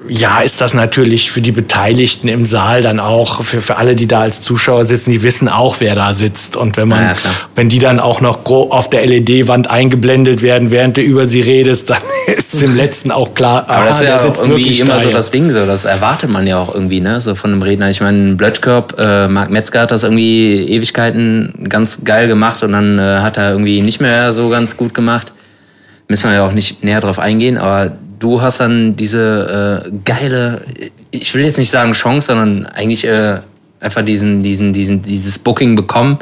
ja, 0.08 0.40
ist 0.40 0.60
das 0.60 0.74
natürlich 0.74 1.30
für 1.30 1.40
die 1.40 1.52
Beteiligten 1.52 2.28
im 2.28 2.44
Saal 2.44 2.82
dann 2.82 3.00
auch, 3.00 3.42
für, 3.42 3.62
für 3.62 3.76
alle, 3.76 3.94
die 3.94 4.06
da 4.06 4.20
als 4.20 4.42
Zuschauer 4.42 4.84
sitzen, 4.84 5.12
die 5.12 5.22
wissen 5.22 5.48
auch, 5.48 5.76
wer 5.80 5.94
da 5.94 6.12
sitzt. 6.12 6.56
Und 6.56 6.76
wenn 6.76 6.88
man, 6.88 7.02
ja, 7.02 7.14
wenn 7.54 7.68
die 7.68 7.78
dann 7.78 8.00
auch 8.00 8.20
noch 8.20 8.44
auf 8.44 8.90
der 8.90 9.06
LED-Wand 9.06 9.70
eingeblendet 9.70 10.42
werden, 10.42 10.70
während 10.70 10.96
du 10.98 11.02
über 11.02 11.26
sie 11.26 11.40
redest, 11.40 11.88
dann 11.90 11.98
ist 12.26 12.60
dem 12.60 12.76
letzten 12.76 13.10
auch 13.10 13.34
klar, 13.34 13.64
Aber 13.68 13.84
ah, 13.84 13.86
das 13.86 14.00
ist 14.00 14.08
ja 14.08 14.18
sitzt 14.18 14.42
irgendwie 14.42 14.78
immer 14.78 15.00
so 15.00 15.10
das 15.10 15.30
Ding, 15.30 15.50
so, 15.50 15.64
das 15.64 15.84
erwartet 15.84 16.30
man 16.30 16.46
ja 16.46 16.58
auch 16.58 16.74
irgendwie, 16.74 17.00
ne, 17.00 17.20
so 17.20 17.34
von 17.34 17.52
einem 17.52 17.62
Redner. 17.62 17.88
Ich 17.88 18.00
meine, 18.00 18.34
Blödkörp, 18.34 18.98
äh, 18.98 19.28
Marc 19.28 19.50
Metzger 19.50 19.82
hat 19.82 19.90
das 19.90 20.02
irgendwie 20.02 20.68
Ewigkeiten 20.68 21.66
ganz 21.68 22.00
geil 22.04 22.28
gemacht 22.28 22.62
und 22.62 22.72
dann 22.72 22.98
äh, 22.98 23.20
hat 23.20 23.38
er 23.38 23.52
irgendwie 23.52 23.80
nicht 23.80 24.00
mehr 24.00 24.32
so 24.32 24.50
ganz 24.50 24.76
gut 24.76 24.92
gemacht. 24.92 25.32
Müssen 26.08 26.28
wir 26.28 26.36
ja 26.36 26.46
auch 26.46 26.52
nicht 26.52 26.84
näher 26.84 27.00
drauf 27.00 27.18
eingehen, 27.18 27.56
aber 27.56 27.92
du 28.24 28.40
hast 28.40 28.60
dann 28.60 28.96
diese 28.96 29.84
äh, 29.84 29.90
geile, 30.04 30.62
ich 31.10 31.34
will 31.34 31.44
jetzt 31.44 31.58
nicht 31.58 31.70
sagen 31.70 31.92
Chance, 31.92 32.28
sondern 32.28 32.66
eigentlich 32.66 33.04
äh, 33.06 33.40
einfach 33.80 34.02
diesen, 34.02 34.42
diesen, 34.42 34.72
diesen, 34.72 35.02
dieses 35.02 35.38
Booking 35.38 35.76
bekommen 35.76 36.18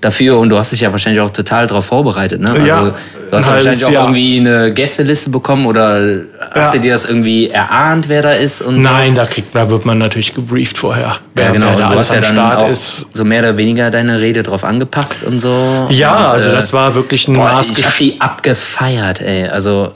dafür 0.00 0.38
und 0.38 0.50
du 0.50 0.58
hast 0.58 0.72
dich 0.72 0.80
ja 0.80 0.90
wahrscheinlich 0.90 1.20
auch 1.22 1.30
total 1.30 1.68
darauf 1.68 1.86
vorbereitet, 1.86 2.40
ne? 2.40 2.50
Also 2.50 2.66
ja, 2.66 2.84
du 2.84 3.36
hast 3.36 3.46
wahrscheinlich 3.46 3.84
auch 3.84 3.90
Jahr. 3.90 4.04
irgendwie 4.04 4.38
eine 4.38 4.74
Gästeliste 4.74 5.30
bekommen 5.30 5.66
oder 5.66 6.22
hast 6.50 6.56
ja. 6.56 6.72
du 6.72 6.80
dir 6.80 6.92
das 6.92 7.04
irgendwie 7.04 7.48
erahnt, 7.48 8.08
wer 8.08 8.22
da 8.22 8.32
ist 8.32 8.60
und 8.60 8.82
so? 8.82 8.88
Nein, 8.88 9.14
da 9.14 9.24
kriegt, 9.24 9.54
da 9.54 9.70
wird 9.70 9.86
man 9.86 9.98
natürlich 9.98 10.34
gebrieft 10.34 10.76
vorher. 10.76 11.16
Wer, 11.34 11.46
ja, 11.46 11.52
genau. 11.52 11.68
Wer 11.68 11.76
da 11.76 11.90
du 11.92 11.98
hast 11.98 12.12
ja 12.12 12.20
dann 12.20 12.38
auch 12.38 12.68
ist. 12.68 13.06
so 13.12 13.24
mehr 13.24 13.40
oder 13.40 13.56
weniger 13.56 13.90
deine 13.90 14.20
Rede 14.20 14.42
drauf 14.42 14.64
angepasst 14.64 15.22
und 15.24 15.38
so. 15.40 15.86
Ja, 15.90 16.26
und, 16.26 16.32
also 16.32 16.48
äh, 16.48 16.52
das 16.52 16.72
war 16.72 16.94
wirklich 16.94 17.28
ein 17.28 17.34
boah, 17.34 17.60
Ich 17.60 17.84
hab 17.84 17.96
die 17.96 18.20
abgefeiert, 18.20 19.22
ey. 19.22 19.48
Also 19.48 19.92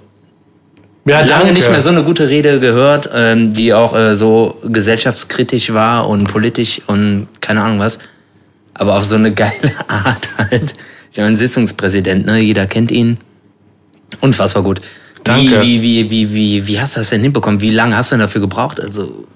ja, 1.07 1.20
lange 1.20 1.28
danke. 1.28 1.53
nicht 1.55 1.70
mehr 1.70 1.80
so 1.80 1.90
eine 1.90 2.03
gute 2.03 2.28
Rede 2.28 2.61
gehört, 2.61 3.09
ähm, 3.14 3.53
die 3.53 3.72
auch 3.72 3.96
äh, 3.96 4.14
so 4.14 4.59
gesellschaftskritisch 4.64 5.72
war 5.72 6.09
und 6.09 6.28
politisch 6.28 6.82
und 6.86 7.28
keine 7.40 7.62
Ahnung 7.62 7.78
was. 7.78 7.98
Aber 8.74 8.96
auf 8.96 9.05
so 9.05 9.16
eine 9.16 9.32
geile 9.34 9.72
Art 9.88 10.28
halt. 10.36 10.74
Ich 11.11 11.18
meine, 11.18 11.36
Sitzungspräsident, 11.36 12.26
ne? 12.26 12.38
Jeder 12.38 12.66
kennt 12.66 12.90
ihn. 12.90 13.18
Unfassbar 14.20 14.62
gut. 14.62 14.80
Danke. 15.24 15.62
Wie, 15.62 15.82
wie, 15.82 16.11
wie, 16.11 16.32
wie, 16.32 16.66
wie, 16.66 16.80
hast 16.80 16.96
du 16.96 17.01
das 17.01 17.11
denn 17.11 17.22
hinbekommen? 17.22 17.61
Wie 17.61 17.70
lange 17.70 17.96
hast 17.96 18.11
du 18.11 18.14
denn 18.14 18.20
dafür 18.20 18.40
gebraucht? 18.40 18.80
Also. 18.80 19.26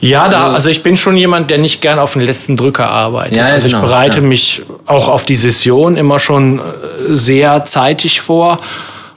Ja, 0.00 0.28
da, 0.28 0.44
also, 0.44 0.56
also 0.56 0.68
ich 0.68 0.82
bin 0.82 0.96
schon 0.96 1.16
jemand, 1.16 1.50
der 1.50 1.58
nicht 1.58 1.80
gern 1.80 1.98
auf 1.98 2.12
den 2.12 2.22
letzten 2.22 2.56
Drücker 2.56 2.88
arbeitet. 2.88 3.36
Ja, 3.36 3.46
also 3.46 3.66
genau, 3.66 3.78
ich 3.78 3.84
bereite 3.84 4.16
ja. 4.18 4.22
mich 4.22 4.62
auch 4.86 5.08
auf 5.08 5.24
die 5.24 5.34
Session 5.34 5.96
immer 5.96 6.18
schon 6.18 6.58
äh, 6.58 6.62
sehr 7.08 7.64
zeitig 7.64 8.20
vor. 8.20 8.58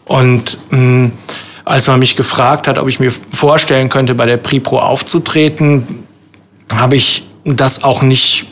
Und 0.05 0.57
mh, 0.69 0.79
mm, 0.79 1.11
als 1.65 1.87
man 1.87 1.99
mich 1.99 2.15
gefragt 2.15 2.67
hat, 2.67 2.77
ob 2.77 2.87
ich 2.87 2.99
mir 2.99 3.11
vorstellen 3.31 3.89
könnte, 3.89 4.13
bei 4.13 4.27
der 4.27 4.37
Pripro 4.37 4.79
aufzutreten, 4.79 6.05
habe 6.73 6.95
ich 6.95 7.23
das 7.43 7.83
auch 7.83 8.01
nicht 8.01 8.45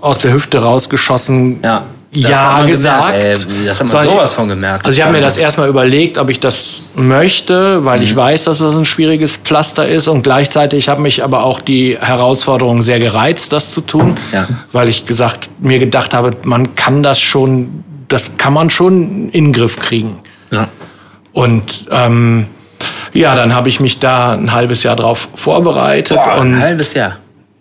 aus 0.00 0.18
der 0.18 0.32
Hüfte 0.32 0.62
rausgeschossen. 0.62 1.60
Ja. 1.62 1.84
Ja 2.12 2.64
gesagt. 2.64 3.20
Gemerkt, 3.20 3.24
ey, 3.24 3.66
das 3.66 3.80
haben 3.80 3.92
wir 3.92 4.00
sowas 4.00 4.32
von 4.32 4.48
gemerkt. 4.48 4.86
Also 4.86 4.96
ich 4.96 5.04
habe 5.04 5.12
mir 5.12 5.20
das 5.20 5.36
erstmal 5.36 5.68
überlegt, 5.68 6.16
ob 6.16 6.30
ich 6.30 6.40
das 6.40 6.80
möchte, 6.94 7.84
weil 7.84 7.98
mhm. 7.98 8.04
ich 8.04 8.16
weiß, 8.16 8.44
dass 8.44 8.58
das 8.58 8.74
ein 8.74 8.86
schwieriges 8.86 9.36
Pflaster 9.36 9.86
ist 9.86 10.08
und 10.08 10.22
gleichzeitig 10.22 10.88
habe 10.88 11.02
mich 11.02 11.22
aber 11.22 11.42
auch 11.42 11.60
die 11.60 11.98
Herausforderung 12.00 12.82
sehr 12.82 13.00
gereizt, 13.00 13.52
das 13.52 13.70
zu 13.70 13.82
tun, 13.82 14.16
ja. 14.32 14.48
weil 14.72 14.88
ich 14.88 15.04
gesagt 15.04 15.50
mir 15.60 15.78
gedacht 15.78 16.14
habe, 16.14 16.30
man 16.44 16.74
kann 16.74 17.02
das 17.02 17.20
schon, 17.20 17.84
das 18.08 18.38
kann 18.38 18.54
man 18.54 18.70
schon 18.70 19.28
in 19.30 19.46
den 19.46 19.52
Griff 19.52 19.78
kriegen. 19.78 20.20
Ja. 20.50 20.68
Und 21.36 21.84
ähm, 21.90 22.46
ja, 23.12 23.36
dann 23.36 23.54
habe 23.54 23.68
ich 23.68 23.78
mich 23.78 23.98
da 23.98 24.32
ein 24.32 24.52
halbes 24.52 24.82
Jahr 24.84 24.96
drauf 24.96 25.28
vorbereitet. 25.34 26.16
Boah, 26.16 26.38
und 26.38 26.54
ein 26.54 26.60
halbes 26.60 26.94
Jahr. 26.94 27.18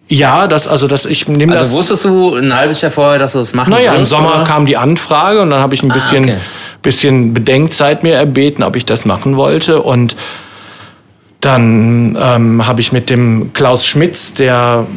Ja, 0.08 0.48
das, 0.48 0.66
also 0.66 0.88
das, 0.88 1.06
ich 1.06 1.28
nehme 1.28 1.52
also 1.52 1.66
das. 1.66 1.74
Also 1.74 1.78
wusstest 1.78 2.06
du 2.06 2.36
ein 2.36 2.56
halbes 2.56 2.80
Jahr 2.80 2.92
vorher, 2.92 3.20
dass 3.20 3.34
du 3.34 3.40
das 3.40 3.54
machen 3.54 3.72
Naja, 3.72 3.94
im 3.96 4.06
Sommer 4.06 4.36
oder? 4.36 4.44
kam 4.46 4.66
die 4.66 4.78
Anfrage 4.78 5.42
und 5.42 5.50
dann 5.50 5.60
habe 5.60 5.76
ich 5.76 5.84
ein 5.84 5.90
bisschen, 5.90 6.24
ah, 6.24 6.34
okay. 6.36 6.38
bisschen 6.84 7.34
Bedenkzeit 7.34 8.04
mir 8.04 8.14
erbeten, 8.14 8.64
ob 8.64 8.78
ich 8.78 8.86
das 8.86 9.04
machen 9.04 9.36
wollte. 9.36 9.82
Und 9.82 10.16
dann 11.42 12.18
ähm, 12.18 12.66
habe 12.66 12.80
ich 12.80 12.94
mit 12.94 13.10
dem 13.10 13.52
Klaus 13.52 13.86
Schmitz, 13.86 14.34
der 14.36 14.88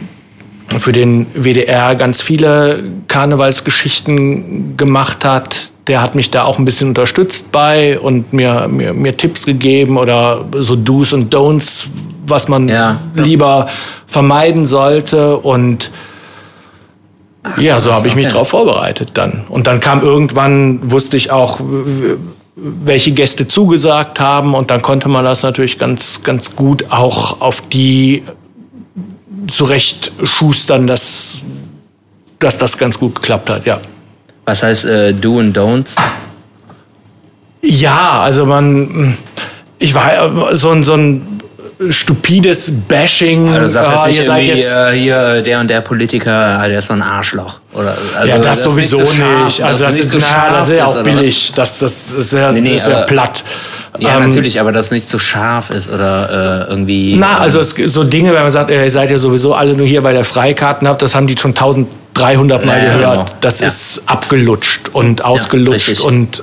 für 0.79 0.93
den 0.93 1.27
WDR 1.35 1.97
ganz 1.97 2.23
viele 2.23 2.85
Karnevalsgeschichten 3.09 4.77
gemacht 4.77 5.25
hat, 5.25 5.73
der 5.89 6.03
hat 6.03 6.15
mich 6.15 6.31
da 6.31 6.45
auch 6.45 6.59
ein 6.59 6.65
bisschen 6.65 6.89
unterstützt 6.89 7.51
bei 7.51 7.99
und 7.99 8.33
mir, 8.33 8.69
mir, 8.69 8.93
mir 8.93 9.17
Tipps 9.17 9.47
gegeben 9.47 9.97
oder 9.97 10.45
so 10.57 10.77
Do's 10.77 11.13
und 11.13 11.35
Don'ts, 11.35 11.89
was 12.27 12.49
man 12.49 12.69
ja. 12.69 13.01
lieber 13.15 13.67
vermeiden 14.07 14.67
sollte. 14.67 15.39
Und 15.39 15.91
Ach, 17.43 17.59
ja, 17.59 17.81
so 17.81 17.93
habe 17.93 18.07
ich 18.07 18.15
mich 18.15 18.27
okay. 18.27 18.35
drauf 18.35 18.51
vorbereitet 18.51 19.11
dann. 19.15 19.45
Und 19.49 19.67
dann 19.67 19.81
kam 19.81 20.03
irgendwann, 20.03 20.91
wusste 20.91 21.17
ich 21.17 21.33
auch, 21.33 21.61
welche 22.55 23.13
Gäste 23.13 23.49
zugesagt 23.49 24.21
haben 24.21 24.55
und 24.55 24.71
dann 24.71 24.83
konnte 24.83 25.09
man 25.09 25.25
das 25.25 25.43
natürlich 25.43 25.79
ganz, 25.79 26.23
ganz 26.25 26.57
gut 26.57 26.87
auch 26.91 27.41
auf 27.41 27.63
die 27.69 28.25
zurecht 29.47 30.13
schustern, 30.25 30.87
dass, 30.87 31.43
dass 32.39 32.59
das 32.59 32.77
ganz 32.77 32.99
gut 32.99 33.15
geklappt 33.15 33.49
hat, 33.49 33.65
ja. 33.65 33.79
Was 34.49 34.63
heißt 34.63 34.87
äh, 34.87 35.13
Do 35.13 35.41
und 35.41 35.55
Don'ts? 35.55 35.95
Ja, 37.61 38.21
also 38.23 38.47
man, 38.47 39.15
ich 39.79 39.95
war 39.95 40.57
so 40.57 40.71
ein, 40.71 40.83
so 40.85 40.95
ein 40.95 41.41
stupides 41.91 42.73
Bashing. 42.89 43.47
Also 43.51 43.61
du 43.61 43.69
sagst 43.69 43.91
jetzt 43.91 44.31
ah, 44.31 44.37
nicht 44.39 44.49
irgendwie, 44.49 44.61
jetzt, 44.63 44.73
äh, 44.73 44.93
hier 44.93 45.43
der 45.43 45.61
und 45.61 45.69
der 45.69 45.83
Politiker, 45.83 46.33
ah, 46.33 46.67
der 46.67 46.79
ist 46.79 46.87
so 46.87 46.95
ein 46.95 47.03
Arschloch. 47.03 47.61
Oder, 47.75 47.95
also, 48.17 48.27
ja, 48.27 48.39
das, 48.39 48.63
das 48.63 48.73
sowieso 48.73 48.97
nicht. 49.03 49.19
nicht. 49.19 49.63
Also 49.63 49.85
das, 49.85 49.97
das, 49.97 50.05
ist, 50.07 50.17
na, 50.19 50.51
das 50.61 50.69
ist 50.71 50.77
ja 50.77 50.85
auch 50.87 51.03
billig. 51.03 51.53
Das, 51.55 51.79
das 51.81 52.11
ist 52.13 52.33
ja, 52.33 52.51
nee, 52.51 52.63
nee, 52.63 52.77
ist 52.77 52.89
ja 52.89 53.03
platt. 53.03 53.45
Ja, 53.99 54.17
ähm, 54.17 54.29
natürlich, 54.31 54.59
aber 54.61 54.73
das 54.73 54.91
nicht 54.91 55.11
zu 55.11 55.17
so 55.17 55.19
scharf 55.19 55.69
ist 55.69 55.91
oder 55.91 56.65
äh, 56.69 56.71
irgendwie. 56.71 57.17
Na, 57.17 57.37
also 57.37 57.61
es, 57.61 57.75
so 57.89 58.03
Dinge, 58.03 58.33
wenn 58.33 58.45
man 58.45 58.51
sagt, 58.51 58.71
ihr 58.71 58.91
seid 58.91 59.11
ja 59.11 59.19
sowieso 59.19 59.53
alle 59.53 59.75
nur 59.75 59.87
hier, 59.87 60.05
weil 60.05 60.17
ihr 60.17 60.25
Freikarten 60.25 60.89
habt, 60.89 61.03
das 61.03 61.15
haben 61.15 61.27
die 61.27 61.37
schon 61.37 61.55
tausend 61.55 61.89
300 62.19 62.65
Mal 62.65 62.79
ja, 62.79 62.95
gehört. 62.95 63.19
Genau. 63.19 63.39
Das 63.41 63.61
ja. 63.61 63.67
ist 63.67 64.03
abgelutscht 64.07 64.91
und 64.93 65.25
ausgelutscht 65.25 66.01
ja, 66.01 66.05
und 66.05 66.43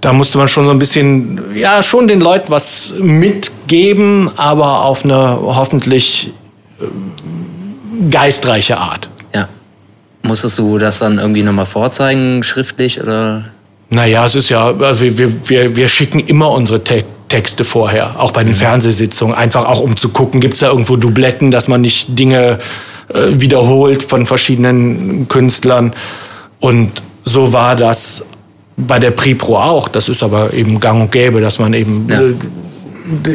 da 0.00 0.12
musste 0.12 0.38
man 0.38 0.48
schon 0.48 0.64
so 0.64 0.70
ein 0.70 0.78
bisschen, 0.78 1.40
ja, 1.54 1.82
schon 1.82 2.08
den 2.08 2.20
Leuten 2.20 2.50
was 2.50 2.94
mitgeben, 2.98 4.30
aber 4.36 4.84
auf 4.84 5.04
eine 5.04 5.38
hoffentlich 5.42 6.32
äh, 6.80 8.10
geistreiche 8.10 8.78
Art. 8.78 9.10
Ja. 9.34 9.48
Musstest 10.22 10.58
du 10.58 10.78
das 10.78 10.98
dann 10.98 11.18
irgendwie 11.18 11.42
nochmal 11.42 11.66
vorzeigen, 11.66 12.42
schriftlich 12.42 13.02
oder? 13.02 13.44
Naja, 13.90 14.24
es 14.24 14.36
ist 14.36 14.48
ja, 14.48 14.68
also 14.68 15.00
wir, 15.00 15.48
wir, 15.48 15.76
wir 15.76 15.88
schicken 15.88 16.20
immer 16.20 16.50
unsere 16.50 16.82
Te 16.82 17.04
Texte 17.28 17.62
vorher, 17.62 18.18
auch 18.18 18.32
bei 18.32 18.42
den 18.42 18.56
Fernsehsitzungen, 18.56 19.36
einfach 19.36 19.64
auch 19.64 19.78
um 19.78 19.96
zu 19.96 20.08
gucken, 20.08 20.40
gibt 20.40 20.54
es 20.54 20.60
da 20.60 20.66
irgendwo 20.66 20.96
Dubletten, 20.96 21.52
dass 21.52 21.68
man 21.68 21.80
nicht 21.80 22.18
Dinge 22.18 22.58
wiederholt 23.14 24.02
von 24.04 24.26
verschiedenen 24.26 25.26
Künstlern. 25.28 25.92
Und 26.60 27.02
so 27.24 27.52
war 27.52 27.76
das 27.76 28.24
bei 28.76 28.98
der 28.98 29.10
Pripro 29.10 29.56
auch. 29.58 29.88
Das 29.88 30.08
ist 30.08 30.22
aber 30.22 30.52
eben 30.54 30.80
gang 30.80 31.00
und 31.02 31.12
gäbe, 31.12 31.40
dass 31.40 31.58
man 31.58 31.72
eben 31.74 32.06
Ja. 32.08 32.20
äh, 32.20 32.34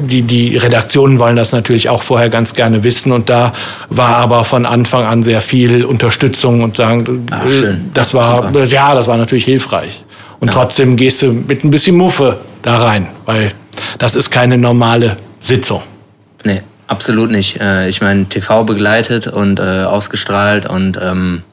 die, 0.01 0.21
die 0.21 0.55
Redaktionen 0.55 1.19
wollen 1.19 1.35
das 1.35 1.51
natürlich 1.51 1.89
auch 1.89 2.01
vorher 2.01 2.29
ganz 2.29 2.53
gerne 2.53 2.85
wissen 2.85 3.11
und 3.11 3.27
da 3.29 3.51
war 3.89 4.15
aber 4.15 4.45
von 4.45 4.65
Anfang 4.65 5.03
an 5.03 5.21
sehr 5.21 5.41
viel 5.41 5.83
Unterstützung 5.83 6.61
und 6.63 6.77
sagen, 6.77 7.25
Ah, 7.29 7.45
äh, 7.45 7.51
schön. 7.51 7.91
das 7.93 8.13
war, 8.13 8.43
Super. 8.53 8.63
ja, 8.63 8.93
das 8.95 9.07
war 9.09 9.17
natürlich 9.17 9.43
hilfreich. 9.43 10.05
Und 10.39 10.51
trotzdem 10.53 10.95
gehst 10.95 11.21
du 11.23 11.33
mit 11.33 11.65
ein 11.65 11.71
bisschen 11.71 11.97
Muffe 11.97 12.37
da 12.61 12.77
rein, 12.77 13.07
weil 13.25 13.51
das 13.97 14.15
ist 14.15 14.31
keine 14.31 14.57
normale 14.57 15.17
Sitzung. 15.39 15.81
Nee, 16.45 16.61
absolut 16.87 17.31
nicht. 17.31 17.59
Äh, 17.59 17.89
Ich 17.89 18.01
meine, 18.01 18.25
TV 18.25 18.63
begleitet 18.63 19.27
und 19.27 19.59
äh, 19.59 19.83
ausgestrahlt 19.83 20.65
und 20.67 20.99
ähm, 21.01 21.43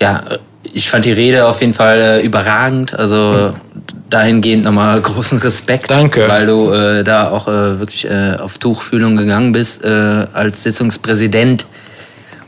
ja, 0.00 0.22
ich 0.62 0.90
fand 0.90 1.04
die 1.04 1.12
Rede 1.12 1.46
auf 1.46 1.60
jeden 1.60 1.74
Fall 1.74 2.00
äh, 2.00 2.20
überragend. 2.22 2.94
Also 2.98 3.54
dahingehend 4.08 4.64
nochmal 4.64 5.00
großen 5.02 5.38
Respekt. 5.38 5.90
Danke. 5.90 6.28
Weil 6.28 6.46
du 6.46 6.70
äh, 6.72 7.04
da 7.04 7.30
auch 7.30 7.48
äh, 7.48 7.78
wirklich 7.78 8.08
äh, 8.08 8.36
auf 8.38 8.58
Tuchfühlung 8.58 9.16
gegangen 9.16 9.52
bist 9.52 9.84
als 9.84 10.62
Sitzungspräsident 10.62 11.66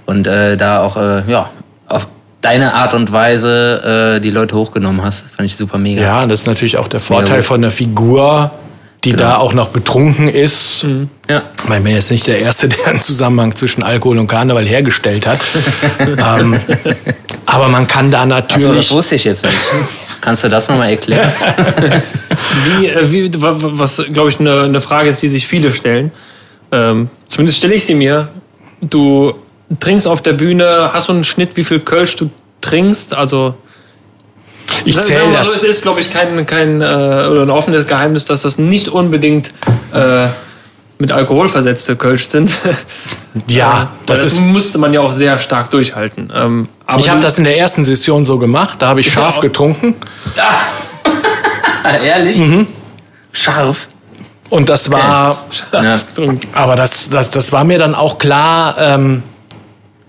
und 0.07 0.27
da 0.27 0.83
auch 0.83 0.97
ja 0.97 1.49
auf 1.87 2.07
deine 2.41 2.75
Art 2.75 2.93
und 2.93 3.12
Weise 3.12 4.20
die 4.23 4.31
Leute 4.31 4.57
hochgenommen 4.57 5.03
hast. 5.03 5.27
Fand 5.37 5.47
ich 5.47 5.57
super 5.57 5.79
mega. 5.79 6.03
Ja, 6.03 6.27
das 6.27 6.41
ist 6.41 6.47
natürlich 6.47 6.77
auch 6.77 6.89
der 6.89 7.01
Vorteil 7.01 7.43
von 7.43 7.62
der 7.62 7.70
Figur, 7.70 8.51
die 9.05 9.12
da 9.14 9.36
auch 9.38 9.53
noch 9.53 9.68
betrunken 9.70 10.28
ist. 10.28 10.84
ja. 11.28 11.42
Ich 11.62 11.68
meine, 11.68 11.78
ich 11.80 11.84
bin 11.84 11.94
jetzt 11.94 12.11
nicht 12.11 12.26
der 12.26 12.38
Erste, 12.40 12.68
der 12.70 12.86
einen 12.86 13.00
Zusammenhang 13.00 13.55
zwischen 13.57 13.82
Alkohol 13.82 14.18
und 14.18 14.28
Karneval 14.28 14.64
hergestellt 14.66 15.26
hat. 15.26 15.40
ähm, 16.00 16.61
aber 17.46 17.68
man 17.68 17.86
kann 17.88 18.11
da 18.11 18.24
natürlich. 18.26 18.88
das 18.88 18.90
wusste 18.92 19.16
ich 19.16 19.24
jetzt 19.24 19.44
nicht. 19.44 19.57
Kannst 20.20 20.44
du 20.44 20.48
das 20.48 20.68
nochmal 20.68 20.90
erklären? 20.90 21.32
Wie, 22.78 22.86
äh, 22.86 23.11
wie, 23.11 23.42
wa- 23.42 23.61
wa- 23.61 23.70
was, 23.72 24.00
glaube 24.12 24.28
ich, 24.28 24.38
eine 24.38 24.62
eine 24.62 24.80
Frage 24.80 25.09
ist, 25.11 25.20
die 25.22 25.28
sich 25.28 25.46
viele 25.48 25.72
stellen. 25.72 26.12
Ähm, 26.70 27.09
zumindest 27.26 27.59
stelle 27.59 27.74
ich 27.74 27.84
sie 27.84 27.94
mir. 27.94 28.28
Du 28.80 29.34
trinkst 29.80 30.07
auf 30.07 30.22
der 30.22 30.34
Bühne, 30.34 30.90
hast 30.92 31.09
du 31.09 31.12
einen 31.12 31.24
Schnitt, 31.24 31.57
wie 31.57 31.64
viel 31.64 31.80
Kölsch 31.80 32.14
du 32.16 32.30
trinkst? 32.61 33.14
Also, 33.14 33.55
ich 34.85 34.97
wir 34.97 35.03
zähle 35.05 35.31
so, 35.33 35.53
es 35.53 35.61
das. 35.61 35.62
ist, 35.62 35.83
glaube 35.83 36.01
ich, 36.01 36.12
kein, 36.12 36.45
kein 36.47 36.81
äh, 36.81 36.85
oder 36.85 37.43
ein 37.43 37.51
offenes 37.51 37.87
Geheimnis, 37.87 38.25
dass 38.25 38.43
das 38.43 38.59
nicht 38.59 38.89
unbedingt 38.89 39.53
äh, 39.93 40.27
mit 40.99 41.11
Alkohol 41.12 41.49
versetzte 41.49 41.97
Kölsch 41.97 42.27
sind. 42.29 42.53
Ja, 43.47 43.91
das, 44.07 44.18
das 44.20 44.25
das 44.27 44.33
ist. 44.35 44.41
musste 44.41 44.77
man 44.77 44.93
ja 44.93 45.01
auch 45.01 45.14
sehr 45.14 45.39
stark 45.39 45.70
durchhalten. 45.70 46.31
Ähm, 46.37 46.68
aber 46.87 47.01
Ich 47.01 47.09
habe 47.09 47.20
das 47.20 47.39
in 47.39 47.45
der 47.45 47.57
ersten 47.59 47.83
Session 47.83 48.27
so 48.27 48.37
gemacht. 48.37 48.83
Da 48.83 48.89
habe 48.89 49.01
ich 49.01 49.11
scharf 49.11 49.37
Ja. 49.37 49.41
getrunken. 49.41 49.95
Ah, 51.83 51.97
ehrlich? 52.05 52.41
Scharf. 53.33 53.89
Und 54.51 54.68
das 54.68 54.93
war. 54.93 55.47
Ja. 55.73 55.99
Aber 56.53 56.77
das, 56.77 57.09
das, 57.09 57.31
das 57.31 57.53
war 57.53 57.64
mir 57.64 57.79
dann 57.79 57.95
auch 57.95 58.18
klar. 58.18 58.77
Ähm, 58.79 59.23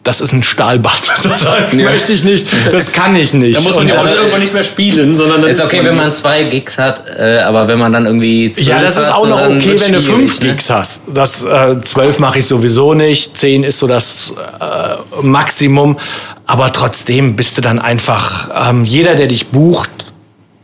das 0.03 0.19
ist 0.19 0.33
ein 0.33 0.43
Stahlbad. 0.43 1.01
Das 1.23 1.73
möchte 1.73 2.13
ich 2.13 2.23
nicht. 2.25 2.45
Das 2.71 2.91
kann 2.91 3.15
ich 3.15 3.33
nicht. 3.33 3.57
Da 3.57 3.61
muss 3.61 3.75
man 3.75 3.87
ja 3.87 3.97
auch 3.97 4.03
das- 4.03 4.15
irgendwann 4.15 4.41
nicht 4.41 4.53
mehr 4.53 4.63
spielen, 4.63 5.15
sondern 5.15 5.41
dann 5.41 5.49
Ist 5.49 5.63
okay, 5.63 5.79
wenn 5.83 5.95
man 5.95 6.11
zwei 6.11 6.43
Gigs 6.43 6.77
hat, 6.77 7.03
äh, 7.17 7.39
aber 7.39 7.67
wenn 7.69 7.79
man 7.79 7.93
dann 7.93 8.05
irgendwie 8.05 8.51
zwölf 8.51 8.67
Ja, 8.67 8.79
das 8.79 8.97
ist 8.97 9.09
auch 9.09 9.25
noch 9.25 9.41
okay, 9.41 9.75
wenn 9.79 9.93
du 9.93 10.01
fünf 10.01 10.41
ne? 10.41 10.49
Gigs 10.49 10.69
hast. 10.69 11.01
Das 11.07 11.43
äh, 11.43 11.79
zwölf 11.81 12.19
mache 12.19 12.39
ich 12.39 12.45
sowieso 12.45 12.93
nicht. 12.93 13.37
Zehn 13.37 13.63
ist 13.63 13.79
so 13.79 13.87
das 13.87 14.33
äh, 14.59 15.21
Maximum. 15.21 15.97
Aber 16.45 16.73
trotzdem 16.73 17.37
bist 17.37 17.57
du 17.57 17.61
dann 17.61 17.79
einfach. 17.79 18.69
Ähm, 18.69 18.83
jeder, 18.83 19.15
der 19.15 19.27
dich 19.27 19.47
bucht, 19.47 19.89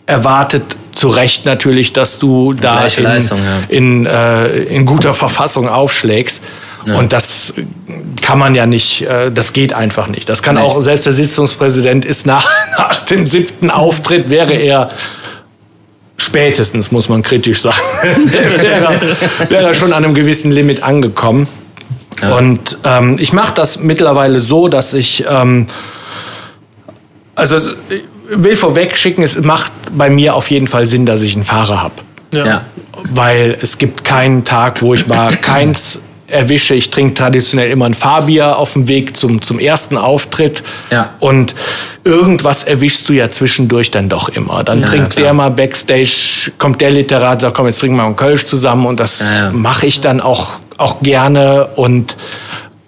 erwartet 0.05 0.63
zu 0.93 1.07
Recht 1.07 1.45
natürlich, 1.45 1.93
dass 1.93 2.19
du 2.19 2.51
da 2.53 2.79
Gleiche 2.79 2.99
in, 2.99 3.03
Leistung, 3.05 3.39
ja. 3.39 3.59
in, 3.69 4.05
äh, 4.05 4.47
in 4.63 4.85
guter 4.85 5.13
Verfassung 5.13 5.69
aufschlägst. 5.69 6.41
Und 6.87 7.13
das 7.13 7.53
kann 8.21 8.39
man 8.39 8.55
ja 8.55 8.65
nicht, 8.65 9.01
äh, 9.01 9.31
das 9.31 9.53
geht 9.53 9.73
einfach 9.73 10.07
nicht. 10.07 10.29
Das 10.29 10.41
kann 10.41 10.55
Nee. 10.55 10.61
auch, 10.61 10.81
selbst 10.81 11.05
der 11.05 11.13
Sitzungspräsident 11.13 12.05
ist 12.05 12.25
nach, 12.25 12.47
nach 12.77 13.05
dem 13.05 13.27
siebten 13.27 13.69
Auftritt, 13.69 14.29
wäre 14.29 14.53
er 14.53 14.89
spätestens, 16.17 16.91
muss 16.91 17.09
man 17.09 17.21
kritisch 17.21 17.61
sagen, 17.61 17.77
wäre, 18.61 19.01
wäre 19.49 19.75
schon 19.75 19.93
an 19.93 20.03
einem 20.03 20.13
gewissen 20.13 20.51
Limit 20.51 20.83
angekommen. 20.83 21.47
Und 22.37 22.77
ähm, 22.83 23.15
ich 23.19 23.31
mache 23.31 23.53
das 23.55 23.79
mittlerweile 23.79 24.39
so, 24.41 24.67
dass 24.67 24.93
ich, 24.93 25.23
ähm, 25.29 25.67
also 27.35 27.55
es, 27.55 27.71
ich 27.89 28.03
will 28.43 28.55
vorweg 28.57 28.97
schicken, 28.97 29.23
es 29.23 29.37
macht 29.39 29.71
bei 29.91 30.09
mir 30.09 30.35
auf 30.35 30.49
jeden 30.51 30.67
Fall 30.67 30.85
Sinn, 30.85 31.05
dass 31.05 31.21
ich 31.21 31.35
einen 31.35 31.45
Fahrer 31.45 31.81
habe. 31.81 31.95
Ja. 32.31 32.65
Weil 33.11 33.57
es 33.61 33.77
gibt 33.77 34.03
keinen 34.03 34.43
Tag, 34.43 34.81
wo 34.81 34.93
ich 34.93 35.07
mal 35.07 35.37
keins 35.41 35.99
erwische. 36.31 36.75
Ich 36.75 36.89
trinke 36.89 37.13
traditionell 37.13 37.69
immer 37.71 37.85
ein 37.85 37.93
Fahrbier 37.93 38.57
auf 38.57 38.73
dem 38.73 38.87
Weg 38.87 39.17
zum, 39.17 39.41
zum 39.41 39.59
ersten 39.59 39.97
Auftritt. 39.97 40.63
Ja. 40.91 41.11
Und 41.19 41.55
irgendwas 42.03 42.63
erwischst 42.63 43.07
du 43.09 43.13
ja 43.13 43.29
zwischendurch 43.29 43.91
dann 43.91 44.09
doch 44.09 44.29
immer. 44.29 44.63
Dann 44.63 44.81
Ja, 44.81 44.87
trinkt 44.87 45.11
klar. 45.11 45.23
der 45.25 45.33
mal 45.33 45.49
Backstage, 45.51 46.51
kommt 46.57 46.81
der 46.81 46.91
Literat, 46.91 47.41
sagt, 47.41 47.55
komm, 47.55 47.65
jetzt 47.65 47.79
trinken 47.79 47.95
wir 47.97 48.03
mal 48.03 48.07
einen 48.07 48.15
Kölsch 48.15 48.45
zusammen. 48.45 48.85
Und 48.85 48.99
das 48.99 49.19
Ja, 49.19 49.45
ja. 49.45 49.51
mache 49.51 49.85
ich 49.85 50.01
dann 50.01 50.21
auch, 50.21 50.53
auch 50.77 51.01
gerne. 51.01 51.67
Und 51.75 52.15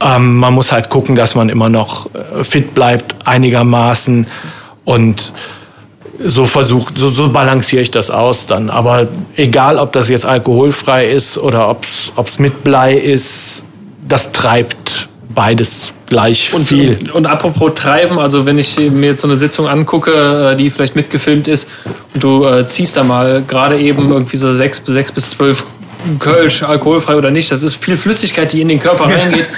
ähm, 0.02 0.38
man 0.38 0.54
muss 0.54 0.72
halt 0.72 0.90
gucken, 0.90 1.16
dass 1.16 1.36
man 1.36 1.50
immer 1.50 1.70
noch 1.70 2.08
äh, 2.16 2.44
fit 2.44 2.74
bleibt, 2.74 3.16
einigermaßen. 3.28 4.28
Und 4.86 5.34
so 6.26 6.46
versucht, 6.46 6.98
so, 6.98 7.10
so 7.10 7.30
balanciere 7.30 7.82
ich 7.82 7.92
das 7.92 8.10
aus 8.10 8.48
dann. 8.48 8.70
Aber 8.70 9.08
egal, 9.36 9.78
ob 9.78 9.92
das 9.92 10.10
jetzt 10.10 10.26
alkoholfrei 10.26 11.10
ist 11.10 11.38
oder 11.38 11.70
ob 11.70 11.84
es 11.84 12.40
mit 12.40 12.64
Blei 12.64 12.96
ist, 12.96 13.64
das 14.08 14.32
treibt 14.32 15.10
beides 15.34 15.94
gleich 16.08 16.54
Und, 16.54 16.68
viel. 16.68 16.98
und, 17.00 17.12
und 17.12 17.26
apropos 17.26 17.72
Treiben, 17.74 18.20
also 18.20 18.46
wenn 18.46 18.58
ich 18.58 18.78
mir 18.78 19.08
jetzt 19.08 19.22
so 19.22 19.28
eine 19.28 19.38
Sitzung 19.38 19.68
angucke, 19.68 20.52
äh, 20.52 20.58
die 20.58 20.70
vielleicht 20.70 20.96
mitgefilmt 20.96 21.48
ist, 21.48 21.68
und 22.14 22.22
du 22.22 22.44
äh, 22.44 22.66
ziehst 22.66 22.98
da 22.98 23.04
mal 23.04 23.42
gerade 23.48 23.80
eben 23.80 24.12
irgendwie 24.12 24.36
so 24.36 24.54
sechs, 24.54 24.82
sechs 24.86 25.12
bis 25.12 25.30
zwölf 25.30 25.64
Kölsch, 26.20 26.64
alkoholfrei 26.64 27.16
oder 27.16 27.32
nicht, 27.32 27.52
das 27.52 27.64
ist 27.64 27.84
viel 27.84 27.98
Flüssigkeit, 27.98 28.52
die 28.54 28.62
in 28.62 28.68
den 28.68 28.80
Körper 28.80 29.06
reingeht. 29.06 29.50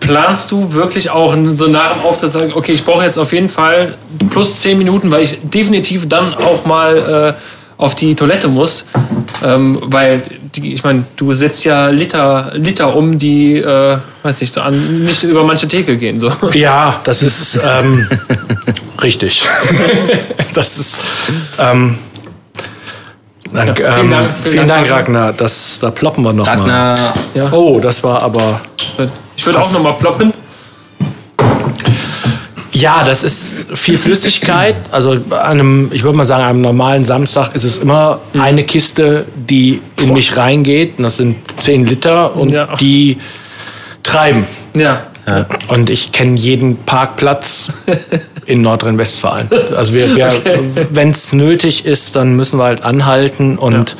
Planst 0.00 0.50
du 0.50 0.72
wirklich 0.72 1.10
auch 1.10 1.34
so 1.48 1.66
nach 1.66 1.94
dem 1.94 2.02
Auftritt 2.02 2.30
sagen, 2.30 2.52
okay, 2.54 2.72
ich 2.72 2.84
brauche 2.84 3.04
jetzt 3.04 3.18
auf 3.18 3.32
jeden 3.32 3.48
Fall 3.48 3.94
plus 4.30 4.60
zehn 4.60 4.78
Minuten, 4.78 5.10
weil 5.10 5.24
ich 5.24 5.38
definitiv 5.42 6.08
dann 6.08 6.34
auch 6.34 6.64
mal 6.64 7.34
äh, 7.36 7.40
auf 7.78 7.94
die 7.94 8.14
Toilette 8.14 8.48
muss, 8.48 8.84
ähm, 9.42 9.78
weil 9.82 10.22
die, 10.54 10.72
ich 10.72 10.82
meine, 10.82 11.04
du 11.16 11.32
setzt 11.34 11.64
ja 11.64 11.88
Liter, 11.88 12.52
Liter 12.54 12.94
um, 12.94 13.18
die, 13.18 13.56
äh, 13.56 13.98
weiß 14.22 14.40
nicht, 14.40 14.54
so 14.54 14.60
an, 14.60 15.04
nicht 15.04 15.22
über 15.24 15.44
manche 15.44 15.68
Theke 15.68 15.96
gehen. 15.96 16.18
So. 16.20 16.32
Ja, 16.54 17.00
das 17.04 17.22
ist 17.22 17.58
ähm, 17.62 18.08
richtig. 19.02 19.42
das 20.54 20.78
ist. 20.78 20.96
Ähm, 21.58 21.98
Dank, 23.52 23.78
Ja, 23.78 23.86
ähm, 23.88 23.94
vielen 23.94 24.10
Dank, 24.10 24.30
vielen, 24.42 24.52
vielen 24.52 24.68
Dank, 24.68 24.88
Dank, 24.88 24.98
Ragnar. 24.98 25.32
Das, 25.32 25.78
da 25.80 25.90
ploppen 25.90 26.24
wir 26.24 26.32
noch 26.32 26.46
mal. 26.46 26.58
Ragnar, 26.58 27.14
Ja. 27.34 27.52
Oh, 27.52 27.80
das 27.80 28.02
war 28.02 28.22
aber. 28.22 28.60
Ich 29.36 29.44
würde 29.46 29.60
auch 29.60 29.70
noch 29.72 29.82
mal 29.82 29.92
ploppen. 29.94 30.32
Ja, 32.72 33.04
das 33.04 33.22
ist 33.22 33.66
viel 33.74 33.96
Flüssigkeit. 33.96 34.76
Also 34.90 35.12
an 35.12 35.20
einem, 35.30 35.90
ich 35.92 36.02
würde 36.02 36.18
mal 36.18 36.26
sagen, 36.26 36.42
an 36.42 36.50
einem 36.50 36.60
normalen 36.60 37.04
Samstag 37.06 37.54
ist 37.54 37.64
es 37.64 37.78
immer 37.78 38.20
eine 38.38 38.64
Kiste, 38.64 39.24
die 39.34 39.80
in 40.02 40.12
mich 40.12 40.36
reingeht. 40.36 40.98
Und 40.98 41.04
das 41.04 41.16
sind 41.16 41.36
10 41.58 41.86
Liter 41.86 42.36
und 42.36 42.50
Ja. 42.52 42.74
die 42.76 43.18
treiben. 44.02 44.46
Ja. 44.74 45.04
Und 45.68 45.90
ich 45.90 46.12
kenne 46.12 46.36
jeden 46.36 46.76
Parkplatz 46.76 47.68
in 48.46 48.60
Nordrhein-Westfalen. 48.62 49.48
Also 49.76 49.92
wir, 49.92 50.14
wir, 50.14 50.32
wenn 50.90 51.10
es 51.10 51.32
nötig 51.32 51.84
ist, 51.84 52.14
dann 52.16 52.36
müssen 52.36 52.58
wir 52.58 52.64
halt 52.64 52.82
anhalten 52.82 53.58
und 53.58 53.96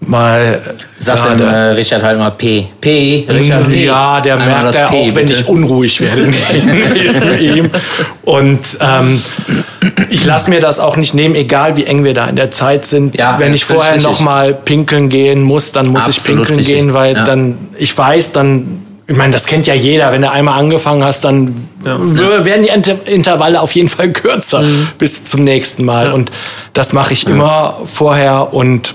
mal 0.00 0.60
sagst 0.98 1.24
du 1.24 1.42
äh, 1.42 1.70
Richard 1.70 2.02
halt 2.02 2.18
mal 2.18 2.30
P. 2.30 2.68
P, 2.80 3.26
Richard 3.28 3.68
P. 3.68 3.86
ja, 3.86 4.20
der 4.20 4.34
Einmal 4.34 4.62
merkt 4.62 4.76
er 4.76 4.90
auch, 4.92 5.06
wenn 5.06 5.14
bitte. 5.26 5.32
ich 5.32 5.48
unruhig 5.48 6.00
werde 6.00 6.32
ihm. 7.42 7.70
Und 8.22 8.60
ähm, 8.80 9.20
ich 10.10 10.24
lasse 10.24 10.50
mir 10.50 10.60
das 10.60 10.78
auch 10.78 10.96
nicht 10.96 11.14
nehmen, 11.14 11.34
egal 11.34 11.76
wie 11.76 11.84
eng 11.86 12.04
wir 12.04 12.14
da 12.14 12.26
in 12.26 12.36
der 12.36 12.50
Zeit 12.50 12.86
sind. 12.86 13.16
Ja, 13.16 13.38
wenn 13.38 13.48
ja, 13.48 13.54
ich 13.54 13.64
vorher 13.64 13.94
richtig. 13.94 14.10
noch 14.12 14.20
mal 14.20 14.54
pinkeln 14.54 15.08
gehen 15.08 15.42
muss, 15.42 15.72
dann 15.72 15.86
muss 15.88 16.06
ich 16.08 16.18
Absolut 16.18 16.40
pinkeln 16.40 16.58
richtig. 16.58 16.76
gehen, 16.76 16.94
weil 16.94 17.14
Ja. 17.16 17.24
dann 17.24 17.58
ich 17.76 17.96
weiß, 17.96 18.32
dann 18.32 18.85
ich 19.08 19.16
meine, 19.16 19.32
das 19.32 19.46
kennt 19.46 19.66
ja 19.66 19.74
jeder. 19.74 20.10
Wenn 20.12 20.22
du 20.22 20.30
einmal 20.30 20.58
angefangen 20.58 21.04
hast, 21.04 21.22
dann 21.24 21.54
w- 21.82 22.44
werden 22.44 22.62
die 22.62 22.68
Inter 22.70 22.96
Intervalle 23.06 23.60
auf 23.60 23.72
jeden 23.72 23.88
Fall 23.88 24.10
kürzer 24.12 24.62
Mhm. 24.62 24.88
bis 24.98 25.24
zum 25.24 25.44
nächsten 25.44 25.84
Mal. 25.84 26.12
Und 26.12 26.32
das 26.72 26.92
mache 26.92 27.12
ich 27.12 27.26
immer 27.26 27.80
vorher 27.92 28.52
und 28.52 28.94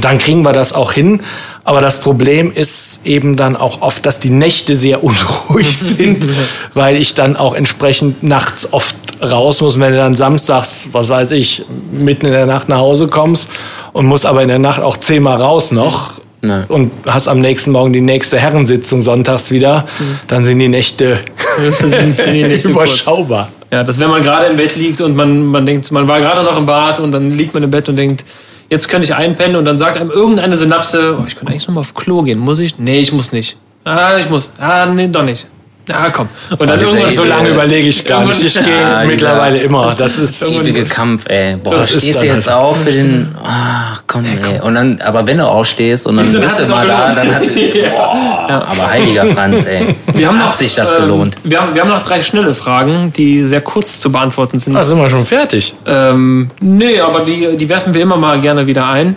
dann 0.00 0.18
kriegen 0.18 0.42
wir 0.42 0.52
das 0.52 0.72
auch 0.72 0.92
hin. 0.92 1.22
Aber 1.64 1.80
das 1.80 1.98
Problem 2.00 2.50
ist 2.52 3.00
eben 3.04 3.36
dann 3.36 3.56
auch 3.56 3.82
oft, 3.82 4.06
dass 4.06 4.18
die 4.20 4.30
Nächte 4.30 4.74
sehr 4.76 5.02
unruhig 5.04 5.76
sind, 5.76 6.24
weil 6.74 6.96
ich 6.96 7.14
dann 7.14 7.36
auch 7.36 7.54
entsprechend 7.54 8.22
nachts 8.22 8.72
oft 8.72 8.94
raus 9.20 9.60
muss. 9.60 9.78
Wenn 9.78 9.92
du 9.92 9.98
dann 9.98 10.14
samstags, 10.14 10.84
was 10.92 11.08
weiß 11.08 11.32
ich, 11.32 11.64
mitten 11.92 12.26
in 12.26 12.32
der 12.32 12.46
Nacht 12.46 12.68
nach 12.68 12.78
Hause 12.78 13.08
kommst 13.08 13.48
und 13.92 14.06
musst 14.06 14.24
aber 14.24 14.42
in 14.42 14.48
der 14.48 14.58
Nacht 14.60 14.80
auch 14.80 14.96
zehnmal 14.96 15.36
raus 15.42 15.72
noch, 15.72 16.14
Ja. 16.44 16.64
und 16.68 16.90
hast 17.06 17.28
am 17.28 17.38
nächsten 17.40 17.70
Morgen 17.70 17.92
die 17.92 18.00
nächste 18.00 18.36
Herrensitzung 18.36 19.00
sonntags 19.00 19.50
wieder, 19.52 19.86
dann 20.26 20.42
sind 20.42 20.58
die 20.58 20.68
Nächte 20.68 21.18
Das 21.64 21.78
sind- 21.78 22.18
die 22.32 22.42
Nächte 22.42 22.70
kurz. 22.72 22.90
überschaubar. 23.04 23.48
Ja, 23.70 23.84
dass 23.84 23.98
wenn 24.00 24.10
man 24.10 24.22
gerade 24.22 24.46
im 24.46 24.56
Bett 24.56 24.74
liegt 24.76 25.00
und 25.00 25.14
man, 25.16 25.46
man 25.46 25.64
denkt, 25.64 25.90
man 25.92 26.06
war 26.08 26.20
gerade 26.20 26.42
noch 26.42 26.58
im 26.58 26.66
Bad 26.66 26.98
und 27.00 27.12
dann 27.12 27.30
liegt 27.30 27.54
man 27.54 27.62
im 27.62 27.70
Bett 27.70 27.88
und 27.88 27.96
denkt, 27.96 28.24
jetzt 28.70 28.88
könnte 28.88 29.04
ich 29.04 29.14
einpennen 29.14 29.56
und 29.56 29.64
dann 29.64 29.78
sagt 29.78 29.96
einem 29.96 30.10
irgendeine 30.10 30.56
Synapse, 30.56 31.16
oh, 31.18 31.24
ich 31.26 31.36
könnte 31.36 31.52
eigentlich 31.52 31.68
noch 31.68 31.74
mal 31.74 31.80
auf 31.80 31.94
Klo 31.94 32.22
gehen. 32.22 32.38
Muss 32.40 32.58
ich? 32.58 32.78
Nee, 32.78 32.98
ich 32.98 33.12
muss 33.12 33.30
nicht. 33.32 33.56
Ah, 33.84 34.16
ich 34.18 34.28
muss. 34.28 34.50
Ah, 34.58 34.86
nee, 34.86 35.08
doch 35.08 35.22
nicht. 35.24 35.46
Ah, 35.90 36.10
komm. 36.10 36.28
Und 36.58 36.68
dann 36.70 36.80
irgendwann 36.80 37.10
So 37.12 37.24
Äh, 37.24 37.28
lange 37.28 37.48
überlege 37.48 37.88
ich 37.88 38.04
gar 38.04 38.24
nicht. 38.24 38.42
Ich 38.42 38.54
gehe 38.54 38.62
Ja, 38.80 39.00
dieser- 39.00 39.04
mittlerweile 39.06 39.58
immer. 39.58 39.94
Das 39.98 40.16
ist 40.16 40.40
Ewige 40.42 40.84
Kampf, 40.84 41.28
ey. 41.28 41.56
Boah, 41.56 41.74
Das 41.74 41.90
ist 41.90 42.02
stehst 42.02 42.22
du 42.22 42.26
jetzt 42.26 42.46
halt- 42.46 42.56
auf 42.56 42.82
für 42.82 42.92
den. 42.92 43.34
Ach, 43.44 44.02
komm, 44.06 44.24
ey. 44.24 44.60
Und 44.60 44.74
dann, 44.76 45.00
aber 45.00 45.26
wenn 45.26 45.38
du 45.38 45.46
aufstehst 45.46 46.06
und 46.06 46.16
dann, 46.18 46.32
Dann 46.32 46.40
bist 46.40 46.60
du 46.60 46.66
mal 46.72 46.86
da, 46.86 47.08
dann 47.12 47.34
hat 47.34 47.42
Boah, 47.90 48.66
aber 48.70 48.90
heiliger 48.90 49.26
Franz, 49.26 49.64
ey. 49.66 49.94
Wir 50.14 50.28
haben 50.28 50.38
hat 50.38 50.50
noch, 50.50 50.54
sich 50.54 50.74
das 50.74 50.92
ähm, 50.92 51.00
gelohnt. 51.02 51.34
Wir 51.42 51.60
haben, 51.60 51.74
wir 51.74 51.82
haben 51.82 51.88
noch 51.90 52.02
drei 52.02 52.22
schnelle 52.22 52.54
Fragen, 52.54 53.12
die 53.16 53.42
sehr 53.42 53.60
kurz 53.62 53.98
zu 53.98 54.12
beantworten 54.12 54.58
sind. 54.60 54.74
Da 54.74 54.82
sind 54.84 54.98
wir 54.98 55.10
schon 55.10 55.26
fertig. 55.26 55.74
Ähm, 55.86 56.50
nee, 56.60 57.00
aber 57.00 57.20
die, 57.24 57.56
die 57.56 57.68
werfen 57.68 57.92
wir 57.92 58.02
immer 58.02 58.16
mal 58.16 58.40
gerne 58.40 58.66
wieder 58.66 58.86
ein. 58.88 59.16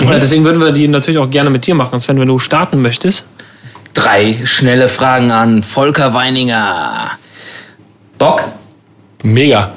Äh, 0.00 0.18
Deswegen 0.18 0.44
würden 0.44 0.60
wir 0.60 0.72
die 0.72 0.88
natürlich 0.88 1.20
auch 1.20 1.30
gerne 1.30 1.50
mit 1.50 1.66
dir 1.68 1.74
machen, 1.76 2.00
Sven, 2.00 2.18
wenn 2.18 2.26
du 2.26 2.38
starten 2.40 2.82
möchtest. 2.82 3.24
Drei 3.94 4.40
schnelle 4.44 4.88
Fragen 4.88 5.30
an 5.30 5.62
Volker 5.62 6.12
Weininger. 6.12 7.12
Bock? 8.18 8.44
Mega. 9.22 9.72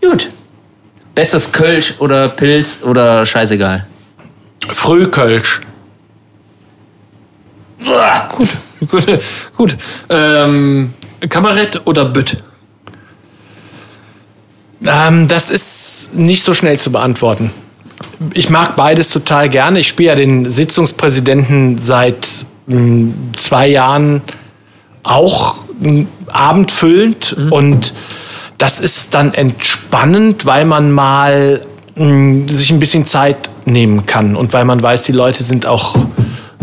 Gut. 0.00 0.28
Bestes 1.14 1.50
Kölsch 1.50 1.94
oder 1.98 2.28
Pilz 2.28 2.78
oder 2.82 3.26
scheißegal? 3.26 3.86
Frühkölsch. 4.68 5.62
Uah. 7.84 8.28
Gut, 8.36 8.48
gut. 8.90 9.06
gut. 9.56 9.76
Ähm, 10.10 10.94
Kabarett 11.28 11.86
oder 11.86 12.04
Bütt? 12.04 12.36
Ähm, 14.84 15.26
das 15.26 15.50
ist 15.50 16.14
nicht 16.14 16.44
so 16.44 16.54
schnell 16.54 16.78
zu 16.78 16.92
beantworten. 16.92 17.50
Ich 18.34 18.50
mag 18.50 18.76
beides 18.76 19.08
total 19.10 19.48
gerne. 19.48 19.80
Ich 19.80 19.88
spiele 19.88 20.10
ja 20.10 20.14
den 20.14 20.48
Sitzungspräsidenten 20.48 21.78
seit 21.78 22.44
zwei 23.36 23.68
Jahren 23.68 24.22
auch 25.02 25.56
abendfüllend 26.30 27.36
und 27.50 27.94
das 28.58 28.80
ist 28.80 29.14
dann 29.14 29.32
entspannend, 29.32 30.44
weil 30.44 30.64
man 30.64 30.90
mal 30.90 31.62
mh, 31.94 32.52
sich 32.52 32.70
ein 32.70 32.80
bisschen 32.80 33.06
Zeit 33.06 33.36
nehmen 33.64 34.04
kann 34.06 34.36
und 34.36 34.52
weil 34.52 34.64
man 34.64 34.82
weiß, 34.82 35.04
die 35.04 35.12
Leute 35.12 35.42
sind 35.44 35.66
auch 35.66 35.94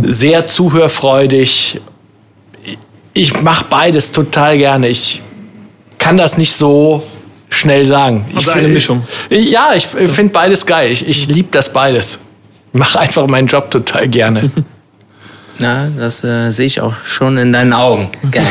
sehr 0.02 0.48
zuhörfreudig. 0.48 1.80
Ich 3.14 3.42
mache 3.42 3.66
beides 3.70 4.12
total 4.12 4.58
gerne. 4.58 4.90
Ich 4.90 5.22
kann 5.98 6.18
das 6.18 6.38
nicht 6.38 6.56
so 6.56 7.02
schnell 7.50 7.86
sagen. 7.86 8.26
Also 8.36 8.52
ich, 8.52 8.58
eine 8.58 8.68
Mischung. 8.68 9.04
Ja, 9.30 9.70
ich 9.74 9.88
finde 9.88 10.34
beides 10.34 10.66
geil. 10.66 10.92
Ich, 10.92 11.08
ich 11.08 11.28
liebe 11.28 11.48
das 11.52 11.72
beides. 11.72 12.20
Ich 12.74 12.80
mache 12.80 13.00
einfach 13.00 13.26
meinen 13.28 13.48
Job 13.48 13.72
total 13.72 14.08
gerne. 14.10 14.52
Na, 15.60 15.88
das 15.98 16.24
äh, 16.24 16.52
sehe 16.52 16.66
ich 16.66 16.82
auch 16.82 16.94
schon 17.06 17.38
in 17.38 17.54
deinen 17.54 17.72
Augen. 17.74 18.10
Geil. 18.32 18.46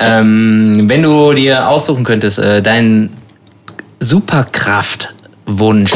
ähm, 0.00 0.84
wenn 0.88 1.02
du 1.02 1.32
dir 1.32 1.68
aussuchen 1.68 2.04
könntest, 2.04 2.38
äh, 2.38 2.60
deinen 2.62 3.10
Superkraftwunsch. 4.00 5.92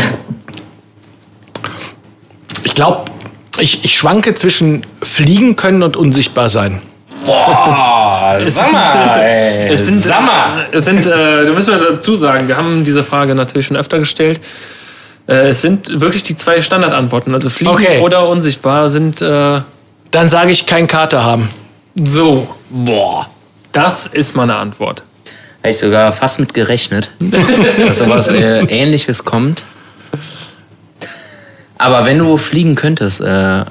Ich 2.64 2.74
glaube, 2.74 3.10
ich, 3.58 3.84
ich 3.84 3.96
schwanke 3.98 4.34
zwischen 4.34 4.84
fliegen 5.02 5.56
können 5.56 5.82
und 5.82 5.96
unsichtbar 5.96 6.48
sein. 6.48 6.80
Boah, 7.24 8.38
sag 8.42 8.72
mal, 8.72 9.20
ey. 9.22 9.68
Es 9.72 9.86
sind, 9.86 10.02
sag 10.02 10.24
mal. 10.24 10.66
es 10.72 10.84
sind, 10.84 11.06
äh, 11.06 11.44
da 11.44 11.52
müssen 11.52 11.72
wir 11.74 11.78
dazu 11.90 12.16
sagen, 12.16 12.48
wir 12.48 12.56
haben 12.56 12.84
diese 12.84 13.02
Frage 13.04 13.34
natürlich 13.34 13.66
schon 13.66 13.76
öfter 13.76 13.98
gestellt. 13.98 14.40
Äh, 15.26 15.48
es 15.48 15.60
sind 15.60 16.00
wirklich 16.00 16.22
die 16.22 16.36
zwei 16.36 16.60
Standardantworten. 16.62 17.34
Also 17.34 17.50
fliegen 17.50 17.72
Okay. 17.72 18.00
oder 18.00 18.28
unsichtbar 18.28 18.90
sind 18.90 19.20
äh, 19.20 19.60
Dann 20.10 20.28
sage 20.28 20.50
ich 20.50 20.66
kein 20.66 20.86
Kater 20.86 21.24
haben. 21.24 21.48
so. 21.96 22.48
Boah. 22.70 23.28
Das 23.72 24.06
ist 24.06 24.34
meine 24.34 24.56
Antwort. 24.56 25.02
Habe 25.58 25.68
ich 25.68 25.78
sogar 25.78 26.12
fast 26.12 26.40
mit 26.40 26.54
gerechnet, 26.54 27.10
dass 27.20 27.98
sowas 27.98 28.26
äh, 28.28 28.60
ähnliches 28.68 29.24
kommt. 29.24 29.64
Aber 31.76 32.06
wenn 32.06 32.18
du 32.18 32.38
fliegen 32.38 32.74
könntest, 32.74 33.20
äh, 33.20 33.64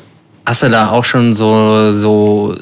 hast 0.46 0.62
du 0.62 0.70
da 0.70 0.92
auch 0.92 1.06
schon 1.06 1.34
so, 1.34 1.90
so, 1.90 2.56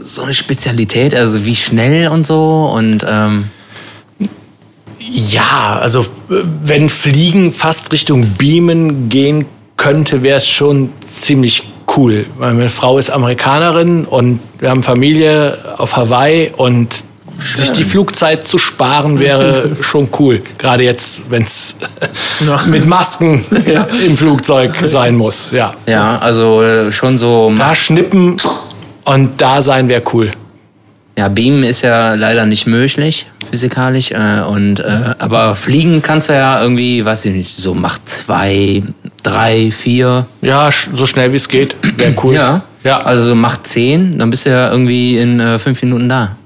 so 0.00 0.22
eine 0.22 0.32
Spezialität, 0.32 1.14
also 1.14 1.44
wie 1.44 1.54
schnell 1.54 2.08
und 2.08 2.26
so 2.26 2.72
und 2.74 3.04
ähm, 3.06 3.50
Ja, 4.98 5.78
also 5.78 6.06
wenn 6.62 6.88
Fliegen 6.88 7.52
fast 7.52 7.92
Richtung 7.92 8.26
Beamen 8.38 9.10
gehen 9.10 9.44
könnte, 9.76 10.22
wäre 10.22 10.38
es 10.38 10.48
schon 10.48 10.90
ziemlich 11.06 11.64
cool. 11.96 12.26
Meine 12.38 12.68
Frau 12.68 12.98
ist 12.98 13.10
Amerikanerin 13.10 14.04
und 14.04 14.40
wir 14.58 14.70
haben 14.70 14.82
Familie 14.82 15.58
auf 15.78 15.96
Hawaii 15.96 16.52
und 16.56 17.04
sich 17.38 17.70
die 17.72 17.84
Flugzeit 17.84 18.46
zu 18.46 18.58
sparen 18.58 19.18
wäre 19.18 19.76
schon 19.80 20.08
cool. 20.18 20.40
Gerade 20.58 20.84
jetzt, 20.84 21.30
wenn 21.30 21.42
es 21.42 21.74
mit 22.66 22.86
Masken 22.86 23.44
im 24.06 24.16
Flugzeug 24.16 24.74
sein 24.82 25.16
muss. 25.16 25.50
Ja. 25.52 25.74
ja, 25.86 26.18
also 26.18 26.62
äh, 26.62 26.92
schon 26.92 27.18
so. 27.18 27.52
Da 27.56 27.74
schnippen 27.74 28.36
und 29.04 29.40
da 29.40 29.62
sein 29.62 29.88
wäre 29.88 30.02
cool. 30.12 30.30
Ja, 31.18 31.28
Beamen 31.28 31.62
ist 31.62 31.80
ja 31.80 32.14
leider 32.14 32.44
nicht 32.44 32.66
möglich, 32.66 33.26
physikalisch. 33.50 34.10
Äh, 34.10 34.42
und, 34.46 34.80
äh, 34.80 35.14
aber 35.18 35.54
fliegen 35.54 36.02
kannst 36.02 36.28
du 36.28 36.34
ja 36.34 36.60
irgendwie, 36.60 37.04
weiß 37.04 37.24
ich 37.26 37.34
nicht, 37.34 37.56
so 37.56 37.74
Macht 37.74 38.08
zwei, 38.08 38.82
drei, 39.26 39.70
vier. 39.70 40.26
Ja, 40.42 40.70
so 40.92 41.04
schnell 41.06 41.32
wie 41.32 41.36
es 41.36 41.48
geht, 41.48 41.76
wäre 41.96 42.14
cool. 42.22 42.34
Ja. 42.34 42.62
Ja. 42.84 42.98
Also 43.00 43.22
so 43.22 43.34
Macht 43.34 43.66
zehn, 43.66 44.18
dann 44.18 44.30
bist 44.30 44.46
du 44.46 44.50
ja 44.50 44.70
irgendwie 44.70 45.18
in 45.18 45.40
äh, 45.40 45.58
fünf 45.58 45.82
Minuten 45.82 46.08
da. 46.08 46.36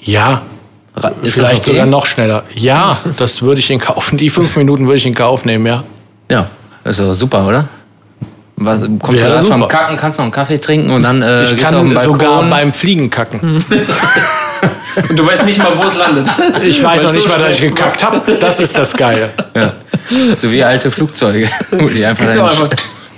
Ja, 0.00 0.42
Ist 1.22 1.34
vielleicht 1.34 1.52
das 1.52 1.60
okay? 1.60 1.70
sogar 1.70 1.86
noch 1.86 2.06
schneller. 2.06 2.42
Ja, 2.54 2.98
das 3.16 3.40
würde 3.42 3.60
ich 3.60 3.70
in 3.70 3.78
Kauf. 3.78 4.10
Die 4.12 4.28
fünf 4.30 4.56
Minuten 4.56 4.86
würde 4.86 4.98
ich 4.98 5.06
in 5.06 5.14
Kauf 5.14 5.44
nehmen, 5.44 5.64
ja. 5.66 5.84
Ja, 6.30 6.48
also 6.82 7.12
super, 7.14 7.46
oder? 7.46 7.68
Was, 8.56 8.82
kommst 8.82 9.20
Wäre 9.22 9.30
du 9.30 9.36
erst 9.36 9.48
vom. 9.48 9.68
Kacken, 9.68 9.96
kannst 9.96 10.18
noch 10.18 10.24
einen 10.24 10.32
Kaffee 10.32 10.58
trinken 10.58 10.90
und 10.90 11.02
dann 11.04 11.22
äh, 11.22 11.44
Ich 11.44 11.56
gehst 11.56 11.62
du 11.72 11.76
auf 11.76 11.80
kann 11.80 11.86
den 11.88 11.94
Balkon. 11.94 12.18
sogar 12.18 12.42
beim 12.44 12.72
Fliegen 12.72 13.08
kacken. 13.10 13.64
Und 15.08 15.18
du 15.18 15.26
weißt 15.26 15.44
nicht 15.44 15.58
mal, 15.58 15.72
wo 15.76 15.84
es 15.84 15.96
landet. 15.96 16.28
Ich 16.62 16.82
weiß 16.82 17.02
noch 17.02 17.12
nicht 17.12 17.22
so 17.24 17.28
mal, 17.28 17.38
dass 17.38 17.54
ich 17.56 17.62
gekackt 17.62 18.04
habe. 18.04 18.20
Das 18.38 18.60
ist 18.60 18.76
das 18.76 18.92
Geile. 18.94 19.30
ja. 19.56 19.72
So 20.40 20.50
wie 20.52 20.62
alte 20.62 20.90
Flugzeuge. 20.90 21.48
Wo 21.70 21.88
die 21.88 22.04
einfach 22.04 22.26
dann 22.26 22.40
einfach- 22.40 22.68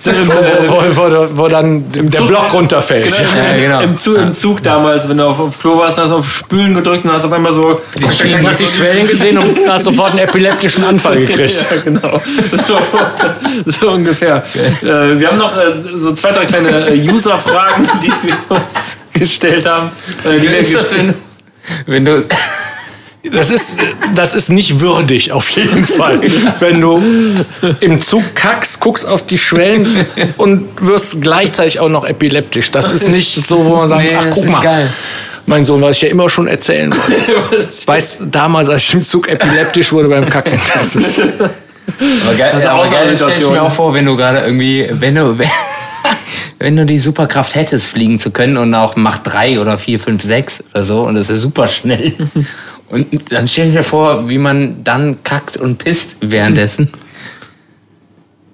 Wo, 0.04 0.82
wo, 0.94 1.10
wo, 1.10 1.28
wo 1.32 1.48
dann 1.48 1.90
der 1.90 2.10
Zug- 2.10 2.28
Block 2.28 2.52
runterfällt. 2.52 3.06
Ja, 3.10 3.56
genau. 3.58 3.80
Im, 3.80 3.96
Zug, 3.96 4.18
Im 4.18 4.34
Zug 4.34 4.62
damals, 4.62 5.08
wenn 5.08 5.16
du 5.16 5.24
auf, 5.24 5.40
auf 5.40 5.58
Klo 5.58 5.78
warst, 5.78 5.96
hast 5.96 6.10
du 6.10 6.16
auf 6.16 6.30
Spülen 6.30 6.74
gedrückt 6.74 7.06
und 7.06 7.12
hast 7.12 7.24
auf 7.24 7.32
einmal 7.32 7.52
so. 7.54 7.80
Du 7.98 8.06
hast 8.06 8.22
die 8.60 8.68
Schwellen 8.68 9.06
gesehen 9.06 9.38
und 9.38 9.58
hast 9.66 9.84
sofort 9.84 10.10
einen 10.10 10.18
epileptischen 10.20 10.84
Anfall 10.84 11.16
gekriegt. 11.24 11.54
Ja, 11.70 11.76
genau. 11.82 12.20
So, 12.66 12.78
so 13.64 13.90
ungefähr. 13.92 14.42
Äh, 14.82 15.18
wir 15.18 15.28
haben 15.28 15.38
noch 15.38 15.56
äh, 15.56 15.72
so 15.94 16.12
zwei, 16.12 16.32
drei 16.32 16.44
kleine 16.44 16.88
äh, 16.90 17.10
User-Fragen, 17.10 17.88
die 18.02 18.12
wir 18.28 18.56
uns 18.56 18.98
gestellt 19.14 19.64
haben. 19.66 19.90
Äh, 20.24 20.38
die 20.38 20.42
Wie 20.50 20.54
ist 20.56 20.74
das, 20.74 20.90
gestellt 20.90 21.14
wenn, 21.86 22.04
du. 22.04 22.24
Das 23.32 23.50
ist, 23.50 23.78
das 24.14 24.34
ist 24.34 24.50
nicht 24.50 24.80
würdig, 24.80 25.32
auf 25.32 25.48
jeden 25.50 25.82
Fall. 25.82 26.20
Wenn 26.60 26.80
du 26.80 27.02
im 27.80 28.00
Zug 28.02 28.22
kackst, 28.34 28.80
guckst 28.80 29.06
auf 29.06 29.26
die 29.26 29.38
Schwellen 29.38 29.86
und 30.36 30.68
wirst 30.82 31.22
gleichzeitig 31.22 31.80
auch 31.80 31.88
noch 31.88 32.04
epileptisch. 32.04 32.70
Das 32.70 32.90
ist 32.92 33.08
nicht 33.08 33.32
so, 33.34 33.64
wo 33.64 33.76
man 33.76 33.88
sagt, 33.88 34.02
Nee, 34.02 34.14
ach 34.18 34.26
guck 34.30 34.44
mal, 34.50 34.60
geil. 34.62 34.92
mein 35.46 35.64
Sohn, 35.64 35.80
was 35.80 35.96
ich 35.96 36.02
ja 36.02 36.08
immer 36.10 36.28
schon 36.28 36.48
erzählen 36.48 36.92
wollte. 36.94 37.68
Weißt 37.86 38.18
damals, 38.30 38.68
als 38.68 38.82
ich 38.82 38.92
im 38.94 39.02
Zug 39.02 39.26
epileptisch 39.28 39.90
wurde 39.92 40.08
beim 40.08 40.28
Kacken. 40.28 40.60
Das 40.74 40.94
ist, 40.94 41.18
Aber 41.20 42.34
geil, 42.36 42.54
ist 42.58 42.64
eine 42.64 42.70
aber 42.70 42.86
geil 42.90 43.12
stell 43.16 43.30
ich 43.40 43.48
mir 43.48 43.62
auch 43.62 43.72
vor, 43.72 43.94
wenn 43.94 44.04
du 44.04 44.16
gerade 44.18 44.40
irgendwie, 44.40 44.86
wenn 44.90 45.14
du, 45.14 45.38
wenn, 45.38 45.48
wenn 46.58 46.76
du 46.76 46.86
die 46.86 46.98
Superkraft 46.98 47.54
hättest, 47.54 47.86
fliegen 47.86 48.18
zu 48.18 48.30
können 48.30 48.56
und 48.56 48.74
auch 48.74 48.96
Macht 48.96 49.22
3 49.24 49.60
oder 49.60 49.78
4, 49.78 50.00
5, 50.00 50.22
6 50.22 50.64
oder 50.72 50.84
so 50.84 51.02
und 51.02 51.14
das 51.14 51.30
ist 51.30 51.40
super 51.40 51.66
schnell. 51.66 52.14
Und 52.90 53.32
dann 53.32 53.48
stell 53.48 53.72
dir 53.72 53.82
vor, 53.82 54.28
wie 54.28 54.38
man 54.38 54.84
dann 54.84 55.24
kackt 55.24 55.56
und 55.56 55.78
pisst 55.78 56.16
währenddessen. 56.20 56.90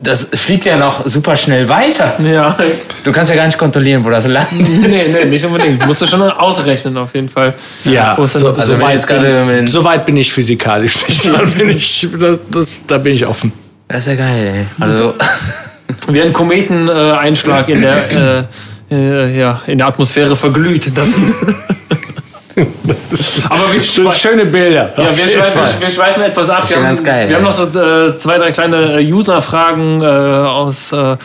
das 0.00 0.26
fliegt 0.32 0.64
ja 0.64 0.76
noch 0.76 1.06
super 1.06 1.36
schnell 1.36 1.68
weiter. 1.68 2.14
Ja. 2.24 2.56
Du 3.04 3.12
kannst 3.12 3.28
ja 3.28 3.36
gar 3.36 3.44
nicht 3.46 3.58
kontrollieren, 3.58 4.02
wo 4.02 4.08
das 4.08 4.26
landet. 4.26 4.68
nee, 4.68 5.04
nee, 5.12 5.24
nicht 5.26 5.44
unbedingt. 5.44 5.84
Musst 5.84 6.00
du 6.00 6.06
schon 6.06 6.22
ausrechnen, 6.22 6.96
auf 6.96 7.14
jeden 7.14 7.28
Fall. 7.28 7.52
Ja, 7.84 8.14
so, 8.16 8.22
also 8.22 8.74
so, 8.74 8.80
weit 8.80 8.94
jetzt 8.94 9.06
gerade 9.06 9.44
bin, 9.44 9.66
so 9.66 9.84
weit 9.84 10.06
bin 10.06 10.16
ich 10.16 10.32
physikalisch 10.32 11.06
nicht. 11.06 11.26
Da 11.32 11.42
bin 11.42 11.68
ich, 11.68 12.08
das, 12.18 12.40
das, 12.50 12.80
da 12.86 12.98
bin 12.98 13.14
ich 13.14 13.26
offen. 13.26 13.52
Das 13.88 14.06
ist 14.06 14.06
ja 14.06 14.14
geil, 14.14 14.54
ey. 14.54 14.66
Also, 14.78 15.14
Wie 16.08 16.22
ein 16.22 16.32
Kometeneinschlag 16.32 17.68
in 17.68 17.80
der, 17.82 18.10
äh, 18.90 18.94
äh, 18.94 19.38
ja, 19.38 19.62
in 19.66 19.78
der 19.78 19.86
Atmosphäre 19.86 20.36
verglüht. 20.36 20.96
Dann. 20.96 21.34
Aber 23.48 23.72
wir, 23.72 23.82
schwe 23.82 24.10
schöne 24.12 24.44
Bilder. 24.46 24.92
ja, 24.96 25.16
wir, 25.16 25.26
schweifen, 25.28 25.62
wir 25.78 25.90
schweifen 25.90 26.22
etwas 26.22 26.50
ab. 26.50 26.68
Wir 26.68 26.76
haben, 26.76 26.84
ganz 26.84 27.04
geil, 27.04 27.28
wir 27.28 27.36
haben 27.36 27.44
noch 27.44 27.52
so 27.52 27.64
äh, 27.64 28.16
zwei, 28.16 28.38
drei 28.38 28.52
kleine 28.52 29.00
äh, 29.00 29.12
User-Fragen 29.12 30.02
äh, 30.02 30.04
aus, 30.04 30.92
äh, 30.92 31.12
äh, 31.12 31.16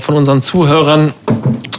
von 0.00 0.14
unseren 0.14 0.42
Zuhörern, 0.42 1.12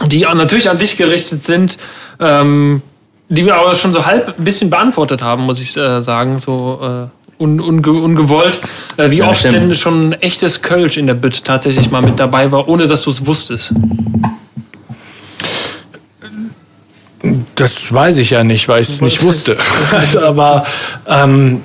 die 0.07 0.21
natürlich 0.21 0.69
an 0.69 0.77
dich 0.77 0.97
gerichtet 0.97 1.43
sind. 1.43 1.77
Ähm, 2.19 2.81
die 3.29 3.45
wir 3.45 3.55
aber 3.55 3.75
schon 3.75 3.93
so 3.93 4.05
halb 4.05 4.39
ein 4.39 4.43
bisschen 4.43 4.69
beantwortet 4.69 5.21
haben, 5.21 5.43
muss 5.43 5.59
ich 5.59 5.77
äh, 5.77 6.01
sagen, 6.01 6.39
so 6.39 6.79
äh, 6.81 7.18
un, 7.39 7.59
unge, 7.59 7.91
ungewollt. 7.91 8.59
Äh, 8.97 9.09
wie 9.11 9.17
Ja, 9.17 9.29
oft 9.29 9.39
stimmt. 9.39 9.55
denn 9.55 9.75
schon 9.75 10.09
ein 10.09 10.13
echtes 10.21 10.61
Kölsch 10.61 10.97
in 10.97 11.07
der 11.07 11.13
Bütt 11.15 11.45
tatsächlich 11.45 11.89
mal 11.89 12.01
mit 12.01 12.19
dabei 12.19 12.51
war, 12.51 12.67
ohne 12.67 12.87
dass 12.87 13.03
du 13.03 13.09
es 13.09 13.25
wusstest. 13.25 13.73
Das 17.55 17.91
weiß 17.91 18.17
ich 18.19 18.29
ja 18.29 18.43
nicht, 18.43 18.67
weil 18.67 18.81
ich 18.81 18.89
es 18.89 19.01
nicht 19.01 19.23
wusste. 19.23 19.57
Aber 20.25 20.65
ähm, 21.07 21.61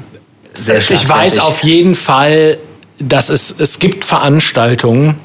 sehr 0.59 0.79
ich 0.79 1.09
weiß 1.09 1.39
auf 1.39 1.63
jeden 1.63 1.95
Fall, 1.95 2.59
dass 2.99 3.29
es, 3.29 3.55
es 3.59 3.79
gibt 3.79 4.05
Veranstaltungen, 4.05 5.17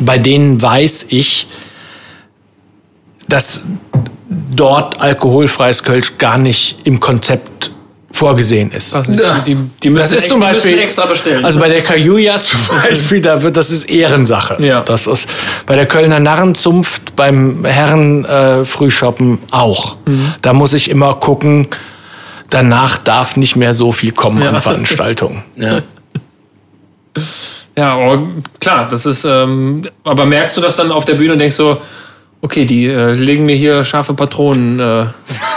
bei 0.00 0.18
denen 0.18 0.60
weiß 0.60 1.06
ich, 1.08 1.46
dass 3.28 3.60
dort 4.54 5.00
alkoholfreies 5.00 5.82
Kölsch 5.82 6.18
gar 6.18 6.38
nicht 6.38 6.78
im 6.84 7.00
Konzept 7.00 7.70
vorgesehen 8.14 8.70
ist. 8.70 8.94
Nicht, 9.08 9.20
Die, 9.46 9.56
die 9.82 9.90
müssen, 9.90 10.02
Das 10.14 10.22
ist 10.22 10.28
zum 10.28 10.40
Beispiel 10.40 10.78
extra 10.78 11.04
bestellen. 11.06 11.44
Also 11.44 11.58
bei 11.60 11.68
der 11.68 11.82
Kajuja 11.82 12.40
zum 12.40 12.60
Beispiel, 12.68 13.20
da 13.20 13.42
wird 13.42 13.56
das 13.56 13.70
ist 13.70 13.84
Ehrensache. 13.84 14.56
Ja. 14.64 14.80
Das 14.80 15.06
ist 15.06 15.28
bei 15.66 15.74
der 15.76 15.86
Kölner 15.86 16.20
Narrenzunft, 16.20 17.16
beim 17.16 17.64
Herren 17.64 18.24
äh, 18.24 18.64
Frühshoppen 18.64 19.38
auch. 19.50 19.96
Mhm. 20.06 20.32
Da 20.42 20.52
muss 20.52 20.72
ich 20.72 20.88
immer 20.90 21.14
gucken. 21.14 21.66
Danach 22.50 22.98
darf 22.98 23.36
nicht 23.36 23.56
mehr 23.56 23.74
so 23.74 23.90
viel 23.90 24.12
kommen 24.12 24.40
Ja. 24.42 24.50
an 24.50 24.62
Veranstaltungen. 24.62 25.42
Ja. 25.56 25.80
Ja, 27.76 27.94
aber 27.94 28.22
klar, 28.60 28.88
das 28.88 29.04
ist. 29.06 29.24
Ähm, 29.24 29.82
aber 30.04 30.26
merkst 30.26 30.56
du 30.56 30.60
das 30.60 30.76
dann 30.76 30.92
auf 30.92 31.04
der 31.04 31.14
Bühne 31.14 31.32
und 31.32 31.38
denkst 31.40 31.56
so, 31.56 31.78
okay, 32.44 32.66
die 32.66 32.86
äh, 32.86 33.12
legen 33.12 33.46
mir 33.46 33.56
hier 33.56 33.82
scharfe 33.84 34.12
Patronen 34.12 34.78
äh, 34.78 35.06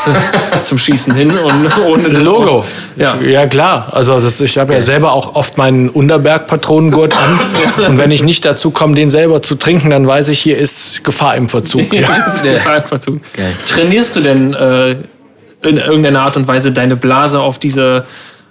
zu- 0.03 0.61
zum 0.61 0.77
Schießen 0.77 1.13
hin 1.13 1.31
und 1.31 1.77
ohne 1.85 2.07
Logo. 2.07 2.63
Ja. 2.95 3.17
ja 3.21 3.45
klar. 3.45 3.89
Also 3.91 4.17
das, 4.21 4.39
ich 4.39 4.57
habe 4.57 4.73
ja 4.73 4.79
selber 4.81 5.11
auch 5.11 5.35
oft 5.35 5.57
meinen 5.57 5.89
Unterberg-Patronengurt 5.89 7.13
an. 7.17 7.39
Und 7.87 7.97
wenn 7.97 8.09
ich 8.11 8.23
nicht 8.23 8.45
dazu 8.45 8.71
komme, 8.71 8.95
den 8.95 9.09
selber 9.09 9.41
zu 9.41 9.55
trinken, 9.55 9.89
dann 9.89 10.07
weiß 10.07 10.29
ich, 10.29 10.39
hier 10.39 10.57
ist 10.57 11.03
Gefahr 11.03 11.35
im 11.35 11.49
Verzug. 11.49 11.91
Ja, 11.93 12.01
Ja. 12.43 12.71
einfach 12.71 12.99
zu. 12.99 13.19
Geil. 13.35 13.51
Trainierst 13.67 14.15
du 14.15 14.21
denn 14.21 14.53
äh, 14.53 14.91
in 15.63 15.77
irgendeiner 15.77 16.21
Art 16.21 16.37
und 16.37 16.47
Weise 16.47 16.71
deine 16.71 16.95
Blase 16.95 17.39
auf 17.41 17.59
diese, 17.59 18.05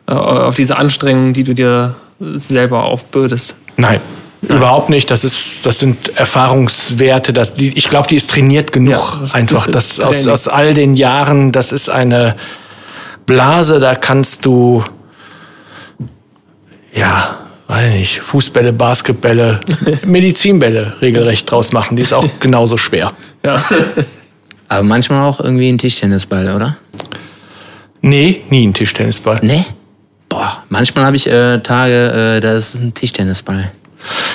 äh, 0.06 0.12
auf 0.12 0.54
diese 0.56 0.76
Anstrengungen, 0.76 1.32
die 1.32 1.44
du 1.44 1.54
dir 1.54 1.94
selber 2.20 2.84
aufbürdest? 2.84 3.54
Nein. 3.78 4.00
Überhaupt 4.48 4.90
nicht. 4.90 5.10
Das 5.10 5.24
ist, 5.24 5.66
das 5.66 5.78
sind 5.78 6.16
Erfahrungswerte. 6.16 7.32
Das, 7.32 7.54
die, 7.54 7.76
ich 7.76 7.88
glaube, 7.88 8.08
die 8.08 8.16
ist 8.16 8.30
trainiert 8.30 8.72
genug. 8.72 8.92
Ja, 8.92 9.18
das 9.20 9.34
Einfach. 9.34 9.66
Das 9.66 10.00
aus, 10.00 10.26
aus 10.26 10.48
all 10.48 10.74
den 10.74 10.94
Jahren. 10.94 11.52
Das 11.52 11.72
ist 11.72 11.88
eine 11.88 12.36
Blase. 13.26 13.80
Da 13.80 13.94
kannst 13.94 14.44
du, 14.44 14.84
ja, 16.94 17.38
weiß 17.68 17.92
nicht, 17.94 18.20
Fußbälle, 18.20 18.72
Basketbälle, 18.72 19.60
Medizinbälle 20.04 20.96
regelrecht 21.00 21.50
draus 21.50 21.72
machen. 21.72 21.96
Die 21.96 22.02
ist 22.02 22.12
auch 22.12 22.26
genauso 22.40 22.76
schwer. 22.76 23.12
Ja. 23.44 23.62
Aber 24.68 24.82
manchmal 24.82 25.28
auch 25.28 25.40
irgendwie 25.40 25.68
ein 25.68 25.78
Tischtennisball, 25.78 26.54
oder? 26.54 26.76
Nee, 28.00 28.42
nie 28.50 28.66
ein 28.66 28.74
Tischtennisball. 28.74 29.40
Nee? 29.42 29.64
Boah, 30.28 30.64
manchmal 30.68 31.04
habe 31.06 31.16
ich 31.16 31.26
äh, 31.28 31.58
Tage, 31.60 32.36
äh, 32.36 32.40
da 32.40 32.54
ist 32.54 32.74
ein 32.74 32.92
Tischtennisball. 32.92 33.70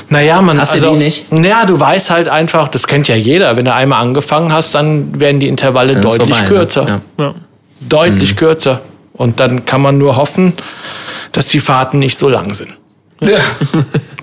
Naja, 0.09 0.41
man. 0.41 0.59
Hast 0.59 0.73
du 0.73 0.75
also, 0.75 0.91
die 0.93 0.97
nicht? 0.97 1.31
Naja, 1.31 1.65
du 1.65 1.79
weißt 1.79 2.09
halt 2.09 2.27
einfach, 2.27 2.67
das 2.67 2.87
kennt 2.87 3.07
ja 3.07 3.15
jeder. 3.15 3.55
Wenn 3.57 3.65
du 3.65 3.73
einmal 3.73 4.01
angefangen 4.01 4.51
hast, 4.51 4.75
dann 4.75 5.19
werden 5.19 5.39
die 5.39 5.47
Intervalle 5.47 5.93
Dann 5.93 6.01
deutlich 6.01 6.37
vorbei, 6.37 6.41
ne? 6.41 6.47
kürzer. 6.47 6.87
Ja. 6.87 7.23
ja. 7.23 7.35
deutlich 7.81 8.35
kürzer. 8.35 8.81
Und 9.13 9.39
dann 9.39 9.65
kann 9.65 9.81
man 9.81 9.97
nur 9.97 10.15
hoffen, 10.15 10.53
dass 11.31 11.47
die 11.47 11.59
Fahrten 11.59 11.99
nicht 11.99 12.17
so 12.17 12.29
lang 12.29 12.53
sind. 12.53 12.71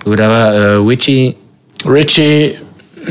Gut, 0.03 0.19
aber 0.19 0.55
äh, 0.55 0.87
Witchy, 0.87 1.35
Richie 1.85 2.57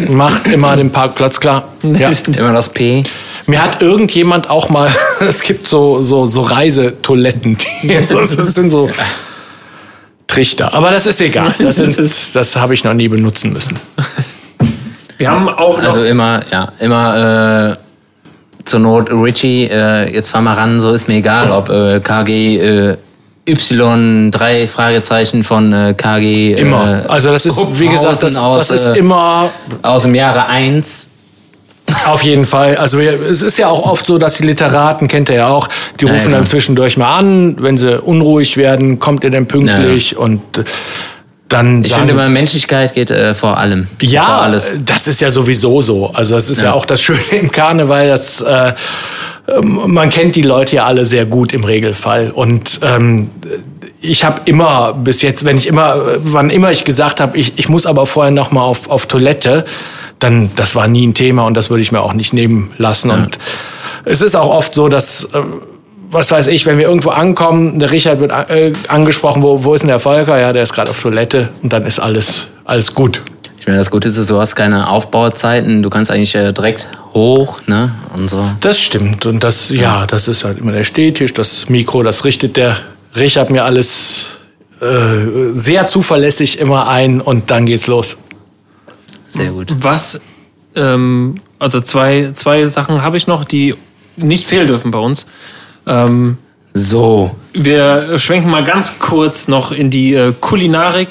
macht 0.09 0.47
immer 0.47 0.77
den 0.77 0.91
Parkplatz 0.91 1.41
klar. 1.41 1.69
Ja. 1.83 2.11
immer 2.37 2.53
das 2.53 2.69
P. 2.69 3.05
Mir 3.47 3.63
hat 3.63 3.81
irgendjemand 3.81 4.51
auch 4.51 4.69
mal, 4.69 4.91
es 5.21 5.41
gibt 5.41 5.67
so, 5.67 6.03
so, 6.03 6.27
so 6.27 6.43
Reisetoiletten, 6.43 7.57
die, 7.83 7.89
das 8.09 8.33
sind 8.33 8.71
so 8.71 8.91
Trichter. 10.29 10.73
Aber 10.73 10.91
das 10.93 11.07
ist 11.07 11.21
egal. 11.21 11.55
Das, 11.59 11.77
Das 11.97 12.33
das 12.33 12.57
habe 12.57 12.75
ich 12.75 12.85
noch 12.85 12.95
nie 12.95 13.09
benutzen 13.09 13.53
müssen. 13.53 13.77
Wir 15.17 15.31
haben 15.31 15.49
auch 15.49 15.79
noch. 15.79 15.85
Also 15.85 16.05
immer, 16.05 16.43
ja, 16.53 16.71
immer 16.79 17.73
äh, 17.73 17.77
zur 18.65 18.81
Not 18.81 19.11
Richie, 19.11 19.65
äh, 19.65 20.15
jetzt 20.15 20.31
fahr 20.31 20.43
mal 20.43 20.55
ran, 20.55 20.79
so 20.79 20.93
ist 20.93 21.09
mir 21.09 21.17
egal, 21.17 21.51
ob 21.51 21.69
äh, 21.71 22.01
KG 22.01 22.59
äh, 22.59 22.97
Y, 23.49 24.31
drei 24.31 24.69
Fragezeichen 24.69 25.43
von 25.43 25.73
äh, 25.73 25.95
KG. 25.97 26.53
Immer. 26.53 27.05
Äh, 27.05 27.09
also 27.09 27.31
das 27.33 27.47
ist, 27.47 27.57
wie 27.81 27.89
gesagt, 27.89 28.23
das, 28.23 28.37
aus, 28.37 28.69
das 28.69 28.81
ist 28.83 28.87
äh, 28.89 28.99
immer 28.99 29.51
aus 29.83 30.03
dem 30.03 30.15
Jahre 30.15 30.47
1. 30.47 31.08
Auf 32.07 32.23
jeden 32.23 32.47
Fall. 32.47 32.77
Also 32.77 33.01
es 33.01 33.43
ist 33.43 33.59
ja 33.59 33.69
auch 33.69 33.91
oft 33.91 34.07
so, 34.07 34.19
dass 34.19 34.35
die 34.35 34.45
Literaten, 34.45 35.09
kennt 35.09 35.29
ihr 35.29 35.37
ja 35.37 35.49
auch, 35.49 35.69
die 36.01 36.07
Ja, 36.07 36.13
rufen 36.13 36.27
ja, 36.27 36.31
dann 36.31 36.41
klar. 36.43 36.47
zwischendurch 36.47 36.97
mal 36.97 37.17
an, 37.19 37.57
wenn 37.61 37.77
sie 37.79 38.01
unruhig 38.01 38.57
werden, 38.57 38.99
kommt 38.99 39.25
ihr 39.25 39.31
denn 39.31 39.47
pünktlich 39.47 40.17
und 40.17 40.41
äh, 40.59 40.65
dann 41.49 41.83
Ich 41.83 41.89
sagen, 41.91 42.07
finde 42.07 42.15
immer, 42.15 42.29
Menschlichkeit 42.29 42.93
geht 42.95 43.11
äh, 43.11 43.35
vor 43.35 43.57
allem. 43.59 43.89
Vor 43.99 44.09
ja, 44.09 44.39
alles. 44.41 44.73
das 44.85 45.09
ist 45.09 45.21
ja 45.21 45.31
sowieso 45.31 45.81
so. 45.83 46.11
Also 46.13 46.35
das 46.35 46.51
ist 46.51 46.61
ja, 46.61 46.69
Ja. 46.69 46.73
auch 46.75 46.85
das 46.87 47.01
Schöne 47.03 47.21
im 47.33 47.51
Karneval, 47.51 48.09
dass 48.09 48.41
äh, 48.43 48.73
ähm, 49.49 49.81
man 49.87 50.11
kennt 50.11 50.37
die 50.37 50.43
Leute 50.43 50.77
ja 50.77 50.87
alle 50.87 51.05
sehr 51.07 51.25
gut 51.25 51.53
im 51.55 51.65
Regelfall 51.65 52.31
und 52.31 52.81
ähm, 52.83 53.31
ich 54.01 54.25
habe 54.25 54.43
immer 54.45 54.93
bis 54.93 55.23
jetzt, 55.23 55.45
wenn 55.45 55.57
ich 55.57 55.67
immer, 55.67 55.97
wann 56.19 56.51
immer 56.51 56.71
ich 56.71 56.85
gesagt 56.85 57.21
habe, 57.21 57.37
ich, 57.37 57.55
ich 57.57 57.69
muss 57.69 57.85
aber 57.85 58.07
vorher 58.07 58.31
noch 58.31 58.53
mal 58.53 58.63
auf, 58.63 58.89
auf 58.91 59.07
Toilette, 59.07 59.65
dann 60.19 60.51
das 60.57 60.75
war 60.75 60.89
nie 60.89 61.07
ein 61.07 61.15
Thema 61.15 61.47
und 61.47 61.55
das 61.55 61.71
würde 61.71 61.83
ich 61.83 61.93
mir 61.93 62.01
auch 62.01 62.13
nicht 62.13 62.33
nehmen 62.33 62.73
lassen. 62.79 63.11
Und 63.11 63.39
es 64.05 64.21
ist 64.21 64.35
auch 64.35 64.51
oft 64.51 64.75
so, 64.75 64.89
dass 64.89 65.25
äh, 65.25 65.43
was 66.11 66.31
weiß 66.31 66.47
ich, 66.49 66.67
wenn 66.67 66.79
wir 66.79 66.87
irgendwo 66.87 67.11
ankommen, 67.11 67.79
der 67.79 67.91
Richard 67.91 68.21
wird 68.21 68.31
äh, 68.31 68.73
angesprochen, 68.89 69.43
wo, 69.43 69.65
wo 69.65 69.75
ist 69.75 69.83
denn 69.83 69.89
der 69.89 70.01
Volker? 70.01 70.39
Ja, 70.39 70.53
der 70.53 70.63
ist 70.63 70.73
gerade 70.73 70.91
auf 70.91 71.01
Toilette 71.01 71.51
und 71.63 71.73
dann 71.73 71.87
ist 71.87 71.99
alles 71.99 72.49
alles 72.65 72.95
gut. 72.95 73.23
Ich 73.61 73.67
meine, 73.67 73.79
das 73.79 73.91
Gute 73.91 74.09
ist, 74.09 74.31
du 74.31 74.39
hast 74.39 74.55
keine 74.55 74.89
Aufbauzeiten, 74.89 75.83
du 75.83 75.91
kannst 75.91 76.11
eigentlich 76.11 76.35
äh, 76.35 76.53
direkt 76.53 76.87
hoch, 77.13 77.61
ne? 77.67 77.95
Und 78.17 78.31
so. 78.31 78.51
Das 78.61 78.79
stimmt. 78.79 79.27
Und 79.27 79.43
das, 79.43 79.69
ja, 79.71 80.07
das 80.07 80.29
ist 80.29 80.45
halt 80.45 80.59
immer 80.59 80.73
der 80.73 80.85
Stehtisch, 80.85 81.35
das 81.35 81.69
Mikro, 81.69 82.03
das 82.03 82.25
richtet 82.25 82.57
der 82.57 82.77
Richard 83.17 83.51
mir 83.51 83.65
alles 83.65 84.27
äh, 84.81 85.55
sehr 85.55 85.89
zuverlässig 85.89 86.59
immer 86.59 86.89
ein 86.89 87.21
und 87.21 87.51
dann 87.51 87.67
geht's 87.67 87.87
los. 87.87 88.17
Sehr 89.29 89.51
gut. 89.53 89.75
Was, 89.81 90.21
ähm, 90.75 91.41
also 91.59 91.81
zwei, 91.81 92.33
zwei 92.35 92.67
Sachen 92.67 93.03
habe 93.03 93.17
ich 93.17 93.27
noch, 93.27 93.45
die 93.45 93.75
nicht 94.17 94.47
fehlen 94.47 94.67
dürfen 94.67 94.91
bei 94.91 94.99
uns. 94.99 95.27
Ähm, 95.87 96.39
So. 96.75 97.35
wir 97.53 98.19
schwenken 98.19 98.51
mal 98.51 98.65
ganz 98.65 98.99
kurz 98.99 99.49
noch 99.49 99.73
in 99.73 99.91
die 99.91 100.15
äh, 100.15 100.33
Kulinarik. 100.41 101.09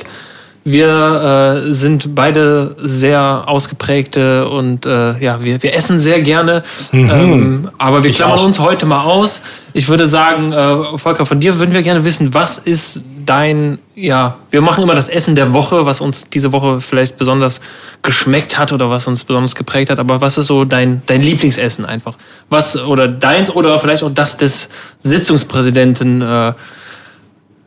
Wir 0.64 1.64
äh, 1.70 1.74
sind 1.74 2.14
beide 2.14 2.76
sehr 2.78 3.44
ausgeprägte 3.48 4.50
und 4.50 4.86
äh, 4.86 5.18
ja, 5.20 5.42
wir, 5.42 5.64
wir 5.64 5.74
essen 5.74 5.98
sehr 5.98 6.20
gerne. 6.22 6.62
Ähm, 6.92 7.70
aber 7.78 8.04
wir 8.04 8.12
klammern 8.12 8.40
auch. 8.40 8.46
uns 8.46 8.60
heute 8.60 8.86
mal 8.86 9.04
aus. 9.04 9.42
Ich 9.72 9.88
würde 9.88 10.08
sagen, 10.08 10.52
äh, 10.52 10.98
Volker, 10.98 11.26
von 11.26 11.40
dir 11.40 11.58
würden 11.58 11.74
wir 11.74 11.84
gerne 11.84 12.04
wissen, 12.04 12.34
was 12.34 12.58
ist 12.58 13.00
dein, 13.28 13.78
ja, 13.94 14.38
wir 14.50 14.62
machen 14.62 14.84
immer 14.84 14.96
das 14.96 15.08
Essen 15.08 15.36
der 15.36 15.54
Woche, 15.54 15.86
was 15.86 16.02
uns 16.02 16.26
diese 16.34 16.52
Woche 16.52 16.82
vielleicht 16.82 17.18
besonders 17.18 17.62
geschmeckt 18.02 18.58
hat 18.58 18.74
oder 18.74 18.90
was 18.90 19.06
uns 19.06 19.24
besonders 19.24 19.54
geprägt 19.54 19.92
hat. 19.92 20.00
Aber 20.00 20.22
was 20.22 20.38
ist 20.38 20.48
so 20.48 20.66
dein, 20.66 21.04
dein 21.06 21.22
Lieblingsessen 21.22 21.86
einfach? 21.86 22.16
Was, 22.50 22.78
oder 22.78 23.08
deins 23.08 23.52
oder 23.52 23.80
vielleicht 23.80 24.04
auch 24.04 24.12
das 24.14 24.38
des 24.38 24.70
Sitzungspräsidenten, 25.00 26.22
äh, 26.22 26.54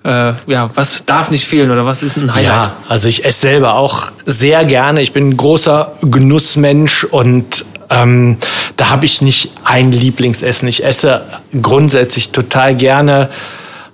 äh, 0.02 0.34
ja, 0.46 0.70
was 0.74 1.04
darf 1.04 1.30
nicht 1.30 1.46
fehlen 1.46 1.70
oder 1.70 1.84
was 1.86 2.02
ist 2.02 2.16
ein 2.16 2.34
Highlight? 2.34 2.46
Ja, 2.46 2.72
also 2.88 3.06
ich 3.06 3.24
esse 3.24 3.40
selber 3.40 3.74
auch 3.74 4.10
sehr 4.24 4.64
gerne. 4.64 5.02
Ich 5.02 5.12
bin 5.12 5.28
ein 5.28 5.36
großer 5.36 5.92
Genussmensch 6.02 7.04
und 7.04 7.64
ähm, 7.90 8.38
da 8.76 8.90
habe 8.90 9.04
ich 9.04 9.20
nicht 9.20 9.52
ein 9.64 9.92
Lieblingsessen. 9.92 10.66
Ich 10.68 10.84
esse 10.84 11.22
grundsätzlich 11.60 12.30
total 12.30 12.74
gerne. 12.76 13.28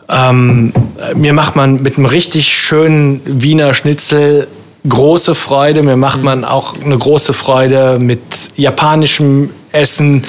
Ähm, 0.08 0.72
mir 1.14 1.32
macht 1.32 1.56
man 1.56 1.82
mit 1.82 1.96
einem 1.96 2.06
richtig 2.06 2.56
schönen 2.56 3.20
Wiener 3.24 3.74
Schnitzel 3.74 4.46
große 4.88 5.34
Freude. 5.34 5.82
Mir 5.82 5.96
macht 5.96 6.22
man 6.22 6.44
auch 6.44 6.74
eine 6.82 6.96
große 6.96 7.32
Freude 7.32 7.98
mit 8.00 8.20
japanischem 8.56 9.50
Essen, 9.72 10.24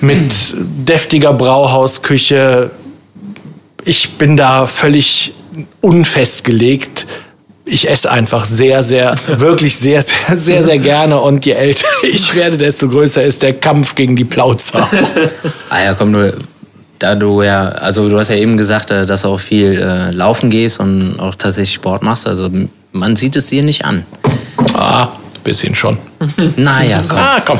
mit 0.00 0.32
deftiger 0.56 1.32
Brauhausküche. 1.32 2.70
Ich 3.84 4.12
bin 4.12 4.36
da 4.36 4.66
völlig 4.66 5.34
unfestgelegt. 5.80 7.06
Ich 7.66 7.88
esse 7.88 8.10
einfach 8.10 8.44
sehr, 8.44 8.82
sehr, 8.82 9.14
wirklich 9.26 9.76
sehr, 9.76 10.02
sehr, 10.02 10.36
sehr, 10.36 10.62
sehr 10.64 10.78
gerne. 10.78 11.20
Und 11.20 11.46
je 11.46 11.52
älter 11.52 11.86
ich 12.02 12.34
werde, 12.34 12.58
desto 12.58 12.88
größer 12.88 13.22
ist 13.22 13.42
der 13.42 13.54
Kampf 13.54 13.94
gegen 13.94 14.16
die 14.16 14.24
Plauzer. 14.24 14.88
Ah 15.70 15.82
ja, 15.82 15.94
komm, 15.94 16.12
du, 16.12 16.36
da 17.04 17.14
du 17.14 17.42
ja, 17.42 17.68
also 17.68 18.08
du 18.08 18.18
hast 18.18 18.30
ja 18.30 18.36
eben 18.36 18.56
gesagt, 18.56 18.90
äh, 18.90 19.04
dass 19.04 19.22
du 19.22 19.28
auch 19.28 19.40
viel 19.40 19.78
äh, 19.78 20.10
laufen 20.10 20.48
gehst 20.48 20.80
und 20.80 21.20
auch 21.20 21.34
tatsächlich 21.34 21.74
Sport 21.74 22.02
machst. 22.02 22.26
Also 22.26 22.48
man 22.92 23.14
sieht 23.16 23.36
es 23.36 23.48
dir 23.48 23.62
nicht 23.62 23.84
an. 23.84 24.04
Ah, 24.72 25.08
bisschen 25.42 25.74
schon. 25.74 25.98
Naja, 26.56 27.00
komm. 27.06 27.18
Ah, 27.18 27.40
komm. 27.44 27.58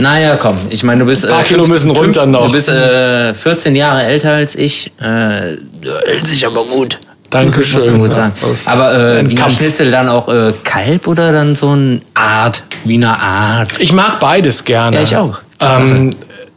Naja, 0.00 0.36
komm. 0.40 0.56
Ich 0.70 0.82
meine, 0.84 1.00
du 1.00 1.06
bist. 1.06 1.26
Ein 1.26 1.32
paar 1.32 1.42
Kilo 1.42 1.66
müssen 1.66 1.90
runter 1.90 2.24
noch. 2.24 2.46
Du 2.46 2.52
bist 2.52 2.70
äh, 2.70 3.34
14 3.34 3.76
Jahre 3.76 4.04
älter 4.04 4.32
als 4.32 4.54
ich. 4.56 4.86
Äh, 4.98 5.56
du 5.82 5.90
hältst 6.06 6.28
sich 6.28 6.46
aber 6.46 6.64
gut. 6.64 6.98
Dankeschön. 7.28 7.74
Muss 7.74 7.86
man 7.88 7.98
gut 7.98 8.12
sagen. 8.14 8.32
Ja, 8.40 8.72
Aber 8.72 8.94
äh, 8.94 9.28
Wiener 9.28 9.40
Kampf. 9.42 9.56
Schnitzel 9.58 9.90
dann 9.90 10.08
auch 10.08 10.28
äh, 10.28 10.54
Kalb 10.64 11.06
oder 11.08 11.32
dann 11.32 11.54
so 11.54 11.74
ein 11.76 12.00
Art, 12.14 12.62
Wiener 12.84 13.18
Art? 13.20 13.68
Ich 13.80 13.92
mag 13.92 14.18
beides 14.18 14.64
gerne. 14.64 14.96
Ja, 14.96 15.02
ich 15.02 15.16
auch. 15.16 15.40
Ähm, 15.60 16.14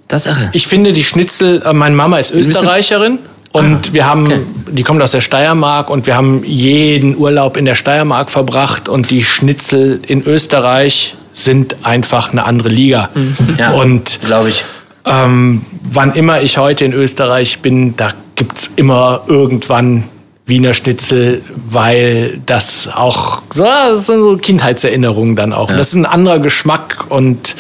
Das 0.08 0.26
irre. 0.26 0.50
ich 0.54 0.68
finde 0.68 0.94
die 0.94 1.04
Schnitzel, 1.04 1.62
äh, 1.66 1.74
meine 1.74 1.96
Mama 1.96 2.20
ist 2.20 2.32
Österreicherin. 2.32 3.20
Und 3.52 3.94
wir 3.94 4.06
haben, 4.06 4.26
okay. 4.26 4.42
die 4.72 4.84
kommt 4.84 5.02
aus 5.02 5.12
der 5.12 5.22
Steiermark 5.22 5.90
und 5.90 6.08
wir 6.08 6.18
haben 6.18 6.44
jeden 6.44 7.16
Urlaub 7.16 7.56
in 7.56 7.64
der 7.64 7.76
Steiermark 7.76 8.30
verbracht 8.30 8.90
und 8.90 9.12
die 9.12 9.24
Schnitzel 9.24 10.02
in 10.06 10.24
Österreich 10.26 11.16
sind 11.32 11.78
einfach 11.84 12.34
eine 12.34 12.44
andere 12.44 12.68
Liga. 12.68 13.10
Ja, 13.58 13.72
Und 13.72 14.20
glaube 14.26 14.50
ich. 14.50 14.66
ähm, 15.06 15.66
wann 15.84 16.14
immer 16.14 16.42
ich 16.42 16.58
heute 16.58 16.84
in 16.84 16.92
Österreich 16.92 17.60
bin, 17.60 17.96
da 17.96 18.10
gibt's 18.36 18.70
immer 18.76 19.22
irgendwann 19.28 20.04
Wiener 20.46 20.74
Schnitzel, 20.74 21.42
weil 21.56 22.42
das 22.46 22.90
auch 22.94 23.42
so, 23.54 23.64
das 23.64 24.06
sind 24.06 24.20
so 24.20 24.38
Kindheitserinnerungen 24.38 25.38
dann 25.38 25.54
auch. 25.54 25.70
Das 25.70 25.88
ist 25.88 25.96
ein 25.96 26.06
anderer 26.06 26.40
Geschmack 26.40 27.06
und 27.08 27.56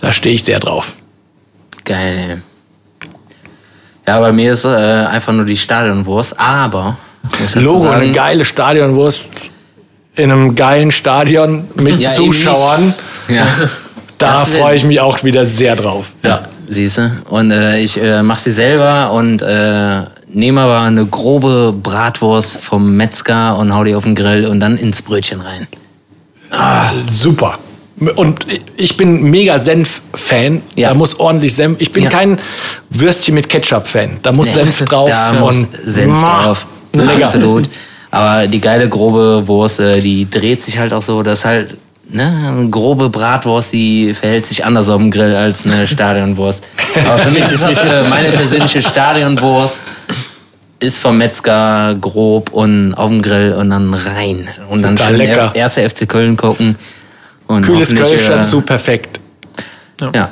da 0.00 0.12
stehe 0.12 0.34
ich 0.34 0.44
sehr 0.44 0.60
drauf. 0.60 0.92
Geil, 1.88 2.18
ey. 2.18 2.36
Ja, 4.06 4.20
bei 4.20 4.30
mir 4.32 4.52
ist 4.52 4.64
äh, 4.64 4.68
einfach 4.68 5.32
nur 5.32 5.44
die 5.44 5.56
Stadionwurst, 5.56 6.38
aber. 6.38 6.96
Logo, 7.54 7.80
sagen, 7.80 8.02
eine 8.02 8.12
geile 8.12 8.44
Stadionwurst 8.44 9.50
in 10.14 10.30
einem 10.30 10.54
geilen 10.54 10.90
Stadion 10.90 11.68
mit 11.74 11.98
Ja, 11.98 12.12
Zuschauern. 12.14 12.94
Ja. 13.28 13.46
Da 14.16 14.38
freue 14.46 14.74
ich 14.74 14.84
mich 14.84 15.00
auch 15.00 15.22
wieder 15.22 15.44
sehr 15.44 15.76
drauf. 15.76 16.12
Ja, 16.22 16.48
siehste. 16.66 17.18
Und 17.28 17.50
äh, 17.50 17.78
ich 17.78 18.00
äh, 18.00 18.22
mache 18.22 18.40
sie 18.40 18.50
selber 18.50 19.12
und 19.12 19.42
äh, 19.42 20.00
nehme 20.28 20.62
aber 20.62 20.80
eine 20.80 21.04
grobe 21.04 21.74
Bratwurst 21.74 22.58
vom 22.58 22.96
Metzger 22.96 23.58
und 23.58 23.74
hau 23.74 23.84
die 23.84 23.94
auf 23.94 24.04
den 24.04 24.14
Grill 24.14 24.46
und 24.46 24.60
dann 24.60 24.78
ins 24.78 25.02
Brötchen 25.02 25.42
rein. 25.42 25.68
Super. 27.12 27.58
Und 28.16 28.46
ich 28.76 28.96
bin 28.96 29.22
mega 29.22 29.58
Senf-Fan. 29.58 30.62
Ja. 30.76 30.88
Da 30.90 30.94
muss 30.94 31.18
ordentlich 31.18 31.54
Senf. 31.54 31.76
Ich 31.80 31.90
bin 31.92 32.04
Ja. 32.04 32.10
kein 32.10 32.38
Würstchen 32.90 33.34
mit 33.34 33.48
Ketchup-Fan. 33.48 34.18
Da 34.22 34.32
muss 34.32 34.48
Nee, 34.48 34.54
Senf 34.54 34.84
drauf. 34.84 35.08
Da 35.08 35.32
muss 35.32 35.56
und 35.56 35.68
Senf 35.84 36.06
Mwah. 36.12 36.42
drauf. 36.44 36.66
Lecker. 36.92 37.24
Absolut. 37.26 37.68
Aber 38.10 38.46
die 38.46 38.60
geile 38.60 38.88
grobe 38.88 39.46
Wurst, 39.48 39.80
äh, 39.80 40.00
die 40.00 40.28
dreht 40.30 40.62
sich 40.62 40.78
halt 40.78 40.92
auch 40.92 41.02
so, 41.02 41.22
dass 41.22 41.44
halt 41.44 41.76
ne, 42.08 42.52
eine 42.56 42.68
grobe 42.70 43.08
Bratwurst, 43.10 43.72
die 43.72 44.14
verhält 44.14 44.46
sich 44.46 44.64
anders 44.64 44.88
auf 44.88 44.96
dem 44.98 45.10
Grill 45.10 45.34
als 45.36 45.66
eine 45.66 45.86
Stadionwurst. 45.86 46.66
Aber 47.04 47.18
für 47.18 47.30
mich 47.32 47.44
ist 47.50 47.62
das 47.62 47.76
äh, 47.78 48.02
meine 48.08 48.30
persönliche 48.30 48.80
Stadionwurst. 48.80 49.80
Ist 50.80 51.00
vom 51.00 51.18
Metzger 51.18 51.96
grob 52.00 52.50
und 52.52 52.94
auf 52.94 53.08
dem 53.08 53.20
Grill 53.20 53.52
und 53.58 53.70
dann 53.70 53.92
rein. 53.92 54.48
Und 54.70 54.82
dann 54.82 54.96
schön 54.96 55.16
lecker. 55.16 55.50
erste 55.52 55.88
FC 55.90 56.08
Köln 56.08 56.36
gucken. 56.36 56.76
Und 57.48 57.62
Kühles 57.62 57.94
Kölsch 57.94 58.28
äh, 58.28 58.30
dazu, 58.30 58.60
perfekt. 58.60 59.18
Ja. 60.14 60.30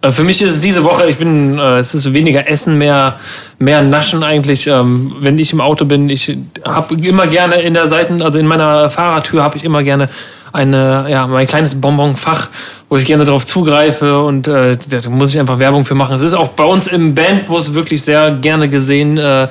Äh, 0.00 0.10
Für 0.10 0.24
mich 0.24 0.42
ist 0.42 0.52
es 0.52 0.60
diese 0.60 0.82
Woche, 0.82 1.06
ich 1.06 1.16
bin, 1.16 1.58
äh, 1.58 1.78
es 1.78 1.94
ist 1.94 2.12
weniger 2.12 2.48
Essen, 2.48 2.78
mehr, 2.78 3.18
mehr 3.58 3.82
Naschen 3.82 4.22
eigentlich. 4.22 4.66
Ähm, 4.66 5.14
wenn 5.20 5.38
ich 5.38 5.52
im 5.52 5.60
Auto 5.60 5.84
bin, 5.84 6.08
ich 6.08 6.36
habe 6.64 6.94
immer 6.94 7.26
gerne 7.26 7.56
in 7.56 7.74
der 7.74 7.88
Seiten, 7.88 8.22
also 8.22 8.38
in 8.38 8.46
meiner 8.46 8.90
Fahrertür 8.90 9.42
habe 9.42 9.56
ich 9.56 9.64
immer 9.64 9.82
gerne 9.82 10.08
eine, 10.54 11.06
ja, 11.08 11.26
mein 11.26 11.48
kleines 11.48 11.80
Bonbonfach, 11.80 12.48
wo 12.88 12.96
ich 12.96 13.04
gerne 13.04 13.24
darauf 13.24 13.44
zugreife 13.44 14.22
und 14.22 14.46
äh, 14.46 14.76
da 14.88 15.10
muss 15.10 15.30
ich 15.30 15.40
einfach 15.40 15.58
Werbung 15.58 15.84
für 15.84 15.96
machen. 15.96 16.14
Es 16.14 16.22
ist 16.22 16.32
auch 16.32 16.48
bei 16.48 16.64
uns 16.64 16.86
im 16.86 17.12
Bandbus 17.12 17.74
wirklich 17.74 18.02
sehr 18.02 18.30
gerne 18.30 18.68
gesehen. 18.68 19.18
Äh, 19.18 19.48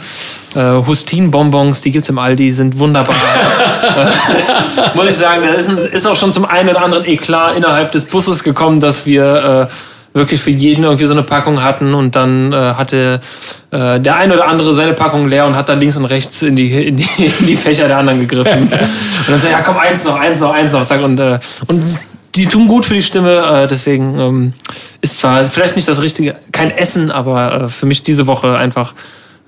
äh, 0.55 0.85
Hustin-Bonbons, 0.87 1.81
die 1.81 1.91
gibt's 1.91 2.07
im 2.07 2.19
Aldi, 2.19 2.51
sind 2.51 2.79
wunderbar. 2.79 3.15
äh, 3.97 4.95
muss 4.95 5.09
ich 5.09 5.17
sagen, 5.17 5.41
da 5.43 5.53
ist, 5.55 5.69
ist 5.69 6.07
auch 6.07 6.15
schon 6.15 6.31
zum 6.31 6.45
einen 6.45 6.69
oder 6.69 6.83
anderen 6.83 7.05
Eklat 7.05 7.57
innerhalb 7.57 7.91
des 7.91 8.05
Busses 8.05 8.41
gekommen, 8.41 8.79
dass 8.79 9.05
wir 9.05 9.69
äh, 9.69 9.73
wirklich 10.13 10.41
für 10.41 10.51
jeden 10.51 10.83
irgendwie 10.83 11.05
so 11.05 11.13
eine 11.13 11.23
Packung 11.23 11.63
hatten 11.63 11.93
und 11.93 12.15
dann 12.15 12.53
äh, 12.53 12.55
hatte 12.55 13.19
äh, 13.71 13.99
der 13.99 14.15
ein 14.15 14.31
oder 14.31 14.47
andere 14.47 14.75
seine 14.75 14.93
Packung 14.93 15.27
leer 15.27 15.45
und 15.45 15.55
hat 15.55 15.69
dann 15.69 15.79
links 15.79 15.95
und 15.97 16.05
rechts 16.05 16.41
in 16.41 16.55
die, 16.55 16.87
in 16.87 16.97
die, 16.97 17.07
in 17.39 17.45
die 17.47 17.55
Fächer 17.55 17.87
der 17.87 17.97
anderen 17.97 18.19
gegriffen. 18.19 18.63
und 18.71 19.29
dann 19.29 19.41
sagt, 19.41 19.53
ja 19.53 19.61
komm, 19.61 19.77
eins 19.77 20.03
noch, 20.03 20.19
eins 20.19 20.39
noch, 20.39 20.53
eins 20.53 20.71
noch. 20.71 20.85
Zack, 20.85 21.03
und, 21.03 21.19
äh, 21.19 21.39
und 21.67 21.83
die 22.35 22.45
tun 22.47 22.67
gut 22.67 22.85
für 22.85 22.95
die 22.95 23.01
Stimme, 23.01 23.63
äh, 23.63 23.67
deswegen 23.67 24.19
ähm, 24.19 24.53
ist 25.01 25.17
zwar 25.17 25.49
vielleicht 25.49 25.75
nicht 25.75 25.87
das 25.87 26.01
richtige, 26.01 26.35
kein 26.51 26.71
Essen, 26.71 27.11
aber 27.11 27.63
äh, 27.65 27.69
für 27.69 27.85
mich 27.85 28.01
diese 28.01 28.27
Woche 28.27 28.57
einfach, 28.57 28.93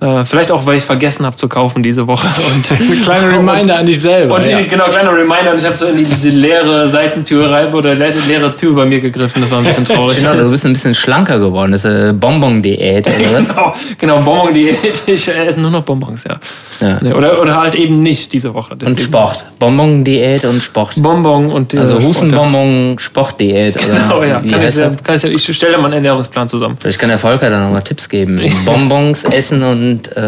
äh, 0.00 0.24
vielleicht 0.26 0.52
auch, 0.52 0.66
weil 0.66 0.74
ich 0.74 0.80
es 0.80 0.84
vergessen 0.84 1.24
habe 1.24 1.36
zu 1.36 1.48
kaufen 1.48 1.82
diese 1.82 2.06
Woche. 2.06 2.28
Und, 2.54 2.70
Ein 2.70 3.00
kleiner 3.02 3.28
Reminder 3.32 3.78
an 3.78 3.86
dich 3.86 4.00
selber. 4.00 4.34
und 4.36 4.44
die, 4.46 4.50
ja. 4.50 4.60
genau, 4.62 4.84
kleiner 4.88 5.10
Reminder, 5.12 5.52
und 5.52 5.58
ich 5.58 5.64
habe 5.64 5.74
so 5.74 5.86
in 5.86 5.96
die, 5.96 6.04
diese 6.04 6.28
leere 6.30 6.88
Seitentür 6.88 7.50
rein 7.50 7.72
oder 7.72 7.94
le 7.94 8.12
leere 8.28 8.54
Tür 8.54 8.74
bei 8.74 8.84
mir 8.84 9.00
gegriffen. 9.00 9.40
Das 9.40 9.50
war 9.50 9.58
ein 9.58 9.64
bisschen 9.64 9.84
traurig. 9.86 10.18
Genau, 10.18 10.34
du 10.34 10.50
bist 10.50 10.66
ein 10.66 10.72
bisschen 10.74 10.94
schlanker 10.94 11.38
geworden. 11.38 11.72
Das 11.72 11.84
ist 11.84 11.90
äh, 11.92 12.12
Bonbon-Diät, 12.12 13.06
oder 13.06 13.38
was? 13.38 13.48
genau, 13.54 13.74
genau 13.98 14.20
Bonbon-Diät. 14.20 15.02
Ich 15.06 15.28
esse 15.28 15.60
nur 15.60 15.70
noch 15.70 15.82
Bonbons, 15.82 16.24
ja. 16.24 16.36
Ja. 16.80 16.98
Nee, 17.00 17.12
Oder, 17.14 17.40
oder 17.40 17.56
halt 17.56 17.74
eben 17.74 18.02
nicht 18.02 18.32
diese 18.34 18.52
Woche. 18.52 18.72
Und 18.74 18.82
Deswegen 18.82 18.98
Sport. 18.98 19.46
Bonbon-Diät 19.58 20.44
und 20.44 20.62
Sport. 20.62 20.92
Bonbon 20.96 21.50
und 21.50 21.72
äh, 21.72 21.78
Also 21.78 21.98
ja. 21.98 22.04
Hustenbonbon, 22.04 22.96
Sportdiät. 22.98 23.76
Oder 23.76 23.86
Genau, 23.96 24.22
ja. 24.22 24.40
Kann 24.40 24.62
ich, 24.62 24.74
das? 24.74 25.02
kann 25.02 25.14
ich, 25.16 25.24
ich 25.24 25.56
stelle 25.56 25.78
mal 25.78 25.84
einen 25.86 25.94
Ernährungsplan 25.94 26.48
zusammen. 26.50 26.76
Vielleicht 26.78 26.98
kann 26.98 27.08
der 27.08 27.18
Volker 27.18 27.48
dann 27.48 27.62
nochmal 27.64 27.82
Tipps 27.82 28.08
geben. 28.08 28.40
Bonbons 28.66 29.24
essen 29.24 29.62
und 29.62 29.85
äh, 30.16 30.20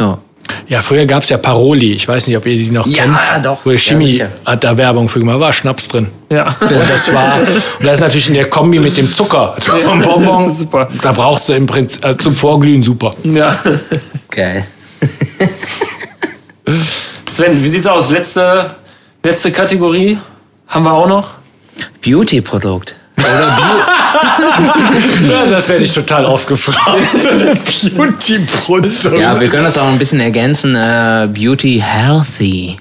ja. 0.00 0.18
Ja, 0.66 0.82
früher 0.82 1.06
gab's 1.06 1.28
ja 1.28 1.38
Paroli. 1.38 1.92
Ich 1.92 2.08
weiß 2.08 2.26
nicht, 2.26 2.36
ob 2.36 2.44
ihr 2.46 2.56
die 2.56 2.70
noch 2.70 2.86
Ja, 2.86 3.04
kennt. 3.04 3.46
doch. 3.46 3.58
Wo 3.64 3.70
Ja, 3.70 3.78
Chemie 3.78 4.12
sicher. 4.12 4.28
hat 4.44 4.64
da 4.64 4.76
Werbung 4.76 5.08
für 5.08 5.20
gemacht. 5.20 5.38
War 5.38 5.52
Schnaps 5.52 5.86
drin. 5.88 6.08
Ja. 6.28 6.46
Und 6.60 6.70
das 6.88 7.12
war, 7.14 7.34
und 7.78 7.86
das 7.86 7.94
ist 7.94 8.00
natürlich 8.00 8.28
in 8.28 8.34
der 8.34 8.48
Kombi 8.50 8.78
mit 8.80 8.96
dem 8.96 9.12
Zucker 9.12 9.54
vom 9.60 10.02
Bonbon. 10.02 10.52
Super. 10.54 10.88
Da 11.02 11.12
brauchst 11.12 11.48
du 11.48 11.52
im 11.52 11.66
Prinzip 11.66 12.04
äh, 12.04 12.16
zum 12.16 12.34
Vorglühen 12.34 12.82
super. 12.82 13.12
ja. 13.24 13.54
Geil. 14.30 14.64
Sven, 17.30 17.62
wie 17.62 17.68
sieht's 17.68 17.86
aus? 17.86 18.10
Letzte, 18.10 18.70
letzte 19.24 19.50
Kategorie 19.52 20.18
haben 20.68 20.84
wir 20.84 20.92
auch 20.92 21.08
noch. 21.08 21.34
Beauty-Produkt. 22.04 22.96
Ja, 25.30 25.46
das 25.50 25.68
werde 25.68 25.84
ich 25.84 25.92
total 25.92 26.26
oft 26.26 26.46
gefragt. 26.46 26.86
Beauty-Produkt. 27.96 29.04
Ja, 29.18 29.38
wir 29.40 29.48
können 29.48 29.64
das 29.64 29.78
auch 29.78 29.88
ein 29.88 29.98
bisschen 29.98 30.20
ergänzen. 30.20 30.74
Äh, 30.74 31.28
Beauty 31.32 31.82
Healthy 31.84 32.76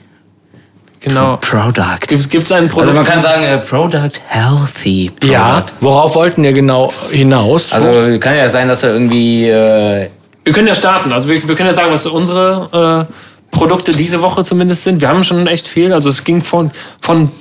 Genau. 1.02 1.38
Product. 1.38 2.00
Gibt 2.08 2.44
es 2.44 2.52
ein 2.52 2.68
Produkt? 2.68 2.90
Also 2.90 2.94
man 2.94 3.06
kann 3.06 3.22
sagen, 3.22 3.44
äh, 3.44 3.58
Product 3.58 4.12
Healthy 4.28 5.12
Product. 5.18 5.32
Ja, 5.32 5.64
worauf 5.80 6.16
wollten 6.16 6.44
wir 6.44 6.52
genau 6.52 6.92
hinaus? 7.12 7.72
Also 7.72 8.20
kann 8.20 8.36
ja 8.36 8.50
sein, 8.50 8.68
dass 8.68 8.84
er 8.84 8.94
irgendwie 8.94 9.50
äh, 9.50 10.10
wir 10.44 10.54
können 10.54 10.68
ja 10.68 10.76
starten. 10.76 11.14
Also 11.14 11.30
wir, 11.30 11.48
wir 11.48 11.56
können 11.56 11.68
ja 11.68 11.74
sagen, 11.74 11.92
was 11.92 12.06
unsere 12.06 13.08
äh, 13.10 13.56
Produkte 13.56 13.92
diese 13.92 14.22
Woche 14.22 14.44
zumindest 14.44 14.84
sind. 14.84 15.02
Wir 15.02 15.10
haben 15.10 15.24
schon 15.24 15.48
echt 15.48 15.68
viel. 15.68 15.94
Also 15.94 16.10
es 16.10 16.24
ging 16.24 16.44
von, 16.44 16.72
von 17.02 17.32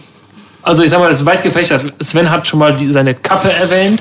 also 0.68 0.82
ich 0.82 0.90
sag 0.90 1.00
mal, 1.00 1.10
das 1.10 1.20
ist 1.20 1.26
weit 1.26 1.42
gefächert. 1.42 1.84
Sven 2.00 2.30
hat 2.30 2.46
schon 2.46 2.58
mal 2.58 2.74
die, 2.74 2.86
seine 2.88 3.14
Kappe 3.14 3.50
erwähnt. 3.52 4.00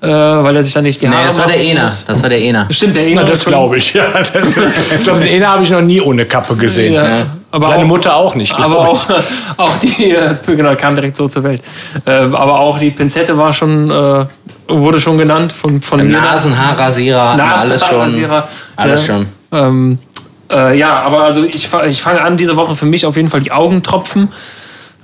äh, 0.00 0.08
weil 0.08 0.54
er 0.56 0.62
sich 0.64 0.72
dann 0.74 0.84
nicht 0.84 1.00
die 1.00 1.08
Haare 1.08 1.18
Nee, 1.20 1.26
das 1.26 1.38
war 1.38 1.46
der 1.46 1.60
Ena. 1.60 1.92
Das 2.06 2.22
war 2.22 2.28
der 2.28 2.40
Ena. 2.42 2.66
Stimmt, 2.70 2.94
der 2.96 3.06
Ena. 3.06 3.22
Na, 3.22 3.28
das 3.28 3.44
glaube 3.44 3.76
ich. 3.78 3.94
Ja, 3.94 4.04
das, 4.12 4.30
ich 4.98 5.04
glaube, 5.04 5.20
den 5.20 5.28
Ena 5.28 5.48
habe 5.48 5.62
ich 5.62 5.70
noch 5.70 5.80
nie 5.80 6.00
ohne 6.00 6.24
Kappe 6.26 6.54
gesehen. 6.56 6.94
Ja. 6.94 7.26
Aber 7.50 7.68
Seine 7.68 7.84
auch, 7.84 7.88
Mutter 7.88 8.16
auch 8.16 8.34
nicht. 8.34 8.54
Aber 8.58 8.78
auch, 8.88 9.06
auch 9.56 9.76
die, 9.78 10.10
äh, 10.10 10.34
genau, 10.46 10.74
kam 10.74 10.94
direkt 10.96 11.16
so 11.16 11.28
zur 11.28 11.42
Welt. 11.44 11.62
Äh, 12.04 12.10
aber 12.10 12.58
auch 12.60 12.78
die 12.78 12.90
Pinzette 12.90 13.36
war 13.38 13.52
schon, 13.52 13.90
äh, 13.90 14.26
wurde 14.68 15.00
schon 15.00 15.16
genannt 15.18 15.52
von, 15.52 15.80
von 15.80 16.04
mir. 16.06 16.20
Nasenhaarrasierer, 16.20 17.20
alles 17.22 17.80
schon. 17.86 17.98
Nasenhaarrasierer. 17.98 18.48
Alles 18.76 19.06
Ja. 19.06 19.14
schon. 19.14 19.26
Ähm, 19.52 19.98
äh, 20.52 20.76
ja, 20.78 21.00
aber 21.02 21.22
also 21.22 21.44
ich, 21.44 21.68
ich 21.88 22.02
fange 22.02 22.20
an, 22.20 22.36
diese 22.36 22.56
Woche 22.56 22.74
für 22.76 22.86
mich 22.86 23.06
auf 23.06 23.16
jeden 23.16 23.30
Fall 23.30 23.40
die 23.40 23.52
Augentropfen, 23.52 24.32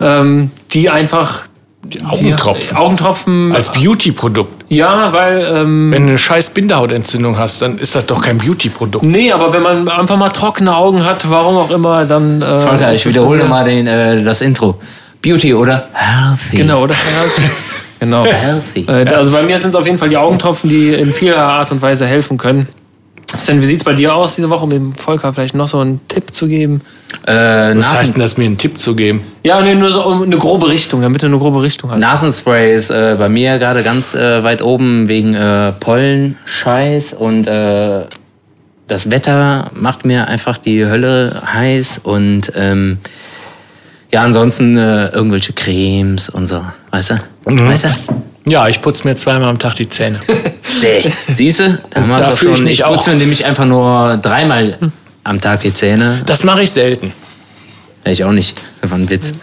ähm, 0.01 0.51
die 0.73 0.91
einfach. 0.91 1.45
Die 1.83 2.05
Augentropfen. 2.05 2.67
Die 2.69 2.77
Augentropfen. 2.77 3.53
Als 3.55 3.73
Beauty-Produkt. 3.73 4.65
ja, 4.69 5.13
weil. 5.13 5.41
Ähm, 5.55 5.91
Wenn 5.91 6.03
du 6.03 6.09
eine 6.11 6.19
scheiß 6.19 6.51
Bindehautentzündung 6.51 7.39
hast, 7.39 7.63
dann 7.63 7.79
ist 7.79 7.95
das 7.95 8.05
doch 8.07 8.21
kein 8.21 8.39
Beauty-Produkt. 8.39 9.05
nee, 9.05 9.33
aber 9.33 9.53
wenn 9.53 9.63
man 9.63 9.89
einfach 9.89 10.17
mal 10.17 10.29
trockene 10.29 10.77
Augen 10.77 11.05
hat, 11.05 11.29
warum 11.31 11.57
auch 11.57 11.71
immer, 11.71 12.05
dann. 12.05 12.43
Äh, 12.43 12.61
Volker, 12.61 12.93
ist 12.93 12.99
ich 12.99 13.07
wiederhole 13.07 13.45
mal 13.45 13.65
den, 13.65 13.87
äh, 13.87 14.23
das 14.23 14.41
Intro. 14.43 14.79
Beauty 15.23 15.55
oder 15.55 15.89
Healthy. 15.93 16.57
Genau, 16.57 16.83
oder? 16.85 16.95
genau. 18.01 18.25
Healthy. 18.25 18.87
Äh, 18.87 19.07
also 19.15 19.31
bei 19.31 19.43
mir 19.43 19.59
sind 19.59 19.71
es 19.71 19.75
auf 19.75 19.87
jeden 19.87 19.99
Fall 19.99 20.09
die 20.09 20.17
Augentropfen, 20.17 20.69
die 20.71 20.93
in 20.93 21.13
vieler 21.13 21.39
Art 21.39 21.73
und 21.73 21.83
Weise 21.83 22.07
helfen 22.07 22.39
können. 22.39 22.69
Sven, 23.39 23.63
wie 23.63 23.67
sieht's 23.67 23.85
bei 23.85 23.93
dir 23.93 24.15
aus 24.15 24.35
diese 24.35 24.51
Woche, 24.51 24.65
um 24.65 24.71
dem 24.71 24.95
Volker 24.95 25.33
vielleicht 25.33 25.55
noch 25.55 25.69
so 25.69 25.79
einen 25.79 26.01
Tipp 26.09 26.35
zu 26.35 26.49
geben? 26.49 26.81
Äh, 27.25 27.33
Was 27.33 27.75
Nasen, 27.75 27.85
heißt 27.99 28.15
denn 28.15 28.21
das, 28.21 28.37
mir 28.37 28.45
einen 28.45 28.59
Tipp 28.59 28.79
zu 28.79 28.95
geben? 28.95 29.23
Ja, 29.45 29.61
nee, 29.61 29.75
nur 29.75 29.91
so 29.93 30.05
um 30.05 30.23
eine 30.23 30.37
grobe 30.37 30.69
Richtung, 30.69 31.03
damit 31.03 31.23
du 31.23 31.27
eine 31.27 31.39
grobe 31.39 31.63
Richtung 31.63 31.91
hast. 31.91 32.01
Nasenspray 32.01 32.75
ist 32.75 32.91
äh, 32.91 33.17
bei 33.19 33.29
mir 33.29 33.59
gerade 33.59 33.83
ganz 33.83 34.15
äh, 34.15 34.43
weit 34.43 34.63
oben 34.63 35.07
wegen 35.09 35.35
äh, 35.35 35.73
Pollenscheiß 35.73 37.15
und 37.15 37.47
äh, 37.47 38.07
das 38.89 39.11
Wetter 39.11 39.71
macht 39.75 40.05
mir 40.05 40.27
einfach 40.27 40.59
die 40.59 40.85
Hölle 40.85 41.43
heiß 41.47 42.01
und 42.03 42.53
ähm, 42.57 42.99
ja, 44.13 44.23
ansonsten 44.23 44.77
äh, 44.77 45.09
irgendwelche 45.11 45.53
Cremes 45.53 46.29
und 46.29 46.47
so, 46.47 46.61
weißt 46.91 47.11
du? 47.11 47.15
Weißt 47.45 47.85
du? 47.85 47.89
Ja, 48.47 48.69
ich 48.69 48.81
putze 48.81 49.07
mir 49.07 49.15
zweimal 49.17 49.49
am 49.51 49.59
Tag 49.59 49.75
die 49.77 49.89
Zähne. 49.89 50.21
Siehst 51.29 51.61
du? 51.61 51.79
Da 51.91 52.01
haben 52.01 52.09
wir 52.09 52.17
da 52.17 52.33
ich 52.33 52.39
schon. 52.39 52.65
mich 52.65 52.81
Ich 52.81 52.87
putze 52.87 53.11
mir 53.11 53.17
nämlich 53.17 53.45
einfach 53.45 53.67
nur 53.67 54.17
dreimal 54.17 54.79
am 55.25 55.41
Tag 55.41 55.61
die 55.61 55.73
Zähne. 55.73 56.23
Das 56.27 56.43
mache 56.45 56.63
ich 56.63 56.71
selten. 56.71 57.13
Ja, 58.05 58.13
Ich 58.13 58.25
auch 58.25 58.33
nicht. 58.33 58.59
Das 58.81 58.91
war 58.91 58.99
ein 58.99 59.09
Witz. 59.11 59.35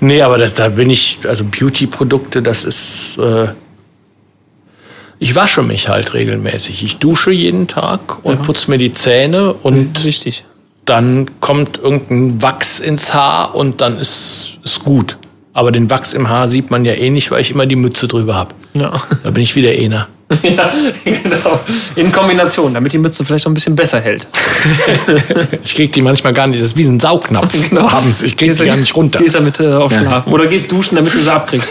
Nee, 0.00 0.20
aber 0.20 0.36
das, 0.36 0.52
da 0.52 0.68
bin 0.68 0.90
ich, 0.90 1.18
also 1.26 1.44
Beauty-Produkte, 1.44 2.42
das 2.42 2.64
ist. 2.64 3.16
Äh, 3.18 3.48
ich 5.18 5.34
wasche 5.34 5.62
mich 5.62 5.88
halt 5.88 6.12
regelmäßig. 6.12 6.82
Ich 6.82 6.98
dusche 6.98 7.30
jeden 7.30 7.68
Tag 7.68 8.22
und 8.22 8.42
putze 8.42 8.70
mir 8.70 8.76
die 8.76 8.92
Zähne 8.92 9.54
und 9.54 10.04
Wichtig. 10.04 10.44
dann 10.84 11.30
kommt 11.40 11.78
irgendein 11.78 12.42
Wachs 12.42 12.80
ins 12.80 13.14
Haar 13.14 13.54
und 13.54 13.80
dann 13.80 13.96
ist 13.98 14.58
es 14.62 14.80
gut. 14.80 15.16
Aber 15.54 15.70
den 15.70 15.88
Wachs 15.88 16.12
im 16.12 16.28
Haar 16.28 16.48
sieht 16.48 16.70
man 16.70 16.84
ja 16.84 16.92
eh 16.94 17.10
nicht, 17.10 17.30
weil 17.30 17.40
ich 17.40 17.52
immer 17.52 17.64
die 17.64 17.76
Mütze 17.76 18.08
drüber 18.08 18.34
habe. 18.34 18.54
Ja. 18.74 18.92
Da 19.22 19.30
bin 19.30 19.42
ich 19.44 19.54
wieder 19.54 19.72
Ena. 19.72 20.08
ja, 20.42 20.72
genau. 21.04 21.60
In 21.94 22.10
Kombination, 22.10 22.74
damit 22.74 22.92
die 22.92 22.98
Mütze 22.98 23.24
vielleicht 23.24 23.44
noch 23.44 23.52
ein 23.52 23.54
bisschen 23.54 23.76
besser 23.76 24.00
hält. 24.00 24.26
Ich 25.62 25.74
krieg 25.74 25.92
die 25.92 26.00
manchmal 26.00 26.32
gar 26.32 26.46
nicht, 26.46 26.62
das 26.62 26.70
ist 26.70 26.76
wie 26.78 26.84
ein 26.84 26.98
Saugnapf 26.98 27.54
abends. 27.76 28.22
Ich 28.22 28.34
krieg 28.36 28.52
sie 28.52 28.64
gar 28.64 28.76
nicht 28.76 28.96
runter. 28.96 29.18
Gehst 29.18 29.34
damit 29.34 29.60
äh, 29.60 29.74
auf 29.74 29.92
Schlafen. 29.92 30.32
Oder 30.32 30.46
gehst 30.46 30.72
duschen, 30.72 30.96
damit 30.96 31.14
du 31.14 31.18
sie 31.18 31.30
abkriegst. 31.30 31.70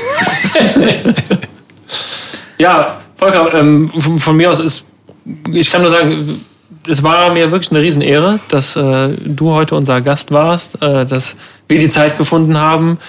ja, 2.59 2.97
Volker, 3.17 3.51
ähm, 3.55 3.91
von, 3.97 4.19
von 4.19 4.37
mir 4.37 4.51
aus 4.51 4.59
ist, 4.59 4.83
ich 5.51 5.71
kann 5.71 5.81
nur 5.81 5.89
sagen, 5.89 6.45
es 6.87 7.01
war 7.01 7.33
mir 7.33 7.51
wirklich 7.51 7.71
eine 7.71 7.81
Riesenehre, 7.81 8.39
dass 8.49 8.75
äh, 8.75 9.09
du 9.25 9.51
heute 9.51 9.75
unser 9.75 10.01
Gast 10.01 10.31
warst, 10.31 10.79
äh, 10.81 11.05
dass 11.05 11.35
wir 11.67 11.79
die 11.79 11.89
Zeit 11.89 12.17
gefunden 12.17 12.57
haben. 12.57 12.99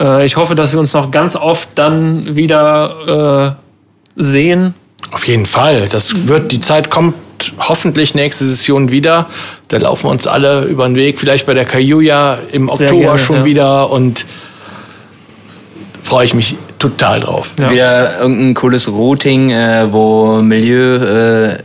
Äh, 0.00 0.24
ich 0.24 0.36
hoffe, 0.36 0.54
dass 0.54 0.72
wir 0.72 0.80
uns 0.80 0.92
noch 0.94 1.10
ganz 1.10 1.36
oft 1.36 1.68
dann 1.74 2.36
wieder 2.36 3.56
äh, 4.16 4.22
sehen. 4.22 4.74
Auf 5.10 5.26
jeden 5.26 5.46
Fall. 5.46 5.88
Das 5.90 6.26
wird, 6.26 6.52
die 6.52 6.60
Zeit 6.60 6.90
kommt 6.90 7.14
hoffentlich 7.58 8.14
nächste 8.14 8.44
Session 8.44 8.90
wieder. 8.90 9.26
Da 9.68 9.78
laufen 9.78 10.04
wir 10.04 10.10
uns 10.10 10.26
alle 10.26 10.64
über 10.64 10.86
den 10.86 10.96
Weg. 10.96 11.18
Vielleicht 11.18 11.46
bei 11.46 11.54
der 11.54 11.64
Kajuja 11.64 12.38
im 12.52 12.68
Oktober 12.68 13.00
gerne, 13.00 13.18
schon 13.18 13.36
ja. 13.36 13.44
wieder 13.44 13.90
und 13.90 14.26
freue 16.02 16.24
ich 16.24 16.34
mich 16.34 16.56
total 16.78 17.20
drauf. 17.20 17.54
Ja. 17.58 17.70
Wieder 17.70 18.20
irgendein 18.20 18.54
cooles 18.54 18.88
Routing, 18.88 19.50
äh, 19.50 19.92
wo 19.92 20.40
Milieu 20.42 20.96
äh, 20.96 21.58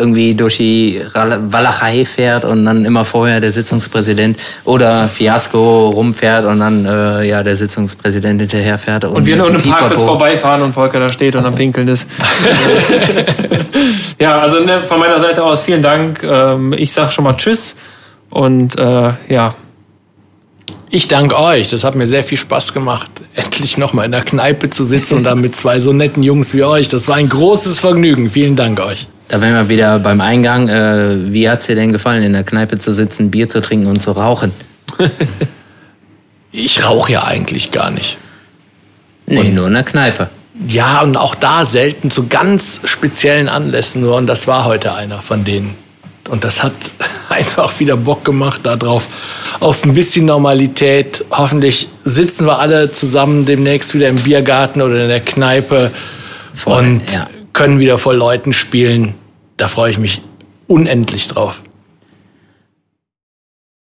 irgendwie 0.00 0.34
durch 0.34 0.56
die 0.56 1.00
Walachei 1.14 2.04
fährt 2.04 2.44
und 2.44 2.64
dann 2.64 2.84
immer 2.84 3.04
vorher 3.04 3.40
der 3.40 3.52
Sitzungspräsident 3.52 4.38
oder 4.64 5.08
Fiasco 5.08 5.90
rumfährt 5.90 6.44
und 6.46 6.58
dann 6.58 6.86
äh, 6.86 7.28
ja 7.28 7.42
der 7.42 7.54
Sitzungspräsident 7.54 8.40
hinterher 8.40 8.78
fährt. 8.78 9.04
Und, 9.04 9.14
Und 9.14 9.26
wir 9.26 9.36
nur 9.36 9.48
in 9.48 9.54
einem. 9.54 9.70
Parkplatz 9.70 10.02
vorbeifahren 10.02 10.62
und 10.62 10.72
Volker 10.72 10.98
da 10.98 11.12
steht 11.12 11.36
und 11.36 11.46
am 11.46 11.54
Pinkeln 11.54 11.86
ist. 11.88 12.08
ja, 14.18 14.38
also 14.38 14.58
ne, 14.60 14.82
von 14.86 14.98
meiner 14.98 15.20
Seite 15.20 15.44
aus 15.44 15.60
vielen 15.60 15.82
Dank. 15.82 16.22
Ähm, 16.22 16.74
ich 16.76 16.92
sag 16.92 17.12
schon 17.12 17.24
mal 17.24 17.36
Tschüss. 17.36 17.76
Und 18.30 18.78
äh, 18.78 19.12
ja, 19.28 19.54
Ich 20.92 21.06
danke 21.06 21.38
euch. 21.38 21.68
Das 21.68 21.84
hat 21.84 21.94
mir 21.94 22.08
sehr 22.08 22.24
viel 22.24 22.36
Spaß 22.36 22.74
gemacht, 22.74 23.10
endlich 23.34 23.78
nochmal 23.78 24.06
in 24.06 24.12
der 24.12 24.22
Kneipe 24.22 24.70
zu 24.70 24.84
sitzen 24.84 25.18
und 25.18 25.24
dann 25.24 25.40
mit 25.40 25.54
zwei 25.54 25.78
so 25.78 25.92
netten 25.92 26.22
Jungs 26.22 26.52
wie 26.52 26.64
euch. 26.64 26.88
Das 26.88 27.06
war 27.06 27.16
ein 27.16 27.28
großes 27.28 27.78
Vergnügen. 27.78 28.28
Vielen 28.30 28.56
Dank 28.56 28.80
euch. 28.80 29.06
Da 29.30 29.40
wären 29.40 29.54
wir 29.54 29.68
wieder 29.68 30.00
beim 30.00 30.20
Eingang. 30.20 30.68
Äh, 30.68 31.32
wie 31.32 31.48
hat's 31.48 31.66
dir 31.66 31.76
denn 31.76 31.92
gefallen, 31.92 32.24
in 32.24 32.32
der 32.32 32.42
Kneipe 32.42 32.78
zu 32.78 32.92
sitzen, 32.92 33.30
Bier 33.30 33.48
zu 33.48 33.62
trinken 33.62 33.86
und 33.86 34.00
zu 34.00 34.12
rauchen? 34.12 34.52
Ich 36.52 36.84
rauche 36.84 37.12
ja 37.12 37.22
eigentlich 37.22 37.70
gar 37.70 37.92
nicht. 37.92 38.18
Nee, 39.26 39.52
nur 39.52 39.68
in 39.68 39.74
der 39.74 39.84
Kneipe. 39.84 40.30
Ja, 40.66 41.00
und 41.02 41.16
auch 41.16 41.36
da 41.36 41.64
selten 41.64 42.10
zu 42.10 42.26
ganz 42.26 42.80
speziellen 42.82 43.48
Anlässen 43.48 44.00
nur. 44.00 44.16
Und 44.16 44.26
das 44.26 44.48
war 44.48 44.64
heute 44.64 44.94
einer 44.94 45.22
von 45.22 45.44
denen. 45.44 45.76
Und 46.28 46.42
das 46.42 46.64
hat 46.64 46.72
einfach 47.28 47.78
wieder 47.78 47.96
Bock 47.96 48.24
gemacht 48.24 48.66
darauf, 48.66 49.06
auf 49.60 49.84
ein 49.84 49.94
bisschen 49.94 50.26
Normalität. 50.26 51.24
Hoffentlich 51.30 51.88
sitzen 52.04 52.46
wir 52.46 52.58
alle 52.58 52.90
zusammen 52.90 53.44
demnächst 53.44 53.94
wieder 53.94 54.08
im 54.08 54.16
Biergarten 54.16 54.82
oder 54.82 55.02
in 55.02 55.08
der 55.08 55.20
Kneipe 55.20 55.92
Voll, 56.52 56.78
und 56.80 57.12
ja. 57.12 57.28
Können 57.52 57.78
wieder 57.78 57.98
vor 57.98 58.14
Leuten 58.14 58.52
spielen. 58.52 59.14
Da 59.56 59.68
freue 59.68 59.90
ich 59.90 59.98
mich 59.98 60.22
unendlich 60.66 61.28
drauf. 61.28 61.62